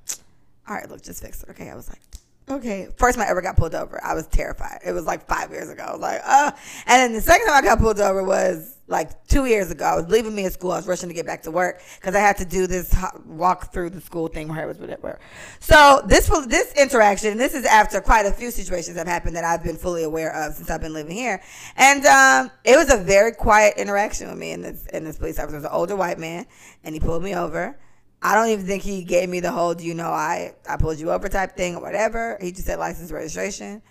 all 0.68 0.74
right, 0.74 0.90
look, 0.90 1.00
just 1.00 1.22
fix 1.22 1.44
it." 1.44 1.50
Okay, 1.50 1.70
I 1.70 1.76
was 1.76 1.88
like. 1.88 2.00
Okay. 2.48 2.88
First 2.96 3.18
time 3.18 3.26
I 3.26 3.30
ever 3.30 3.42
got 3.42 3.56
pulled 3.56 3.74
over, 3.74 4.00
I 4.04 4.14
was 4.14 4.26
terrified. 4.28 4.78
It 4.86 4.92
was 4.92 5.04
like 5.04 5.26
five 5.26 5.50
years 5.50 5.68
ago. 5.68 5.82
I 5.82 5.92
was 5.92 6.00
like, 6.00 6.20
oh. 6.24 6.52
And 6.86 7.00
then 7.00 7.12
the 7.12 7.20
second 7.20 7.46
time 7.46 7.56
I 7.56 7.62
got 7.62 7.80
pulled 7.80 7.98
over 7.98 8.22
was 8.22 8.76
like 8.86 9.26
two 9.26 9.46
years 9.46 9.72
ago. 9.72 9.84
I 9.84 9.96
was 9.96 10.06
leaving 10.08 10.32
me 10.32 10.44
at 10.44 10.52
school. 10.52 10.70
I 10.70 10.76
was 10.76 10.86
rushing 10.86 11.08
to 11.08 11.14
get 11.14 11.26
back 11.26 11.42
to 11.42 11.50
work 11.50 11.82
because 12.00 12.14
I 12.14 12.20
had 12.20 12.36
to 12.36 12.44
do 12.44 12.68
this 12.68 12.94
walk 13.26 13.72
through 13.72 13.90
the 13.90 14.00
school 14.00 14.28
thing 14.28 14.46
where 14.46 14.62
it 14.62 14.66
was 14.66 14.78
whatever. 14.78 15.18
So 15.58 16.04
this 16.06 16.28
this 16.46 16.72
interaction. 16.74 17.36
This 17.36 17.54
is 17.54 17.64
after 17.64 18.00
quite 18.00 18.26
a 18.26 18.32
few 18.32 18.52
situations 18.52 18.96
have 18.96 19.08
happened 19.08 19.34
that 19.34 19.44
I've 19.44 19.64
been 19.64 19.76
fully 19.76 20.04
aware 20.04 20.32
of 20.32 20.54
since 20.54 20.70
I've 20.70 20.80
been 20.80 20.94
living 20.94 21.16
here, 21.16 21.42
and 21.76 22.06
um, 22.06 22.52
it 22.64 22.76
was 22.76 22.92
a 22.92 22.96
very 22.96 23.32
quiet 23.32 23.74
interaction 23.76 24.28
with 24.28 24.38
me 24.38 24.52
and 24.52 24.62
this 24.62 24.86
and 24.92 25.04
this 25.04 25.18
police 25.18 25.40
officer. 25.40 25.56
Was 25.56 25.64
an 25.64 25.70
older 25.72 25.96
white 25.96 26.18
man, 26.18 26.46
and 26.84 26.94
he 26.94 27.00
pulled 27.00 27.24
me 27.24 27.34
over. 27.34 27.76
I 28.22 28.34
don't 28.34 28.48
even 28.48 28.66
think 28.66 28.82
he 28.82 29.04
gave 29.04 29.28
me 29.28 29.40
the 29.40 29.52
whole 29.52 29.74
"do 29.74 29.84
you 29.84 29.94
know 29.94 30.08
I 30.08 30.54
I 30.68 30.76
pulled 30.76 30.98
you 30.98 31.10
over" 31.10 31.28
type 31.28 31.56
thing 31.56 31.76
or 31.76 31.82
whatever. 31.82 32.38
He 32.40 32.52
just 32.52 32.66
said 32.66 32.78
license 32.78 33.12
registration. 33.12 33.82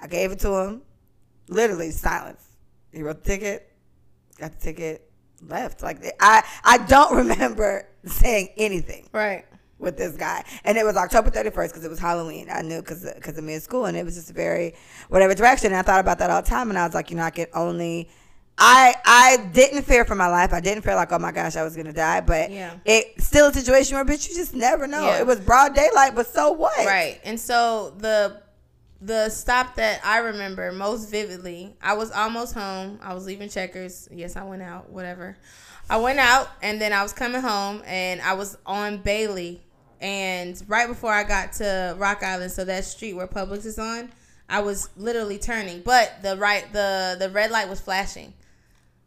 I 0.00 0.06
gave 0.06 0.32
it 0.32 0.38
to 0.40 0.54
him. 0.54 0.82
Literally 1.48 1.90
silence. 1.90 2.42
He 2.92 3.02
wrote 3.02 3.22
the 3.22 3.30
ticket, 3.30 3.72
got 4.38 4.52
the 4.52 4.60
ticket, 4.60 5.10
left. 5.48 5.82
Like 5.82 5.98
I 6.20 6.42
I 6.64 6.78
don't 6.78 7.16
remember 7.28 7.88
saying 8.04 8.50
anything 8.56 9.08
right. 9.12 9.44
with 9.78 9.96
this 9.96 10.16
guy. 10.16 10.44
And 10.64 10.76
it 10.78 10.84
was 10.84 10.96
October 10.96 11.30
31st 11.30 11.68
because 11.68 11.84
it 11.84 11.90
was 11.90 11.98
Halloween. 11.98 12.48
I 12.50 12.62
knew 12.62 12.80
because 12.80 13.10
because 13.14 13.36
of 13.38 13.44
me 13.44 13.54
in 13.54 13.60
school. 13.60 13.86
And 13.86 13.96
it 13.96 14.04
was 14.04 14.14
just 14.14 14.30
a 14.30 14.34
very, 14.34 14.74
whatever 15.08 15.34
direction. 15.34 15.68
And 15.68 15.76
I 15.76 15.82
thought 15.82 16.00
about 16.00 16.18
that 16.18 16.30
all 16.30 16.42
the 16.42 16.48
time. 16.48 16.70
And 16.70 16.78
I 16.78 16.86
was 16.86 16.94
like, 16.94 17.10
you 17.10 17.16
know, 17.16 17.22
I 17.22 17.30
can 17.30 17.46
only, 17.54 18.08
I 18.56 18.94
I 19.04 19.48
didn't 19.52 19.82
fear 19.82 20.04
for 20.04 20.14
my 20.14 20.28
life. 20.28 20.52
I 20.52 20.60
didn't 20.60 20.84
feel 20.84 20.94
like, 20.94 21.10
oh 21.12 21.18
my 21.18 21.32
gosh, 21.32 21.56
I 21.56 21.64
was 21.64 21.74
going 21.74 21.86
to 21.86 21.92
die. 21.92 22.20
But 22.20 22.50
Yeah. 22.50 22.74
it 22.84 23.20
still 23.20 23.48
a 23.48 23.52
situation 23.52 23.96
where, 23.96 24.04
bitch, 24.04 24.28
you 24.28 24.34
just 24.34 24.54
never 24.54 24.86
know. 24.86 25.06
Yeah. 25.06 25.18
It 25.20 25.26
was 25.26 25.40
broad 25.40 25.74
daylight, 25.74 26.14
but 26.14 26.26
so 26.26 26.52
what? 26.52 26.86
Right. 26.86 27.20
And 27.24 27.38
so 27.38 27.94
the 27.98 28.40
the 29.00 29.28
stop 29.28 29.74
that 29.74 30.00
I 30.04 30.18
remember 30.18 30.70
most 30.72 31.10
vividly, 31.10 31.76
I 31.82 31.94
was 31.94 32.10
almost 32.12 32.54
home. 32.54 32.98
I 33.02 33.12
was 33.12 33.26
leaving 33.26 33.48
Checkers. 33.48 34.08
Yes, 34.10 34.36
I 34.36 34.44
went 34.44 34.62
out, 34.62 34.88
whatever. 34.90 35.36
I 35.90 35.98
went 35.98 36.18
out 36.18 36.48
and 36.62 36.80
then 36.80 36.92
I 36.94 37.02
was 37.02 37.12
coming 37.12 37.42
home 37.42 37.82
and 37.84 38.22
I 38.22 38.32
was 38.34 38.56
on 38.64 38.98
Bailey 38.98 39.60
and 40.00 40.62
right 40.68 40.88
before 40.88 41.12
I 41.12 41.24
got 41.24 41.52
to 41.54 41.94
Rock 41.98 42.22
Island, 42.22 42.52
so 42.52 42.64
that 42.64 42.84
street 42.84 43.14
where 43.14 43.26
Publix 43.26 43.64
is 43.66 43.78
on, 43.78 44.10
I 44.48 44.60
was 44.60 44.88
literally 44.96 45.38
turning, 45.38 45.80
but 45.82 46.22
the 46.22 46.36
right 46.36 46.64
the 46.72 47.16
the 47.18 47.28
red 47.30 47.50
light 47.50 47.68
was 47.68 47.80
flashing. 47.80 48.32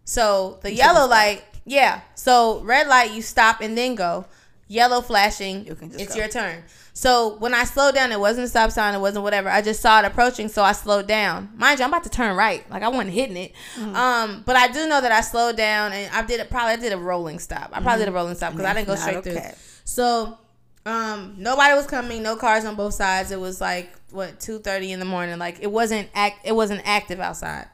So 0.07 0.57
the 0.61 0.73
yellow 0.73 1.05
light, 1.05 1.43
yeah. 1.65 1.99
So 2.15 2.61
red 2.61 2.87
light, 2.87 3.11
you 3.11 3.21
stop 3.21 3.59
and 3.59 3.77
then 3.77 3.95
go. 3.95 4.25
Yellow 4.69 5.01
flashing, 5.01 5.65
You 5.65 5.77
it's 5.81 6.13
go. 6.13 6.19
your 6.19 6.29
turn. 6.29 6.63
So 6.93 7.35
when 7.39 7.53
I 7.53 7.65
slowed 7.65 7.93
down, 7.93 8.11
it 8.13 8.19
wasn't 8.19 8.45
a 8.45 8.47
stop 8.49 8.71
sign, 8.71 8.95
it 8.95 8.99
wasn't 8.99 9.23
whatever. 9.23 9.49
I 9.49 9.61
just 9.61 9.81
saw 9.81 9.99
it 9.99 10.05
approaching, 10.05 10.47
so 10.47 10.63
I 10.63 10.71
slowed 10.71 11.07
down. 11.07 11.49
Mind 11.55 11.79
you, 11.79 11.85
I'm 11.85 11.91
about 11.91 12.03
to 12.05 12.09
turn 12.09 12.35
right, 12.35 12.69
like 12.71 12.83
I 12.83 12.87
wasn't 12.87 13.11
hitting 13.11 13.35
it. 13.37 13.53
Mm-hmm. 13.75 13.95
Um, 13.95 14.43
but 14.45 14.55
I 14.55 14.69
do 14.69 14.87
know 14.87 14.99
that 15.01 15.11
I 15.11 15.21
slowed 15.21 15.57
down, 15.57 15.91
and 15.91 16.13
I 16.13 16.21
did 16.25 16.39
it. 16.39 16.49
Probably 16.49 16.71
I 16.73 16.75
did 16.77 16.93
a 16.93 16.97
rolling 16.97 17.39
stop. 17.39 17.69
I 17.73 17.81
probably 17.81 17.99
did 18.05 18.09
a 18.09 18.13
rolling 18.13 18.35
stop 18.35 18.53
because 18.53 18.65
I 18.65 18.73
didn't 18.73 18.87
go 18.87 18.93
Mm-hmm. 18.93 19.01
Straight 19.01 19.17
okay. 19.17 19.31
through. 19.49 19.51
So 19.85 20.37
um, 20.85 21.35
nobody 21.37 21.73
was 21.75 21.85
coming, 21.85 22.23
no 22.23 22.35
cars 22.35 22.65
on 22.65 22.75
both 22.75 22.93
sides. 22.93 23.31
It 23.31 23.39
was 23.39 23.59
like 23.61 23.91
what 24.11 24.39
two 24.39 24.59
thirty 24.59 24.91
in 24.91 24.99
the 24.99 25.05
morning. 25.05 25.37
Like 25.37 25.59
it 25.61 25.71
wasn't 25.71 26.09
act, 26.13 26.45
it 26.45 26.55
wasn't 26.55 26.81
active 26.85 27.19
outside. 27.19 27.67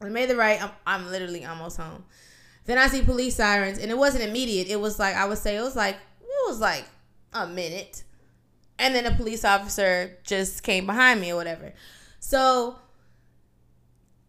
I 0.00 0.08
made 0.08 0.28
the 0.30 0.36
right. 0.36 0.62
I'm, 0.62 0.70
I'm 0.86 1.10
literally 1.10 1.44
almost 1.44 1.76
home. 1.76 2.04
Then 2.66 2.78
I 2.78 2.86
see 2.88 3.02
police 3.02 3.36
sirens, 3.36 3.78
and 3.78 3.90
it 3.90 3.96
wasn't 3.98 4.24
immediate. 4.24 4.68
It 4.68 4.80
was 4.80 4.98
like 4.98 5.14
I 5.16 5.24
would 5.26 5.38
say 5.38 5.56
it 5.56 5.62
was 5.62 5.74
like 5.76 5.96
it 6.20 6.48
was 6.48 6.60
like 6.60 6.84
a 7.32 7.46
minute, 7.46 8.04
and 8.78 8.94
then 8.94 9.06
a 9.06 9.14
police 9.14 9.44
officer 9.44 10.16
just 10.24 10.62
came 10.62 10.86
behind 10.86 11.20
me 11.20 11.32
or 11.32 11.36
whatever. 11.36 11.72
So 12.20 12.76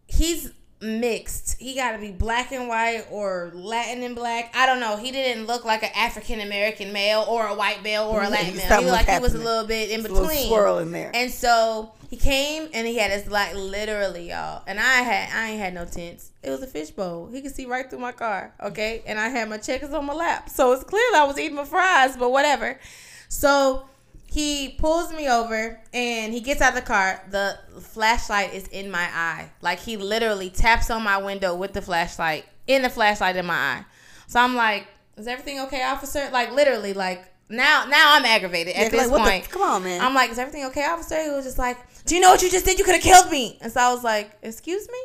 he's 0.07 0.51
mixed. 0.81 1.59
He 1.59 1.75
got 1.75 1.91
to 1.91 1.97
be 1.97 2.11
black 2.11 2.51
and 2.51 2.67
white 2.67 3.05
or 3.11 3.51
Latin 3.53 4.03
and 4.03 4.15
black. 4.15 4.51
I 4.55 4.65
don't 4.65 4.79
know. 4.79 4.95
He 4.97 5.11
didn't 5.11 5.45
look 5.45 5.65
like 5.65 5.83
an 5.83 5.91
African 5.95 6.39
American 6.39 6.93
male 6.93 7.25
or 7.27 7.47
a 7.47 7.53
white 7.55 7.83
male 7.83 8.03
or 8.03 8.23
a 8.23 8.29
Latin 8.29 8.55
male. 8.55 8.79
He 8.81 8.89
like 8.89 9.07
he 9.09 9.19
was 9.19 9.35
a 9.35 9.39
little 9.39 9.65
bit 9.67 9.91
in 9.91 9.99
A 9.99 10.03
little 10.03 10.21
between. 10.21 10.47
swirl 10.47 10.79
in 10.79 10.91
there. 10.91 11.11
And 11.13 11.31
so 11.31 11.91
he 12.09 12.17
came 12.17 12.69
and 12.73 12.87
he 12.87 12.97
had 12.97 13.11
his 13.11 13.27
like 13.27 13.53
literally 13.53 14.29
y'all. 14.29 14.63
And 14.65 14.79
I 14.79 15.01
had 15.01 15.29
I 15.31 15.49
ain't 15.49 15.59
had 15.59 15.73
no 15.75 15.85
tents. 15.85 16.31
It 16.41 16.49
was 16.49 16.63
a 16.63 16.67
fishbowl. 16.67 17.29
He 17.31 17.41
could 17.41 17.53
see 17.53 17.67
right 17.67 17.87
through 17.87 17.99
my 17.99 18.11
car. 18.11 18.51
Okay. 18.63 19.03
And 19.05 19.19
I 19.19 19.29
had 19.29 19.47
my 19.47 19.57
checkers 19.57 19.93
on 19.93 20.05
my 20.05 20.13
lap. 20.13 20.49
So 20.49 20.71
it's 20.71 20.83
clear 20.83 21.03
that 21.11 21.21
I 21.21 21.27
was 21.27 21.37
eating 21.37 21.55
my 21.55 21.65
fries, 21.65 22.17
but 22.17 22.31
whatever. 22.31 22.79
So 23.27 23.87
he 24.25 24.69
pulls 24.79 25.13
me 25.13 25.29
over 25.29 25.79
and 25.93 26.33
he 26.33 26.39
gets 26.39 26.61
out 26.61 26.73
the 26.73 26.81
car. 26.81 27.21
The 27.29 27.59
flashlight 27.79 28.55
is 28.55 28.67
in 28.69 28.89
my 28.89 29.07
eye. 29.13 29.51
Like 29.61 29.79
he 29.79 29.95
literally 29.95 30.49
taps 30.49 30.89
on 30.89 31.03
my 31.03 31.17
window 31.17 31.53
with 31.53 31.73
the 31.73 31.81
flashlight, 31.81 32.45
in 32.65 32.81
the 32.81 32.89
flashlight 32.89 33.35
in 33.35 33.45
my 33.45 33.53
eye. 33.53 33.85
So 34.25 34.39
I'm 34.39 34.55
like, 34.55 34.87
is 35.15 35.27
everything 35.27 35.59
okay, 35.61 35.83
officer? 35.83 36.27
Like 36.31 36.53
literally, 36.53 36.93
like 36.93 37.31
now 37.49 37.85
now 37.85 38.15
I'm 38.15 38.25
aggravated 38.25 38.75
Yeah, 38.75 38.83
at 38.83 38.91
this 38.91 39.01
like, 39.01 39.11
what 39.11 39.23
the- 39.25 39.29
point. 39.31 39.49
come 39.49 39.61
on, 39.63 39.83
man. 39.83 40.01
I'm 40.01 40.13
like, 40.13 40.29
is 40.31 40.39
everything 40.39 40.65
okay, 40.65 40.85
officer? 40.85 41.21
He 41.21 41.29
was 41.29 41.45
just 41.45 41.57
like, 41.57 41.77
Do 42.05 42.15
you 42.15 42.21
know 42.21 42.29
what 42.31 42.41
you 42.41 42.49
just 42.49 42.65
did? 42.65 42.77
You 42.79 42.85
could 42.85 42.95
have 42.95 43.03
killed 43.03 43.31
me. 43.31 43.57
And 43.61 43.71
so 43.71 43.81
I 43.81 43.93
was 43.93 44.03
like, 44.03 44.31
Excuse 44.41 44.87
me? 44.87 44.99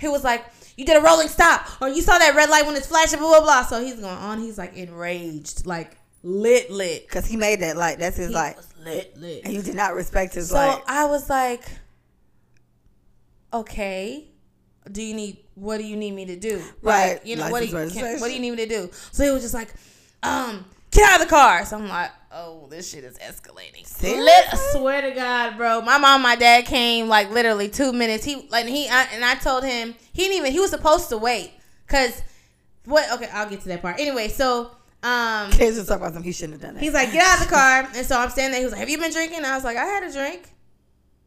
He 0.00 0.08
was 0.08 0.24
like, 0.24 0.44
You 0.76 0.84
did 0.84 0.96
a 0.96 1.00
rolling 1.00 1.28
stop, 1.28 1.66
or 1.80 1.88
you 1.88 2.02
saw 2.02 2.18
that 2.18 2.34
red 2.34 2.50
light 2.50 2.66
when 2.66 2.74
it's 2.76 2.86
flashing, 2.88 3.18
blah 3.20 3.28
blah 3.30 3.40
blah. 3.42 3.62
So 3.64 3.82
he's 3.82 3.94
going 4.00 4.06
on. 4.06 4.38
He's 4.40 4.58
like 4.58 4.76
enraged, 4.76 5.66
like 5.66 5.96
lit, 6.22 6.70
lit. 6.70 7.06
Because 7.06 7.26
he 7.26 7.36
made 7.36 7.60
that 7.60 7.76
light. 7.76 7.98
That's 7.98 8.16
his 8.16 8.28
He 8.28 8.34
light. 8.34 8.56
lit, 8.84 9.16
lit. 9.16 9.42
And 9.44 9.52
you 9.54 9.62
did 9.62 9.74
not 9.76 9.94
respect 9.94 10.34
his 10.34 10.48
So 10.48 10.56
light. 10.56 10.82
I 10.86 11.04
was 11.06 11.28
like, 11.30 11.62
okay, 13.52 14.28
do 14.90 15.02
you 15.02 15.14
need 15.14 15.38
what 15.54 15.78
do 15.78 15.84
you 15.84 15.96
need 15.96 16.10
me 16.12 16.26
to 16.26 16.36
do? 16.36 16.60
Right. 16.82 17.12
Like, 17.14 17.26
you 17.26 17.36
know, 17.36 17.48
what 17.50 17.60
do 17.60 17.66
you 17.66 17.90
can, 17.90 18.18
what 18.20 18.26
do 18.28 18.34
you 18.34 18.40
need 18.40 18.50
me 18.50 18.56
to 18.56 18.66
do? 18.66 18.90
So 19.12 19.22
he 19.24 19.30
was 19.30 19.42
just 19.42 19.54
like, 19.54 19.72
um, 20.24 20.64
get 20.94 21.10
out 21.10 21.20
of 21.20 21.26
the 21.26 21.30
car. 21.30 21.64
So 21.64 21.76
I'm 21.76 21.88
like, 21.88 22.10
oh, 22.32 22.66
this 22.70 22.90
shit 22.90 23.04
is 23.04 23.18
escalating. 23.18 23.86
Seriously? 23.86 24.28
I 24.28 24.70
swear 24.72 25.02
to 25.02 25.10
God, 25.10 25.56
bro. 25.56 25.80
My 25.82 25.98
mom, 25.98 26.22
my 26.22 26.36
dad 26.36 26.64
came 26.66 27.08
like 27.08 27.30
literally 27.30 27.68
two 27.68 27.92
minutes. 27.92 28.24
He 28.24 28.48
like 28.50 28.66
he 28.66 28.88
I, 28.88 29.08
and 29.12 29.24
I 29.24 29.34
told 29.34 29.64
him 29.64 29.94
he 30.12 30.22
didn't 30.22 30.38
even 30.38 30.52
he 30.52 30.60
was 30.60 30.70
supposed 30.70 31.08
to 31.10 31.18
wait 31.18 31.52
because 31.86 32.22
what? 32.84 33.10
Okay, 33.12 33.28
I'll 33.32 33.48
get 33.48 33.60
to 33.62 33.68
that 33.68 33.82
part. 33.82 33.98
Anyway, 33.98 34.28
so 34.28 34.70
um. 35.02 35.50
Kids 35.50 35.76
just 35.76 35.88
talk 35.88 35.98
about 35.98 36.12
something 36.12 36.24
he 36.24 36.32
shouldn't 36.32 36.54
have 36.54 36.62
done 36.62 36.74
that. 36.74 36.82
He's 36.82 36.94
like, 36.94 37.12
get 37.12 37.22
out 37.26 37.42
of 37.42 37.48
the 37.48 37.54
car. 37.54 37.88
And 37.94 38.06
so 38.06 38.18
I'm 38.18 38.30
standing 38.30 38.52
there. 38.52 38.60
He 38.60 38.64
was 38.64 38.72
like, 38.72 38.80
have 38.80 38.88
you 38.88 38.98
been 38.98 39.12
drinking? 39.12 39.44
I 39.44 39.54
was 39.54 39.64
like, 39.64 39.76
I 39.76 39.84
had 39.84 40.02
a 40.02 40.12
drink. 40.12 40.50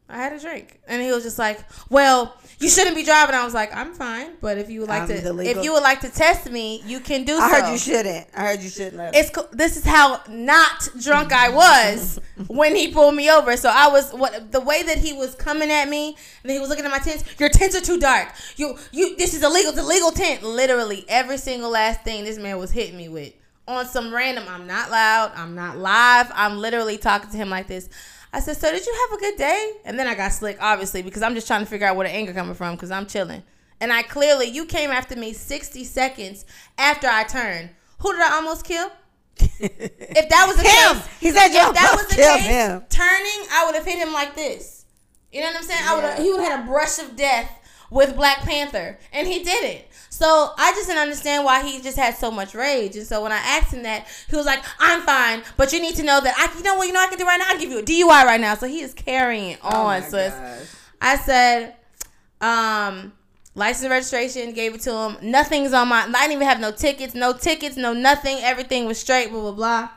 I 0.08 0.16
had 0.16 0.32
a 0.32 0.40
drink. 0.40 0.80
And 0.88 1.02
he 1.02 1.12
was 1.12 1.22
just 1.22 1.38
like, 1.38 1.60
well, 1.90 2.34
you 2.60 2.68
shouldn't 2.68 2.96
be 2.96 3.04
driving. 3.04 3.34
I 3.34 3.44
was 3.44 3.54
like, 3.54 3.74
I'm 3.74 3.94
fine. 3.94 4.32
But 4.40 4.58
if 4.58 4.68
you 4.68 4.80
would 4.80 4.88
like 4.88 5.02
I'm 5.02 5.08
to, 5.08 5.40
if 5.40 5.62
you 5.62 5.72
would 5.72 5.82
like 5.82 6.00
to 6.00 6.08
test 6.08 6.50
me, 6.50 6.82
you 6.86 6.98
can 6.98 7.24
do 7.24 7.36
so. 7.36 7.42
I 7.42 7.50
so. 7.50 7.60
heard 7.60 7.72
you 7.72 7.78
shouldn't. 7.78 8.26
I 8.34 8.40
heard 8.40 8.60
you 8.60 8.68
shouldn't. 8.68 9.14
It's 9.14 9.30
this 9.52 9.76
is 9.76 9.84
how 9.84 10.20
not 10.28 10.88
drunk 11.00 11.32
I 11.32 11.50
was 11.50 12.18
when 12.48 12.74
he 12.74 12.88
pulled 12.92 13.14
me 13.14 13.30
over. 13.30 13.56
So 13.56 13.70
I 13.72 13.88
was 13.88 14.12
what 14.12 14.50
the 14.50 14.60
way 14.60 14.82
that 14.82 14.98
he 14.98 15.12
was 15.12 15.34
coming 15.36 15.70
at 15.70 15.88
me, 15.88 16.16
and 16.42 16.50
he 16.50 16.58
was 16.58 16.68
looking 16.68 16.84
at 16.84 16.90
my 16.90 16.98
tents. 16.98 17.24
Your 17.38 17.48
tents 17.48 17.76
are 17.76 17.80
too 17.80 18.00
dark. 18.00 18.32
You 18.56 18.76
you 18.92 19.16
this 19.16 19.34
is 19.34 19.44
illegal. 19.44 19.70
It's 19.70 19.80
a 19.80 19.84
legal 19.84 20.10
tent. 20.10 20.42
Literally 20.42 21.04
every 21.08 21.38
single 21.38 21.70
last 21.70 22.02
thing 22.02 22.24
this 22.24 22.38
man 22.38 22.58
was 22.58 22.72
hitting 22.72 22.96
me 22.96 23.08
with 23.08 23.34
on 23.68 23.86
some 23.86 24.12
random. 24.12 24.44
I'm 24.48 24.66
not 24.66 24.90
loud. 24.90 25.32
I'm 25.36 25.54
not 25.54 25.76
live. 25.78 26.32
I'm 26.34 26.58
literally 26.58 26.98
talking 26.98 27.30
to 27.30 27.36
him 27.36 27.50
like 27.50 27.68
this. 27.68 27.88
I 28.32 28.40
said, 28.40 28.56
so 28.56 28.70
did 28.70 28.84
you 28.86 28.94
have 29.08 29.18
a 29.18 29.20
good 29.20 29.36
day? 29.38 29.72
And 29.84 29.98
then 29.98 30.06
I 30.06 30.14
got 30.14 30.32
slick, 30.32 30.58
obviously, 30.60 31.02
because 31.02 31.22
I'm 31.22 31.34
just 31.34 31.46
trying 31.46 31.60
to 31.60 31.66
figure 31.66 31.86
out 31.86 31.96
where 31.96 32.06
the 32.06 32.14
anger 32.14 32.32
coming 32.32 32.54
from 32.54 32.74
because 32.74 32.90
I'm 32.90 33.06
chilling. 33.06 33.42
And 33.80 33.92
I 33.92 34.02
clearly, 34.02 34.46
you 34.46 34.66
came 34.66 34.90
after 34.90 35.16
me 35.16 35.32
60 35.32 35.84
seconds 35.84 36.44
after 36.76 37.06
I 37.06 37.24
turned. 37.24 37.70
Who 38.00 38.12
did 38.12 38.20
I 38.22 38.34
almost 38.34 38.64
kill? 38.64 38.90
if 39.38 40.28
that 40.28 40.44
was 40.48 40.56
the 40.56 40.62
Him. 40.62 40.96
case, 41.00 41.18
He 41.20 41.30
said 41.30 41.46
if 41.48 41.74
that 41.74 41.92
was 41.94 42.06
the 42.08 42.16
case, 42.16 42.42
him. 42.44 42.82
turning, 42.88 43.46
I 43.52 43.64
would 43.66 43.76
have 43.76 43.84
hit 43.84 43.98
him 43.98 44.12
like 44.12 44.34
this. 44.34 44.84
You 45.32 45.40
know 45.42 45.46
what 45.48 45.56
I'm 45.56 45.62
saying? 45.62 45.80
I 45.84 45.94
would 45.94 46.24
he 46.24 46.32
would 46.32 46.40
have 46.40 46.50
had 46.58 46.60
a 46.64 46.66
brush 46.66 46.98
of 46.98 47.14
death 47.14 47.50
with 47.90 48.16
Black 48.16 48.38
Panther, 48.40 48.98
and 49.12 49.26
he 49.28 49.42
didn't. 49.44 49.84
So 50.10 50.52
I 50.56 50.72
just 50.72 50.88
didn't 50.88 51.02
understand 51.02 51.44
why 51.44 51.62
he 51.62 51.80
just 51.80 51.96
had 51.96 52.16
so 52.16 52.30
much 52.30 52.54
rage. 52.54 52.96
And 52.96 53.06
so 53.06 53.22
when 53.22 53.32
I 53.32 53.36
asked 53.36 53.72
him 53.72 53.82
that, 53.82 54.06
he 54.28 54.36
was 54.36 54.46
like, 54.46 54.64
"I'm 54.78 55.02
fine, 55.02 55.42
but 55.56 55.72
you 55.72 55.80
need 55.80 55.96
to 55.96 56.02
know 56.02 56.20
that 56.20 56.34
I, 56.36 56.56
you 56.56 56.64
know 56.64 56.76
what, 56.76 56.86
you 56.86 56.92
know 56.92 57.00
what 57.00 57.06
I 57.06 57.10
can 57.10 57.18
do 57.18 57.26
right 57.26 57.38
now. 57.38 57.46
I 57.48 57.52
will 57.54 57.60
give 57.60 57.70
you 57.70 57.78
a 57.78 57.82
DUI 57.82 58.24
right 58.24 58.40
now." 58.40 58.54
So 58.54 58.66
he 58.66 58.80
is 58.80 58.94
carrying 58.94 59.56
on. 59.62 60.02
Oh 60.02 60.08
so. 60.08 60.56
I 61.00 61.16
said, 61.16 61.76
um, 62.40 63.12
license 63.54 63.90
registration, 63.90 64.52
gave 64.52 64.74
it 64.74 64.80
to 64.82 64.92
him. 64.92 65.16
Nothing's 65.22 65.72
on 65.72 65.88
my. 65.88 66.02
I 66.02 66.12
didn't 66.12 66.32
even 66.32 66.48
have 66.48 66.60
no 66.60 66.72
tickets, 66.72 67.14
no 67.14 67.32
tickets, 67.32 67.76
no 67.76 67.92
nothing. 67.92 68.38
Everything 68.40 68.86
was 68.86 68.98
straight. 68.98 69.30
Blah 69.30 69.40
blah 69.40 69.52
blah. 69.52 69.88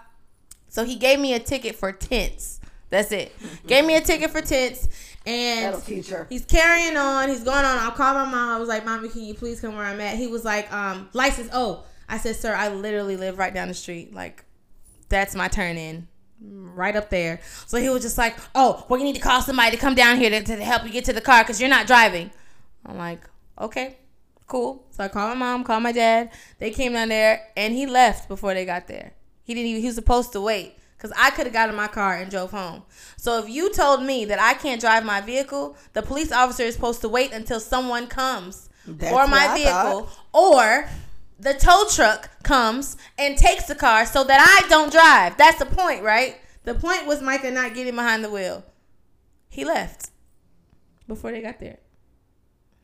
So 0.70 0.86
he 0.86 0.96
gave 0.96 1.20
me 1.20 1.34
a 1.34 1.40
ticket 1.40 1.76
for 1.76 1.92
tents. 1.92 2.60
That's 2.90 3.12
it. 3.12 3.34
gave 3.68 3.86
me 3.86 3.96
a 3.96 4.02
ticket 4.02 4.32
for 4.32 4.42
tents. 4.42 4.88
And 5.26 5.76
he's 6.30 6.46
carrying 6.46 6.98
on. 6.98 7.30
He's 7.30 7.44
going 7.44 7.64
on. 7.64 7.78
I'll 7.78 7.92
call 7.92 8.14
my 8.16 8.26
mom. 8.26 8.50
I 8.50 8.58
was 8.58 8.68
like, 8.68 8.86
"Mommy, 8.86 9.08
can 9.08 9.22
you 9.24 9.36
please 9.36 9.60
come 9.62 9.76
where 9.76 9.86
I'm 9.86 10.02
at?" 10.02 10.16
He 10.16 10.28
was 10.28 10.44
like, 10.44 10.72
um, 10.74 11.10
"License." 11.14 11.50
Oh, 11.54 11.84
I 12.10 12.18
said, 12.18 12.36
"Sir, 12.36 12.56
I 12.56 12.70
literally 12.70 13.18
live 13.18 13.38
right 13.38 13.54
down 13.54 13.68
the 13.68 13.76
street. 13.76 14.16
Like, 14.16 14.44
that's 15.10 15.36
my 15.36 15.48
turn 15.48 15.78
in, 15.78 16.08
right 16.40 16.96
up 16.96 17.12
there." 17.12 17.40
So 17.68 17.78
he 17.78 17.88
was 17.90 18.02
just 18.02 18.18
like, 18.18 18.36
"Oh, 18.56 18.84
well, 18.90 19.00
you 19.00 19.06
need 19.06 19.16
to 19.16 19.22
call 19.22 19.42
somebody 19.42 19.72
to 19.72 19.78
come 19.78 19.94
down 19.94 20.18
here 20.18 20.32
to, 20.32 20.42
to 20.42 20.64
help 20.64 20.86
you 20.86 20.90
get 20.90 21.06
to 21.06 21.14
the 21.14 21.22
car 21.22 21.44
because 21.44 21.60
you're 21.60 21.70
not 21.70 21.86
driving." 21.86 22.32
I'm 22.84 22.98
like, 22.98 23.22
"Okay, 23.60 23.98
cool." 24.48 24.88
So 24.90 25.04
I 25.04 25.08
called 25.08 25.38
my 25.38 25.46
mom, 25.46 25.64
called 25.64 25.84
my 25.84 25.92
dad. 25.92 26.32
They 26.58 26.72
came 26.72 26.94
down 26.94 27.10
there, 27.10 27.48
and 27.56 27.76
he 27.76 27.86
left 27.86 28.28
before 28.28 28.56
they 28.56 28.66
got 28.66 28.88
there. 28.88 29.14
He 29.44 29.54
didn't. 29.54 29.68
Even, 29.68 29.82
he 29.82 29.88
was 29.88 29.96
supposed 29.96 30.32
to 30.32 30.42
wait 30.42 30.78
because 31.02 31.18
I 31.18 31.32
could 31.32 31.48
have 31.48 31.54
got 31.54 31.70
in 31.70 31.76
my 31.76 31.88
car 31.88 32.16
and 32.16 32.30
drove 32.30 32.52
home. 32.52 32.84
So 33.18 33.40
if 33.40 33.50
you 33.50 33.74
told 33.74 34.04
me 34.04 34.24
that 34.26 34.40
I 34.40 34.54
can't 34.54 34.80
drive 34.80 35.04
my 35.04 35.20
vehicle, 35.20 35.76
the 35.94 36.04
police 36.04 36.32
officer 36.32 36.62
is 36.62 36.76
supposed 36.76 37.02
to 37.02 37.10
wait 37.10 37.32
until 37.32 37.60
someone 37.60 38.06
comes 38.06 38.70
That's 38.86 39.12
for 39.12 39.26
my 39.28 39.56
vehicle, 39.56 40.10
or 40.32 40.88
the 41.40 41.56
tow 41.56 41.86
truck 41.90 42.30
comes 42.44 42.98
and 43.18 43.36
takes 43.36 43.66
the 43.66 43.74
car 43.74 44.06
so 44.06 44.24
that 44.24 44.62
I 44.64 44.68
don't 44.70 44.92
drive. 44.92 45.38
That's 45.38 45.58
the 45.58 45.66
point, 45.66 46.04
right? 46.04 46.38
The 46.66 46.76
point 46.76 47.08
was 47.08 47.20
Micah 47.20 47.50
not 47.50 47.74
getting 47.74 47.96
behind 47.96 48.24
the 48.24 48.30
wheel. 48.30 48.64
He 49.50 49.66
left 49.66 50.12
before 51.08 51.32
they 51.32 51.42
got 51.42 51.60
there. 51.60 51.80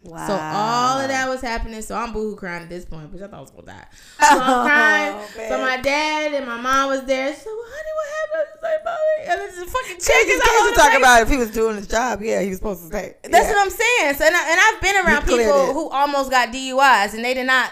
Wow. 0.04 0.28
So 0.28 0.34
all 0.34 1.02
of 1.02 1.10
that 1.10 1.28
was 1.28 1.42
happening. 1.42 1.82
So 1.82 1.96
I'm 1.96 2.14
boohoo 2.14 2.36
crying 2.36 2.64
at 2.64 2.70
this 2.70 2.86
point, 2.86 3.12
which 3.12 3.22
I 3.22 3.28
thought 3.28 3.38
I 3.38 3.42
was 3.42 3.52
gonna 3.52 3.66
die. 3.66 3.88
So 4.20 4.40
I'm 4.40 4.42
oh, 4.42 4.64
crying. 4.66 5.14
Oh, 5.16 5.50
so 5.50 5.62
my 5.62 5.78
dad 5.78 6.34
and 6.34 6.46
my 6.46 6.60
mom 6.60 6.90
was 6.90 7.04
there. 7.06 7.34
So 7.34 7.50
honey, 7.50 7.92
what 7.98 8.08
happened? 8.18 8.54
It's 8.54 8.64
like, 8.64 8.86
"Mommy," 8.86 9.32
and 9.32 9.42
this 9.42 9.58
is 9.58 9.72
fucking 9.72 9.96
Just 9.96 10.08
chickens 10.08 10.42
in 10.42 10.50
all 10.50 10.70
you 10.70 10.76
talk 10.76 10.90
place. 10.90 10.98
about 10.98 11.22
if 11.24 11.30
he 11.30 11.38
was 11.38 11.52
doing 11.52 11.76
his 11.78 11.88
job, 11.88 12.22
yeah, 12.22 12.42
he 12.42 12.50
was 12.50 12.58
supposed 12.58 12.82
to 12.82 12.88
stay. 12.88 13.16
That's 13.24 13.34
yeah. 13.34 13.54
what 13.54 13.62
I'm 13.62 13.70
saying. 13.70 14.14
So 14.16 14.26
and, 14.26 14.36
I, 14.36 14.52
and 14.52 14.60
I've 14.62 14.82
been 14.82 14.96
around 15.06 15.22
people 15.24 15.70
it. 15.70 15.74
who 15.74 15.90
almost 15.90 16.30
got 16.32 16.50
DUIs 16.50 17.14
and 17.14 17.26
they 17.26 17.34
did 17.34 17.48
not 17.48 17.72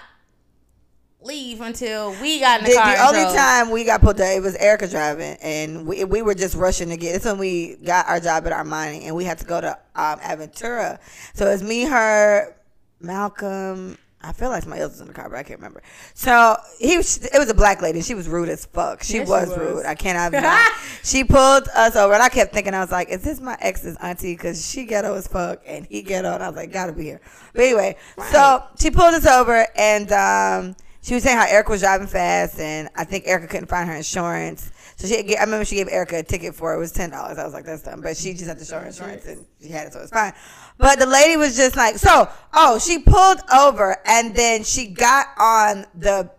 leave 1.26 1.60
until 1.62 2.12
we 2.22 2.40
got 2.40 2.60
in 2.60 2.66
the, 2.66 2.72
The, 2.72 2.78
car. 2.78 2.96
the 2.96 3.02
only 3.08 3.22
drove. 3.22 3.36
time 3.36 3.70
we 3.72 3.84
got 3.84 4.02
pulled 4.02 4.22
over, 4.22 4.32
it 4.32 4.42
was 4.42 4.56
Erica 4.56 4.88
driving, 4.88 5.38
and 5.42 5.86
we, 5.88 6.04
we 6.04 6.22
were 6.22 6.36
just 6.36 6.56
rushing 6.56 6.90
to 6.90 6.98
get. 6.98 7.16
It's 7.16 7.26
when 7.26 7.38
we 7.38 7.76
got 7.78 8.08
our 8.08 8.20
job 8.20 8.46
at 8.48 8.54
Armani, 8.54 9.04
and 9.06 9.16
we 9.16 9.24
had 9.26 9.38
to 9.40 9.46
go 9.46 9.60
to 9.60 9.72
um, 9.96 10.20
Aventura. 10.20 11.00
So 11.34 11.48
it's 11.50 11.64
me, 11.64 11.84
her, 11.86 12.56
Malcolm. 13.02 13.98
I 14.22 14.34
feel 14.34 14.50
like 14.50 14.64
somebody 14.64 14.82
else 14.82 14.94
was 14.94 15.02
in 15.02 15.08
the 15.08 15.14
car, 15.14 15.30
but 15.30 15.38
I 15.38 15.44
can't 15.44 15.60
remember. 15.60 15.84
So 16.16 16.56
he, 16.80 16.98
was, 16.98 17.24
it 17.26 17.38
was 17.38 17.48
a 17.48 17.54
black 17.54 17.84
lady. 17.84 18.02
She 18.02 18.16
was 18.16 18.28
rude 18.28 18.50
as 18.50 18.66
fuck. 18.66 19.04
She, 19.04 19.18
Yes, 19.18 19.28
she 19.28 19.30
was, 19.32 19.50
was. 19.50 19.58
rude. 19.60 19.86
I 19.86 19.94
cannot. 19.94 20.34
lie. 20.44 20.72
she 21.04 21.24
pulled 21.24 21.68
us 21.76 21.96
over, 21.96 22.12
and 22.16 22.24
I 22.24 22.30
kept 22.30 22.52
thinking, 22.52 22.74
I 22.74 22.80
was 22.80 22.92
like, 22.92 23.10
"Is 23.10 23.24
this 23.24 23.40
my 23.40 23.56
ex's 23.62 23.96
auntie?" 23.98 24.34
Because 24.34 24.68
she 24.68 24.86
ghetto 24.86 25.14
as 25.14 25.28
fuck, 25.28 25.62
and 25.68 25.86
he 25.86 26.02
ghetto, 26.02 26.34
and 26.34 26.42
I 26.44 26.48
was 26.48 26.56
like, 26.58 26.72
"Gotta 26.72 26.92
be 26.94 27.04
here." 27.04 27.22
But 27.54 27.66
anyway, 27.66 27.98
so 28.32 28.64
she 28.80 28.90
pulled 28.90 29.14
us 29.14 29.28
over, 29.28 29.68
and 29.76 30.12
um, 30.12 30.76
she 31.06 31.14
was 31.14 31.22
saying 31.22 31.38
how 31.38 31.46
Erica 31.46 31.70
was 31.70 31.82
driving 31.82 32.08
fast, 32.08 32.60
and 32.60 32.90
I 32.96 33.04
think 33.04 33.28
Erica 33.28 33.46
couldn't 33.46 33.68
find 33.68 33.88
her 33.88 33.96
insurance. 33.96 34.72
So 34.96 35.08
she, 35.08 35.38
I 35.38 35.44
remember 35.44 35.64
she 35.64 35.76
gave 35.76 35.88
Erica 35.88 36.18
a 36.18 36.24
ticket 36.24 36.56
for 36.56 36.74
it. 36.74 36.78
It 36.78 36.80
was 36.80 36.92
ten 36.92 37.12
dollars. 37.12 37.38
I 37.38 37.44
was 37.44 37.54
like, 37.54 37.64
that's 37.64 37.84
dumb, 37.84 38.02
but 38.02 38.18
she 38.18 38.34
just 38.34 38.48
had 38.48 38.58
to 38.58 38.66
show 38.66 38.80
her 38.80 38.88
insurance, 38.88 39.24
and 39.28 39.46
she 39.62 39.70
had 39.70 39.86
it, 39.86 39.94
so 39.94 40.00
it's 40.00 40.10
fine. 40.10 40.34
But 40.80 40.98
the 40.98 41.06
lady 41.06 41.38
was 41.38 41.56
just 41.56 41.76
like, 41.76 41.98
so, 41.98 42.28
oh, 42.54 42.80
she 42.80 42.98
pulled 42.98 43.40
over, 43.56 43.98
and 44.08 44.36
then 44.36 44.64
she 44.64 44.88
got 44.88 45.28
on 45.38 45.86
the 45.94 46.32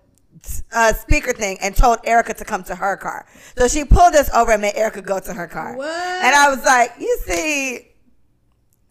uh, 0.72 0.92
speaker 0.94 1.32
thing 1.32 1.58
and 1.62 1.76
told 1.76 1.98
Erica 2.02 2.34
to 2.34 2.44
come 2.44 2.64
to 2.64 2.74
her 2.74 2.96
car. 2.96 3.24
So 3.56 3.68
she 3.68 3.84
pulled 3.84 4.16
us 4.16 4.28
over 4.34 4.50
and 4.50 4.62
made 4.62 4.74
Erica 4.74 5.00
go 5.00 5.20
to 5.20 5.32
her 5.32 5.46
car. 5.46 5.76
What? 5.76 5.86
And 5.88 6.34
I 6.34 6.48
was 6.48 6.64
like, 6.64 6.90
you 6.98 7.18
see, 7.24 7.92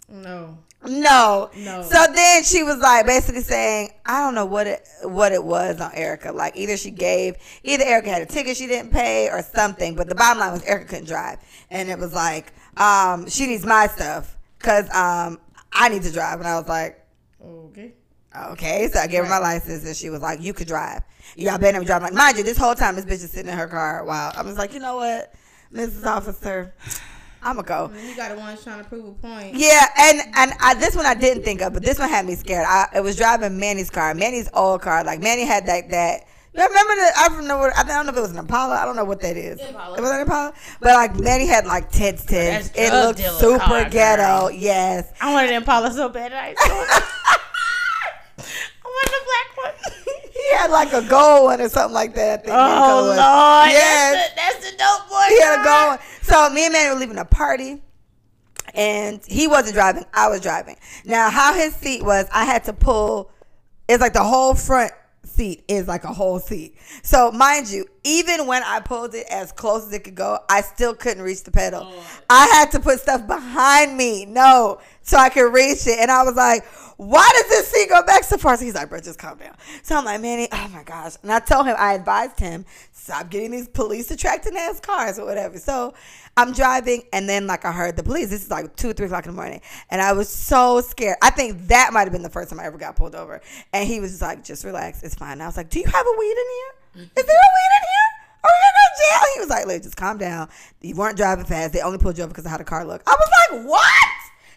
no. 0.07 0.57
No. 0.87 1.49
No. 1.55 1.81
So 1.83 2.05
then 2.13 2.43
she 2.43 2.63
was 2.63 2.77
like 2.77 3.05
basically 3.05 3.41
saying, 3.41 3.91
I 4.05 4.21
don't 4.21 4.35
know 4.35 4.45
what 4.45 4.67
it 4.67 4.87
what 5.03 5.31
it 5.31 5.43
was 5.43 5.81
on 5.81 5.91
Erica. 5.93 6.31
Like 6.31 6.55
either 6.55 6.77
she 6.77 6.91
gave 6.91 7.35
either 7.63 7.83
Erica 7.83 8.09
had 8.09 8.21
a 8.21 8.25
ticket 8.25 8.57
she 8.57 8.67
didn't 8.67 8.91
pay 8.91 9.29
or 9.29 9.41
something. 9.41 9.95
But 9.95 10.07
the 10.09 10.15
bottom 10.15 10.39
line 10.39 10.51
was 10.51 10.63
Erica 10.63 10.85
couldn't 10.87 11.07
drive. 11.07 11.39
And 11.69 11.89
it 11.89 11.99
was 11.99 12.13
like, 12.13 12.53
um, 12.77 13.27
she 13.29 13.47
needs 13.47 13.65
my 13.65 13.87
stuff 13.87 14.37
because 14.57 14.85
um 14.93 15.39
I 15.71 15.89
need 15.89 16.03
to 16.03 16.11
drive. 16.11 16.39
And 16.39 16.47
I 16.47 16.57
was 16.57 16.67
like, 16.67 17.01
Okay. 17.43 17.93
Okay, 18.51 18.89
so 18.91 18.99
I 18.99 19.07
gave 19.07 19.23
her 19.23 19.29
my 19.29 19.37
license, 19.37 19.85
and 19.85 19.95
she 19.95 20.09
was 20.09 20.21
like, 20.21 20.41
"You 20.41 20.53
could 20.53 20.67
drive. 20.67 21.03
Y'all 21.37 21.57
better 21.57 21.79
be 21.79 21.85
driving." 21.85 22.05
Like, 22.07 22.13
mind 22.13 22.37
you, 22.37 22.43
this 22.43 22.57
whole 22.57 22.75
time 22.75 22.95
this 22.95 23.05
bitch 23.05 23.23
is 23.23 23.31
sitting 23.31 23.49
in 23.49 23.57
her 23.57 23.67
car. 23.67 24.03
While 24.03 24.33
I 24.35 24.41
was 24.41 24.57
like, 24.57 24.73
"You 24.73 24.81
know 24.81 24.97
what, 24.97 25.33
Mrs. 25.73 26.05
Officer, 26.05 26.73
I'ma 27.45 27.61
go." 27.61 27.87
Then 27.93 28.07
you 28.09 28.15
got 28.15 28.31
the 28.33 28.37
ones 28.37 28.61
trying 28.63 28.83
to 28.83 28.89
prove 28.89 29.05
a 29.05 29.11
point. 29.13 29.55
Yeah, 29.55 29.85
and 29.97 30.19
and 30.35 30.51
I, 30.59 30.73
this 30.73 30.95
one 30.95 31.05
I 31.05 31.13
didn't 31.13 31.43
think 31.43 31.61
of, 31.61 31.73
but 31.73 31.83
this 31.83 31.97
one 31.99 32.09
had 32.09 32.25
me 32.25 32.35
scared. 32.35 32.65
I 32.67 32.87
it 32.95 33.01
was 33.01 33.15
driving 33.15 33.57
Manny's 33.59 33.89
car, 33.89 34.13
Manny's 34.13 34.49
old 34.53 34.81
car. 34.81 35.03
Like 35.03 35.21
Manny 35.21 35.45
had 35.45 35.65
that 35.67 35.89
that. 35.91 36.25
Remember 36.53 36.95
the? 36.95 37.11
I 37.17 37.27
don't 37.27 37.47
know. 37.49 37.57
What, 37.57 37.77
I 37.77 37.83
don't 37.83 38.05
know 38.05 38.13
if 38.13 38.17
it 38.17 38.21
was 38.21 38.31
an 38.31 38.37
Impala. 38.37 38.75
I 38.75 38.85
don't 38.85 38.95
know 38.95 39.03
what 39.03 39.19
that 39.19 39.35
is. 39.35 39.59
Impala. 39.59 39.97
It 39.97 40.01
was 40.01 40.09
an 40.11 40.21
Impala, 40.21 40.53
but 40.79 40.93
like 40.93 41.19
Manny 41.19 41.45
had 41.47 41.65
like 41.65 41.91
tits, 41.91 42.23
tits. 42.23 42.69
That's 42.69 42.79
It 42.79 42.91
drug 42.91 43.05
looked 43.19 43.39
super 43.41 43.59
car, 43.59 43.89
ghetto. 43.89 44.21
girl. 44.47 44.51
Yes. 44.51 45.11
I 45.19 45.33
wanted 45.33 45.49
an 45.49 45.57
Impala 45.57 45.91
so 45.91 46.07
bad. 46.07 46.31
I 46.31 46.53
saw 46.55 46.63
I 48.37 48.87
wanted 48.87 49.13
a 49.13 49.23
black 49.25 49.47
one. 49.54 49.54
He 50.49 50.55
had 50.55 50.71
like 50.71 50.93
a 50.93 51.01
gold 51.07 51.45
one 51.45 51.61
or 51.61 51.69
something 51.69 51.93
like 51.93 52.13
that. 52.15 52.41
I 52.41 52.43
think 52.43 52.55
Oh 52.55 53.03
Lord. 53.07 53.17
Yes. 53.17 54.13
that's, 54.13 54.29
the, 54.29 54.35
that's 54.35 54.71
the 54.71 54.77
dope 54.77 55.09
boy. 55.09 55.25
he 55.29 55.41
had 55.41 55.61
a 55.61 55.63
gold 55.63 55.87
one. 55.87 55.99
So 56.21 56.49
me 56.53 56.65
and 56.65 56.73
Manny 56.73 56.93
were 56.93 56.99
leaving 56.99 57.17
a 57.17 57.25
party. 57.25 57.81
And 58.73 59.21
he 59.25 59.47
wasn't 59.47 59.75
driving. 59.75 60.03
I 60.13 60.27
was 60.27 60.41
driving. 60.41 60.75
Now, 61.05 61.29
how 61.29 61.53
his 61.53 61.73
seat 61.75 62.03
was, 62.03 62.27
I 62.33 62.43
had 62.43 62.65
to 62.65 62.73
pull. 62.73 63.31
It's 63.87 64.01
like 64.01 64.13
the 64.13 64.23
whole 64.23 64.53
front 64.53 64.91
seat 65.23 65.63
is 65.67 65.87
like 65.87 66.03
a 66.03 66.13
whole 66.13 66.39
seat. 66.39 66.75
So, 67.01 67.31
mind 67.31 67.69
you, 67.69 67.85
even 68.03 68.47
when 68.47 68.63
I 68.63 68.79
pulled 68.81 69.15
it 69.15 69.27
as 69.29 69.51
close 69.51 69.87
as 69.87 69.93
it 69.93 70.03
could 70.03 70.15
go, 70.15 70.39
I 70.49 70.61
still 70.61 70.93
couldn't 70.93 71.23
reach 71.23 71.43
the 71.43 71.51
pedal. 71.51 71.91
I 72.29 72.47
had 72.47 72.71
to 72.71 72.79
put 72.79 72.99
stuff 72.99 73.25
behind 73.27 73.95
me, 73.95 74.25
no, 74.25 74.79
so 75.01 75.17
I 75.17 75.29
could 75.29 75.53
reach 75.53 75.87
it. 75.87 75.99
And 75.99 76.11
I 76.11 76.23
was 76.23 76.35
like, 76.35 76.65
why 76.97 77.29
does 77.33 77.49
this 77.49 77.67
seat 77.67 77.89
go 77.89 78.03
back 78.03 78.23
so 78.23 78.37
far? 78.37 78.57
So 78.57 78.65
he's 78.65 78.75
like, 78.75 78.89
bro, 78.89 78.99
just 78.99 79.19
calm 79.19 79.37
down. 79.37 79.55
So 79.83 79.97
I'm 79.97 80.05
like, 80.05 80.21
Manny, 80.21 80.47
oh 80.51 80.69
my 80.73 80.83
gosh. 80.83 81.15
And 81.23 81.31
I 81.31 81.39
told 81.39 81.65
him, 81.65 81.75
I 81.77 81.93
advised 81.93 82.39
him, 82.39 82.65
stop 82.91 83.29
getting 83.29 83.51
these 83.51 83.67
police 83.67 84.09
attracting 84.11 84.55
ass 84.55 84.79
cars 84.79 85.19
or 85.19 85.25
whatever. 85.25 85.57
So 85.57 85.93
I'm 86.37 86.51
driving, 86.51 87.03
and 87.13 87.29
then 87.29 87.47
like 87.47 87.63
I 87.63 87.71
heard 87.71 87.95
the 87.95 88.03
police. 88.03 88.29
This 88.29 88.43
is 88.43 88.51
like 88.51 88.75
two 88.75 88.89
or 88.89 88.93
three 88.93 89.05
o'clock 89.05 89.25
in 89.25 89.31
the 89.31 89.35
morning, 89.35 89.61
and 89.89 90.01
I 90.01 90.11
was 90.11 90.27
so 90.27 90.81
scared. 90.81 91.15
I 91.21 91.29
think 91.29 91.67
that 91.67 91.91
might 91.93 92.03
have 92.03 92.11
been 92.11 92.23
the 92.23 92.29
first 92.29 92.49
time 92.49 92.59
I 92.59 92.65
ever 92.65 92.77
got 92.77 92.97
pulled 92.97 93.15
over. 93.15 93.41
And 93.71 93.87
he 93.87 94.01
was 94.01 94.21
like, 94.21 94.43
"Just 94.43 94.65
relax, 94.65 95.01
it's 95.01 95.15
fine." 95.15 95.33
And 95.33 95.43
I 95.43 95.45
was 95.45 95.55
like, 95.55 95.69
"Do 95.69 95.79
you 95.79 95.85
have 95.85 96.05
a 96.05 96.15
weed 96.19 96.31
in 96.31 96.37
here? 96.37 97.09
Is 97.15 97.25
there 97.25 97.35
a 97.35 97.51
weed 97.55 97.71
in 97.77 97.83
here? 97.83 98.07
Are 98.43 98.49
we 98.49 98.57
gonna 98.61 98.73
go 98.75 98.83
to 98.83 99.01
jail?" 99.01 99.27
He 99.33 99.39
was 99.39 99.49
like, 99.49 99.65
"Look, 99.65 99.83
just 99.83 99.95
calm 99.95 100.17
down. 100.17 100.49
You 100.81 100.95
weren't 100.95 101.15
driving 101.15 101.45
fast. 101.45 101.71
They 101.71 101.79
only 101.81 101.99
pulled 101.99 102.17
you 102.17 102.25
over 102.25 102.31
because 102.33 102.45
of 102.45 102.51
how 102.51 102.57
the 102.57 102.65
car 102.65 102.83
looked." 102.83 103.07
I 103.07 103.15
was 103.17 103.29
like, 103.39 103.69
"What?" 103.69 104.09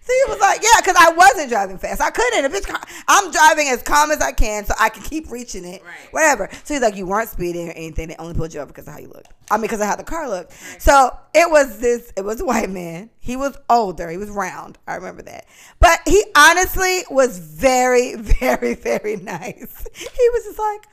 So 0.08 0.14
he 0.14 0.32
was 0.32 0.40
like, 0.40 0.62
"Yeah, 0.62 0.80
because 0.80 0.96
I 0.98 1.12
wasn't 1.12 1.50
driving 1.50 1.76
fast. 1.76 2.00
I 2.00 2.08
couldn't. 2.08 2.46
If 2.46 2.54
it's, 2.54 2.66
I'm 3.08 3.30
driving 3.30 3.68
as 3.68 3.82
calm 3.82 4.10
as 4.10 4.22
I 4.22 4.32
can, 4.32 4.64
so 4.64 4.72
I 4.80 4.88
can 4.88 5.02
keep 5.02 5.30
reaching 5.30 5.66
it, 5.66 5.82
Right. 5.84 5.92
whatever." 6.12 6.48
So 6.64 6.72
he's 6.72 6.82
like, 6.82 6.96
"You 6.96 7.04
weren't 7.04 7.28
speeding 7.28 7.68
or 7.68 7.72
anything. 7.72 8.08
They 8.08 8.16
only 8.18 8.32
pulled 8.32 8.54
you 8.54 8.60
over 8.60 8.68
because 8.68 8.86
of 8.88 8.94
how 8.94 9.00
you 9.00 9.08
looked. 9.08 9.28
I 9.50 9.56
mean, 9.56 9.62
because 9.62 9.80
of 9.80 9.86
how 9.86 9.96
the 9.96 10.04
car 10.04 10.26
looked." 10.26 10.54
So 10.78 11.14
it 11.34 11.50
was 11.50 11.78
this. 11.78 12.10
It 12.16 12.22
was 12.24 12.40
a 12.40 12.46
white 12.46 12.70
man. 12.70 13.10
He 13.18 13.36
was 13.36 13.54
older. 13.68 14.08
He 14.08 14.16
was 14.16 14.30
round. 14.30 14.78
I 14.86 14.94
remember 14.94 15.20
that. 15.24 15.44
But 15.78 16.00
he 16.06 16.24
honestly 16.34 17.04
was 17.10 17.38
very, 17.38 18.14
very, 18.40 18.74
very 18.76 19.16
nice. 19.16 19.84
He 19.94 20.28
was 20.32 20.44
just 20.44 20.58
like, 20.58 20.86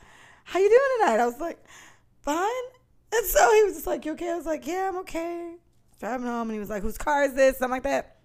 "How 0.44 0.58
you 0.58 0.68
doing 0.68 0.80
tonight?" 1.00 1.22
I 1.22 1.26
was 1.26 1.40
like, 1.40 1.58
"Fine." 2.20 2.46
And 3.14 3.24
so 3.24 3.54
he 3.54 3.62
was 3.64 3.74
just 3.76 3.86
like, 3.86 4.04
"You 4.04 4.12
okay?" 4.12 4.30
I 4.30 4.36
was 4.36 4.44
like, 4.44 4.66
"Yeah, 4.66 4.88
I'm 4.88 4.98
okay." 4.98 5.54
driving 5.98 6.26
home, 6.26 6.50
and 6.50 6.52
he 6.52 6.58
was 6.60 6.68
like, 6.68 6.82
"Whose 6.82 6.98
car 6.98 7.24
is 7.24 7.32
this?" 7.32 7.56
Something 7.56 7.70
like 7.70 7.82
that. 7.84 8.15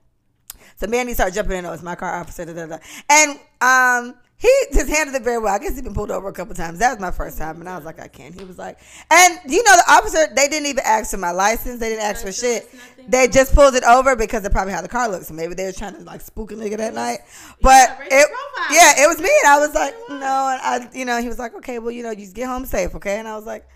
So 0.76 0.88
Manny 0.88 1.14
started 1.14 1.36
jumping 1.36 1.58
in. 1.58 1.66
Oh, 1.66 1.74
it's 1.74 1.84
my 1.84 1.96
car, 1.96 2.20
officer. 2.20 2.46
Da, 2.46 2.54
da, 2.54 2.66
da. 2.66 2.78
And 3.10 3.40
um, 3.62 4.16
he 4.38 4.52
just 4.74 4.90
handled 4.90 5.16
it 5.16 5.24
very 5.24 5.38
well. 5.38 5.54
I 5.54 5.60
guess 5.60 5.74
he's 5.74 5.84
been 5.84 5.94
pulled 5.94 6.10
over 6.10 6.28
a 6.28 6.34
couple 6.34 6.56
times. 6.56 6.80
That 6.80 6.90
was 6.90 7.00
my 7.00 7.12
first 7.12 7.38
time, 7.38 7.60
and 7.60 7.70
I 7.70 7.76
was 7.76 7.86
like, 7.86 8.00
I 8.00 8.08
can't. 8.08 8.34
He 8.34 8.44
was 8.44 8.58
like, 8.58 8.80
and 9.12 9.40
you 9.48 9.64
know, 9.64 9.76
the 9.76 9.84
officer, 9.88 10.26
they 10.36 10.48
didn't 10.48 10.66
even 10.66 10.84
ask 10.84 11.12
for 11.12 11.18
my 11.18 11.30
license. 11.30 11.80
They 11.80 11.90
didn't 11.90 12.06
ask 12.06 12.26
for 12.26 12.32
shit. 12.32 12.68
They 13.08 13.28
just 13.28 13.54
pulled 13.54 13.76
it 13.76 13.84
over 13.84 14.16
because 14.16 14.44
of 14.44 14.52
probably 14.52 14.74
how 14.74 14.82
the 14.82 14.88
car 14.88 15.10
looks. 15.10 15.28
So 15.28 15.36
maybe 15.36 15.54
they 15.54 15.66
were 15.66 15.72
trying 15.72 15.94
to 15.94 16.02
like 16.02 16.22
spook 16.22 16.52
a 16.52 16.56
nigga 16.56 16.78
that 16.78 16.96
night. 16.96 17.20
But 17.62 18.00
it, 18.06 18.30
yeah, 18.72 19.04
it 19.04 19.08
was 19.08 19.20
me, 19.20 19.30
and 19.44 19.48
I 19.48 19.60
was 19.60 19.76
like, 19.76 19.94
no, 20.10 20.16
and 20.16 20.22
I, 20.22 20.90
you 20.92 21.06
know, 21.06 21.22
he 21.22 21.28
was 21.28 21.38
like, 21.38 21.54
okay, 21.56 21.78
well, 21.78 21.92
you 21.92 22.02
know, 22.02 22.10
you 22.10 22.24
just 22.24 22.36
get 22.36 22.48
home 22.48 22.66
safe, 22.66 22.96
okay? 22.96 23.20
And 23.20 23.28
I 23.28 23.36
was 23.36 23.46
like, 23.46 23.68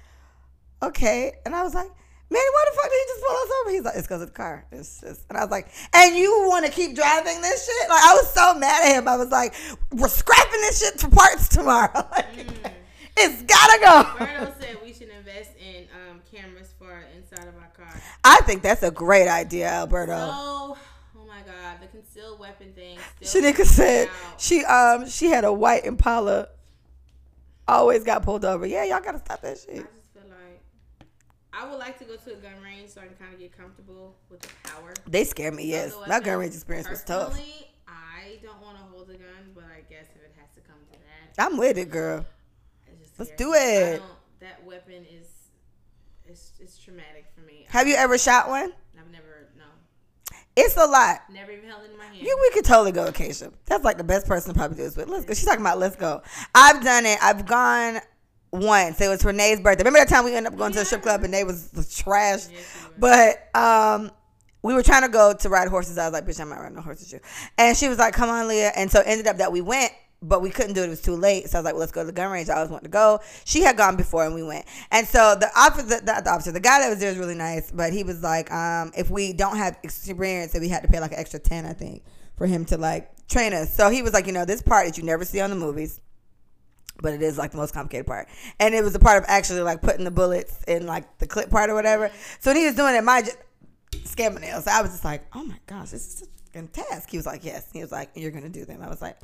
okay, 0.82 1.34
and 1.46 1.56
I 1.56 1.62
was 1.62 1.76
like. 1.76 1.92
Man, 2.28 2.42
why 2.42 2.66
the 2.70 2.76
fuck 2.76 2.86
did 2.86 2.94
he 2.94 3.14
just 3.14 3.26
pull 3.26 3.36
us 3.36 3.50
over? 3.62 3.72
He's 3.72 3.84
like, 3.84 3.96
it's 3.96 4.08
because 4.08 4.22
of 4.22 4.28
the 4.30 4.34
car. 4.34 4.66
It's 4.72 5.02
just, 5.02 5.26
and 5.30 5.38
I 5.38 5.42
was 5.42 5.52
like, 5.52 5.68
and 5.94 6.16
you 6.18 6.46
want 6.48 6.66
to 6.66 6.72
keep 6.72 6.96
driving 6.96 7.40
this 7.42 7.66
shit? 7.66 7.90
Like, 7.90 8.04
I 8.04 8.14
was 8.16 8.34
so 8.34 8.56
mad 8.56 8.90
at 8.90 8.98
him. 8.98 9.08
I 9.08 9.16
was 9.16 9.30
like, 9.30 9.54
we're 9.92 10.08
scrapping 10.08 10.62
this 10.62 10.80
shit 10.80 11.00
for 11.00 11.10
parts 11.10 11.48
tomorrow. 11.50 11.92
like, 12.12 12.26
It's 13.18 13.44
gotta 13.44 13.80
go. 13.80 14.26
Berto 14.26 14.60
said 14.60 14.78
we 14.84 14.92
should 14.92 15.10
invest 15.10 15.52
in 15.58 15.86
um, 15.94 16.22
cameras 16.30 16.74
for 16.78 17.06
inside 17.16 17.48
of 17.48 17.56
our 17.56 17.70
car. 17.76 18.02
I 18.24 18.38
think 18.42 18.62
that's 18.62 18.84
a 18.84 18.92
great 18.92 19.30
idea, 19.30 19.68
Alberto. 19.70 20.18
So, 20.18 20.28
oh 20.32 20.78
my 21.26 21.40
god, 21.40 21.78
the 21.80 21.88
concealed 21.88 22.40
weapon 22.40 22.74
thing. 22.74 22.98
Shanika 23.22 23.64
said 23.64 24.10
out. 24.10 24.42
she 24.42 24.66
um 24.66 25.08
she 25.08 25.28
had 25.28 25.46
a 25.46 25.54
white 25.54 25.86
Impala. 25.86 26.50
Always 27.68 28.04
got 28.04 28.24
pulled 28.24 28.44
over. 28.44 28.66
Yeah, 28.66 28.84
y'all 28.84 29.00
gotta 29.00 29.20
stop 29.20 29.42
that 29.42 29.60
shit. 29.60 29.86
Just 31.56 31.68
feel 31.68 31.68
like 31.68 31.68
I 31.68 31.70
would 31.70 31.80
like 31.80 32.00
to 32.00 32.06
go 32.06 32.16
to 32.16 32.38
a 32.38 32.42
gun 32.42 32.62
range 32.64 32.90
so 32.90 33.02
I 33.02 33.06
can 33.06 33.16
kind 33.16 33.34
of 33.34 33.40
get 33.40 33.58
comfortable 33.58 34.16
with 34.30 34.42
the 34.42 34.50
power. 34.64 34.94
They 35.08 35.24
scare 35.24 35.52
me. 35.52 35.66
Yes, 35.66 35.96
my 36.08 36.20
gun 36.20 36.40
range 36.40 36.54
experience 36.54 36.90
was 36.90 37.04
tough. 37.04 37.30
Personally, 37.32 37.68
I 37.88 38.40
don't 38.44 38.62
want 38.62 38.78
to 38.78 38.84
hold 38.84 39.10
a 39.10 39.14
gun, 39.14 39.52
but 39.54 39.64
I 39.66 39.82
guess 39.90 40.06
if 40.16 40.22
it 40.22 40.34
has 40.40 40.50
to 40.56 40.62
come 40.62 40.78
to 40.92 40.98
that, 41.38 41.46
I'm 41.46 41.58
with 41.58 41.78
it, 41.78 41.90
girl. 41.90 42.26
Let's 43.18 43.32
do 43.32 43.54
it. 43.54 43.98
don't- 44.00 44.12
That 44.42 44.64
weapon 44.66 45.06
is 45.06 45.28
it's 46.28 46.52
it's 46.60 46.78
traumatic 46.78 47.26
for 47.36 47.42
me. 47.42 47.66
Have 47.70 47.88
you 47.88 47.96
ever 47.96 48.18
shot 48.18 48.50
one? 48.50 48.74
I've 49.00 49.12
never 49.12 49.48
no, 49.58 49.64
It's 50.56 50.76
a 50.76 50.86
lot. 50.86 51.22
never 51.32 51.52
even 51.52 51.70
held 51.70 51.84
it 51.86 51.92
in 51.92 51.98
my 51.98 52.06
hand. 52.06 52.18
You, 52.18 52.38
we 52.42 52.50
could 52.52 52.66
totally 52.66 52.92
go 52.92 53.12
Keisha. 53.12 53.54
That's 53.66 53.84
like 53.86 53.98
the 53.98 54.04
best 54.04 54.28
person 54.28 54.54
to 54.54 54.58
probably 54.58 54.78
do 54.78 54.84
this 54.84 54.98
with. 54.98 55.08
Let's 55.08 55.24
go. 55.26 55.34
She's 55.34 55.46
talking 55.46 55.62
about 55.62 55.80
let's 55.80 55.96
go. 55.96 56.22
I've 56.54 56.84
done 56.84 57.06
it. 57.06 57.18
I've 57.22 57.46
gone 57.46 58.02
once. 58.60 59.00
It 59.02 59.08
was 59.08 59.24
Renee's 59.24 59.60
birthday. 59.60 59.84
Remember 59.84 60.00
that 60.00 60.10
time 60.10 60.26
we 60.26 60.36
ended 60.36 60.54
up 60.54 60.58
going 60.58 60.72
to 60.74 60.80
the 60.80 60.86
strip 60.86 61.02
club 61.02 61.24
and 61.24 61.34
they 61.34 61.44
was, 61.44 61.70
was 61.74 61.96
trash? 61.96 62.48
Yes, 62.50 62.52
you. 62.52 62.94
But 62.98 63.56
um, 63.56 64.12
we 64.62 64.74
were 64.74 64.84
trying 64.84 65.04
to 65.04 65.10
go 65.10 65.34
to 65.34 65.50
ride 65.50 65.68
horses. 65.68 65.98
I 65.98 66.06
was 66.06 66.14
like, 66.14 66.26
bitch, 66.26 66.40
I'm 66.40 66.50
not 66.50 66.60
riding 66.60 66.76
no 66.76 66.82
horses. 66.82 67.12
You. 67.12 67.20
And 67.58 67.78
she 67.78 67.88
was 67.88 68.00
like, 68.00 68.14
come 68.14 68.30
on, 68.30 68.48
Leah. 68.48 68.72
And 68.76 68.90
so 68.90 69.00
it 69.00 69.08
ended 69.08 69.28
up 69.28 69.38
that 69.38 69.52
we 69.52 69.62
went, 69.62 69.92
but 70.22 70.42
we 70.42 70.50
couldn't 70.50 70.74
do 70.74 70.82
it. 70.82 70.88
It 70.88 70.90
was 70.90 71.02
too 71.02 71.16
late. 71.16 71.50
So 71.50 71.58
I 71.58 71.62
was 71.62 71.66
like, 71.66 71.74
well, 71.76 71.82
let's 71.82 71.92
go 71.92 72.02
to 72.02 72.08
the 72.08 72.12
gun 72.12 72.32
range. 72.32 72.50
I 72.50 72.56
always 72.56 72.72
wanted 72.72 72.86
to 72.86 72.90
go. 72.90 73.20
She 73.46 73.62
had 73.62 73.78
gone 73.78 73.96
before 73.96 74.26
and 74.26 74.34
we 74.34 74.42
went. 74.42 74.66
And 74.92 75.08
so 75.08 75.36
the 75.40 75.50
officer, 75.56 76.00
the, 76.00 76.22
the 76.24 76.32
officer, 76.32 76.52
the 76.52 76.60
guy 76.60 76.80
that 76.80 76.90
was 76.90 77.00
there 77.00 77.10
was 77.10 77.20
really 77.20 77.36
nice, 77.36 77.72
but 77.72 77.94
he 77.94 78.04
was 78.04 78.24
like, 78.24 78.52
um, 78.52 78.92
if 78.98 79.10
we 79.12 79.34
don't 79.34 79.58
have 79.58 79.78
experience, 79.84 80.54
then 80.54 80.62
we 80.62 80.70
had 80.70 80.82
to 80.82 80.90
pay 80.90 81.00
like 81.00 81.12
an 81.12 81.20
extra 81.20 81.40
10, 81.40 81.66
I 81.66 81.74
think, 81.74 82.04
for 82.36 82.48
him 82.48 82.66
to 82.66 82.78
like 82.78 83.28
train 83.28 83.54
us. 83.54 83.72
So 83.72 83.90
he 83.90 84.02
was 84.02 84.14
like, 84.14 84.26
you 84.26 84.34
know, 84.34 84.46
this 84.46 84.62
part 84.64 84.88
that 84.88 84.98
you 84.98 85.04
never 85.04 85.26
see 85.26 85.42
on 85.42 85.52
the 85.52 85.56
movies 85.56 86.00
but 87.02 87.14
it 87.14 87.22
is 87.22 87.38
like 87.38 87.52
the 87.52 87.58
most 87.58 87.74
complicated 87.74 88.06
part. 88.08 88.28
And 88.60 88.74
it 88.74 88.84
was 88.84 88.96
a 88.96 89.00
part 89.00 89.18
of 89.18 89.26
actually 89.28 89.62
like 89.62 89.82
putting 89.82 90.06
the 90.06 90.12
bullets 90.12 90.64
in 90.68 90.86
like 90.86 91.18
the 91.20 91.28
clip 91.28 91.50
part 91.50 91.70
or 91.70 91.76
whatever. 91.76 92.12
So 92.40 92.52
when 92.52 92.58
he 92.58 92.66
was 92.66 92.76
doing 92.76 92.96
it, 92.96 93.04
my 93.04 93.24
scamming 94.04 94.42
nails. 94.42 94.66
So 94.66 94.72
I 94.72 94.82
was 94.82 94.92
just 94.92 95.06
like, 95.06 95.24
oh 95.34 95.44
my 95.44 95.58
gosh, 95.68 95.90
this 95.92 96.22
is 96.22 96.28
a 96.56 96.62
task. 96.68 97.10
He 97.10 97.18
was 97.18 97.26
like, 97.26 97.44
yes. 97.44 97.70
He 97.74 97.82
was 97.82 97.92
like, 97.92 98.10
you're 98.16 98.32
gonna 98.32 98.50
do 98.50 98.66
them. 98.66 98.82
I 98.82 98.90
was 98.90 99.02
like, 99.02 99.18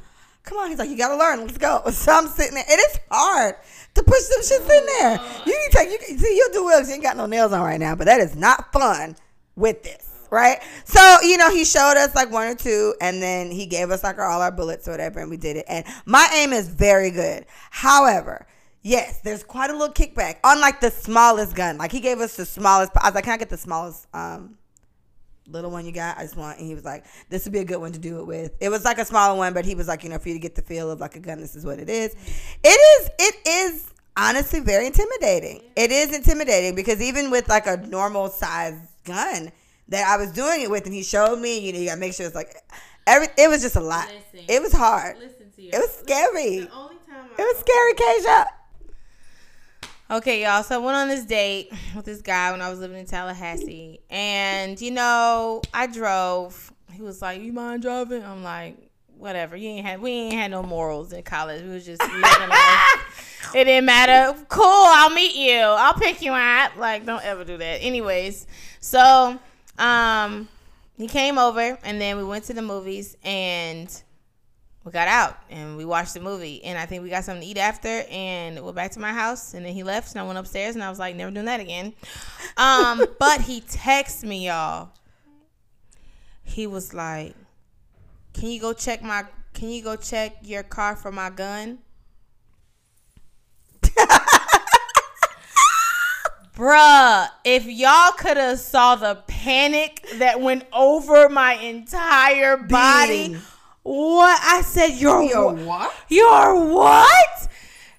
come 0.44 0.58
on. 0.58 0.70
He's 0.70 0.80
like, 0.80 0.90
you 0.90 0.98
gotta 0.98 1.16
learn. 1.18 1.42
Let's 1.42 1.58
go. 1.58 1.82
So 1.92 2.12
I'm 2.12 2.28
sitting 2.28 2.56
there. 2.56 2.66
And 2.70 2.80
It 2.80 2.92
is 2.92 3.00
hard 3.10 3.56
to 3.96 4.04
push 4.04 4.24
them 4.28 4.42
shits 4.42 4.70
in 4.80 4.86
there. 5.00 5.20
You 5.46 5.60
need 5.60 5.72
to 5.72 5.78
take. 5.78 6.10
You 6.10 6.18
see, 6.18 6.36
you'll 6.36 6.52
do 6.54 6.66
well 6.66 6.80
'cause 6.80 6.90
you 6.90 6.96
ain't 6.96 7.04
got 7.04 7.18
no 7.18 7.26
nails 7.26 7.54
on 7.54 7.62
right 7.62 7.80
now, 7.80 7.96
but 7.96 8.06
that 8.06 8.20
is 8.20 8.36
not 8.36 8.72
fun 8.74 9.16
with 9.56 9.84
this. 9.84 10.08
Right, 10.32 10.60
so 10.86 11.18
you 11.24 11.36
know 11.36 11.52
he 11.52 11.66
showed 11.66 11.98
us 11.98 12.16
like 12.16 12.32
one 12.32 12.48
or 12.48 12.56
two, 12.56 12.96
and 13.02 13.22
then 13.22 13.52
he 13.52 13.66
gave 13.66 13.92
us 13.92 14.02
like 14.02 14.18
our, 14.18 14.28
all 14.28 14.42
our 14.42 14.50
bullets 14.50 14.88
or 14.88 14.92
whatever, 14.92 15.20
and 15.20 15.30
we 15.30 15.36
did 15.36 15.58
it. 15.58 15.66
And 15.68 15.86
my 16.06 16.26
aim 16.34 16.54
is 16.54 16.70
very 16.70 17.12
good. 17.12 17.46
However, 17.70 18.48
yes, 18.82 19.20
there's 19.26 19.44
quite 19.44 19.72
a 19.72 19.74
little 19.74 19.94
kickback 19.94 20.38
on 20.46 20.62
like 20.62 20.80
the 20.80 20.90
smallest 20.90 21.54
gun. 21.54 21.78
Like 21.78 21.92
he 21.92 22.00
gave 22.00 22.20
us 22.20 22.38
the 22.38 22.46
smallest. 22.46 22.94
I 22.96 23.10
was 23.10 23.16
like, 23.16 23.26
can 23.26 23.34
I 23.34 23.38
get 23.38 23.50
the 23.50 23.58
smallest 23.58 24.08
um 24.14 24.58
little 25.48 25.70
one 25.70 25.86
you 25.86 25.92
got? 25.92 26.18
I 26.18 26.22
just 26.22 26.38
want. 26.38 26.60
And 26.60 26.66
he 26.66 26.76
was 26.76 26.86
like, 26.86 27.04
this 27.30 27.44
would 27.44 27.52
be 27.52 27.60
a 27.60 27.66
good 27.66 27.80
one 27.80 27.92
to 27.92 28.00
do 28.00 28.20
it 28.20 28.26
with. 28.26 28.54
It 28.62 28.70
was 28.70 28.86
like 28.86 29.00
a 29.00 29.06
smaller 29.06 29.38
one, 29.38 29.54
but 29.54 29.66
he 29.66 29.76
was 29.76 29.90
like, 29.90 30.02
you 30.02 30.10
know, 30.10 30.18
for 30.18 30.30
you 30.30 30.36
to 30.36 30.40
get 30.40 30.56
the 30.56 30.62
feel 30.62 30.90
of 30.90 31.02
like 31.02 31.18
a 31.18 31.20
gun, 31.20 31.42
this 31.42 31.58
is 31.58 31.66
what 31.66 31.78
it 31.78 31.90
is. 31.90 32.16
It 32.64 32.68
is. 32.70 33.10
It 33.20 33.36
is 33.46 33.94
honestly 34.16 34.62
very 34.62 34.86
intimidating. 34.86 35.62
It 35.76 35.92
is 35.92 36.16
intimidating 36.16 36.74
because 36.74 37.02
even 37.02 37.32
with 37.32 37.50
like 37.50 37.68
a 37.68 37.76
normal 37.76 38.30
size 38.30 38.80
gun 39.04 39.52
that 39.90 40.08
I 40.08 40.18
was 40.18 40.32
doing 40.32 40.62
it 40.62 40.70
with, 40.72 40.86
and 40.86 40.94
he 40.94 41.04
showed 41.04 41.40
me, 41.40 41.60
you 41.60 41.74
know, 41.74 41.80
you 41.80 41.86
gotta 41.88 42.00
make 42.00 42.14
sure 42.14 42.26
it's 42.26 42.36
like 42.36 42.56
every. 43.08 43.28
It 43.38 43.50
was 43.50 43.62
just 43.62 43.76
a 43.76 43.82
lot. 43.82 44.08
Listen. 44.08 44.46
It 44.48 44.62
was 44.62 44.74
hard. 44.74 45.18
Listen 45.20 45.52
to 45.56 45.62
you. 45.62 45.70
It 45.74 45.78
was 45.78 45.92
scary. 45.98 46.60
The 46.60 46.72
only 46.74 46.96
time 47.08 47.26
It 47.38 47.42
was 47.42 47.58
scary, 47.60 47.94
Keisha. 47.94 48.46
Okay, 50.12 50.44
y'all. 50.44 50.62
So 50.64 50.76
I 50.76 50.78
went 50.80 50.98
on 50.98 51.08
this 51.08 51.24
date 51.24 51.72
with 51.96 52.04
this 52.04 52.22
guy 52.22 52.52
when 52.52 52.62
I 52.62 52.70
was 52.70 52.80
living 52.80 52.98
in 52.98 53.06
Tallahassee, 53.06 54.02
and 54.10 54.80
you 54.80 54.92
know, 54.92 55.62
I 55.74 55.88
drove. 55.88 56.74
He 56.92 57.02
was 57.02 57.22
like, 57.22 57.42
"You 57.42 57.54
mind 57.54 57.82
driving?" 57.82 58.24
I'm 58.24 58.44
like, 58.44 58.76
"Whatever." 59.18 59.56
You 59.56 59.70
ain't 59.70 59.86
had 59.86 60.02
we 60.02 60.12
ain't 60.12 60.34
had 60.34 60.52
no 60.52 60.64
morals 60.64 61.14
in 61.14 61.24
college. 61.24 61.64
We 61.64 61.70
was 61.70 61.86
just 61.86 62.02
living 62.02 62.22
life. 62.50 62.98
It 63.54 63.66
didn't 63.66 63.86
matter. 63.86 64.40
Cool. 64.48 64.64
I'll 64.66 65.10
meet 65.10 65.36
you. 65.36 65.60
I'll 65.60 65.96
pick 65.96 66.22
you 66.22 66.32
out. 66.32 66.78
Like, 66.78 67.06
don't 67.06 67.24
ever 67.24 67.44
do 67.44 67.58
that. 67.58 67.82
Anyways, 67.82 68.48
so 68.80 69.40
um, 69.82 70.48
he 70.98 71.08
came 71.08 71.38
over, 71.38 71.78
and 71.84 72.00
then 72.00 72.18
we 72.18 72.24
went 72.24 72.46
to 72.46 72.54
the 72.54 72.62
movies, 72.62 73.18
and 73.24 73.92
we 74.84 74.92
got 74.92 75.08
out 75.08 75.38
and 75.50 75.78
we 75.78 75.86
watched 75.86 76.16
the 76.16 76.20
movie 76.20 76.64
and 76.64 76.78
I 76.78 76.86
think 76.88 77.04
we 77.04 77.10
got 77.10 77.24
something 77.24 77.44
to 77.44 77.48
eat 77.48 77.58
after 77.58 78.04
and 78.10 78.56
we 78.56 78.62
went 78.62 78.76
back 78.76 78.92
to 78.92 79.00
my 79.00 79.14
house 79.14 79.54
and 79.54 79.64
then 79.66 79.74
he 79.74 79.84
left 79.84 80.12
and 80.12 80.20
I 80.20 80.24
went 80.24 80.40
upstairs 80.40 80.74
and 80.76 80.84
I 80.84 80.90
was 80.90 80.98
like 80.98 81.16
never 81.16 81.30
doing 81.30 81.46
that 81.46 81.60
again. 81.60 81.94
Um, 82.58 83.06
but 83.20 83.42
he 83.42 83.62
texted 83.62 84.24
me 84.24 84.48
y'all. 84.48 84.90
He 86.44 86.66
was 86.66 86.94
like, 86.94 87.36
"Can 88.34 88.50
you 88.50 88.60
go 88.60 88.74
check 88.74 89.04
my 89.04 89.26
can 89.54 89.70
you 89.70 89.84
go 89.84 89.96
check 89.96 90.38
your 90.42 90.64
car 90.64 90.96
for 90.96 91.12
my 91.12 91.30
gun?" 91.30 91.78
Bruh, 96.62 97.28
if 97.44 97.66
y'all 97.66 98.12
could 98.12 98.38
have 98.38 98.60
saw 98.60 98.96
the 98.96 99.16
panic 99.26 100.06
that 100.18 100.40
went 100.40 100.64
over 100.72 101.28
my 101.28 101.54
entire 101.54 102.56
body, 102.56 103.36
what 103.82 104.40
I 104.44 104.62
said, 104.62 104.90
you're, 104.90 105.24
You're 105.24 105.54
wha- 105.54 105.64
what? 105.64 105.94
You're 106.08 106.66
what? 106.72 107.48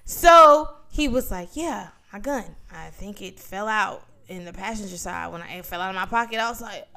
So 0.05 0.69
he 0.87 1.09
was 1.09 1.29
like, 1.29 1.57
"Yeah, 1.57 1.89
my 2.13 2.19
gun. 2.19 2.55
I 2.71 2.87
think 2.91 3.21
it 3.21 3.37
fell 3.37 3.67
out 3.67 4.07
in 4.29 4.45
the 4.45 4.53
passenger 4.53 4.95
side 4.95 5.33
when 5.33 5.41
I, 5.41 5.55
it 5.55 5.65
fell 5.65 5.81
out 5.81 5.89
of 5.89 5.95
my 5.95 6.05
pocket." 6.05 6.39
I 6.39 6.49
was 6.49 6.61
like, 6.61 6.87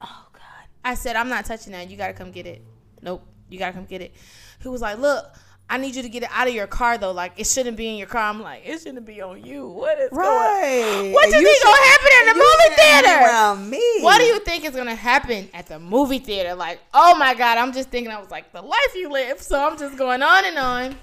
"Oh 0.00 0.26
God!" 0.32 0.68
I 0.84 0.94
said, 0.94 1.16
"I'm 1.16 1.28
not 1.28 1.46
touching 1.46 1.72
that. 1.72 1.90
You 1.90 1.96
gotta 1.96 2.12
come 2.12 2.30
get 2.30 2.46
it." 2.46 2.62
Nope, 3.02 3.26
you 3.48 3.58
gotta 3.58 3.72
come 3.72 3.86
get 3.86 4.02
it. 4.02 4.14
He 4.62 4.68
was 4.68 4.82
like, 4.82 4.98
"Look." 4.98 5.26
I 5.72 5.76
need 5.78 5.94
you 5.94 6.02
to 6.02 6.08
get 6.08 6.24
it 6.24 6.28
out 6.32 6.48
of 6.48 6.54
your 6.54 6.66
car 6.66 6.98
though. 6.98 7.12
Like 7.12 7.32
it 7.36 7.46
shouldn't 7.46 7.76
be 7.76 7.88
in 7.88 7.96
your 7.96 8.08
car. 8.08 8.22
I'm 8.28 8.42
like, 8.42 8.62
it 8.66 8.80
shouldn't 8.82 9.06
be 9.06 9.22
on 9.22 9.44
you. 9.44 9.68
What 9.68 9.98
is 10.00 10.10
going 10.10 10.20
Right. 10.26 11.10
What 11.14 11.30
do 11.30 11.36
you 11.38 11.44
think 11.46 11.56
should- 11.58 11.64
gonna 11.64 11.86
happen 11.86 12.10
in 12.20 12.26
the 12.26 12.34
movie 12.34 12.74
theater? 12.76 13.24
Around 13.24 13.70
me. 13.70 14.00
What 14.02 14.18
do 14.18 14.24
you 14.24 14.40
think 14.40 14.64
is 14.64 14.74
gonna 14.74 14.94
happen 14.96 15.48
at 15.54 15.68
the 15.68 15.78
movie 15.78 16.18
theater? 16.18 16.54
Like, 16.56 16.80
oh 16.92 17.16
my 17.16 17.34
god, 17.34 17.56
I'm 17.56 17.72
just 17.72 17.88
thinking. 17.90 18.12
I 18.12 18.18
was 18.18 18.30
like, 18.30 18.52
the 18.52 18.60
life 18.62 18.94
you 18.96 19.10
live. 19.10 19.40
So 19.40 19.64
I'm 19.64 19.78
just 19.78 19.96
going 19.96 20.22
on 20.22 20.44
and 20.44 20.58
on, 20.58 20.96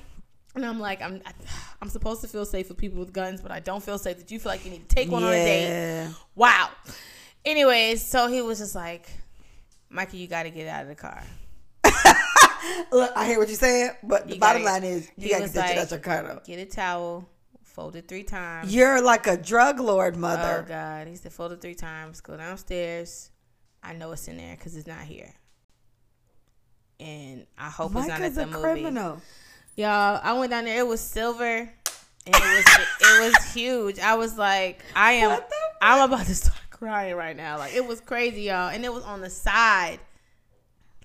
and 0.55 0.65
I'm 0.65 0.79
like, 0.81 1.01
I'm, 1.01 1.21
I'm 1.81 1.89
supposed 1.89 2.19
to 2.21 2.27
feel 2.27 2.45
safe 2.45 2.67
with 2.67 2.77
people 2.77 2.99
with 2.99 3.13
guns, 3.13 3.41
but 3.41 3.51
I 3.51 3.61
don't 3.61 3.81
feel 3.81 3.97
safe 3.97 4.17
that 4.17 4.29
you 4.31 4.37
feel 4.39 4.51
like 4.51 4.65
you 4.65 4.71
need 4.71 4.89
to 4.89 4.93
take 4.95 5.09
one 5.09 5.23
on 5.23 5.29
a 5.31 5.35
date. 5.35 6.09
Wow. 6.35 6.71
Anyways, 7.45 8.05
so 8.05 8.27
he 8.27 8.41
was 8.41 8.59
just 8.59 8.75
like, 8.75 9.07
Mikey, 9.89 10.17
you 10.17 10.27
got 10.27 10.43
to 10.43 10.49
get 10.49 10.67
out 10.67 10.81
of 10.81 10.89
the 10.89 10.95
car. 10.95 11.23
Look, 12.91 13.11
I 13.15 13.25
hear 13.25 13.39
what 13.39 13.47
you're 13.47 13.57
saying, 13.57 13.91
but 14.03 14.27
the 14.27 14.37
bottom 14.37 14.63
line 14.63 14.83
is 14.83 15.09
you 15.17 15.29
gotta 15.29 15.45
get 15.45 15.53
that 15.53 15.67
shit 15.67 15.77
like, 15.77 15.85
out 15.85 15.91
your 15.91 15.99
car. 15.99 16.41
Get 16.45 16.59
a 16.59 16.65
towel, 16.65 17.27
fold 17.63 17.95
it 17.95 18.07
three 18.07 18.23
times. 18.23 18.73
You're 18.73 19.01
like 19.01 19.27
a 19.27 19.37
drug 19.37 19.79
lord, 19.79 20.15
mother. 20.15 20.41
Oh 20.41 20.45
mother. 20.47 20.65
God, 20.67 21.07
he 21.07 21.15
said 21.15 21.31
fold 21.31 21.51
it 21.51 21.61
three 21.61 21.75
times. 21.75 22.21
Go 22.21 22.37
downstairs. 22.37 23.31
I 23.83 23.93
know 23.93 24.11
it's 24.11 24.27
in 24.27 24.37
there 24.37 24.55
because 24.55 24.75
it's 24.75 24.87
not 24.87 25.01
here. 25.01 25.33
And 26.99 27.45
I 27.57 27.69
hope 27.69 27.95
it's 27.95 28.07
not 28.07 28.21
at 28.21 28.35
the 28.35 28.43
a 28.43 28.47
movie. 28.47 28.59
criminal. 28.59 29.21
Y'all, 29.75 30.19
I 30.23 30.33
went 30.33 30.49
down 30.49 30.65
there. 30.65 30.79
It 30.79 30.87
was 30.87 30.99
silver, 30.99 31.45
and 31.45 31.69
it 32.25 32.33
was 32.33 32.65
it, 33.01 33.33
was 33.33 33.53
huge. 33.53 33.99
I 33.99 34.15
was 34.15 34.37
like, 34.37 34.83
I 34.95 35.13
am. 35.13 35.39
I'm 35.81 36.09
about 36.09 36.25
to 36.25 36.35
start 36.35 36.57
crying 36.71 37.15
right 37.15 37.37
now. 37.37 37.59
Like 37.59 37.75
it 37.75 37.85
was 37.85 38.01
crazy, 38.01 38.43
y'all, 38.43 38.69
and 38.69 38.83
it 38.83 38.91
was 38.91 39.03
on 39.03 39.21
the 39.21 39.29
side. 39.29 39.99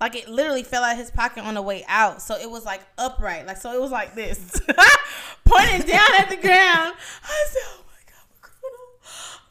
Like 0.02 0.16
it 0.16 0.28
literally 0.28 0.64
fell 0.64 0.82
out 0.82 0.94
of 0.94 0.98
his 0.98 1.12
pocket 1.12 1.44
on 1.44 1.54
the 1.54 1.62
way 1.62 1.84
out, 1.86 2.20
so 2.22 2.34
it 2.36 2.50
was 2.50 2.64
like 2.64 2.80
upright, 2.98 3.46
like 3.46 3.56
so 3.56 3.72
it 3.72 3.80
was 3.80 3.92
like 3.92 4.16
this, 4.16 4.60
pointing 5.44 5.86
down 5.86 6.10
at 6.18 6.26
the 6.28 6.36
ground. 6.36 6.94
I 7.22 7.44
said, 7.46 7.62
"Oh 7.70 7.84
my 7.86 8.02
god, 8.10 8.26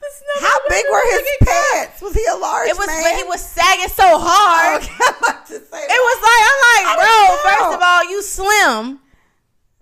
this 0.02 0.14
is 0.14 0.24
never 0.36 0.46
How 0.46 0.58
big 0.68 0.86
were 0.92 1.02
his 1.06 1.22
looking 1.22 1.38
good." 1.40 1.48
pants? 1.48 2.02
Was 2.02 2.14
he 2.14 2.26
a 2.30 2.36
large 2.36 2.68
It 2.68 2.78
was, 2.78 2.88
man? 2.88 3.02
but 3.02 3.16
he 3.16 3.24
was 3.24 3.40
sagging 3.40 3.88
so 3.88 4.04
hard. 4.20 4.84
Okay, 4.84 4.92
I'm 5.08 5.16
about 5.24 5.46
to 5.46 5.54
say 5.54 5.84
It 5.88 6.02
was 6.04 6.20
like 6.20 6.42
I'm 6.44 6.60
like, 6.68 6.86
bro. 7.00 7.38
First 7.50 7.76
of 7.78 7.82
all, 7.82 8.04
you 8.12 8.22
slim, 8.22 9.00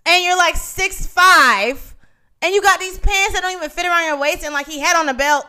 and 0.06 0.24
you're 0.24 0.38
like 0.38 0.56
six 0.56 1.08
five, 1.08 1.96
and 2.44 2.54
you 2.54 2.62
got 2.62 2.80
these 2.80 3.00
pants 3.00 3.34
that 3.34 3.42
don't 3.42 3.58
even 3.58 3.72
fit 3.72 3.88
around 3.88 4.06
your 4.06 4.18
waist, 4.20 4.44
and 4.44 4.54
like 4.54 4.68
he 4.68 4.78
had 4.80 4.96
on 4.96 5.10
a 5.10 5.16
belt. 5.16 5.48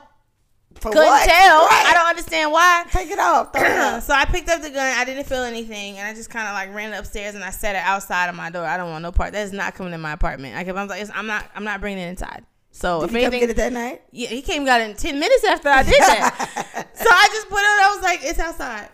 For 0.77 0.91
Couldn't 0.93 1.09
what? 1.09 1.29
tell. 1.29 1.65
Right. 1.67 1.85
I 1.89 1.93
don't 1.95 2.09
understand 2.09 2.53
why. 2.53 2.85
Take 2.91 3.11
it 3.11 3.19
off. 3.19 3.53
Throw 3.53 3.63
it 3.63 3.71
up. 3.73 4.03
so 4.05 4.15
I 4.15 4.25
picked 4.25 4.49
up 4.49 4.63
the 4.63 4.71
gun. 4.71 4.79
I 4.99 5.05
didn't 5.05 5.25
feel 5.25 5.43
anything, 5.43 5.99
and 5.99 6.09
I 6.09 6.15
just 6.15 6.31
kind 6.31 6.49
of 6.49 6.55
like 6.55 6.75
ran 6.75 6.93
upstairs 6.95 7.35
and 7.35 7.45
I 7.45 7.51
set 7.51 7.75
it 7.77 7.83
outside 7.85 8.29
of 8.29 8.35
my 8.35 8.51
door. 8.51 8.65
I 8.65 8.77
don't 8.77 8.91
want 8.91 9.03
no 9.03 9.13
part. 9.13 9.33
That 9.33 9.43
is 9.43 9.53
not 9.53 9.75
coming 9.75 9.93
in 9.93 10.01
my 10.01 10.13
apartment. 10.13 10.57
I 10.57 10.65
kept, 10.65 10.79
I 10.79 10.83
was 10.83 10.89
like, 10.91 11.03
it's- 11.03 11.17
I'm 11.19 11.27
not. 11.27 11.51
I'm 11.55 11.65
not 11.65 11.81
bringing 11.81 11.99
it 12.03 12.09
inside. 12.09 12.45
So 12.73 13.03
if 13.03 13.11
Did 13.11 13.17
he 13.19 13.25
come 13.25 13.33
anything, 13.35 13.41
get 13.41 13.51
it 13.51 13.57
that 13.57 13.73
night? 13.73 14.03
yeah, 14.13 14.29
he 14.29 14.41
came 14.43 14.65
got 14.65 14.81
it 14.81 14.89
in 14.91 14.97
ten 14.97 15.19
minutes 15.19 15.45
after 15.45 15.69
I 15.69 15.83
did 15.83 16.01
that. 16.01 16.89
so 16.95 17.07
I 17.11 17.29
just 17.33 17.49
put 17.49 17.59
it. 17.59 17.65
I 17.65 17.93
was 17.95 18.03
like, 18.05 18.21
it's 18.23 18.39
outside. 18.39 18.89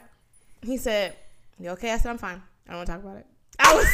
He 0.63 0.79
said, 0.79 1.15
"You 1.61 1.71
okay?" 1.71 1.93
I 1.93 1.99
said, 1.99 2.09
"I'm 2.11 2.19
fine. 2.19 2.43
I 2.67 2.71
don't 2.71 2.79
want 2.79 2.87
to 2.87 2.93
talk 2.95 3.03
about 3.03 3.19
it." 3.19 3.27
I 3.61 3.75
was. 3.75 3.87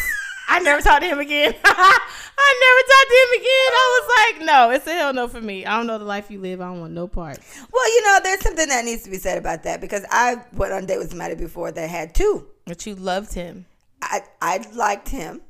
I 0.49 0.59
never 0.61 0.83
talked 0.83 1.03
to 1.03 1.09
him 1.09 1.19
again. 1.21 1.55
I 1.65 2.55
never 2.61 2.81
talked 2.89 3.11
to 3.11 3.17
him 3.17 3.41
again. 3.41 3.73
I 3.73 4.01
was 4.01 4.37
like, 4.39 4.47
no, 4.47 4.71
it's 4.71 4.87
a 4.87 4.93
hell 4.95 5.13
no 5.13 5.29
for 5.29 5.41
me. 5.41 5.65
I 5.65 5.77
don't 5.77 5.87
know 5.87 5.99
the 5.99 6.05
life 6.05 6.31
you 6.31 6.41
live. 6.41 6.61
I 6.61 6.67
don't 6.67 6.81
want 6.81 6.93
no 6.93 7.07
part. 7.09 7.39
Well, 7.73 7.89
you 7.95 8.03
know, 8.03 8.19
there's 8.23 8.41
something 8.41 8.69
that 8.69 8.85
needs 8.85 9.03
to 9.05 9.11
be 9.11 9.19
said 9.19 9.39
about 9.39 9.63
that 9.65 9.81
because 9.81 10.05
I 10.11 10.37
went 10.53 10.73
on 10.73 10.85
a 10.85 10.87
date 10.87 10.99
with 10.99 11.11
somebody 11.11 11.35
before 11.37 11.73
that 11.73 11.89
had 11.89 12.15
two. 12.15 12.47
But 12.67 12.85
you 12.87 12.95
loved 12.95 13.35
him. 13.35 13.67
I 14.03 14.23
I 14.41 14.67
liked 14.75 15.09
him, 15.11 15.43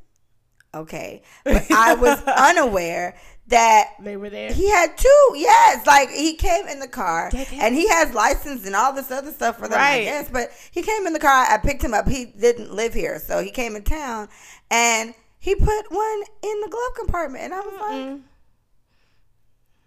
okay, 0.74 1.23
but 1.44 1.70
I 1.70 1.94
was 1.94 2.23
unaware 2.27 3.16
that 3.48 3.89
They 4.01 4.16
were 4.16 4.31
there. 4.31 4.52
he 4.52 4.70
had 4.70 4.97
two. 4.97 5.32
Yes, 5.35 5.86
like 5.86 6.10
he 6.10 6.35
came 6.35 6.69
in 6.69 6.78
the 6.78 6.89
car 6.89 7.31
and 7.52 7.74
he 7.74 7.89
has 7.89 8.14
license 8.14 8.66
and 8.66 8.77
all 8.77 8.93
this 8.93 9.10
other 9.10 9.32
stuff 9.32 9.59
for 9.59 9.69
them. 9.69 9.78
I 9.81 10.02
guess, 10.05 10.31
but 10.31 10.51
he 10.70 10.82
came 10.82 11.06
in 11.06 11.12
the 11.14 11.19
car. 11.19 11.47
I 11.48 11.59
picked 11.59 11.82
him 11.82 11.94
up. 11.94 12.06
He 12.09 12.27
didn't 12.27 12.73
live 12.74 12.93
here, 12.94 13.19
so 13.19 13.43
he 13.43 13.51
came 13.51 13.74
in 13.74 13.82
town 13.85 14.28
and 14.73 15.15
he 15.39 15.55
put 15.55 15.90
one 15.93 16.23
in 16.43 16.61
the 16.62 16.69
glove 16.69 16.94
compartment, 16.97 17.44
and 17.44 17.55
I 17.55 17.61
was 17.61 17.74
like, 17.81 17.93
Mm. 17.93 18.23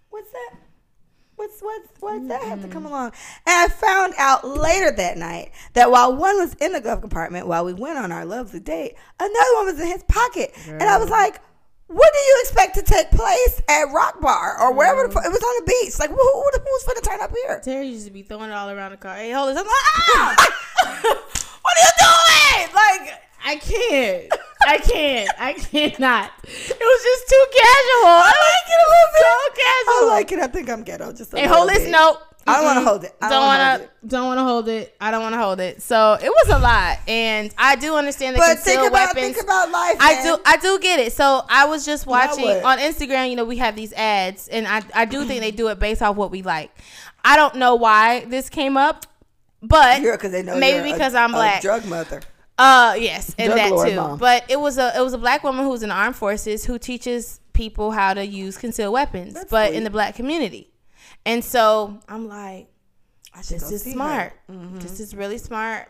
"What's 0.10 0.32
that?" 0.32 0.56
What's 1.38 1.62
what's 1.62 1.90
what's 2.00 2.28
that 2.30 2.44
have 2.44 2.62
to 2.62 2.70
come 2.70 2.86
along? 2.86 3.08
And 3.46 3.66
I 3.66 3.68
found 3.68 4.14
out 4.18 4.48
later 4.48 4.90
that 4.92 5.18
night 5.18 5.52
that 5.74 5.92
while 5.92 6.16
one 6.16 6.38
was 6.38 6.54
in 6.62 6.72
the 6.72 6.80
glove 6.80 7.02
compartment 7.02 7.46
while 7.46 7.66
we 7.66 7.74
went 7.74 7.98
on 7.98 8.14
our 8.14 8.24
lovely 8.24 8.62
date, 8.62 8.96
another 9.20 9.54
one 9.56 9.66
was 9.66 9.78
in 9.82 9.88
his 9.88 10.04
pocket. 10.04 10.54
And 10.66 10.84
I 10.84 10.98
was 10.98 11.10
like, 11.10 11.42
what 11.88 12.10
do 12.14 12.20
you 12.20 12.38
expect 12.40 12.76
to 12.76 12.84
take 12.84 13.12
place 13.12 13.62
at 13.68 13.92
Rock 13.94 14.22
Bar 14.22 14.62
or 14.62 14.74
wherever 14.74 15.08
the, 15.08 15.14
fu- 15.14 15.20
it 15.20 15.30
was 15.30 15.44
on 15.44 15.66
the 15.66 15.74
beach? 15.84 16.00
Like, 16.00 16.10
who, 16.10 16.16
who, 16.16 16.44
who's 16.54 16.84
going 16.84 16.96
to 16.96 17.02
turn 17.02 17.20
up 17.20 17.32
here? 17.44 17.60
Terry 17.62 17.88
used 17.88 18.06
to 18.06 18.12
be 18.14 18.22
throwing 18.22 18.50
it 18.50 18.54
all 18.54 18.70
around 18.70 18.92
the 18.92 18.98
car. 18.98 19.16
Hey, 19.16 19.32
hold 19.32 19.50
this. 19.50 19.58
I'm 19.60 19.66
like, 19.66 19.76
ah! 20.16 20.36
what 21.62 21.78
are 21.78 21.84
you 21.84 21.94
doing? 22.00 22.74
Like, 22.74 23.22
I 23.46 23.56
can't. 23.58 24.34
I 24.68 24.78
can't. 24.80 25.30
I 25.40 25.54
cannot. 25.54 26.32
It 26.44 26.80
was 26.80 27.04
just 27.04 27.30
too 27.30 27.46
casual. 27.52 28.10
I 28.10 28.34
like 28.34 28.68
it 28.68 28.82
a 28.82 28.90
little 28.90 29.12
bit. 29.14 29.86
So 29.86 29.92
I 29.92 30.08
like 30.10 30.32
it. 30.32 30.40
I 30.40 30.48
think 30.48 30.70
I'm 30.70 30.84
ghetto. 30.84 31.14
Just 31.14 31.34
a 31.34 31.40
Hey, 31.40 31.48
hold 31.48 31.70
this 31.70 31.88
note. 31.88 32.18
I 32.48 32.58
don't 32.58 32.66
want 32.66 32.78
to 32.80 32.86
hold 32.86 33.04
it. 33.04 33.16
I 33.22 33.30
Don't 33.30 33.42
hold 33.42 33.82
it. 33.82 34.08
Don't 34.08 34.26
want 34.28 34.38
to 34.38 34.44
hold 34.44 34.68
it. 34.70 34.96
I 35.02 35.10
don't 35.12 35.22
want 35.24 35.34
to 35.34 35.40
hold 35.40 35.60
it. 35.60 35.82
So 35.82 36.14
it 36.14 36.30
was 36.30 36.50
a 36.50 36.60
lot, 36.60 37.00
and 37.08 37.52
I 37.58 37.76
do 37.76 37.96
understand 37.96 38.36
the 38.36 38.40
But 38.40 38.60
think 38.60 38.82
about 38.82 38.92
weapons. 38.92 39.34
think 39.36 39.44
about 39.44 39.72
life. 39.72 39.98
I 40.00 40.22
do 40.22 40.38
I 40.46 40.58
do 40.58 40.78
get 40.80 41.00
it. 41.00 41.14
So 41.14 41.44
I 41.50 41.66
was 41.66 41.86
just 41.86 42.06
watching 42.06 42.46
on 42.48 42.78
Instagram, 42.78 43.32
you 43.32 43.36
know, 43.36 43.46
we 43.46 43.58
have 43.58 43.76
these 43.76 43.94
ads 43.94 44.48
and 44.48 44.68
I, 44.68 44.84
I 44.94 45.06
do 45.06 45.24
think 45.26 45.42
they 45.42 45.50
do 45.52 45.70
it 45.70 45.80
based 45.80 46.04
off 46.04 46.16
what 46.18 46.30
we 46.30 46.44
like. 46.44 46.70
I 47.24 47.36
don't 47.36 47.56
know 47.56 47.74
why 47.76 48.26
this 48.26 48.50
came 48.52 48.78
up, 48.78 49.08
but 49.64 50.02
You're 50.02 50.16
because 50.16 50.32
they 50.32 50.44
know 50.44 50.56
maybe 50.58 50.92
because 50.92 51.16
I'm 51.16 51.32
a 51.32 51.38
black. 51.38 51.62
drug 51.64 51.86
mother. 51.88 52.22
Uh 52.58 52.96
yes, 52.98 53.36
and 53.38 53.54
that 53.54 53.72
lord 53.72 53.90
too. 53.90 53.96
mom. 53.96 54.18
But 54.18 54.46
it 54.50 54.60
was 54.60 54.78
a 54.78 54.94
it 54.98 55.02
was 55.02 55.14
a 55.14 55.18
black 55.18 55.44
woman 55.44 55.66
who's 55.66 55.84
in 55.84 55.90
the 55.90 55.96
armed 55.96 56.16
forces 56.16 56.66
who 56.66 56.80
teaches 56.80 57.40
people 57.54 57.92
how 57.92 58.14
to 58.14 58.26
use 58.26 58.58
concealed 58.58 58.94
weapons, 58.94 59.34
That's 59.34 59.50
but 59.52 59.70
sweet. 59.70 59.78
in 59.78 59.84
the 59.84 59.90
black 59.90 60.16
community. 60.16 60.72
And 61.26 61.44
so 61.44 62.00
I'm 62.08 62.28
like, 62.28 62.68
this 63.36 63.72
is 63.72 63.84
smart. 63.84 64.34
Mm-hmm. 64.50 64.80
This 64.80 65.00
is 65.00 65.16
really 65.16 65.38
smart. 65.38 65.90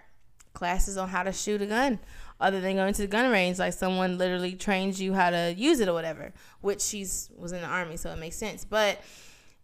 Classes 0.54 0.96
on 0.98 1.10
how 1.10 1.24
to 1.24 1.34
shoot 1.34 1.62
a 1.62 1.66
gun, 1.66 2.00
other 2.40 2.62
than 2.62 2.78
going 2.78 2.94
to 2.94 3.02
the 3.02 3.08
gun 3.08 3.30
range, 3.30 3.60
like 3.60 3.74
someone 3.74 4.18
literally 4.18 4.54
trains 4.54 5.02
you 5.02 5.14
how 5.14 5.30
to 5.30 5.54
use 5.58 5.82
it 5.82 5.90
or 5.90 5.94
whatever. 5.94 6.32
Which 6.62 6.82
she's 6.82 7.30
was 7.38 7.52
in 7.52 7.62
the 7.62 7.68
army, 7.68 7.98
so 7.98 8.10
it 8.12 8.18
makes 8.20 8.38
sense. 8.38 8.64
But 8.64 9.02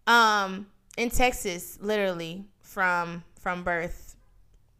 um, 0.05 0.67
in 0.97 1.09
Texas, 1.09 1.77
literally 1.81 2.43
from 2.61 3.23
from 3.39 3.63
birth, 3.63 4.17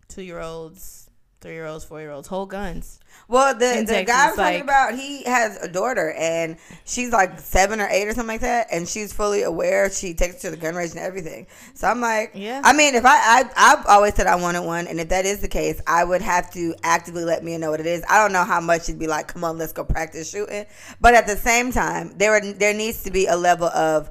two 0.10 0.22
year 0.22 0.42
olds, 0.42 1.01
three 1.42 1.54
year 1.54 1.66
olds, 1.66 1.84
four 1.84 2.00
year 2.00 2.12
olds 2.12 2.28
hold 2.28 2.50
guns. 2.52 3.00
Well, 3.28 3.54
the, 3.54 3.84
the 3.86 4.04
guy 4.04 4.30
I'm 4.30 4.36
talking 4.36 4.62
about, 4.62 4.94
he 4.94 5.24
has 5.24 5.58
a 5.58 5.68
daughter, 5.68 6.14
and 6.18 6.58
she's 6.86 7.12
like 7.12 7.40
seven 7.40 7.82
or 7.82 7.88
eight 7.90 8.08
or 8.08 8.14
something 8.14 8.28
like 8.28 8.42
that, 8.42 8.68
and 8.72 8.88
she's 8.88 9.12
fully 9.12 9.42
aware. 9.44 9.90
She 9.90 10.14
takes 10.14 10.36
her 10.36 10.50
to 10.50 10.52
the 10.52 10.58
gun 10.58 10.76
range 10.76 10.92
and 10.92 11.00
everything. 11.00 11.48
So 11.74 11.88
I'm 11.88 12.00
like, 12.00 12.32
Yeah. 12.36 12.62
I 12.64 12.74
mean, 12.74 12.96
if 12.96 13.04
I, 13.06 13.16
I 13.16 13.44
I've 13.58 13.86
always 13.88 14.16
said 14.16 14.28
I 14.28 14.36
wanted 14.36 14.62
one, 14.62 14.88
and 14.88 15.00
if 15.00 15.10
that 15.10 15.26
is 15.26 15.40
the 15.40 15.48
case, 15.48 15.82
I 15.88 16.04
would 16.04 16.22
have 16.22 16.52
to 16.54 16.76
actively 16.84 17.26
let 17.26 17.44
me 17.44 17.58
know 17.58 17.72
what 17.72 17.80
it 17.80 17.88
is. 17.88 18.04
I 18.10 18.22
don't 18.22 18.34
know 18.34 18.44
how 18.44 18.62
much 18.62 18.84
it'd 18.84 19.00
be 19.00 19.08
like. 19.08 19.28
Come 19.28 19.44
on, 19.44 19.58
let's 19.58 19.74
go 19.74 19.84
practice 19.84 20.30
shooting. 20.30 20.66
But 21.00 21.16
at 21.16 21.26
the 21.26 21.36
same 21.38 21.72
time, 21.72 22.14
there 22.18 22.40
there 22.54 22.74
needs 22.74 23.04
to 23.04 23.12
be 23.12 23.26
a 23.28 23.36
level 23.36 23.68
of 23.68 24.10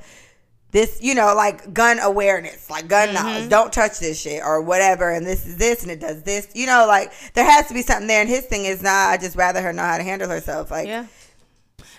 this, 0.73 0.99
you 1.03 1.15
know, 1.15 1.35
like 1.35 1.73
gun 1.73 1.99
awareness, 1.99 2.71
like 2.71 2.87
gun 2.89 3.09
Mm-hmm. 3.09 3.15
knowledge. 3.27 3.49
Don't 3.51 3.73
touch 3.73 3.99
this 3.99 4.21
shit 4.21 4.43
or 4.43 4.61
whatever. 4.63 5.11
And 5.11 5.27
this 5.27 5.47
is 5.47 5.57
this 5.57 5.83
and 5.83 5.91
it 5.91 6.01
does 6.01 6.23
this. 6.23 6.49
You 6.55 6.67
know, 6.67 6.87
like 6.87 7.13
there 7.35 7.45
has 7.45 7.67
to 7.69 7.75
be 7.75 7.83
something 7.83 8.07
there. 8.07 8.21
And 8.21 8.29
his 8.29 8.47
thing 8.47 8.65
is, 8.65 8.83
nah, 8.83 8.91
I 9.09 9.17
just 9.17 9.37
rather 9.37 9.61
her 9.63 9.73
know 9.73 9.83
how 9.83 9.97
to 9.99 10.05
handle 10.05 10.29
herself. 10.29 10.71
Like, 10.71 10.87
Yeah. 10.87 11.07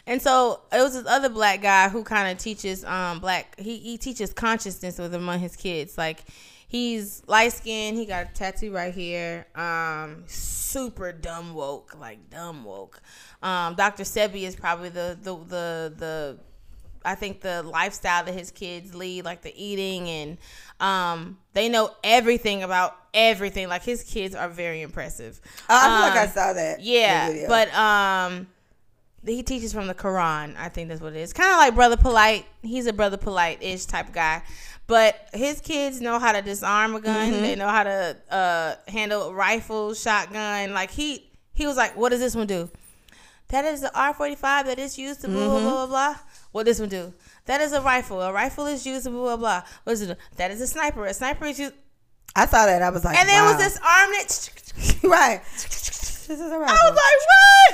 And 0.08 0.22
so 0.22 0.62
it 0.72 0.82
was 0.82 0.94
this 0.94 1.06
other 1.08 1.30
black 1.30 1.62
guy 1.62 1.88
who 1.90 2.04
kind 2.04 2.32
of 2.32 2.38
teaches 2.42 2.84
um 2.86 3.20
black 3.20 3.60
he, 3.60 3.78
he 3.78 3.98
teaches 3.98 4.34
consciousness 4.34 4.98
with 4.98 5.14
among 5.14 5.40
his 5.40 5.56
kids. 5.56 5.96
Like 5.98 6.24
he's 6.68 7.22
light 7.28 7.54
skinned, 7.54 7.98
he 7.98 8.06
got 8.06 8.32
a 8.32 8.34
tattoo 8.34 8.72
right 8.74 8.94
here. 8.94 9.46
Um 9.56 10.24
super 10.28 11.12
dumb 11.12 11.54
woke, 11.54 11.96
like 12.00 12.30
dumb 12.32 12.64
woke. 12.64 13.00
Um 13.44 13.76
Dr. 13.76 14.04
Sebi 14.04 14.42
is 14.44 14.56
probably 14.56 14.90
the 14.90 15.18
the 15.22 15.36
the 15.36 15.94
the 15.98 16.38
I 17.04 17.16
think 17.16 17.42
the 17.42 17.64
lifestyle 17.64 18.24
that 18.26 18.34
his 18.34 18.52
kids 18.52 18.94
lead, 18.94 19.26
like 19.26 19.42
the 19.42 19.54
eating 19.56 20.08
and 20.10 20.38
um 20.80 21.38
they 21.54 21.70
know 21.70 21.92
everything 22.04 22.64
about 22.64 22.96
everything. 23.14 23.68
Like 23.70 23.84
his 23.84 24.04
kids 24.04 24.36
are 24.36 24.50
very 24.50 24.82
impressive. 24.82 25.40
Oh, 25.70 25.78
I 25.78 25.82
feel 25.82 26.10
like 26.10 26.14
I 26.20 26.24
Um, 26.26 26.30
saw 26.32 26.54
that. 26.54 26.82
yeah, 26.82 27.46
but 27.48 27.74
um, 27.76 28.48
he 29.26 29.44
teaches 29.44 29.74
from 29.74 29.88
the 29.88 29.94
Quran. 29.94 30.56
I 30.58 30.70
think 30.70 30.90
that's 30.90 31.02
what 31.02 31.14
it 31.14 31.20
is. 31.20 31.34
Kind 31.34 31.52
of 31.52 31.58
like 31.58 31.76
Brother 31.76 31.98
Polite. 31.98 32.46
He's 32.64 32.88
a 32.88 32.94
Brother 32.94 33.18
Polite 33.18 33.62
ish 33.62 33.86
type 33.86 34.12
guy. 34.14 34.42
But 34.88 35.30
his 35.34 35.62
kids 35.62 36.02
know 36.02 36.20
how 36.20 36.32
to 36.34 36.42
disarm 36.42 36.96
a 36.96 37.00
gun. 37.02 37.32
Mm-hmm. 37.32 37.42
They 37.42 37.56
know 37.56 37.68
how 37.70 37.84
to 37.84 38.18
uh, 38.30 38.76
handle 38.92 39.30
a 39.30 39.34
rifle, 39.34 39.94
shotgun. 39.94 40.74
Like 40.74 40.92
he 40.92 41.30
he 41.54 41.66
was 41.66 41.78
like, 41.78 41.96
"What 41.96 42.10
does 42.10 42.20
this 42.20 42.36
one 42.36 42.48
do?" 42.48 42.70
That 43.50 43.64
is 43.66 43.82
the 43.82 43.92
R 43.98 44.14
forty 44.14 44.36
five 44.36 44.66
that 44.66 44.80
is 44.80 44.98
used 44.98 45.22
to 45.22 45.28
blah 45.28 45.40
Mm-hmm. 45.42 45.64
blah 45.66 45.86
blah 45.86 45.88
blah. 45.88 46.16
What 46.52 46.66
this 46.66 46.80
one 46.80 46.90
do? 46.90 47.14
That 47.46 47.62
is 47.62 47.72
a 47.72 47.82
rifle. 47.82 48.22
A 48.22 48.32
rifle 48.34 48.66
is 48.66 48.86
used 48.86 49.06
blah 49.06 49.22
blah 49.22 49.38
blah. 49.38 49.62
What 49.84 49.94
does 49.94 50.02
it 50.02 50.08
do? 50.08 50.16
That 50.38 50.52
is 50.52 50.62
a 50.62 50.68
sniper. 50.68 51.06
A 51.06 51.14
sniper 51.14 51.46
is 51.46 51.60
used. 51.60 51.74
I 52.36 52.46
saw 52.46 52.66
that. 52.66 52.82
I 52.82 52.90
was 52.90 53.04
like, 53.04 53.18
And 53.18 53.28
then 53.28 53.44
wow. 53.44 53.52
was 53.54 53.58
this 53.58 53.78
arm 53.78 54.10
that. 54.12 54.50
right. 55.04 55.42
This 55.54 56.30
is 56.30 56.40
a 56.40 56.56
I 56.56 56.58
was 56.58 56.72
rifle. 56.72 56.90
like, 56.90 56.96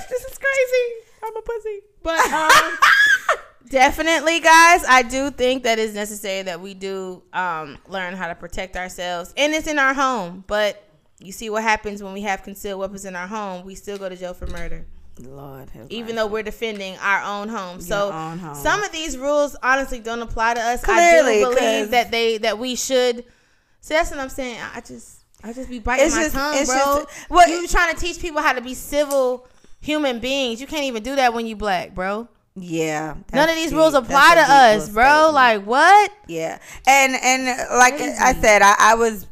what? 0.02 0.10
This 0.10 0.24
is 0.26 0.38
crazy. 0.38 1.06
I'm 1.24 1.38
a 1.38 1.41
pussy. 1.41 1.80
But 2.02 2.32
um, 2.32 3.38
definitely, 3.70 4.40
guys, 4.40 4.84
I 4.88 5.04
do 5.04 5.30
think 5.32 5.64
that 5.64 5.78
it's 5.80 5.94
necessary 5.94 6.44
that 6.44 6.60
we 6.62 6.74
do 6.74 7.22
um, 7.34 7.78
learn 7.88 8.16
how 8.16 8.28
to 8.28 8.36
protect 8.36 8.76
ourselves. 8.76 9.34
And 9.38 9.54
it's 9.54 9.68
in 9.68 9.78
our 9.78 9.94
home. 9.94 10.44
But 10.48 10.84
you 11.20 11.32
see 11.32 11.49
what 11.49 11.64
happens 11.64 12.02
when 12.02 12.14
we 12.14 12.22
have 12.22 12.44
concealed 12.44 12.80
weapons 12.80 13.06
in 13.06 13.16
our 13.16 13.28
home. 13.28 13.66
We 13.66 13.76
still 13.76 13.98
go 13.98 14.10
to 14.10 14.16
jail 14.16 14.34
for 14.34 14.48
murder. 14.48 14.86
Lord, 15.19 15.69
Even 15.89 16.15
though 16.15 16.27
we're 16.27 16.44
defending 16.44 16.95
our 16.98 17.22
own 17.23 17.49
home, 17.49 17.81
so 17.81 18.11
own 18.11 18.38
home. 18.39 18.56
some 18.56 18.84
of 18.84 18.91
these 18.91 19.18
rules 19.18 19.56
honestly 19.64 19.99
don't 19.99 20.22
apply 20.22 20.53
to 20.56 20.61
us. 20.61 20.84
Clearly, 20.84 21.44
I 21.44 21.49
do 21.49 21.56
believe 21.56 21.91
that 21.91 22.11
they 22.11 22.38
that 22.39 22.60
we 22.60 22.76
should. 22.76 23.23
So 23.81 23.94
that's 23.94 24.11
what 24.11 24.19
I'm 24.19 24.30
saying. 24.30 24.60
I 24.76 24.81
just 24.81 25.19
I 25.44 25.53
just 25.53 25.69
be 25.69 25.80
biting 25.80 26.06
It's 26.07 26.15
my 26.15 26.23
just- 26.23 26.35
tongue, 26.35 26.65
bro. 26.65 27.06
just- 27.06 27.30
what- 27.30 27.49
you 27.49 27.68
trying 27.68 27.94
to 27.94 27.99
teach 27.99 28.19
people 28.19 28.41
how 28.41 28.53
to 28.53 28.61
be 28.61 28.73
civil 28.73 29.48
human 29.80 30.19
beings? 30.19 30.60
You 30.61 30.68
can't 30.68 30.84
even 30.84 31.03
do 31.03 31.15
that 31.15 31.34
when 31.34 31.45
you 31.48 31.56
black, 31.56 31.94
bro. 31.95 32.27
Yeah. 32.60 33.15
None 33.34 33.49
of 33.49 33.56
these 33.56 33.69
deep. 33.69 33.77
rules 33.77 33.94
apply 33.94 34.34
to 34.35 34.41
us, 34.41 34.89
bro. 34.89 35.03
statement. 35.06 35.34
Like 35.35 35.64
what? 35.65 36.11
Yeah, 36.27 36.57
and 36.88 37.15
and 37.15 37.45
like 37.77 37.94
I 38.02 38.34
said, 38.34 38.61
I, 38.64 38.76
I 38.80 38.95
was 38.95 39.27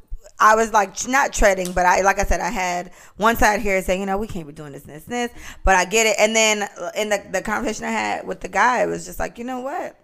I 0.45 0.53
was 0.53 0.71
like 0.71 1.07
not 1.07 1.33
treading, 1.33 1.71
but 1.71 1.87
I 1.87 2.01
like 2.01 2.19
I 2.19 2.23
said, 2.23 2.39
I 2.39 2.51
had 2.51 2.91
one 3.17 3.35
side 3.35 3.61
here 3.61 3.81
saying, 3.81 3.99
you 3.99 4.05
know, 4.05 4.19
we 4.19 4.27
can't 4.27 4.45
be 4.45 4.53
doing 4.53 4.73
this, 4.73 4.83
this, 4.83 5.03
and 5.05 5.13
this, 5.13 5.31
but 5.63 5.75
I 5.75 5.85
get 5.85 6.05
it. 6.05 6.17
And 6.19 6.35
then 6.35 6.61
uh, 6.61 6.91
in 6.95 7.09
the 7.09 7.19
the 7.31 7.41
conversation 7.41 7.85
I 7.85 7.89
had 7.89 8.27
with 8.27 8.41
the 8.41 8.47
guy, 8.47 8.83
it 8.83 8.85
was 8.85 9.05
just 9.05 9.17
like, 9.17 9.39
you 9.39 9.43
know 9.43 9.61
what? 9.61 9.99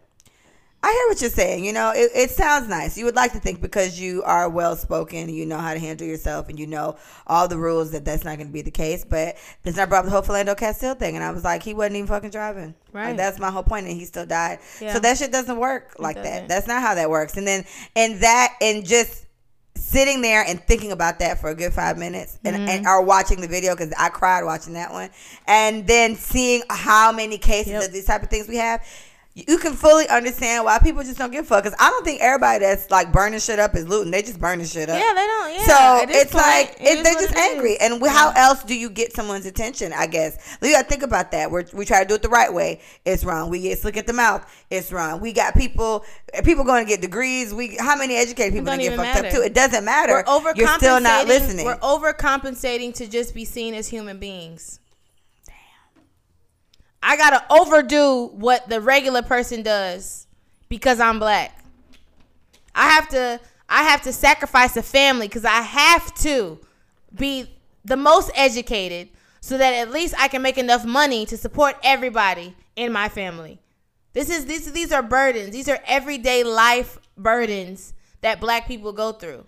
I 0.83 0.91
hear 0.91 1.09
what 1.09 1.21
you're 1.21 1.29
saying. 1.29 1.63
You 1.63 1.73
know, 1.73 1.91
it, 1.91 2.09
it 2.15 2.31
sounds 2.31 2.67
nice. 2.67 2.97
You 2.97 3.05
would 3.05 3.15
like 3.15 3.33
to 3.33 3.39
think 3.39 3.61
because 3.61 3.99
you 3.99 4.23
are 4.23 4.49
well 4.49 4.75
spoken, 4.75 5.29
you 5.29 5.45
know 5.45 5.59
how 5.59 5.75
to 5.75 5.79
handle 5.79 6.07
yourself, 6.07 6.49
and 6.49 6.57
you 6.57 6.65
know 6.65 6.97
all 7.27 7.47
the 7.47 7.59
rules 7.59 7.91
that 7.91 8.03
that's 8.03 8.23
not 8.23 8.37
going 8.37 8.47
to 8.47 8.53
be 8.53 8.63
the 8.63 8.71
case. 8.71 9.05
But 9.07 9.35
that's 9.61 9.77
not 9.77 9.89
brought 9.89 9.99
up 9.99 10.05
the 10.05 10.11
whole 10.11 10.23
Philando 10.23 10.57
Castile 10.57 10.95
thing, 10.95 11.13
and 11.13 11.23
I 11.23 11.29
was 11.29 11.43
like, 11.43 11.61
he 11.61 11.75
wasn't 11.75 11.97
even 11.97 12.07
fucking 12.07 12.31
driving. 12.31 12.73
Right. 12.91 13.09
Like, 13.09 13.17
that's 13.17 13.37
my 13.37 13.51
whole 13.51 13.61
point, 13.61 13.85
and 13.85 13.95
he 13.95 14.05
still 14.05 14.25
died. 14.25 14.57
Yeah. 14.81 14.93
So 14.93 14.99
that 15.01 15.19
shit 15.19 15.31
doesn't 15.31 15.57
work 15.57 15.97
like 15.99 16.15
doesn't. 16.15 16.31
that. 16.31 16.47
That's 16.47 16.65
not 16.65 16.81
how 16.81 16.95
that 16.95 17.11
works. 17.11 17.37
And 17.37 17.45
then 17.45 17.63
and 17.95 18.19
that 18.21 18.55
and 18.59 18.83
just 18.83 19.27
sitting 19.81 20.21
there 20.21 20.43
and 20.47 20.61
thinking 20.61 20.91
about 20.91 21.19
that 21.19 21.39
for 21.41 21.49
a 21.49 21.55
good 21.55 21.73
five 21.73 21.97
minutes 21.97 22.37
and, 22.45 22.55
Mm-hmm. 22.55 22.69
and 22.69 22.85
or 22.87 23.01
watching 23.03 23.41
the 23.41 23.47
video 23.47 23.73
because 23.75 23.91
I 23.97 24.09
cried 24.09 24.43
watching 24.43 24.73
that 24.73 24.91
one 24.91 25.09
and 25.47 25.85
then 25.87 26.15
seeing 26.15 26.61
how 26.69 27.11
many 27.11 27.37
cases 27.37 27.73
Yep. 27.73 27.83
of 27.85 27.91
these 27.93 28.05
type 28.05 28.23
of 28.23 28.29
things 28.29 28.47
we 28.47 28.57
have 28.57 28.81
you 29.33 29.57
can 29.59 29.73
fully 29.73 30.07
understand 30.09 30.65
why 30.65 30.77
people 30.79 31.03
just 31.03 31.17
don't 31.17 31.31
give 31.31 31.45
a 31.45 31.47
fuck 31.47 31.63
because 31.63 31.77
I 31.79 31.89
don't 31.89 32.03
think 32.03 32.19
everybody 32.21 32.59
that's 32.65 32.91
like 32.91 33.13
burning 33.13 33.39
shit 33.39 33.59
up 33.59 33.75
is 33.75 33.87
looting 33.87 34.11
they 34.11 34.21
just 34.21 34.41
burning 34.41 34.65
shit 34.65 34.89
up 34.89 34.99
Yeah, 34.99 35.13
they 35.13 35.25
don't. 35.25 35.53
Yeah. 35.53 35.63
so 35.63 36.05
it's 36.09 36.31
point, 36.31 36.45
like 36.45 36.69
it 36.81 36.99
it, 36.99 37.03
they're 37.03 37.13
just 37.13 37.31
it 37.31 37.37
is. 37.37 37.51
angry, 37.51 37.77
and 37.79 38.01
we, 38.01 38.09
how 38.09 38.33
else 38.35 38.63
do 38.63 38.77
you 38.77 38.89
get 38.89 39.13
someone's 39.13 39.45
attention? 39.45 39.93
I 39.93 40.07
guess 40.07 40.57
you 40.61 40.81
think 40.83 41.03
about 41.03 41.31
that. 41.31 41.49
We're, 41.49 41.63
we 41.73 41.85
try 41.85 42.01
to 42.01 42.07
do 42.07 42.15
it 42.15 42.21
the 42.21 42.29
right 42.29 42.53
way. 42.53 42.81
It's 43.05 43.23
wrong. 43.23 43.49
We 43.49 43.61
get 43.61 43.79
slick 43.79 43.95
at 43.95 44.05
the 44.05 44.13
mouth. 44.13 44.45
It's 44.69 44.91
wrong. 44.91 45.21
We 45.21 45.31
got 45.31 45.55
people 45.55 46.03
people 46.43 46.65
going 46.65 46.85
to 46.85 46.89
get 46.89 46.99
degrees. 46.99 47.53
We 47.53 47.77
how 47.77 47.95
many 47.95 48.15
educated 48.15 48.53
people 48.53 48.75
get 48.77 48.95
fucked 48.97 49.25
up 49.25 49.31
too? 49.31 49.41
It 49.41 49.53
doesn't 49.53 49.85
matter. 49.85 50.13
We're 50.13 50.23
overcompensating. 50.23 50.57
You're 50.57 50.77
still 50.77 50.99
not 50.99 51.27
listening. 51.27 51.65
We're 51.65 51.77
overcompensating 51.77 52.93
to 52.95 53.07
just 53.07 53.33
be 53.33 53.45
seen 53.45 53.75
as 53.75 53.87
human 53.87 54.19
beings. 54.19 54.79
I 57.03 57.17
gotta 57.17 57.43
overdo 57.49 58.27
what 58.27 58.69
the 58.69 58.79
regular 58.79 59.21
person 59.21 59.63
does 59.63 60.27
because 60.69 60.99
I'm 60.99 61.19
black. 61.19 61.63
I 62.75 62.89
have 62.89 63.09
to 63.09 63.39
I 63.67 63.83
have 63.83 64.01
to 64.03 64.13
sacrifice 64.13 64.75
a 64.77 64.83
family 64.83 65.27
because 65.27 65.45
I 65.45 65.61
have 65.61 66.13
to 66.15 66.59
be 67.15 67.49
the 67.83 67.97
most 67.97 68.31
educated 68.35 69.09
so 69.39 69.57
that 69.57 69.73
at 69.73 69.91
least 69.91 70.13
I 70.19 70.27
can 70.27 70.41
make 70.41 70.57
enough 70.57 70.85
money 70.85 71.25
to 71.25 71.37
support 71.37 71.75
everybody 71.83 72.55
in 72.75 72.91
my 72.91 73.09
family. 73.09 73.59
This 74.13 74.29
is 74.29 74.45
these 74.45 74.71
these 74.71 74.91
are 74.91 75.01
burdens. 75.01 75.51
These 75.51 75.69
are 75.69 75.79
everyday 75.87 76.43
life 76.43 76.99
burdens 77.17 77.93
that 78.21 78.39
black 78.39 78.67
people 78.67 78.93
go 78.93 79.13
through. 79.13 79.45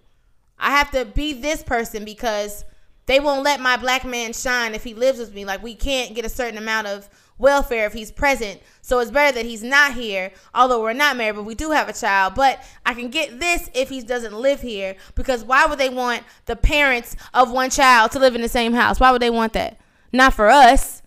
I 0.58 0.72
have 0.72 0.92
to 0.92 1.06
be 1.06 1.34
this 1.34 1.62
person 1.62 2.06
because 2.06 2.64
they 3.06 3.20
won't 3.20 3.44
let 3.44 3.60
my 3.60 3.78
black 3.78 4.06
man 4.06 4.34
shine 4.34 4.74
if 4.74 4.84
he 4.84 4.94
lives 4.94 5.20
with 5.20 5.34
me. 5.34 5.46
Like 5.46 5.62
we 5.62 5.76
can't 5.76 6.16
get 6.16 6.26
a 6.26 6.30
certain 6.30 6.58
amount 6.58 6.88
of 6.88 7.10
welfare 7.38 7.86
if 7.86 7.94
he's 7.94 8.12
present. 8.12 8.62
So 8.82 9.00
it's 9.00 9.12
better 9.12 9.36
that 9.36 9.46
he's 9.46 9.64
not 9.64 9.94
here, 9.94 10.32
although 10.54 10.82
we're 10.82 10.94
not 10.94 11.18
married, 11.18 11.36
but 11.36 11.46
we 11.46 11.56
do 11.56 11.72
have 11.72 11.90
a 11.90 11.94
child. 11.94 12.36
But 12.36 12.64
I 12.86 12.94
can 12.94 13.10
get 13.10 13.40
this 13.40 13.70
if 13.74 13.90
he 13.90 14.02
doesn't 14.02 14.34
live 14.34 14.62
here 14.62 14.96
because 15.16 15.44
why 15.44 15.66
would 15.66 15.80
they 15.80 15.90
want 15.90 16.24
the 16.46 16.56
parents 16.56 17.16
of 17.34 17.52
one 17.52 17.70
child 17.70 18.12
to 18.12 18.20
live 18.20 18.36
in 18.36 18.42
the 18.42 18.50
same 18.50 18.74
house? 18.74 19.00
Why 19.00 19.12
would 19.12 19.22
they 19.22 19.30
want 19.30 19.54
that? 19.54 19.80
Not 20.12 20.34
for 20.34 20.50
us. 20.50 21.02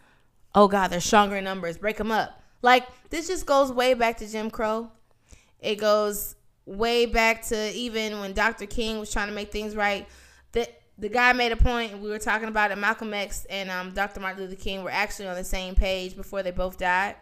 Oh 0.54 0.68
God, 0.68 0.88
they're 0.88 1.00
stronger 1.00 1.36
in 1.36 1.44
numbers. 1.44 1.78
Break 1.78 1.98
them 1.98 2.10
up. 2.10 2.42
Like 2.62 2.86
this 3.10 3.28
just 3.28 3.46
goes 3.46 3.70
way 3.70 3.94
back 3.94 4.18
to 4.18 4.30
Jim 4.30 4.50
Crow. 4.50 4.90
It 5.60 5.76
goes 5.76 6.34
way 6.64 7.06
back 7.06 7.42
to 7.46 7.72
even 7.72 8.20
when 8.20 8.32
Dr. 8.32 8.66
King 8.66 8.98
was 8.98 9.12
trying 9.12 9.28
to 9.28 9.34
make 9.34 9.52
things 9.52 9.76
right. 9.76 10.06
The 10.52 10.68
the 10.98 11.08
guy 11.08 11.32
made 11.32 11.52
a 11.52 11.56
point, 11.56 11.92
and 11.92 12.02
we 12.02 12.08
were 12.08 12.18
talking 12.18 12.48
about 12.48 12.70
it. 12.70 12.78
Malcolm 12.78 13.12
X 13.12 13.46
and 13.50 13.70
um, 13.70 13.92
Dr. 13.92 14.20
Martin 14.20 14.44
Luther 14.44 14.56
King 14.56 14.82
were 14.82 14.90
actually 14.90 15.28
on 15.28 15.36
the 15.36 15.44
same 15.44 15.74
page 15.74 16.16
before 16.16 16.42
they 16.42 16.50
both 16.50 16.78
died. 16.78 17.16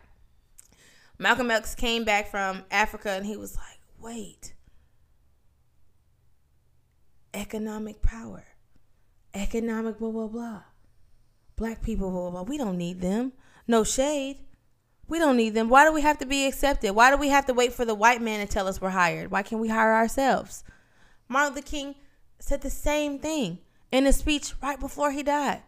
Malcolm 1.18 1.50
X 1.50 1.74
came 1.74 2.04
back 2.04 2.30
from 2.30 2.64
Africa, 2.70 3.10
and 3.10 3.26
he 3.26 3.36
was 3.36 3.56
like, 3.56 3.80
"Wait, 4.00 4.54
economic 7.32 8.00
power, 8.00 8.44
economic 9.32 9.98
blah 9.98 10.10
blah 10.10 10.28
blah, 10.28 10.62
black 11.56 11.82
people 11.82 12.10
blah 12.10 12.30
blah 12.30 12.30
blah. 12.30 12.42
We 12.42 12.58
don't 12.58 12.78
need 12.78 13.00
them. 13.00 13.32
No 13.66 13.84
shade." 13.84 14.38
We 15.06 15.18
don't 15.18 15.36
need 15.36 15.50
them. 15.50 15.68
Why 15.68 15.84
do 15.84 15.92
we 15.92 16.00
have 16.00 16.16
to 16.20 16.26
be 16.26 16.46
accepted? 16.46 16.92
Why 16.92 17.10
do 17.10 17.18
we 17.18 17.28
have 17.28 17.44
to 17.44 17.52
wait 17.52 17.74
for 17.74 17.84
the 17.84 17.94
white 17.94 18.22
man 18.22 18.40
to 18.40 18.50
tell 18.50 18.66
us 18.66 18.80
we're 18.80 18.88
hired? 18.88 19.30
Why 19.30 19.42
can't 19.42 19.60
we 19.60 19.68
hire 19.68 19.92
ourselves? 19.92 20.64
Martin 21.28 21.54
Luther 21.54 21.66
King 21.66 21.94
said 22.38 22.62
the 22.62 22.70
same 22.70 23.18
thing 23.18 23.58
in 23.94 24.06
a 24.06 24.12
speech 24.12 24.54
right 24.60 24.80
before 24.80 25.12
he 25.12 25.22
died. 25.22 25.62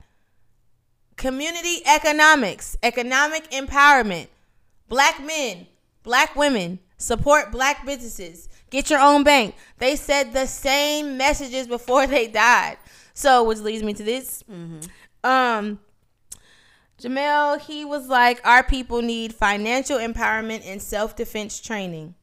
Community 1.17 1.81
economics, 1.87 2.77
economic 2.83 3.49
empowerment. 3.53 4.27
Black 4.89 5.25
men, 5.25 5.67
black 6.03 6.35
women, 6.35 6.81
support 6.97 7.53
black 7.53 7.87
businesses. 7.87 8.49
Get 8.69 8.91
your 8.91 8.99
own 8.99 9.23
bank. 9.23 9.55
They 9.79 9.95
said 9.95 10.33
the 10.33 10.47
same 10.47 11.17
messages 11.17 11.69
before 11.69 12.07
they 12.09 12.27
died. 12.27 12.79
So, 13.15 13.45
which 13.45 13.59
leads 13.59 13.83
me 13.85 13.95
to 13.95 14.03
this. 14.03 14.43
Um, 15.25 15.79
Jamel, 17.01 17.61
he 17.61 17.85
was 17.85 18.09
like, 18.09 18.41
Our 18.45 18.65
people 18.65 19.03
need 19.03 19.35
financial 19.35 19.99
empowerment 19.99 20.63
and 20.67 20.83
self 20.83 21.15
defense 21.15 21.61
training. 21.61 22.15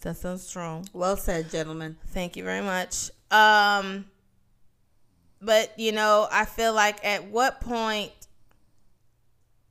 That 0.00 0.16
sounds 0.16 0.42
strong. 0.46 0.86
well 0.92 1.16
said, 1.16 1.50
gentlemen. 1.50 1.96
Thank 2.08 2.36
you 2.36 2.42
very 2.42 2.62
much. 2.62 3.10
Um, 3.30 4.06
but 5.40 5.78
you 5.78 5.92
know, 5.92 6.28
I 6.30 6.44
feel 6.44 6.72
like 6.72 7.04
at 7.04 7.26
what 7.26 7.60
point 7.60 8.12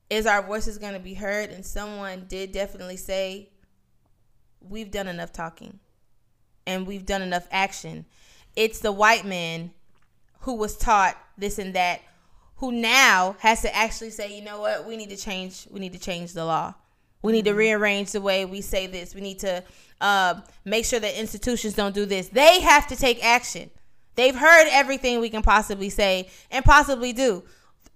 is 0.08 0.26
our 0.26 0.42
voices 0.42 0.78
going 0.78 0.94
to 0.94 1.00
be 1.00 1.14
heard? 1.14 1.50
And 1.50 1.64
someone 1.64 2.26
did 2.28 2.52
definitely 2.52 2.96
say, 2.96 3.50
We've 4.60 4.90
done 4.90 5.08
enough 5.08 5.32
talking 5.32 5.78
and 6.66 6.86
we've 6.86 7.06
done 7.06 7.22
enough 7.22 7.46
action. 7.50 8.04
It's 8.56 8.80
the 8.80 8.92
white 8.92 9.24
man 9.24 9.70
who 10.40 10.54
was 10.54 10.76
taught 10.76 11.16
this 11.38 11.58
and 11.58 11.74
that 11.74 12.02
who 12.56 12.72
now 12.72 13.36
has 13.38 13.62
to 13.62 13.74
actually 13.74 14.10
say, 14.10 14.36
you 14.36 14.44
know 14.44 14.60
what, 14.60 14.86
we 14.86 14.96
need 14.96 15.08
to 15.10 15.16
change. 15.16 15.66
We 15.70 15.80
need 15.80 15.94
to 15.94 15.98
change 15.98 16.34
the 16.34 16.44
law. 16.44 16.74
We 17.22 17.32
need 17.32 17.46
to 17.46 17.52
rearrange 17.52 18.12
the 18.12 18.20
way 18.20 18.44
we 18.44 18.60
say 18.60 18.86
this. 18.86 19.14
We 19.14 19.20
need 19.20 19.38
to 19.40 19.64
uh, 20.00 20.40
make 20.64 20.84
sure 20.84 21.00
that 21.00 21.18
institutions 21.18 21.74
don't 21.74 21.94
do 21.94 22.06
this. 22.06 22.28
They 22.28 22.60
have 22.60 22.86
to 22.88 22.96
take 22.96 23.24
action. 23.24 23.70
They've 24.16 24.34
heard 24.34 24.66
everything 24.70 25.20
we 25.20 25.30
can 25.30 25.42
possibly 25.42 25.88
say 25.90 26.28
and 26.50 26.64
possibly 26.64 27.12
do. 27.12 27.44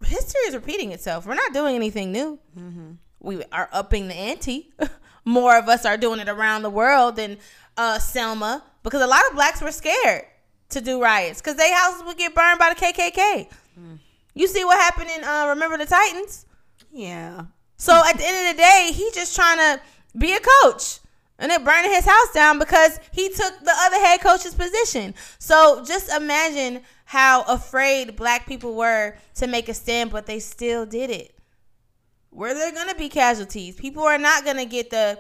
History 0.05 0.41
is 0.47 0.55
repeating 0.55 0.93
itself. 0.93 1.27
We're 1.27 1.35
not 1.35 1.53
doing 1.53 1.75
anything 1.75 2.13
new. 2.13 2.39
We 3.21 3.43
are 3.53 3.69
upping 3.73 4.09
the 4.09 4.15
ante. 4.15 4.73
More 5.25 5.57
of 5.59 5.69
us 5.69 5.87
are 5.87 5.97
doing 5.97 6.21
it 6.21 6.29
around 6.29 6.63
the 6.63 6.71
world 6.71 7.17
than 7.17 7.39
uh, 7.77 7.99
Selma 7.99 8.63
because 8.83 9.03
a 9.03 9.07
lot 9.07 9.23
of 9.29 9.35
blacks 9.35 9.63
were 9.63 9.73
scared 9.73 10.25
to 10.71 10.81
do 10.81 11.01
riots 11.01 11.41
because 11.41 11.57
their 11.57 11.75
houses 11.75 12.03
would 12.05 12.19
get 12.19 12.35
burned 12.35 12.59
by 12.59 12.73
the 12.75 12.81
KKK. 12.81 13.49
You 14.35 14.49
see 14.49 14.65
what 14.65 14.79
happened 14.79 15.11
in 15.17 15.25
uh, 15.25 15.47
Remember 15.49 15.79
the 15.79 15.87
Titans? 15.87 16.45
Yeah. 16.93 17.47
So 17.77 17.93
at 17.95 18.17
the 18.19 18.25
end 18.27 18.49
of 18.51 18.57
the 18.57 18.63
day, 18.63 18.91
he 18.93 19.11
just 19.15 19.35
trying 19.35 19.59
to 19.59 19.81
be 20.19 20.33
a 20.35 20.41
coach. 20.63 20.99
And 21.39 21.51
they're 21.51 21.61
burning 21.61 21.91
his 21.91 22.05
house 22.05 22.33
down 22.33 22.59
because 22.59 23.01
he 23.13 23.29
took 23.29 23.59
the 23.61 23.73
other 23.77 23.99
head 23.99 24.21
coach's 24.21 24.55
position. 24.55 25.15
So 25.39 25.85
just 25.85 26.11
imagine 26.11 26.83
how 27.07 27.43
afraid 27.43 28.17
black 28.17 28.47
people 28.47 28.75
were 28.75 29.17
to 29.35 29.47
make 29.47 29.69
a 29.69 29.75
stand, 29.75 30.11
but 30.11 30.27
they 30.27 30.39
still 30.39 30.87
did 30.87 31.11
it. 31.11 31.37
Where 32.31 32.55
there 32.55 32.73
gonna 32.73 32.95
be 32.95 33.09
casualties. 33.09 33.77
People 33.77 34.05
are 34.05 34.19
not 34.19 34.45
gonna 34.45 34.65
get 34.65 34.91
the 34.91 35.19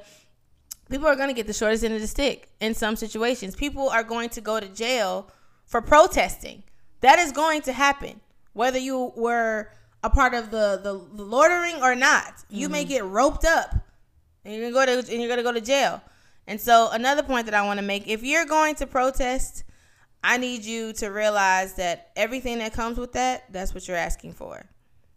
people 0.88 1.06
are 1.06 1.16
gonna 1.16 1.32
get 1.32 1.46
the 1.46 1.52
shortest 1.52 1.84
end 1.84 1.94
of 1.94 2.00
the 2.00 2.06
stick 2.06 2.48
in 2.60 2.74
some 2.74 2.96
situations. 2.96 3.54
People 3.56 3.88
are 3.88 4.04
going 4.04 4.28
to 4.30 4.40
go 4.40 4.60
to 4.60 4.68
jail 4.68 5.30
for 5.66 5.80
protesting. 5.80 6.62
That 7.00 7.18
is 7.18 7.32
going 7.32 7.62
to 7.62 7.72
happen. 7.72 8.20
Whether 8.52 8.78
you 8.78 9.12
were 9.16 9.70
a 10.04 10.10
part 10.10 10.34
of 10.34 10.50
the, 10.50 10.78
the, 10.82 10.92
the 11.16 11.24
loitering 11.24 11.82
or 11.82 11.96
not. 11.96 12.44
You 12.50 12.68
may 12.68 12.82
mm-hmm. 12.82 12.90
get 12.90 13.04
roped 13.06 13.46
up 13.46 13.74
and 14.44 14.54
you're 14.54 14.70
gonna 14.70 14.86
go 14.86 15.02
to 15.02 15.12
and 15.12 15.20
you're 15.20 15.28
gonna 15.28 15.42
go 15.42 15.52
to 15.52 15.60
jail. 15.60 16.02
And 16.46 16.60
so 16.60 16.90
another 16.92 17.22
point 17.22 17.46
that 17.46 17.54
I 17.54 17.64
want 17.64 17.78
to 17.80 17.84
make, 17.84 18.06
if 18.06 18.22
you're 18.22 18.44
going 18.44 18.74
to 18.76 18.86
protest, 18.86 19.64
I 20.22 20.36
need 20.36 20.64
you 20.64 20.92
to 20.94 21.08
realize 21.08 21.74
that 21.74 22.10
everything 22.16 22.58
that 22.58 22.72
comes 22.72 22.98
with 22.98 23.12
that, 23.12 23.50
that's 23.52 23.74
what 23.74 23.88
you're 23.88 23.96
asking 23.96 24.32
for. 24.32 24.64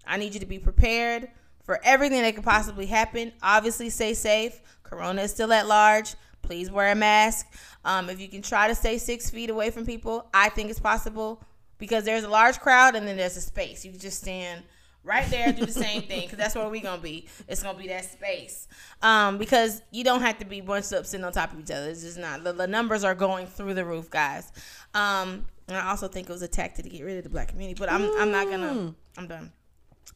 I 0.06 0.18
need 0.18 0.34
you 0.34 0.40
to 0.40 0.46
be 0.46 0.60
prepared 0.60 1.30
for 1.64 1.80
everything 1.84 2.22
that 2.22 2.36
could 2.36 2.46
possibly 2.46 2.86
happen. 2.86 3.34
Obviously, 3.44 3.90
stay 3.90 4.14
safe. 4.14 4.62
Corona 4.84 5.24
is 5.24 5.32
still 5.32 5.52
at 5.52 5.68
large. 5.68 6.16
Please 6.42 6.72
wear 6.72 6.92
a 6.92 6.96
mask. 6.96 7.46
Um, 7.84 8.10
if 8.10 8.22
you 8.22 8.30
can 8.30 8.42
try 8.42 8.70
to 8.70 8.76
stay 8.76 8.98
six 8.98 9.30
feet 9.30 9.50
away 9.50 9.70
from 9.70 9.86
people, 9.86 10.30
I 10.34 10.48
think 10.50 10.70
it's 10.70 10.80
possible 10.80 11.44
because 11.78 12.06
there's 12.06 12.24
a 12.24 12.30
large 12.30 12.60
crowd 12.60 12.96
and 12.96 13.06
then 13.06 13.18
there's 13.18 13.36
a 13.36 13.42
space. 13.42 13.84
You 13.84 13.92
can 13.92 14.00
just 14.00 14.22
stand 14.22 14.64
right 15.08 15.28
there, 15.30 15.52
do 15.54 15.66
the 15.66 15.72
same 15.72 16.04
thing 16.04 16.24
because 16.24 16.38
that's 16.38 16.54
where 16.54 16.68
we're 16.70 16.82
gonna 16.82 17.02
be. 17.02 17.28
It's 17.48 17.64
gonna 17.64 17.78
be 17.78 17.88
that 17.88 18.06
space. 18.06 18.68
Um, 19.02 19.38
because 19.38 19.82
you 19.92 20.04
don't 20.04 20.22
have 20.22 20.38
to 20.40 20.46
be 20.46 20.62
bunched 20.62 20.94
up 20.94 21.06
sitting 21.06 21.26
on 21.26 21.32
top 21.32 21.54
of 21.54 21.60
each 21.60 21.72
other. 21.72 21.90
It's 21.90 22.02
just 22.02 22.20
not. 22.20 22.44
The, 22.44 22.54
the 22.54 22.68
numbers 22.68 23.04
are 23.04 23.16
going 23.16 23.48
through 23.48 23.74
the 23.74 23.86
roof, 23.86 24.10
guys. 24.10 24.52
Um, 24.94 25.46
and 25.68 25.78
I 25.78 25.90
also 25.90 26.08
think 26.08 26.30
it 26.30 26.34
was 26.34 26.42
a 26.42 26.48
tactic 26.48 26.84
to 26.84 26.90
get 26.90 27.04
rid 27.04 27.18
of 27.18 27.24
the 27.24 27.30
black 27.30 27.48
community. 27.48 27.80
But 27.80 27.92
I'm 27.92 28.04
I'm 28.20 28.32
not 28.32 28.50
gonna. 28.50 28.94
I'm 29.18 29.28
done. 29.28 29.52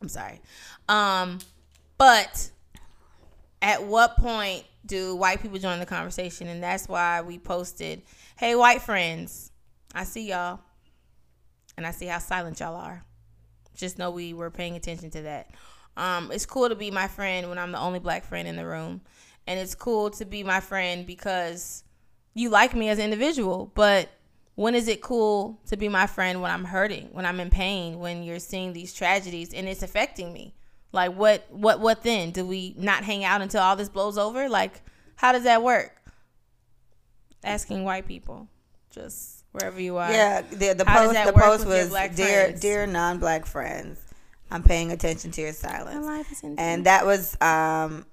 I'm 0.01 0.09
sorry. 0.09 0.41
Um, 0.89 1.39
but 1.97 2.51
at 3.61 3.83
what 3.83 4.17
point 4.17 4.65
do 4.85 5.15
white 5.15 5.41
people 5.41 5.57
join 5.57 5.79
the 5.79 5.85
conversation? 5.85 6.47
And 6.47 6.61
that's 6.61 6.87
why 6.89 7.21
we 7.21 7.39
posted, 7.39 8.01
"Hey, 8.37 8.55
white 8.55 8.81
friends, 8.81 9.51
I 9.93 10.03
see 10.03 10.29
y'all, 10.29 10.59
and 11.77 11.87
I 11.87 11.91
see 11.91 12.07
how 12.07 12.19
silent 12.19 12.59
y'all 12.59 12.75
are." 12.75 13.05
Just 13.75 13.97
know 13.97 14.11
we 14.11 14.33
were 14.33 14.51
paying 14.51 14.75
attention 14.75 15.09
to 15.11 15.21
that. 15.23 15.51
Um, 15.97 16.31
it's 16.31 16.45
cool 16.45 16.69
to 16.69 16.75
be 16.75 16.91
my 16.91 17.07
friend 17.07 17.49
when 17.49 17.57
I'm 17.57 17.71
the 17.71 17.79
only 17.79 17.99
black 17.99 18.23
friend 18.23 18.47
in 18.47 18.55
the 18.55 18.65
room, 18.65 19.01
and 19.47 19.59
it's 19.59 19.75
cool 19.75 20.09
to 20.11 20.25
be 20.25 20.43
my 20.43 20.59
friend 20.59 21.05
because 21.05 21.83
you 22.33 22.49
like 22.49 22.73
me 22.75 22.89
as 22.89 22.97
an 22.97 23.05
individual. 23.05 23.71
But 23.75 24.09
when 24.55 24.75
is 24.75 24.87
it 24.87 25.01
cool 25.01 25.59
to 25.67 25.77
be 25.77 25.89
my 25.89 26.07
friend 26.07 26.41
when 26.41 26.51
I'm 26.51 26.65
hurting, 26.65 27.09
when 27.11 27.25
I'm 27.25 27.39
in 27.39 27.49
pain, 27.49 27.99
when 27.99 28.23
you're 28.23 28.39
seeing 28.39 28.73
these 28.73 28.93
tragedies 28.93 29.53
and 29.53 29.67
it's 29.67 29.83
affecting 29.83 30.31
me? 30.33 30.53
Like 30.91 31.15
what 31.15 31.45
what 31.49 31.79
what 31.79 32.03
then? 32.03 32.31
Do 32.31 32.45
we 32.45 32.75
not 32.77 33.03
hang 33.03 33.23
out 33.23 33.41
until 33.41 33.61
all 33.61 33.75
this 33.75 33.89
blows 33.89 34.17
over? 34.17 34.49
Like 34.49 34.81
how 35.15 35.31
does 35.31 35.43
that 35.43 35.63
work? 35.63 35.95
Asking 37.43 37.83
white 37.83 38.07
people. 38.07 38.47
Just 38.89 39.40
wherever 39.51 39.79
you 39.79 39.97
are. 39.97 40.11
Yeah, 40.11 40.41
the, 40.41 40.73
the 40.73 40.85
post 40.85 41.25
the 41.25 41.33
post 41.33 41.65
was 41.65 41.89
dear 42.15 42.45
friends? 42.45 42.59
dear 42.59 42.87
non-black 42.87 43.45
friends. 43.45 43.99
I'm 44.49 44.63
paying 44.63 44.91
attention 44.91 45.31
to 45.31 45.41
your 45.41 45.53
silence. 45.53 46.43
And 46.57 46.85
that 46.85 47.05
was 47.05 47.39
um 47.41 48.05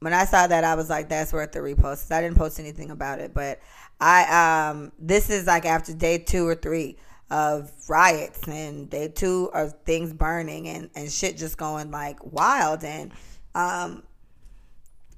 when 0.00 0.12
I 0.12 0.24
saw 0.24 0.46
that 0.46 0.64
I 0.64 0.74
was 0.74 0.90
like 0.90 1.08
that's 1.08 1.32
worth 1.32 1.52
the 1.52 1.60
repost. 1.60 2.10
I 2.10 2.20
didn't 2.20 2.36
post 2.36 2.58
anything 2.58 2.90
about 2.90 3.20
it, 3.20 3.32
but 3.32 3.60
I 4.00 4.70
um 4.70 4.92
this 4.98 5.30
is 5.30 5.46
like 5.46 5.64
after 5.64 5.92
day 5.92 6.18
2 6.18 6.46
or 6.46 6.54
3 6.54 6.96
of 7.30 7.70
riots 7.88 8.46
and 8.46 8.90
day 8.90 9.08
2 9.08 9.50
of 9.54 9.74
things 9.84 10.12
burning 10.12 10.68
and 10.68 10.90
and 10.94 11.10
shit 11.10 11.36
just 11.36 11.56
going 11.56 11.90
like 11.90 12.18
wild 12.32 12.84
and 12.84 13.12
um 13.54 14.02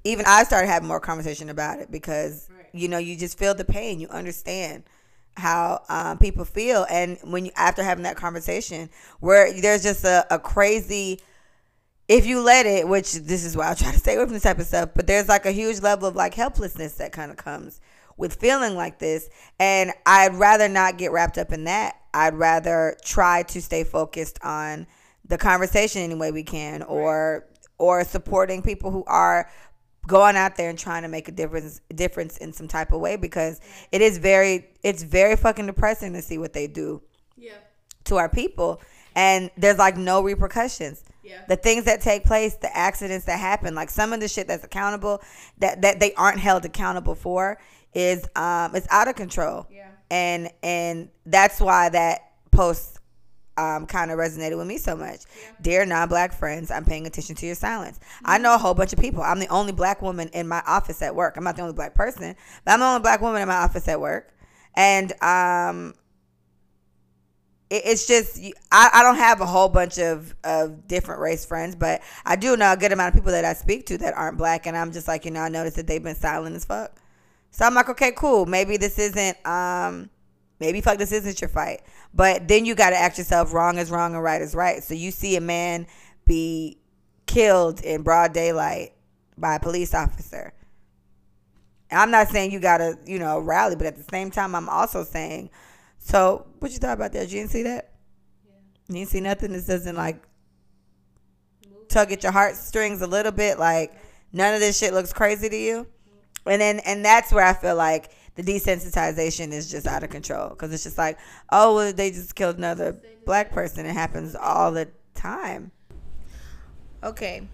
even 0.05 0.23
I 0.27 0.43
started 0.43 0.67
having 0.67 0.87
more 0.87 0.99
conversation 0.99 1.49
about 1.49 1.79
it 1.79 1.91
because 1.91 2.47
right. 2.55 2.67
you 2.71 2.87
know 2.87 2.99
you 2.99 3.17
just 3.17 3.39
feel 3.39 3.55
the 3.55 3.65
pain, 3.65 3.99
you 3.99 4.07
understand 4.09 4.83
how 5.37 5.83
um, 5.89 6.17
people 6.17 6.45
feel. 6.45 6.85
And 6.89 7.17
when 7.23 7.45
you 7.45 7.51
after 7.55 7.83
having 7.83 8.03
that 8.03 8.17
conversation 8.17 8.89
where 9.19 9.51
there's 9.53 9.83
just 9.83 10.03
a, 10.05 10.25
a 10.29 10.39
crazy 10.39 11.21
if 12.07 12.27
you 12.27 12.39
let 12.39 12.67
it 12.67 12.87
which 12.87 13.13
this 13.13 13.43
is 13.43 13.57
why 13.57 13.71
i 13.71 13.73
try 13.73 13.91
to 13.91 13.97
stay 13.97 14.13
away 14.13 14.25
from 14.25 14.33
this 14.33 14.43
type 14.43 14.59
of 14.59 14.65
stuff 14.67 14.91
but 14.95 15.07
there's 15.07 15.27
like 15.27 15.47
a 15.47 15.51
huge 15.51 15.81
level 15.81 16.07
of 16.07 16.15
like 16.15 16.35
helplessness 16.35 16.93
that 16.93 17.11
kind 17.11 17.31
of 17.31 17.37
comes 17.37 17.81
with 18.17 18.35
feeling 18.35 18.75
like 18.75 18.99
this. 18.99 19.29
And 19.59 19.91
i'd 20.05 20.35
rather 20.35 20.67
not 20.67 20.97
get 20.97 21.11
wrapped 21.11 21.37
up 21.37 21.51
in 21.51 21.65
that. 21.65 21.95
I'd 22.13 22.35
rather 22.35 22.95
try 23.03 23.43
to 23.43 23.61
stay 23.61 23.83
focused 23.83 24.39
on 24.43 24.87
the 25.25 25.37
conversation 25.37 26.01
any 26.01 26.15
way 26.15 26.31
we 26.31 26.43
can 26.43 26.83
or 26.83 27.47
or 27.77 28.03
supporting 28.05 28.61
people 28.61 28.91
who 28.91 29.03
are 29.05 29.49
going 30.07 30.35
out 30.35 30.55
there 30.55 30.69
and 30.69 30.77
trying 30.77 31.01
to 31.03 31.07
make 31.07 31.27
a 31.27 31.31
difference 31.31 31.81
difference 31.93 32.37
in 32.37 32.53
some 32.53 32.67
type 32.67 32.91
of 32.91 33.01
way 33.01 33.15
because 33.15 33.59
it 33.91 34.01
is 34.01 34.17
very 34.17 34.67
it's 34.83 35.03
very 35.03 35.35
fucking 35.35 35.65
depressing 35.65 36.13
to 36.13 36.21
see 36.21 36.37
what 36.37 36.53
they 36.53 36.67
do 36.67 37.01
yeah. 37.37 37.53
to 38.03 38.17
our 38.17 38.29
people 38.29 38.81
and 39.15 39.49
there's 39.57 39.77
like 39.77 39.97
no 39.97 40.21
repercussions 40.21 41.03
yeah. 41.23 41.41
the 41.47 41.55
things 41.55 41.85
that 41.85 42.01
take 42.01 42.23
place 42.23 42.55
the 42.55 42.77
accidents 42.77 43.25
that 43.25 43.39
happen 43.39 43.73
like 43.73 43.89
some 43.89 44.13
of 44.13 44.19
the 44.19 44.27
shit 44.27 44.47
that's 44.47 44.63
accountable 44.63 45.21
that 45.57 45.81
that 45.81 45.99
they 45.99 46.13
aren't 46.13 46.39
held 46.39 46.65
accountable 46.65 47.15
for 47.15 47.59
is 47.93 48.27
um 48.35 48.75
it's 48.75 48.87
out 48.91 49.07
of 49.07 49.15
control 49.15 49.65
yeah. 49.71 49.89
and 50.11 50.49
and 50.61 51.09
that's 51.25 51.59
why 51.59 51.89
that 51.89 52.31
post 52.51 52.99
um, 53.57 53.85
kind 53.85 54.11
of 54.11 54.17
resonated 54.17 54.57
with 54.57 54.67
me 54.67 54.77
so 54.77 54.95
much. 54.95 55.21
Yeah. 55.41 55.51
Dear 55.61 55.85
non 55.85 56.09
black 56.09 56.33
friends, 56.33 56.71
I'm 56.71 56.85
paying 56.85 57.07
attention 57.07 57.35
to 57.35 57.45
your 57.45 57.55
silence. 57.55 57.99
Mm-hmm. 57.99 58.25
I 58.25 58.37
know 58.37 58.55
a 58.55 58.57
whole 58.57 58.73
bunch 58.73 58.93
of 58.93 58.99
people. 58.99 59.23
I'm 59.23 59.39
the 59.39 59.47
only 59.47 59.71
black 59.71 60.01
woman 60.01 60.29
in 60.29 60.47
my 60.47 60.61
office 60.67 61.01
at 61.01 61.15
work. 61.15 61.37
I'm 61.37 61.43
not 61.43 61.55
the 61.55 61.61
only 61.61 61.73
black 61.73 61.95
person, 61.95 62.35
but 62.63 62.71
I'm 62.71 62.79
the 62.79 62.85
only 62.85 63.01
black 63.01 63.21
woman 63.21 63.41
in 63.41 63.47
my 63.47 63.55
office 63.55 63.87
at 63.87 63.99
work. 63.99 64.33
And 64.75 65.11
um, 65.23 65.93
it, 67.69 67.83
it's 67.85 68.07
just, 68.07 68.41
I, 68.71 68.89
I 68.93 69.03
don't 69.03 69.17
have 69.17 69.39
a 69.39 69.45
whole 69.45 69.69
bunch 69.69 69.99
of, 69.99 70.35
of 70.43 70.87
different 70.87 71.21
race 71.21 71.45
friends, 71.45 71.75
but 71.75 72.01
I 72.25 72.35
do 72.35 72.57
know 72.57 72.73
a 72.73 72.77
good 72.77 72.91
amount 72.91 73.09
of 73.09 73.13
people 73.13 73.31
that 73.31 73.45
I 73.45 73.53
speak 73.53 73.85
to 73.87 73.97
that 73.99 74.13
aren't 74.15 74.37
black. 74.37 74.67
And 74.67 74.75
I'm 74.75 74.91
just 74.91 75.07
like, 75.07 75.23
you 75.23 75.31
know, 75.31 75.41
I 75.41 75.49
noticed 75.49 75.77
that 75.77 75.87
they've 75.87 76.03
been 76.03 76.15
silent 76.15 76.55
as 76.55 76.65
fuck. 76.65 76.99
So 77.51 77.65
I'm 77.65 77.73
like, 77.73 77.87
okay, 77.87 78.11
cool. 78.11 78.45
Maybe 78.45 78.75
this 78.75 78.99
isn't, 78.99 79.37
um, 79.47 80.09
maybe 80.59 80.81
fuck, 80.81 80.97
this 80.97 81.13
isn't 81.13 81.39
your 81.39 81.49
fight 81.49 81.81
but 82.15 82.47
then 82.47 82.65
you 82.65 82.75
got 82.75 82.91
to 82.91 82.95
ask 82.95 83.17
yourself 83.17 83.53
wrong 83.53 83.77
is 83.77 83.91
wrong 83.91 84.13
and 84.13 84.23
right 84.23 84.41
is 84.41 84.55
right. 84.55 84.81
So 84.81 84.93
you 84.93 85.11
see 85.11 85.35
a 85.35 85.41
man 85.41 85.85
be 86.25 86.79
killed 87.25 87.81
in 87.81 88.03
broad 88.03 88.33
daylight 88.33 88.93
by 89.37 89.55
a 89.55 89.59
police 89.59 89.93
officer. 89.93 90.53
I'm 91.91 92.11
not 92.11 92.29
saying 92.29 92.51
you 92.51 92.59
got 92.59 92.77
to, 92.77 92.97
you 93.05 93.19
know, 93.19 93.39
rally, 93.39 93.75
but 93.75 93.85
at 93.85 93.97
the 93.97 94.05
same 94.09 94.31
time, 94.31 94.55
I'm 94.55 94.69
also 94.69 95.03
saying, 95.03 95.49
so 95.97 96.47
what 96.59 96.71
you 96.71 96.77
thought 96.77 96.93
about 96.93 97.11
that? 97.13 97.29
You 97.29 97.39
didn't 97.39 97.51
see 97.51 97.63
that? 97.63 97.91
Yeah. 98.45 98.53
You 98.87 98.95
didn't 98.95 99.09
see 99.09 99.21
nothing 99.21 99.51
that 99.51 99.67
doesn't 99.67 99.95
like 99.95 100.23
tug 101.89 102.11
at 102.11 102.23
your 102.23 102.31
heartstrings 102.31 103.01
a 103.01 103.07
little 103.07 103.31
bit? 103.31 103.59
Like 103.59 103.93
none 104.31 104.53
of 104.53 104.61
this 104.61 104.77
shit 104.77 104.93
looks 104.93 105.13
crazy 105.13 105.49
to 105.49 105.57
you? 105.57 105.85
Mm-hmm. 105.85 106.49
And 106.49 106.61
then, 106.61 106.79
and 106.79 107.03
that's 107.03 107.31
where 107.31 107.45
I 107.45 107.53
feel 107.53 107.75
like 107.75 108.11
the 108.35 108.43
desensitization 108.43 109.51
is 109.51 109.69
just 109.69 109.87
out 109.87 110.03
of 110.03 110.09
control 110.09 110.49
because 110.49 110.73
it's 110.73 110.83
just 110.83 110.97
like, 110.97 111.17
oh, 111.51 111.75
well, 111.75 111.93
they 111.93 112.11
just 112.11 112.35
killed 112.35 112.57
another 112.57 112.99
black 113.25 113.51
person. 113.51 113.85
It 113.85 113.93
happens 113.93 114.35
all 114.35 114.71
the 114.71 114.89
time. 115.13 115.71
Okay. 117.03 117.47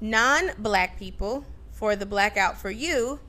Non 0.00 0.50
black 0.58 0.98
people, 0.98 1.44
for 1.72 1.94
the 1.94 2.06
blackout 2.06 2.58
for 2.58 2.70
you, 2.70 3.20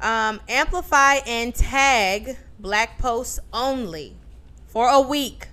um, 0.00 0.40
amplify 0.48 1.16
and 1.26 1.54
tag 1.54 2.36
black 2.58 2.98
posts 2.98 3.38
only 3.52 4.16
for 4.66 4.88
a 4.88 5.00
week. 5.00 5.48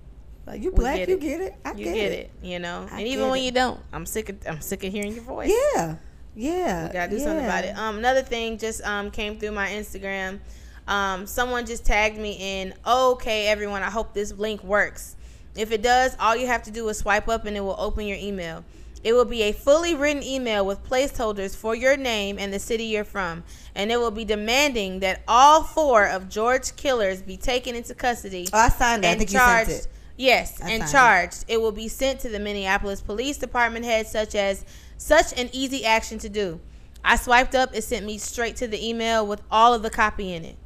like 0.46 0.62
you 0.62 0.70
black, 0.72 0.96
get 0.96 1.08
you 1.08 1.16
get 1.18 1.40
it. 1.40 1.54
I 1.64 1.70
You 1.72 1.84
get, 1.84 1.94
get, 1.94 2.12
it. 2.12 2.18
it. 2.18 2.30
you 2.46 2.58
know. 2.58 2.86
I 2.90 2.98
and 3.00 3.08
even 3.08 3.28
when 3.30 3.40
it. 3.40 3.44
you 3.44 3.50
don't, 3.52 3.80
I'm 3.92 4.04
sick 4.06 4.28
of 4.28 4.36
I'm 4.46 4.60
sick 4.60 4.84
of 4.84 4.92
hearing 4.92 5.14
your 5.14 5.24
voice. 5.24 5.52
Yeah. 5.74 5.96
Yeah. 6.34 6.86
We 6.88 6.92
gotta 6.92 7.10
do 7.10 7.18
something 7.18 7.44
about 7.44 7.64
it. 7.64 7.76
Um, 7.76 7.98
another 7.98 8.22
thing 8.22 8.58
just 8.58 8.82
um 8.82 9.10
came 9.10 9.38
through 9.38 9.52
my 9.52 9.68
Instagram. 9.70 10.40
Um, 10.88 11.26
someone 11.26 11.64
just 11.64 11.84
tagged 11.86 12.18
me 12.18 12.32
in. 12.60 12.74
Okay, 12.84 13.46
everyone, 13.46 13.82
I 13.84 13.90
hope 13.90 14.14
this 14.14 14.32
link 14.32 14.64
works. 14.64 15.14
If 15.54 15.70
it 15.70 15.80
does, 15.82 16.16
all 16.18 16.34
you 16.34 16.46
have 16.48 16.62
to 16.64 16.70
do 16.72 16.88
is 16.88 16.98
swipe 16.98 17.28
up 17.28 17.44
and 17.44 17.56
it 17.56 17.60
will 17.60 17.76
open 17.78 18.06
your 18.06 18.18
email. 18.18 18.64
It 19.04 19.12
will 19.14 19.24
be 19.24 19.42
a 19.42 19.52
fully 19.52 19.94
written 19.94 20.22
email 20.22 20.64
with 20.64 20.84
placeholders 20.84 21.56
for 21.56 21.74
your 21.74 21.96
name 21.96 22.38
and 22.38 22.52
the 22.52 22.58
city 22.60 22.84
you're 22.84 23.02
from, 23.04 23.42
and 23.74 23.90
it 23.90 23.98
will 23.98 24.12
be 24.12 24.24
demanding 24.24 25.00
that 25.00 25.22
all 25.26 25.62
four 25.64 26.06
of 26.06 26.28
George 26.28 26.76
killers 26.76 27.20
be 27.20 27.36
taken 27.36 27.74
into 27.74 27.94
custody 27.94 28.48
Oh, 28.52 28.58
I 28.58 28.68
signed 28.68 29.02
that. 29.04 29.08
I 29.08 29.10
and 29.12 29.18
think 29.18 29.30
charged. 29.30 29.68
you 29.70 29.74
sent 29.76 29.86
it. 29.86 29.92
Yes, 30.16 30.60
I 30.62 30.70
and 30.70 30.82
signed 30.82 30.88
it. 30.88 30.92
charged. 30.92 31.44
It. 31.48 31.60
will 31.60 31.72
be 31.72 31.88
sent 31.88 32.20
to 32.20 32.28
the 32.28 32.38
Minneapolis 32.38 33.00
Police 33.00 33.38
Department 33.38 33.84
head, 33.84 34.06
such 34.06 34.34
as 34.36 34.64
such 34.98 35.36
an 35.38 35.48
easy 35.52 35.84
action 35.84 36.18
to 36.18 36.28
do. 36.28 36.60
I 37.04 37.16
swiped 37.16 37.56
up. 37.56 37.70
It 37.74 37.82
sent 37.82 38.06
me 38.06 38.18
straight 38.18 38.54
to 38.56 38.68
the 38.68 38.86
email 38.88 39.26
with 39.26 39.42
all 39.50 39.74
of 39.74 39.82
the 39.82 39.90
copy 39.90 40.32
in 40.32 40.44
it. 40.44 40.56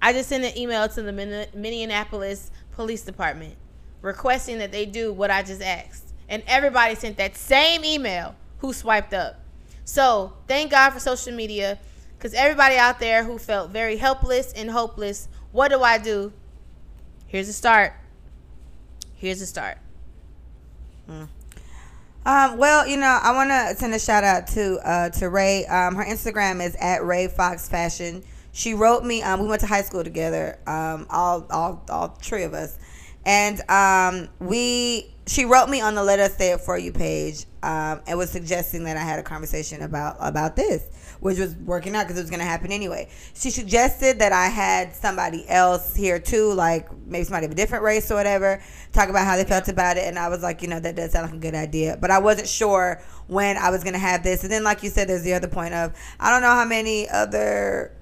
I 0.00 0.14
just 0.14 0.30
sent 0.30 0.44
an 0.44 0.56
email 0.56 0.88
to 0.88 1.02
the 1.02 1.12
Minneapolis 1.54 2.50
Police 2.72 3.02
Department 3.02 3.56
requesting 4.00 4.58
that 4.58 4.72
they 4.72 4.86
do 4.86 5.12
what 5.12 5.30
I 5.30 5.42
just 5.42 5.60
asked, 5.60 6.05
and 6.28 6.42
everybody 6.46 6.94
sent 6.94 7.16
that 7.18 7.36
same 7.36 7.84
email 7.84 8.34
who 8.58 8.72
swiped 8.72 9.14
up. 9.14 9.40
So 9.84 10.32
thank 10.48 10.70
God 10.72 10.90
for 10.90 10.98
social 10.98 11.32
media, 11.32 11.78
because 12.18 12.34
everybody 12.34 12.76
out 12.76 12.98
there 12.98 13.24
who 13.24 13.38
felt 13.38 13.70
very 13.70 13.96
helpless 13.96 14.52
and 14.52 14.70
hopeless, 14.70 15.28
what 15.52 15.68
do 15.68 15.82
I 15.82 15.98
do? 15.98 16.32
Here's 17.26 17.48
a 17.48 17.52
start. 17.52 17.92
Here's 19.14 19.40
a 19.40 19.46
start. 19.46 19.78
Um, 21.08 22.56
well, 22.58 22.86
you 22.86 22.96
know, 22.96 23.20
I 23.22 23.32
want 23.32 23.50
to 23.50 23.76
send 23.78 23.94
a 23.94 23.98
shout 23.98 24.24
out 24.24 24.48
to 24.48 24.78
uh, 24.84 25.10
to 25.10 25.28
Ray. 25.28 25.64
Um, 25.66 25.94
her 25.94 26.04
Instagram 26.04 26.64
is 26.64 26.74
at 26.76 27.04
Ray 27.04 27.28
Fox 27.28 27.68
Fashion. 27.68 28.24
She 28.50 28.74
wrote 28.74 29.04
me. 29.04 29.22
Um, 29.22 29.40
we 29.40 29.46
went 29.46 29.60
to 29.60 29.66
high 29.66 29.82
school 29.82 30.02
together. 30.02 30.58
Um, 30.66 31.06
all 31.10 31.46
all 31.50 31.84
all 31.88 32.08
three 32.08 32.42
of 32.42 32.54
us, 32.54 32.78
and 33.24 33.60
um, 33.70 34.28
we. 34.40 35.14
She 35.28 35.44
wrote 35.44 35.68
me 35.68 35.80
on 35.80 35.96
the 35.96 36.04
Let 36.04 36.20
Us 36.20 36.36
Say 36.36 36.52
It 36.52 36.60
For 36.60 36.78
You 36.78 36.92
page, 36.92 37.46
um, 37.64 38.00
and 38.06 38.16
was 38.16 38.30
suggesting 38.30 38.84
that 38.84 38.96
I 38.96 39.00
had 39.00 39.18
a 39.18 39.24
conversation 39.24 39.82
about 39.82 40.16
about 40.20 40.54
this, 40.54 41.16
which 41.18 41.40
was 41.40 41.56
working 41.56 41.96
out 41.96 42.04
because 42.04 42.16
it 42.16 42.22
was 42.22 42.30
going 42.30 42.38
to 42.38 42.46
happen 42.46 42.70
anyway. 42.70 43.08
She 43.34 43.50
suggested 43.50 44.20
that 44.20 44.32
I 44.32 44.46
had 44.46 44.94
somebody 44.94 45.44
else 45.48 45.96
here 45.96 46.20
too, 46.20 46.52
like 46.52 46.88
maybe 47.08 47.24
somebody 47.24 47.46
of 47.46 47.50
a 47.50 47.56
different 47.56 47.82
race 47.82 48.08
or 48.08 48.14
whatever, 48.14 48.62
talk 48.92 49.08
about 49.08 49.26
how 49.26 49.36
they 49.36 49.42
felt 49.42 49.66
about 49.66 49.96
it. 49.96 50.04
And 50.04 50.16
I 50.16 50.28
was 50.28 50.44
like, 50.44 50.62
you 50.62 50.68
know, 50.68 50.78
that 50.78 50.94
does 50.94 51.10
sound 51.10 51.26
like 51.26 51.34
a 51.34 51.42
good 51.42 51.56
idea, 51.56 51.98
but 52.00 52.12
I 52.12 52.20
wasn't 52.20 52.46
sure 52.46 53.02
when 53.26 53.56
I 53.56 53.70
was 53.70 53.82
going 53.82 53.94
to 53.94 53.98
have 53.98 54.22
this. 54.22 54.44
And 54.44 54.52
then, 54.52 54.62
like 54.62 54.84
you 54.84 54.90
said, 54.90 55.08
there's 55.08 55.24
the 55.24 55.34
other 55.34 55.48
point 55.48 55.74
of 55.74 55.92
I 56.20 56.30
don't 56.30 56.42
know 56.42 56.54
how 56.54 56.64
many 56.64 57.08
other, 57.08 57.96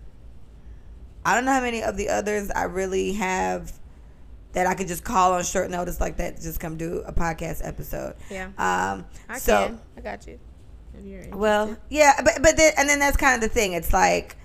I 1.24 1.34
don't 1.34 1.46
know 1.46 1.52
how 1.52 1.62
many 1.62 1.82
of 1.82 1.96
the 1.96 2.10
others 2.10 2.50
I 2.50 2.64
really 2.64 3.14
have 3.14 3.72
that 4.54 4.66
I 4.66 4.74
could 4.74 4.88
just 4.88 5.04
call 5.04 5.32
on 5.34 5.44
short 5.44 5.70
notice 5.70 6.00
like 6.00 6.16
that, 6.16 6.40
just 6.40 6.58
come 6.60 6.76
do 6.76 7.02
a 7.06 7.12
podcast 7.12 7.60
episode. 7.66 8.14
Yeah. 8.30 8.46
Um, 8.58 9.04
I 9.28 9.38
so, 9.38 9.66
can. 9.66 9.80
I 9.96 10.00
got 10.00 10.26
you. 10.26 10.38
If 10.96 11.04
you're 11.04 11.18
interested. 11.18 11.36
well, 11.38 11.76
yeah, 11.90 12.12
but 12.24 12.34
but 12.42 12.56
then 12.56 12.72
and 12.78 12.88
then 12.88 12.98
that's 13.00 13.16
kind 13.16 13.34
of 13.34 13.40
the 13.48 13.52
thing. 13.52 13.72
It's 13.72 13.92
like, 13.92 14.36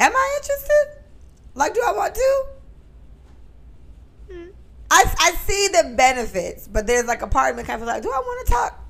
am 0.00 0.12
I 0.14 0.38
interested? 0.40 1.02
Like, 1.54 1.74
do 1.74 1.82
I 1.86 1.92
want 1.92 2.14
to? 2.14 2.44
Hmm. 4.30 4.44
I, 4.90 5.04
I 5.18 5.30
see 5.32 5.68
the 5.68 5.94
benefits, 5.96 6.68
but 6.68 6.86
there's 6.86 7.06
like 7.06 7.22
a 7.22 7.26
part 7.26 7.50
of 7.50 7.56
me 7.56 7.64
kind 7.64 7.82
of 7.82 7.88
like, 7.88 8.02
do 8.02 8.10
I 8.10 8.18
want 8.18 8.46
to 8.46 8.52
talk 8.52 8.84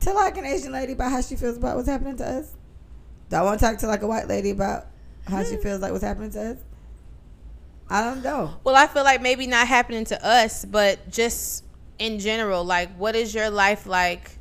to 0.00 0.12
like 0.12 0.36
an 0.36 0.44
Asian 0.44 0.72
lady 0.72 0.92
about 0.92 1.10
how 1.12 1.20
she 1.20 1.36
feels 1.36 1.56
about 1.56 1.76
what's 1.76 1.88
happening 1.88 2.16
to 2.16 2.26
us? 2.26 2.52
Do 3.30 3.36
I 3.36 3.42
want 3.42 3.60
to 3.60 3.66
talk 3.66 3.78
to 3.78 3.86
like 3.86 4.02
a 4.02 4.06
white 4.06 4.26
lady 4.28 4.50
about 4.50 4.86
how 5.26 5.38
Hmm. 5.44 5.50
she 5.50 5.56
feels 5.58 5.80
like 5.80 5.92
what's 5.92 6.04
happening 6.04 6.30
to 6.32 6.50
us? 6.52 6.56
I 7.90 8.02
don't 8.04 8.22
know. 8.22 8.54
Well, 8.64 8.76
I 8.76 8.86
feel 8.86 9.04
like 9.04 9.22
maybe 9.22 9.46
not 9.46 9.66
happening 9.66 10.04
to 10.06 10.26
us, 10.26 10.64
but 10.64 11.10
just 11.10 11.64
in 11.98 12.18
general, 12.18 12.64
like 12.64 12.94
what 12.96 13.16
is 13.16 13.34
your 13.34 13.50
life 13.50 13.86
like 13.86 14.32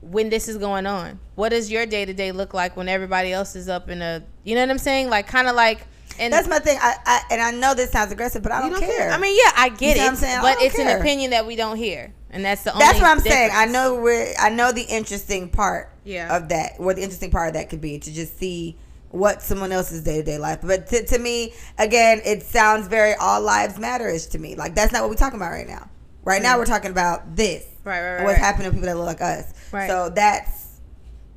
when 0.00 0.28
this 0.30 0.48
is 0.48 0.58
going 0.58 0.86
on? 0.86 1.18
What 1.34 1.48
does 1.50 1.70
your 1.70 1.86
day 1.86 2.04
to 2.04 2.12
day 2.12 2.32
look 2.32 2.54
like 2.54 2.76
when 2.76 2.88
everybody 2.88 3.32
else 3.32 3.56
is 3.56 3.68
up 3.68 3.88
in 3.88 4.02
a, 4.02 4.22
you 4.44 4.54
know 4.54 4.60
what 4.62 4.70
I'm 4.70 4.78
saying? 4.78 5.08
Like 5.08 5.26
kind 5.26 5.48
of 5.48 5.56
like, 5.56 5.86
and 6.20 6.32
That's 6.32 6.48
my 6.48 6.58
thing. 6.58 6.76
I, 6.80 6.96
I 7.06 7.20
and 7.30 7.40
I 7.40 7.52
know 7.52 7.74
this 7.74 7.90
sounds 7.92 8.10
aggressive, 8.10 8.42
but 8.42 8.50
I 8.50 8.64
you 8.64 8.70
don't, 8.70 8.80
care. 8.80 9.10
I 9.12 9.18
mean, 9.18 9.36
yeah, 9.36 9.52
I 9.56 9.68
get 9.68 9.96
You 9.96 10.02
it, 10.02 10.04
what 10.04 10.10
I'm 10.10 10.16
saying? 10.16 10.40
But 10.42 10.54
don't 10.54 10.62
it's 10.66 10.74
care. 10.76 10.96
an 10.96 11.00
opinion 11.00 11.30
that 11.30 11.46
we 11.46 11.54
don't 11.54 11.76
hear, 11.76 12.12
and 12.30 12.44
that's 12.44 12.64
the 12.64 12.72
only. 12.72 12.84
That's 12.84 13.00
what 13.00 13.08
I'm 13.08 13.20
saying. 13.20 13.50
I 13.52 13.66
difference. 13.66 13.72
know 13.72 14.00
where 14.02 14.34
I 14.40 14.48
know 14.50 14.72
the 14.72 14.82
interesting 14.82 15.48
part 15.48 15.92
Yeah. 16.04 16.36
of 16.36 16.48
that, 16.48 16.80
what 16.80 16.96
the 16.96 17.02
interesting 17.02 17.30
part 17.30 17.46
of 17.48 17.54
that 17.54 17.70
could 17.70 17.80
be 17.80 18.00
to 18.00 18.12
just 18.12 18.36
see 18.36 18.76
what 19.10 19.42
someone 19.42 19.72
else's 19.72 20.02
day 20.02 20.18
to 20.18 20.22
day 20.22 20.38
life. 20.38 20.60
But 20.62 20.86
to, 20.88 21.04
to 21.06 21.18
me, 21.18 21.54
again, 21.78 22.20
it 22.24 22.42
sounds 22.42 22.88
very 22.88 23.14
all 23.14 23.40
lives 23.40 23.78
matter 23.78 24.08
ish 24.08 24.26
to 24.26 24.38
me. 24.38 24.54
Like 24.54 24.74
that's 24.74 24.92
not 24.92 25.02
what 25.02 25.10
we're 25.10 25.16
talking 25.16 25.38
about 25.38 25.52
right 25.52 25.66
now. 25.68 25.88
Right 26.24 26.42
now, 26.42 26.58
we're 26.58 26.66
talking 26.66 26.90
about 26.90 27.36
this. 27.36 27.64
Right, 27.84 28.02
right, 28.02 28.14
right, 28.16 28.24
what's 28.24 28.38
right. 28.38 28.44
happening 28.44 28.66
to 28.66 28.72
people 28.72 28.86
that 28.86 28.96
look 28.98 29.06
like 29.06 29.22
us. 29.22 29.50
Right. 29.72 29.88
So 29.88 30.10
that's 30.10 30.80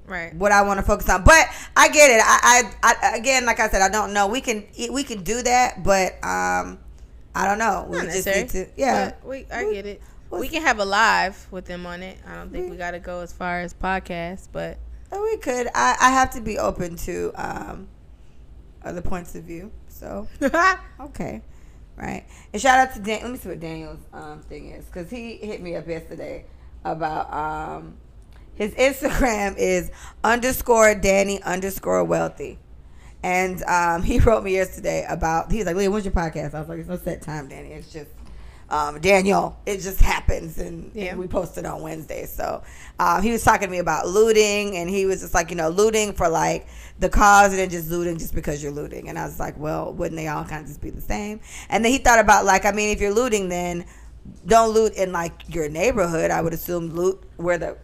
right. 0.06 0.36
what 0.36 0.52
I 0.52 0.64
want 0.64 0.80
to 0.80 0.86
focus 0.86 1.08
on. 1.10 1.24
But 1.24 1.48
I 1.78 1.88
get 1.88 2.12
it. 2.12 2.22
I, 2.22 2.74
I, 2.84 2.96
I 3.14 3.16
again, 3.16 3.46
like 3.46 3.62
I 3.62 3.70
said, 3.70 3.82
I 3.82 3.88
don't 3.88 4.12
know. 4.12 4.28
We 4.28 4.42
can 4.42 4.66
we 4.92 5.04
can 5.04 5.24
do 5.24 5.42
that, 5.44 5.84
but 5.84 6.14
um, 6.26 6.78
I 7.34 7.48
don't 7.48 7.58
know. 7.58 7.88
We 7.90 7.98
Not 8.00 8.08
just 8.08 8.28
need 8.28 8.50
to. 8.50 8.68
Yeah. 8.76 9.12
But 9.12 9.26
we, 9.30 9.46
I 9.52 9.72
get 9.72 9.86
it. 9.86 10.02
what's- 10.28 10.42
We 10.42 10.50
can 10.50 10.62
have 10.62 10.80
a 10.80 10.86
live 10.86 11.48
with 11.52 11.66
them 11.66 11.86
on 11.86 12.04
it. 12.04 12.18
I 12.28 12.36
don't 12.36 12.52
think 12.52 12.66
We- 12.66 12.72
we 12.72 12.78
got 12.78 12.92
to 12.92 13.00
go 13.00 13.22
as 13.22 13.32
far 13.32 13.62
as 13.62 13.74
podcasts, 13.74 14.50
but 14.52 14.78
we 15.20 15.38
could. 15.38 15.68
I, 15.74 15.96
I 16.00 16.10
have 16.12 16.32
to 16.32 16.42
be 16.42 16.58
open 16.58 16.96
to 16.98 17.32
um, 17.36 17.88
other 18.84 19.02
points 19.02 19.36
of 19.36 19.44
view. 19.44 19.72
So 19.88 20.28
okay, 21.00 21.42
right. 21.98 22.26
And 22.54 22.62
shout 22.62 22.80
out 22.80 22.94
to 22.96 23.02
Dan. 23.02 23.22
Let 23.24 23.32
me 23.32 23.38
see 23.38 23.50
what 23.50 23.60
Daniel's 23.60 24.00
um, 24.14 24.42
thing 24.42 24.70
is 24.72 24.86
because 24.86 25.10
he 25.10 25.38
hit 25.38 25.62
me 25.62 25.76
up 25.76 25.88
yesterday 25.88 26.46
about 26.84 27.34
um, 27.34 27.98
his 28.56 28.74
Instagram 28.74 29.56
is 29.58 29.92
underscore 30.24 30.96
Danny 30.96 31.42
underscore 31.44 32.04
wealthy. 32.04 32.60
And 33.24 33.62
um, 33.64 34.02
he 34.02 34.20
wrote 34.20 34.44
me 34.44 34.54
yesterday 34.54 35.06
about 35.08 35.52
he's 35.52 35.66
like, 35.66 35.76
"Leah, 35.76 35.92
when's 35.92 36.06
your 36.06 36.14
podcast?" 36.14 36.56
I 36.56 36.60
was 36.60 36.70
like, 36.70 36.80
"It's 36.80 36.90
no 36.90 36.98
set 36.98 37.22
time, 37.22 37.48
Danny. 37.50 37.70
It's 37.70 37.92
just 37.92 38.10
um, 38.72 39.00
Daniel. 39.00 39.56
It 39.68 39.82
just 39.82 40.02
happens, 40.02 40.58
and, 40.58 40.92
Yeah. 40.96 41.12
and 41.12 41.20
we 41.20 41.28
posted 41.28 41.66
on 41.66 41.82
Wednesday." 41.82 42.26
So 42.26 42.64
um, 43.00 43.22
he 43.22 43.32
was 43.32 43.44
talking 43.44 43.68
to 43.68 43.72
me 43.72 43.78
about 43.80 44.08
looting, 44.08 44.78
and 44.78 44.90
he 44.90 45.06
was 45.06 45.22
just 45.22 45.34
like, 45.36 45.50
you 45.52 45.56
know, 45.56 45.70
looting 45.70 46.14
for 46.14 46.28
like 46.30 46.68
the 47.00 47.10
cause, 47.10 47.52
and 47.52 47.60
then 47.60 47.70
just 47.70 47.90
looting 47.90 48.18
just 48.18 48.34
because 48.34 48.64
you're 48.64 48.72
looting. 48.72 49.10
And 49.10 49.20
I 49.20 49.26
was 49.26 49.40
like, 49.40 49.58
well, 49.60 49.94
wouldn't 49.94 50.18
they 50.18 50.28
all 50.28 50.44
kind 50.46 50.62
of 50.64 50.68
just 50.68 50.82
be 50.82 50.90
the 50.90 51.02
same? 51.02 51.40
And 51.70 51.84
then 51.86 51.92
he 51.92 51.98
thought 52.00 52.20
about 52.20 52.46
like, 52.46 52.66
I 52.66 52.72
mean, 52.72 52.90
if 52.90 53.02
you're 53.02 53.14
looting, 53.14 53.50
then 53.50 53.86
don't 54.46 54.70
loot 54.74 54.94
in 54.94 55.12
like 55.12 55.34
your 55.54 55.68
neighborhood. 55.70 56.32
I 56.32 56.42
would 56.42 56.54
assume 56.54 56.94
loot 56.94 57.22
where 57.38 57.58
the 57.58 57.78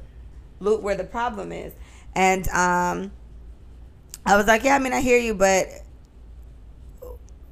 loot 0.60 0.82
where 0.82 0.96
the 0.96 1.04
problem 1.04 1.52
is. 1.52 1.74
And 2.16 2.48
um, 2.50 3.12
I 4.26 4.38
was 4.38 4.48
like, 4.48 4.64
yeah, 4.64 4.76
I 4.76 4.80
mean, 4.80 4.94
I 4.94 5.02
hear 5.02 5.18
you, 5.20 5.34
but 5.34 5.68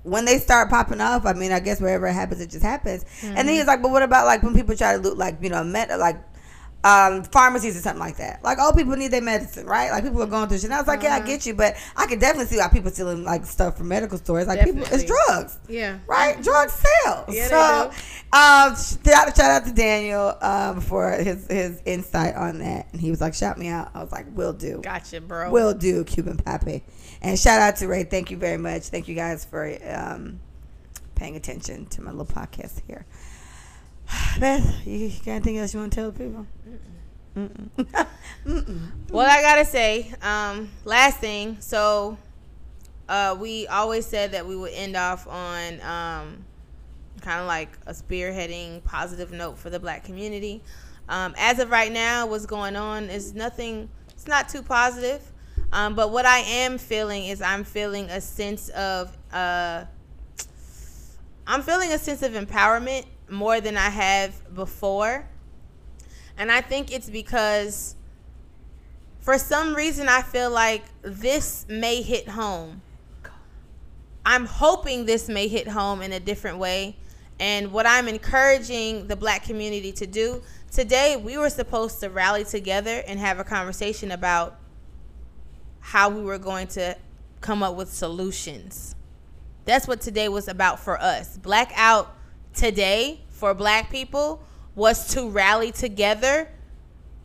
when 0.06 0.24
they 0.26 0.38
start 0.38 0.70
popping 0.70 1.02
off, 1.02 1.26
I 1.26 1.34
mean, 1.34 1.52
I 1.52 1.60
guess 1.60 1.82
wherever 1.82 2.06
it 2.08 2.14
happens, 2.14 2.40
it 2.40 2.52
just 2.52 2.64
happens. 2.64 3.06
And 3.24 3.36
then 3.36 3.50
he 3.50 3.58
was 3.58 3.68
like, 3.68 3.82
but 3.82 3.92
what 3.92 4.04
about 4.04 4.26
like 4.26 4.44
when 4.44 4.54
people 4.54 4.76
try 4.76 4.94
to 4.94 5.00
loot, 5.00 5.18
like 5.18 5.38
you 5.42 5.50
know, 5.50 5.64
med- 5.64 5.90
like 5.98 6.18
um, 6.84 7.24
pharmacies 7.24 7.76
or 7.76 7.80
something 7.80 8.00
like 8.00 8.18
that? 8.18 8.44
Like, 8.44 8.60
all 8.60 8.72
people 8.72 8.96
need 8.96 9.10
their 9.10 9.22
medicine, 9.22 9.66
right? 9.66 9.90
Like 9.90 10.04
people 10.04 10.22
are 10.22 10.28
going 10.28 10.48
through 10.48 10.60
shit. 10.60 10.66
And 10.66 10.76
I 10.76 10.78
was 10.78 10.88
like, 10.88 11.02
yeah, 11.02 11.16
I 11.16 11.22
get 11.22 11.48
you, 11.48 11.56
but 11.56 11.76
I 11.98 12.06
can 12.06 12.20
definitely 12.20 12.46
see 12.46 12.58
why 12.58 12.68
people 12.68 12.92
stealing 12.92 13.24
like 13.24 13.46
stuff 13.46 13.78
from 13.78 13.88
medical 13.88 14.20
stores. 14.20 14.46
Like 14.46 14.64
people, 14.64 14.84
it's 14.84 15.04
drugs 15.04 15.58
yeah. 15.68 15.98
right? 16.06 16.40
Drugs 16.44 16.74
sell. 16.74 17.26
Yeah, 17.28 17.44
they 17.44 17.50
so, 17.50 17.92
um, 18.38 18.76
shout, 18.76 19.36
shout 19.36 19.40
out 19.40 19.66
to 19.66 19.74
Daniel 19.74 20.38
um, 20.42 20.82
for 20.82 21.12
his 21.12 21.48
his 21.48 21.82
insight 21.86 22.36
on 22.36 22.60
that, 22.60 22.88
and 22.92 23.02
he 23.02 23.10
was 23.10 23.22
like, 23.22 23.34
"Shout 23.34 23.58
me 23.58 23.70
out." 23.70 23.90
I 23.94 24.04
was 24.04 24.12
like, 24.12 24.26
"Will 24.36 24.54
do, 24.54 24.82
Gotcha, 24.84 25.22
bro. 25.22 25.50
will 25.50 25.74
do." 25.74 26.04
Cuban 26.04 26.38
Pape, 26.38 26.84
and 27.26 27.40
shout 27.40 27.60
out 27.60 27.76
to 27.78 27.88
Ray. 27.88 28.04
Thank 28.04 28.30
you 28.30 28.38
very 28.38 28.58
much. 28.58 28.84
Thank 28.84 29.08
you 29.08 29.16
guys 29.16 29.44
for 29.44 29.76
um, 29.90 30.40
paying 31.16 31.36
attention 31.36 31.88
to 31.88 32.04
my 32.04 32.12
little 32.12 32.28
podcast 32.28 32.84
here. 32.86 33.04
Beth, 34.40 34.86
you, 34.86 35.10
got 35.26 35.32
anything 35.32 35.58
else 35.58 35.74
you 35.74 35.80
want 35.80 35.92
to 35.94 35.96
tell 35.96 36.12
the 36.12 36.20
people? 36.20 36.46
Mm-mm. 37.36 37.70
Mm-mm. 38.46 38.92
Well, 39.10 39.28
I 39.28 39.42
gotta 39.42 39.66
say, 39.66 40.14
um, 40.22 40.70
last 40.86 41.18
thing. 41.18 41.58
So, 41.62 42.20
uh, 43.10 43.36
we 43.40 43.66
always 43.68 44.06
said 44.06 44.34
that 44.34 44.46
we 44.46 44.56
would 44.56 44.74
end 44.74 44.96
off 44.96 45.28
on 45.28 45.82
um, 45.82 46.46
kind 47.22 47.42
of 47.42 47.48
like 47.48 47.70
a 47.88 47.94
spearheading 47.94 48.84
positive 48.84 49.32
note 49.32 49.58
for 49.58 49.72
the 49.72 49.80
black 49.80 50.04
community. 50.04 50.62
Um, 51.10 51.34
as 51.40 51.58
of 51.58 51.72
right 51.72 51.92
now, 51.92 52.28
what's 52.28 52.46
going 52.46 52.76
on 52.76 53.06
is 53.06 53.34
nothing. 53.34 53.90
It's 54.12 54.28
not 54.28 54.48
too 54.48 54.62
positive. 54.62 55.32
Um, 55.76 55.94
but 55.94 56.10
what 56.10 56.26
I 56.26 56.40
am 56.40 56.78
feeling 56.78 57.26
is 57.26 57.42
I'm 57.42 57.66
feeling 57.66 58.10
a 58.10 58.22
sense 58.22 58.70
of 58.70 59.16
uh, 59.34 59.84
I'm 61.46 61.62
feeling 61.64 61.92
a 61.92 61.98
sense 61.98 62.24
of 62.24 62.32
empowerment 62.32 63.04
more 63.30 63.60
than 63.60 63.76
I 63.76 63.90
have 63.90 64.56
before. 64.56 65.28
And 66.38 66.50
I 66.50 66.62
think 66.62 66.94
it's 66.94 67.10
because 67.10 67.96
for 69.20 69.38
some 69.38 69.76
reason 69.76 70.08
I 70.08 70.22
feel 70.22 70.50
like 70.50 70.86
this 71.02 71.66
may 71.68 72.02
hit 72.02 72.30
home. 72.30 72.82
I'm 74.26 74.46
hoping 74.46 75.06
this 75.06 75.28
may 75.28 75.50
hit 75.50 75.68
home 75.68 76.02
in 76.02 76.14
a 76.14 76.22
different 76.22 76.58
way. 76.58 76.96
And 77.38 77.74
what 77.74 77.86
I'm 77.86 78.08
encouraging 78.08 79.08
the 79.08 79.18
black 79.18 79.44
community 79.44 79.92
to 79.92 80.08
do 80.08 80.42
today, 80.72 81.18
we 81.18 81.38
were 81.38 81.50
supposed 81.50 82.00
to 82.00 82.10
rally 82.10 82.46
together 82.46 83.04
and 83.06 83.20
have 83.20 83.40
a 83.40 83.44
conversation 83.44 84.12
about 84.12 84.58
how 85.86 86.10
we 86.10 86.20
were 86.20 86.40
going 86.40 86.66
to 86.66 86.98
come 87.42 87.62
up 87.62 87.76
with 87.76 87.94
solutions. 87.94 88.96
That's 89.66 89.88
what 89.88 90.02
today 90.02 90.28
was 90.30 90.48
about 90.48 90.80
for 90.80 91.00
us. 91.00 91.38
Blackout 91.38 92.12
today 92.56 93.22
for 93.30 93.54
black 93.54 93.92
people 93.92 94.42
was 94.74 95.14
to 95.14 95.30
rally 95.30 95.72
together 95.72 96.50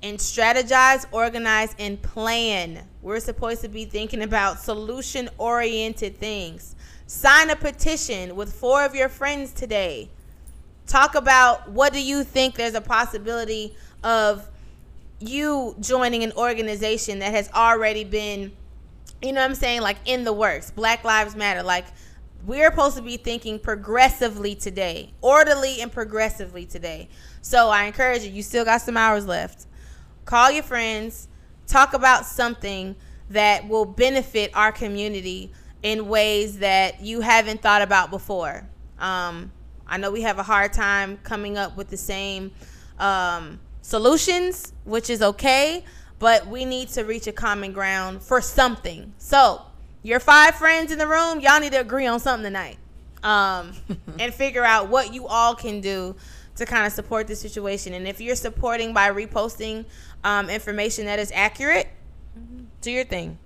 and 0.03 0.19
strategize, 0.19 1.07
organize, 1.11 1.74
and 1.78 2.03
plan. 2.03 2.87
We're 3.01 3.20
supposed 3.20 3.62
to 3.62 3.69
be 3.69 3.87
thinking 3.87 4.23
about 4.23 4.61
solution 4.61 5.31
oriented 5.39 6.19
things. 6.19 6.77
Sign 7.07 7.49
a 7.49 7.57
petition 7.57 8.37
with 8.37 8.53
four 8.53 8.85
of 8.85 8.95
your 8.95 9.09
friends 9.09 9.53
today. 9.55 10.11
Talk 10.87 11.15
about 11.15 11.70
what 11.70 11.95
do 11.95 12.03
you 12.03 12.24
think 12.24 12.57
there's 12.57 12.74
a 12.74 12.82
possibility 12.82 13.74
of 14.05 14.49
you 15.21 15.77
joining 15.81 16.25
an 16.25 16.33
organization 16.33 17.19
that 17.21 17.33
has 17.33 17.51
already 17.53 18.05
been, 18.05 18.53
you 19.23 19.33
know 19.33 19.41
what 19.41 19.51
I'm 19.51 19.55
saying, 19.55 19.83
like 19.83 19.99
in 20.07 20.25
the 20.25 20.33
works. 20.33 20.71
Black 20.71 21.05
Lives 21.05 21.37
Matter. 21.37 21.63
Like 21.63 21.87
we're 22.47 22.71
supposed 22.71 22.97
to 22.97 23.03
be 23.03 23.17
thinking 23.17 23.59
progressively 23.59 24.55
today, 24.55 25.13
orderly 25.21 25.81
and 25.81 25.93
progressively 25.93 26.65
today. 26.65 27.09
So 27.43 27.69
I 27.69 27.85
encourage 27.85 28.23
you, 28.23 28.31
you 28.31 28.43
still 28.43 28.65
got 28.65 28.81
some 28.81 28.97
hours 28.97 29.27
left. 29.27 29.67
Call 30.25 30.51
your 30.51 30.63
friends, 30.63 31.29
talk 31.67 31.93
about 31.93 32.25
something 32.25 32.97
that 33.29 33.69
will 33.69 33.85
benefit 33.85 34.51
our 34.55 34.73
community 34.73 35.53
in 35.83 36.09
ways 36.09 36.59
that 36.59 37.01
you 37.01 37.21
haven't 37.21 37.63
thought 37.63 37.83
about 37.83 38.11
before. 38.11 38.69
Um, 38.99 39.53
I 39.87 39.97
know 39.97 40.11
we 40.11 40.23
have 40.23 40.39
a 40.39 40.43
hard 40.43 40.73
time 40.73 41.19
coming 41.23 41.59
up 41.59 41.77
with 41.77 41.89
the 41.89 41.97
same 41.97 42.53
um, 42.99 43.61
solutions, 43.91 44.73
which 44.85 45.11
is 45.11 45.21
okay, 45.21 45.85
but 46.21 46.47
we 46.47 46.65
need 46.65 46.89
to 46.91 47.03
reach 47.03 47.27
a 47.27 47.33
common 47.33 47.73
ground 47.73 48.23
for 48.23 48.41
something. 48.41 49.12
So, 49.19 49.62
your 50.05 50.21
five 50.21 50.55
friends 50.55 50.93
in 50.93 50.99
the 50.99 51.09
room, 51.09 51.41
y'all 51.41 51.59
need 51.59 51.73
to 51.73 51.81
agree 51.81 52.07
on 52.07 52.21
something 52.21 52.45
tonight 52.45 52.79
um, 53.25 53.73
and 54.19 54.33
figure 54.33 54.65
out 54.65 54.89
what 54.89 55.12
you 55.12 55.27
all 55.27 55.57
can 55.57 55.81
do 55.81 56.15
to 56.55 56.65
kind 56.65 56.87
of 56.87 56.93
support 56.93 57.27
the 57.27 57.35
situation. 57.35 57.93
And 57.93 58.07
if 58.07 58.21
you're 58.21 58.37
supporting 58.37 58.95
by 58.95 59.11
reposting 59.11 59.85
um, 60.23 60.49
information 60.49 61.07
that 61.07 61.19
is 61.19 61.33
accurate, 61.35 61.89
do 62.81 62.93
your 62.93 63.05
thing. 63.05 63.39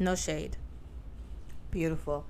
No 0.00 0.16
shade. 0.16 0.56
Beautiful. 1.70 2.26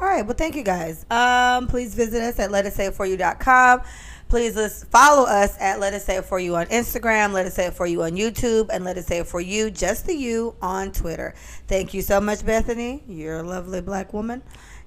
All 0.00 0.06
right. 0.06 0.24
Well, 0.24 0.36
thank 0.36 0.56
you 0.56 0.62
guys. 0.62 1.04
Um, 1.10 1.68
please 1.68 1.94
visit 1.94 2.22
us 2.22 2.38
at 2.38 2.50
letussayitforyou.com. 2.50 3.82
Please 4.28 4.56
list, 4.56 4.86
follow 4.88 5.24
us 5.24 5.56
at 5.60 5.78
Let 5.78 5.94
Us 5.94 6.04
Say 6.04 6.16
It 6.16 6.24
For 6.24 6.40
You 6.40 6.56
on 6.56 6.66
Instagram, 6.66 7.32
Let 7.32 7.46
Us 7.46 7.54
Say 7.54 7.66
It 7.66 7.74
For 7.74 7.86
You 7.86 8.02
on 8.02 8.12
YouTube, 8.12 8.70
and 8.72 8.84
Let 8.84 8.96
Us 8.96 9.06
Say 9.06 9.18
It 9.18 9.28
For 9.28 9.40
You, 9.40 9.70
just 9.70 10.06
the 10.06 10.14
you, 10.14 10.56
on 10.60 10.90
Twitter. 10.90 11.32
Thank 11.68 11.94
you 11.94 12.02
so 12.02 12.20
much, 12.20 12.44
Bethany. 12.44 13.04
You're 13.06 13.38
a 13.38 13.42
lovely 13.44 13.80
black 13.80 14.12
woman. 14.12 14.42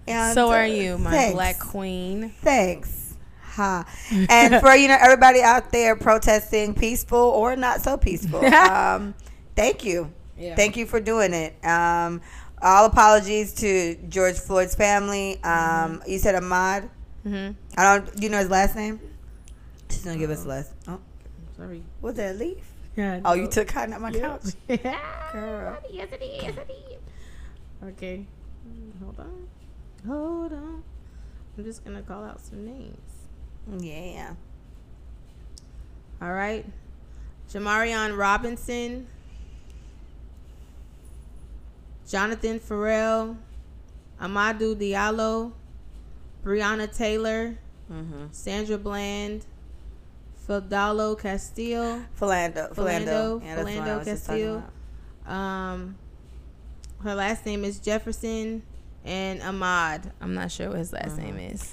And 0.07 0.33
so 0.33 0.49
are 0.49 0.67
you, 0.67 0.97
my 0.97 1.11
thanks. 1.11 1.35
black 1.35 1.59
queen. 1.59 2.33
Thanks. 2.41 3.15
Ha. 3.41 3.85
And 4.29 4.61
for 4.61 4.75
you 4.75 4.87
know 4.87 4.97
everybody 4.99 5.41
out 5.41 5.71
there 5.71 5.95
protesting, 5.95 6.73
peaceful 6.73 7.17
or 7.19 7.55
not 7.55 7.81
so 7.81 7.97
peaceful, 7.97 8.43
um, 8.45 9.13
thank 9.55 9.85
you. 9.85 10.11
Yeah. 10.37 10.55
Thank 10.55 10.77
you 10.77 10.85
for 10.85 10.99
doing 10.99 11.33
it. 11.33 11.53
Um, 11.65 12.21
all 12.61 12.85
apologies 12.85 13.53
to 13.55 13.95
George 14.09 14.37
Floyd's 14.37 14.75
family. 14.75 15.35
Um, 15.43 15.99
mm-hmm. 15.99 16.09
You 16.09 16.19
said 16.19 16.35
Ahmaud. 16.41 16.89
Mm-hmm. 17.25 17.51
I 17.77 17.83
don't. 17.83 18.15
Do 18.15 18.23
you 18.23 18.29
know 18.29 18.39
his 18.39 18.49
last 18.49 18.75
name? 18.75 18.99
She's 19.89 20.03
gonna 20.05 20.17
give 20.17 20.29
us 20.29 20.45
less. 20.45 20.73
Oh, 20.87 20.99
sorry. 21.57 21.83
Was 22.01 22.15
that 22.15 22.35
a 22.35 22.37
leaf? 22.37 22.57
Yeah. 22.95 23.21
Oh, 23.25 23.33
you 23.33 23.47
took 23.47 23.67
cotton 23.67 23.93
at 23.93 24.01
my 24.01 24.11
couch. 24.11 24.43
Girl. 24.67 25.77
Yes, 25.91 26.09
it 26.11 26.21
is. 26.21 26.43
Yes, 26.43 26.57
it 26.57 26.71
is. 26.71 27.87
Okay. 27.89 28.25
Hold 29.01 29.19
on. 29.19 29.47
Hold 30.07 30.53
on. 30.53 30.83
I'm 31.57 31.63
just 31.63 31.83
gonna 31.83 32.01
call 32.01 32.23
out 32.23 32.39
some 32.41 32.65
names. 32.65 33.27
Yeah. 33.79 34.33
All 36.21 36.33
right. 36.33 36.65
Jamarion 37.51 38.17
Robinson. 38.17 39.07
Jonathan 42.07 42.59
Ferrell. 42.59 43.37
Amadou 44.21 44.75
Diallo. 44.75 45.53
Breonna 46.43 46.93
Taylor. 46.95 47.57
Mm-hmm. 47.91 48.25
Sandra 48.31 48.77
Bland. 48.77 49.45
Fidalgo 50.49 51.15
Castillo. 51.15 52.03
Philando. 52.19 52.73
Philando. 52.73 53.43
Yeah, 53.43 53.63
Philando 53.63 54.03
Castillo. 54.03 54.63
Um, 55.27 55.95
her 57.03 57.13
last 57.13 57.45
name 57.45 57.63
is 57.63 57.77
Jefferson 57.77 58.63
and 59.05 59.41
Ahmaud. 59.41 60.11
I'm 60.19 60.33
not 60.33 60.51
sure 60.51 60.69
what 60.69 60.79
his 60.79 60.91
last 60.91 61.17
mm-hmm. 61.17 61.37
name 61.37 61.51
is. 61.51 61.71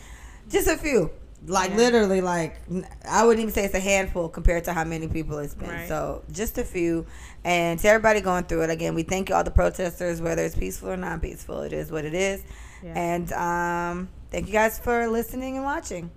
Just 0.50 0.68
a 0.68 0.76
few. 0.76 1.10
Like 1.46 1.70
yeah. 1.70 1.76
literally, 1.76 2.20
like 2.20 2.60
I 3.08 3.24
wouldn't 3.24 3.40
even 3.40 3.54
say 3.54 3.64
it's 3.64 3.74
a 3.74 3.80
handful 3.80 4.28
compared 4.28 4.64
to 4.64 4.74
how 4.74 4.84
many 4.84 5.08
people 5.08 5.38
it's 5.38 5.54
been. 5.54 5.70
Right. 5.70 5.88
So 5.88 6.22
just 6.30 6.58
a 6.58 6.64
few, 6.64 7.06
and 7.44 7.78
to 7.80 7.88
everybody 7.88 8.20
going 8.20 8.44
through 8.44 8.62
it 8.64 8.70
again, 8.70 8.94
we 8.94 9.04
thank 9.04 9.30
you 9.30 9.34
all 9.34 9.44
the 9.44 9.50
protesters, 9.50 10.20
whether 10.20 10.42
it's 10.42 10.56
peaceful 10.56 10.90
or 10.90 10.96
non 10.96 11.20
peaceful. 11.20 11.62
It 11.62 11.72
is 11.72 11.90
what 11.90 12.04
it 12.04 12.14
is, 12.14 12.42
yeah. 12.82 12.92
and 12.94 13.32
um, 13.32 14.08
thank 14.30 14.48
you 14.48 14.52
guys 14.52 14.78
for 14.78 15.06
listening 15.08 15.56
and 15.56 15.64
watching. 15.64 16.10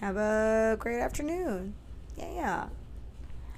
Have 0.00 0.16
a 0.16 0.76
great 0.78 1.00
afternoon. 1.00 1.74
Yeah. 2.20 2.66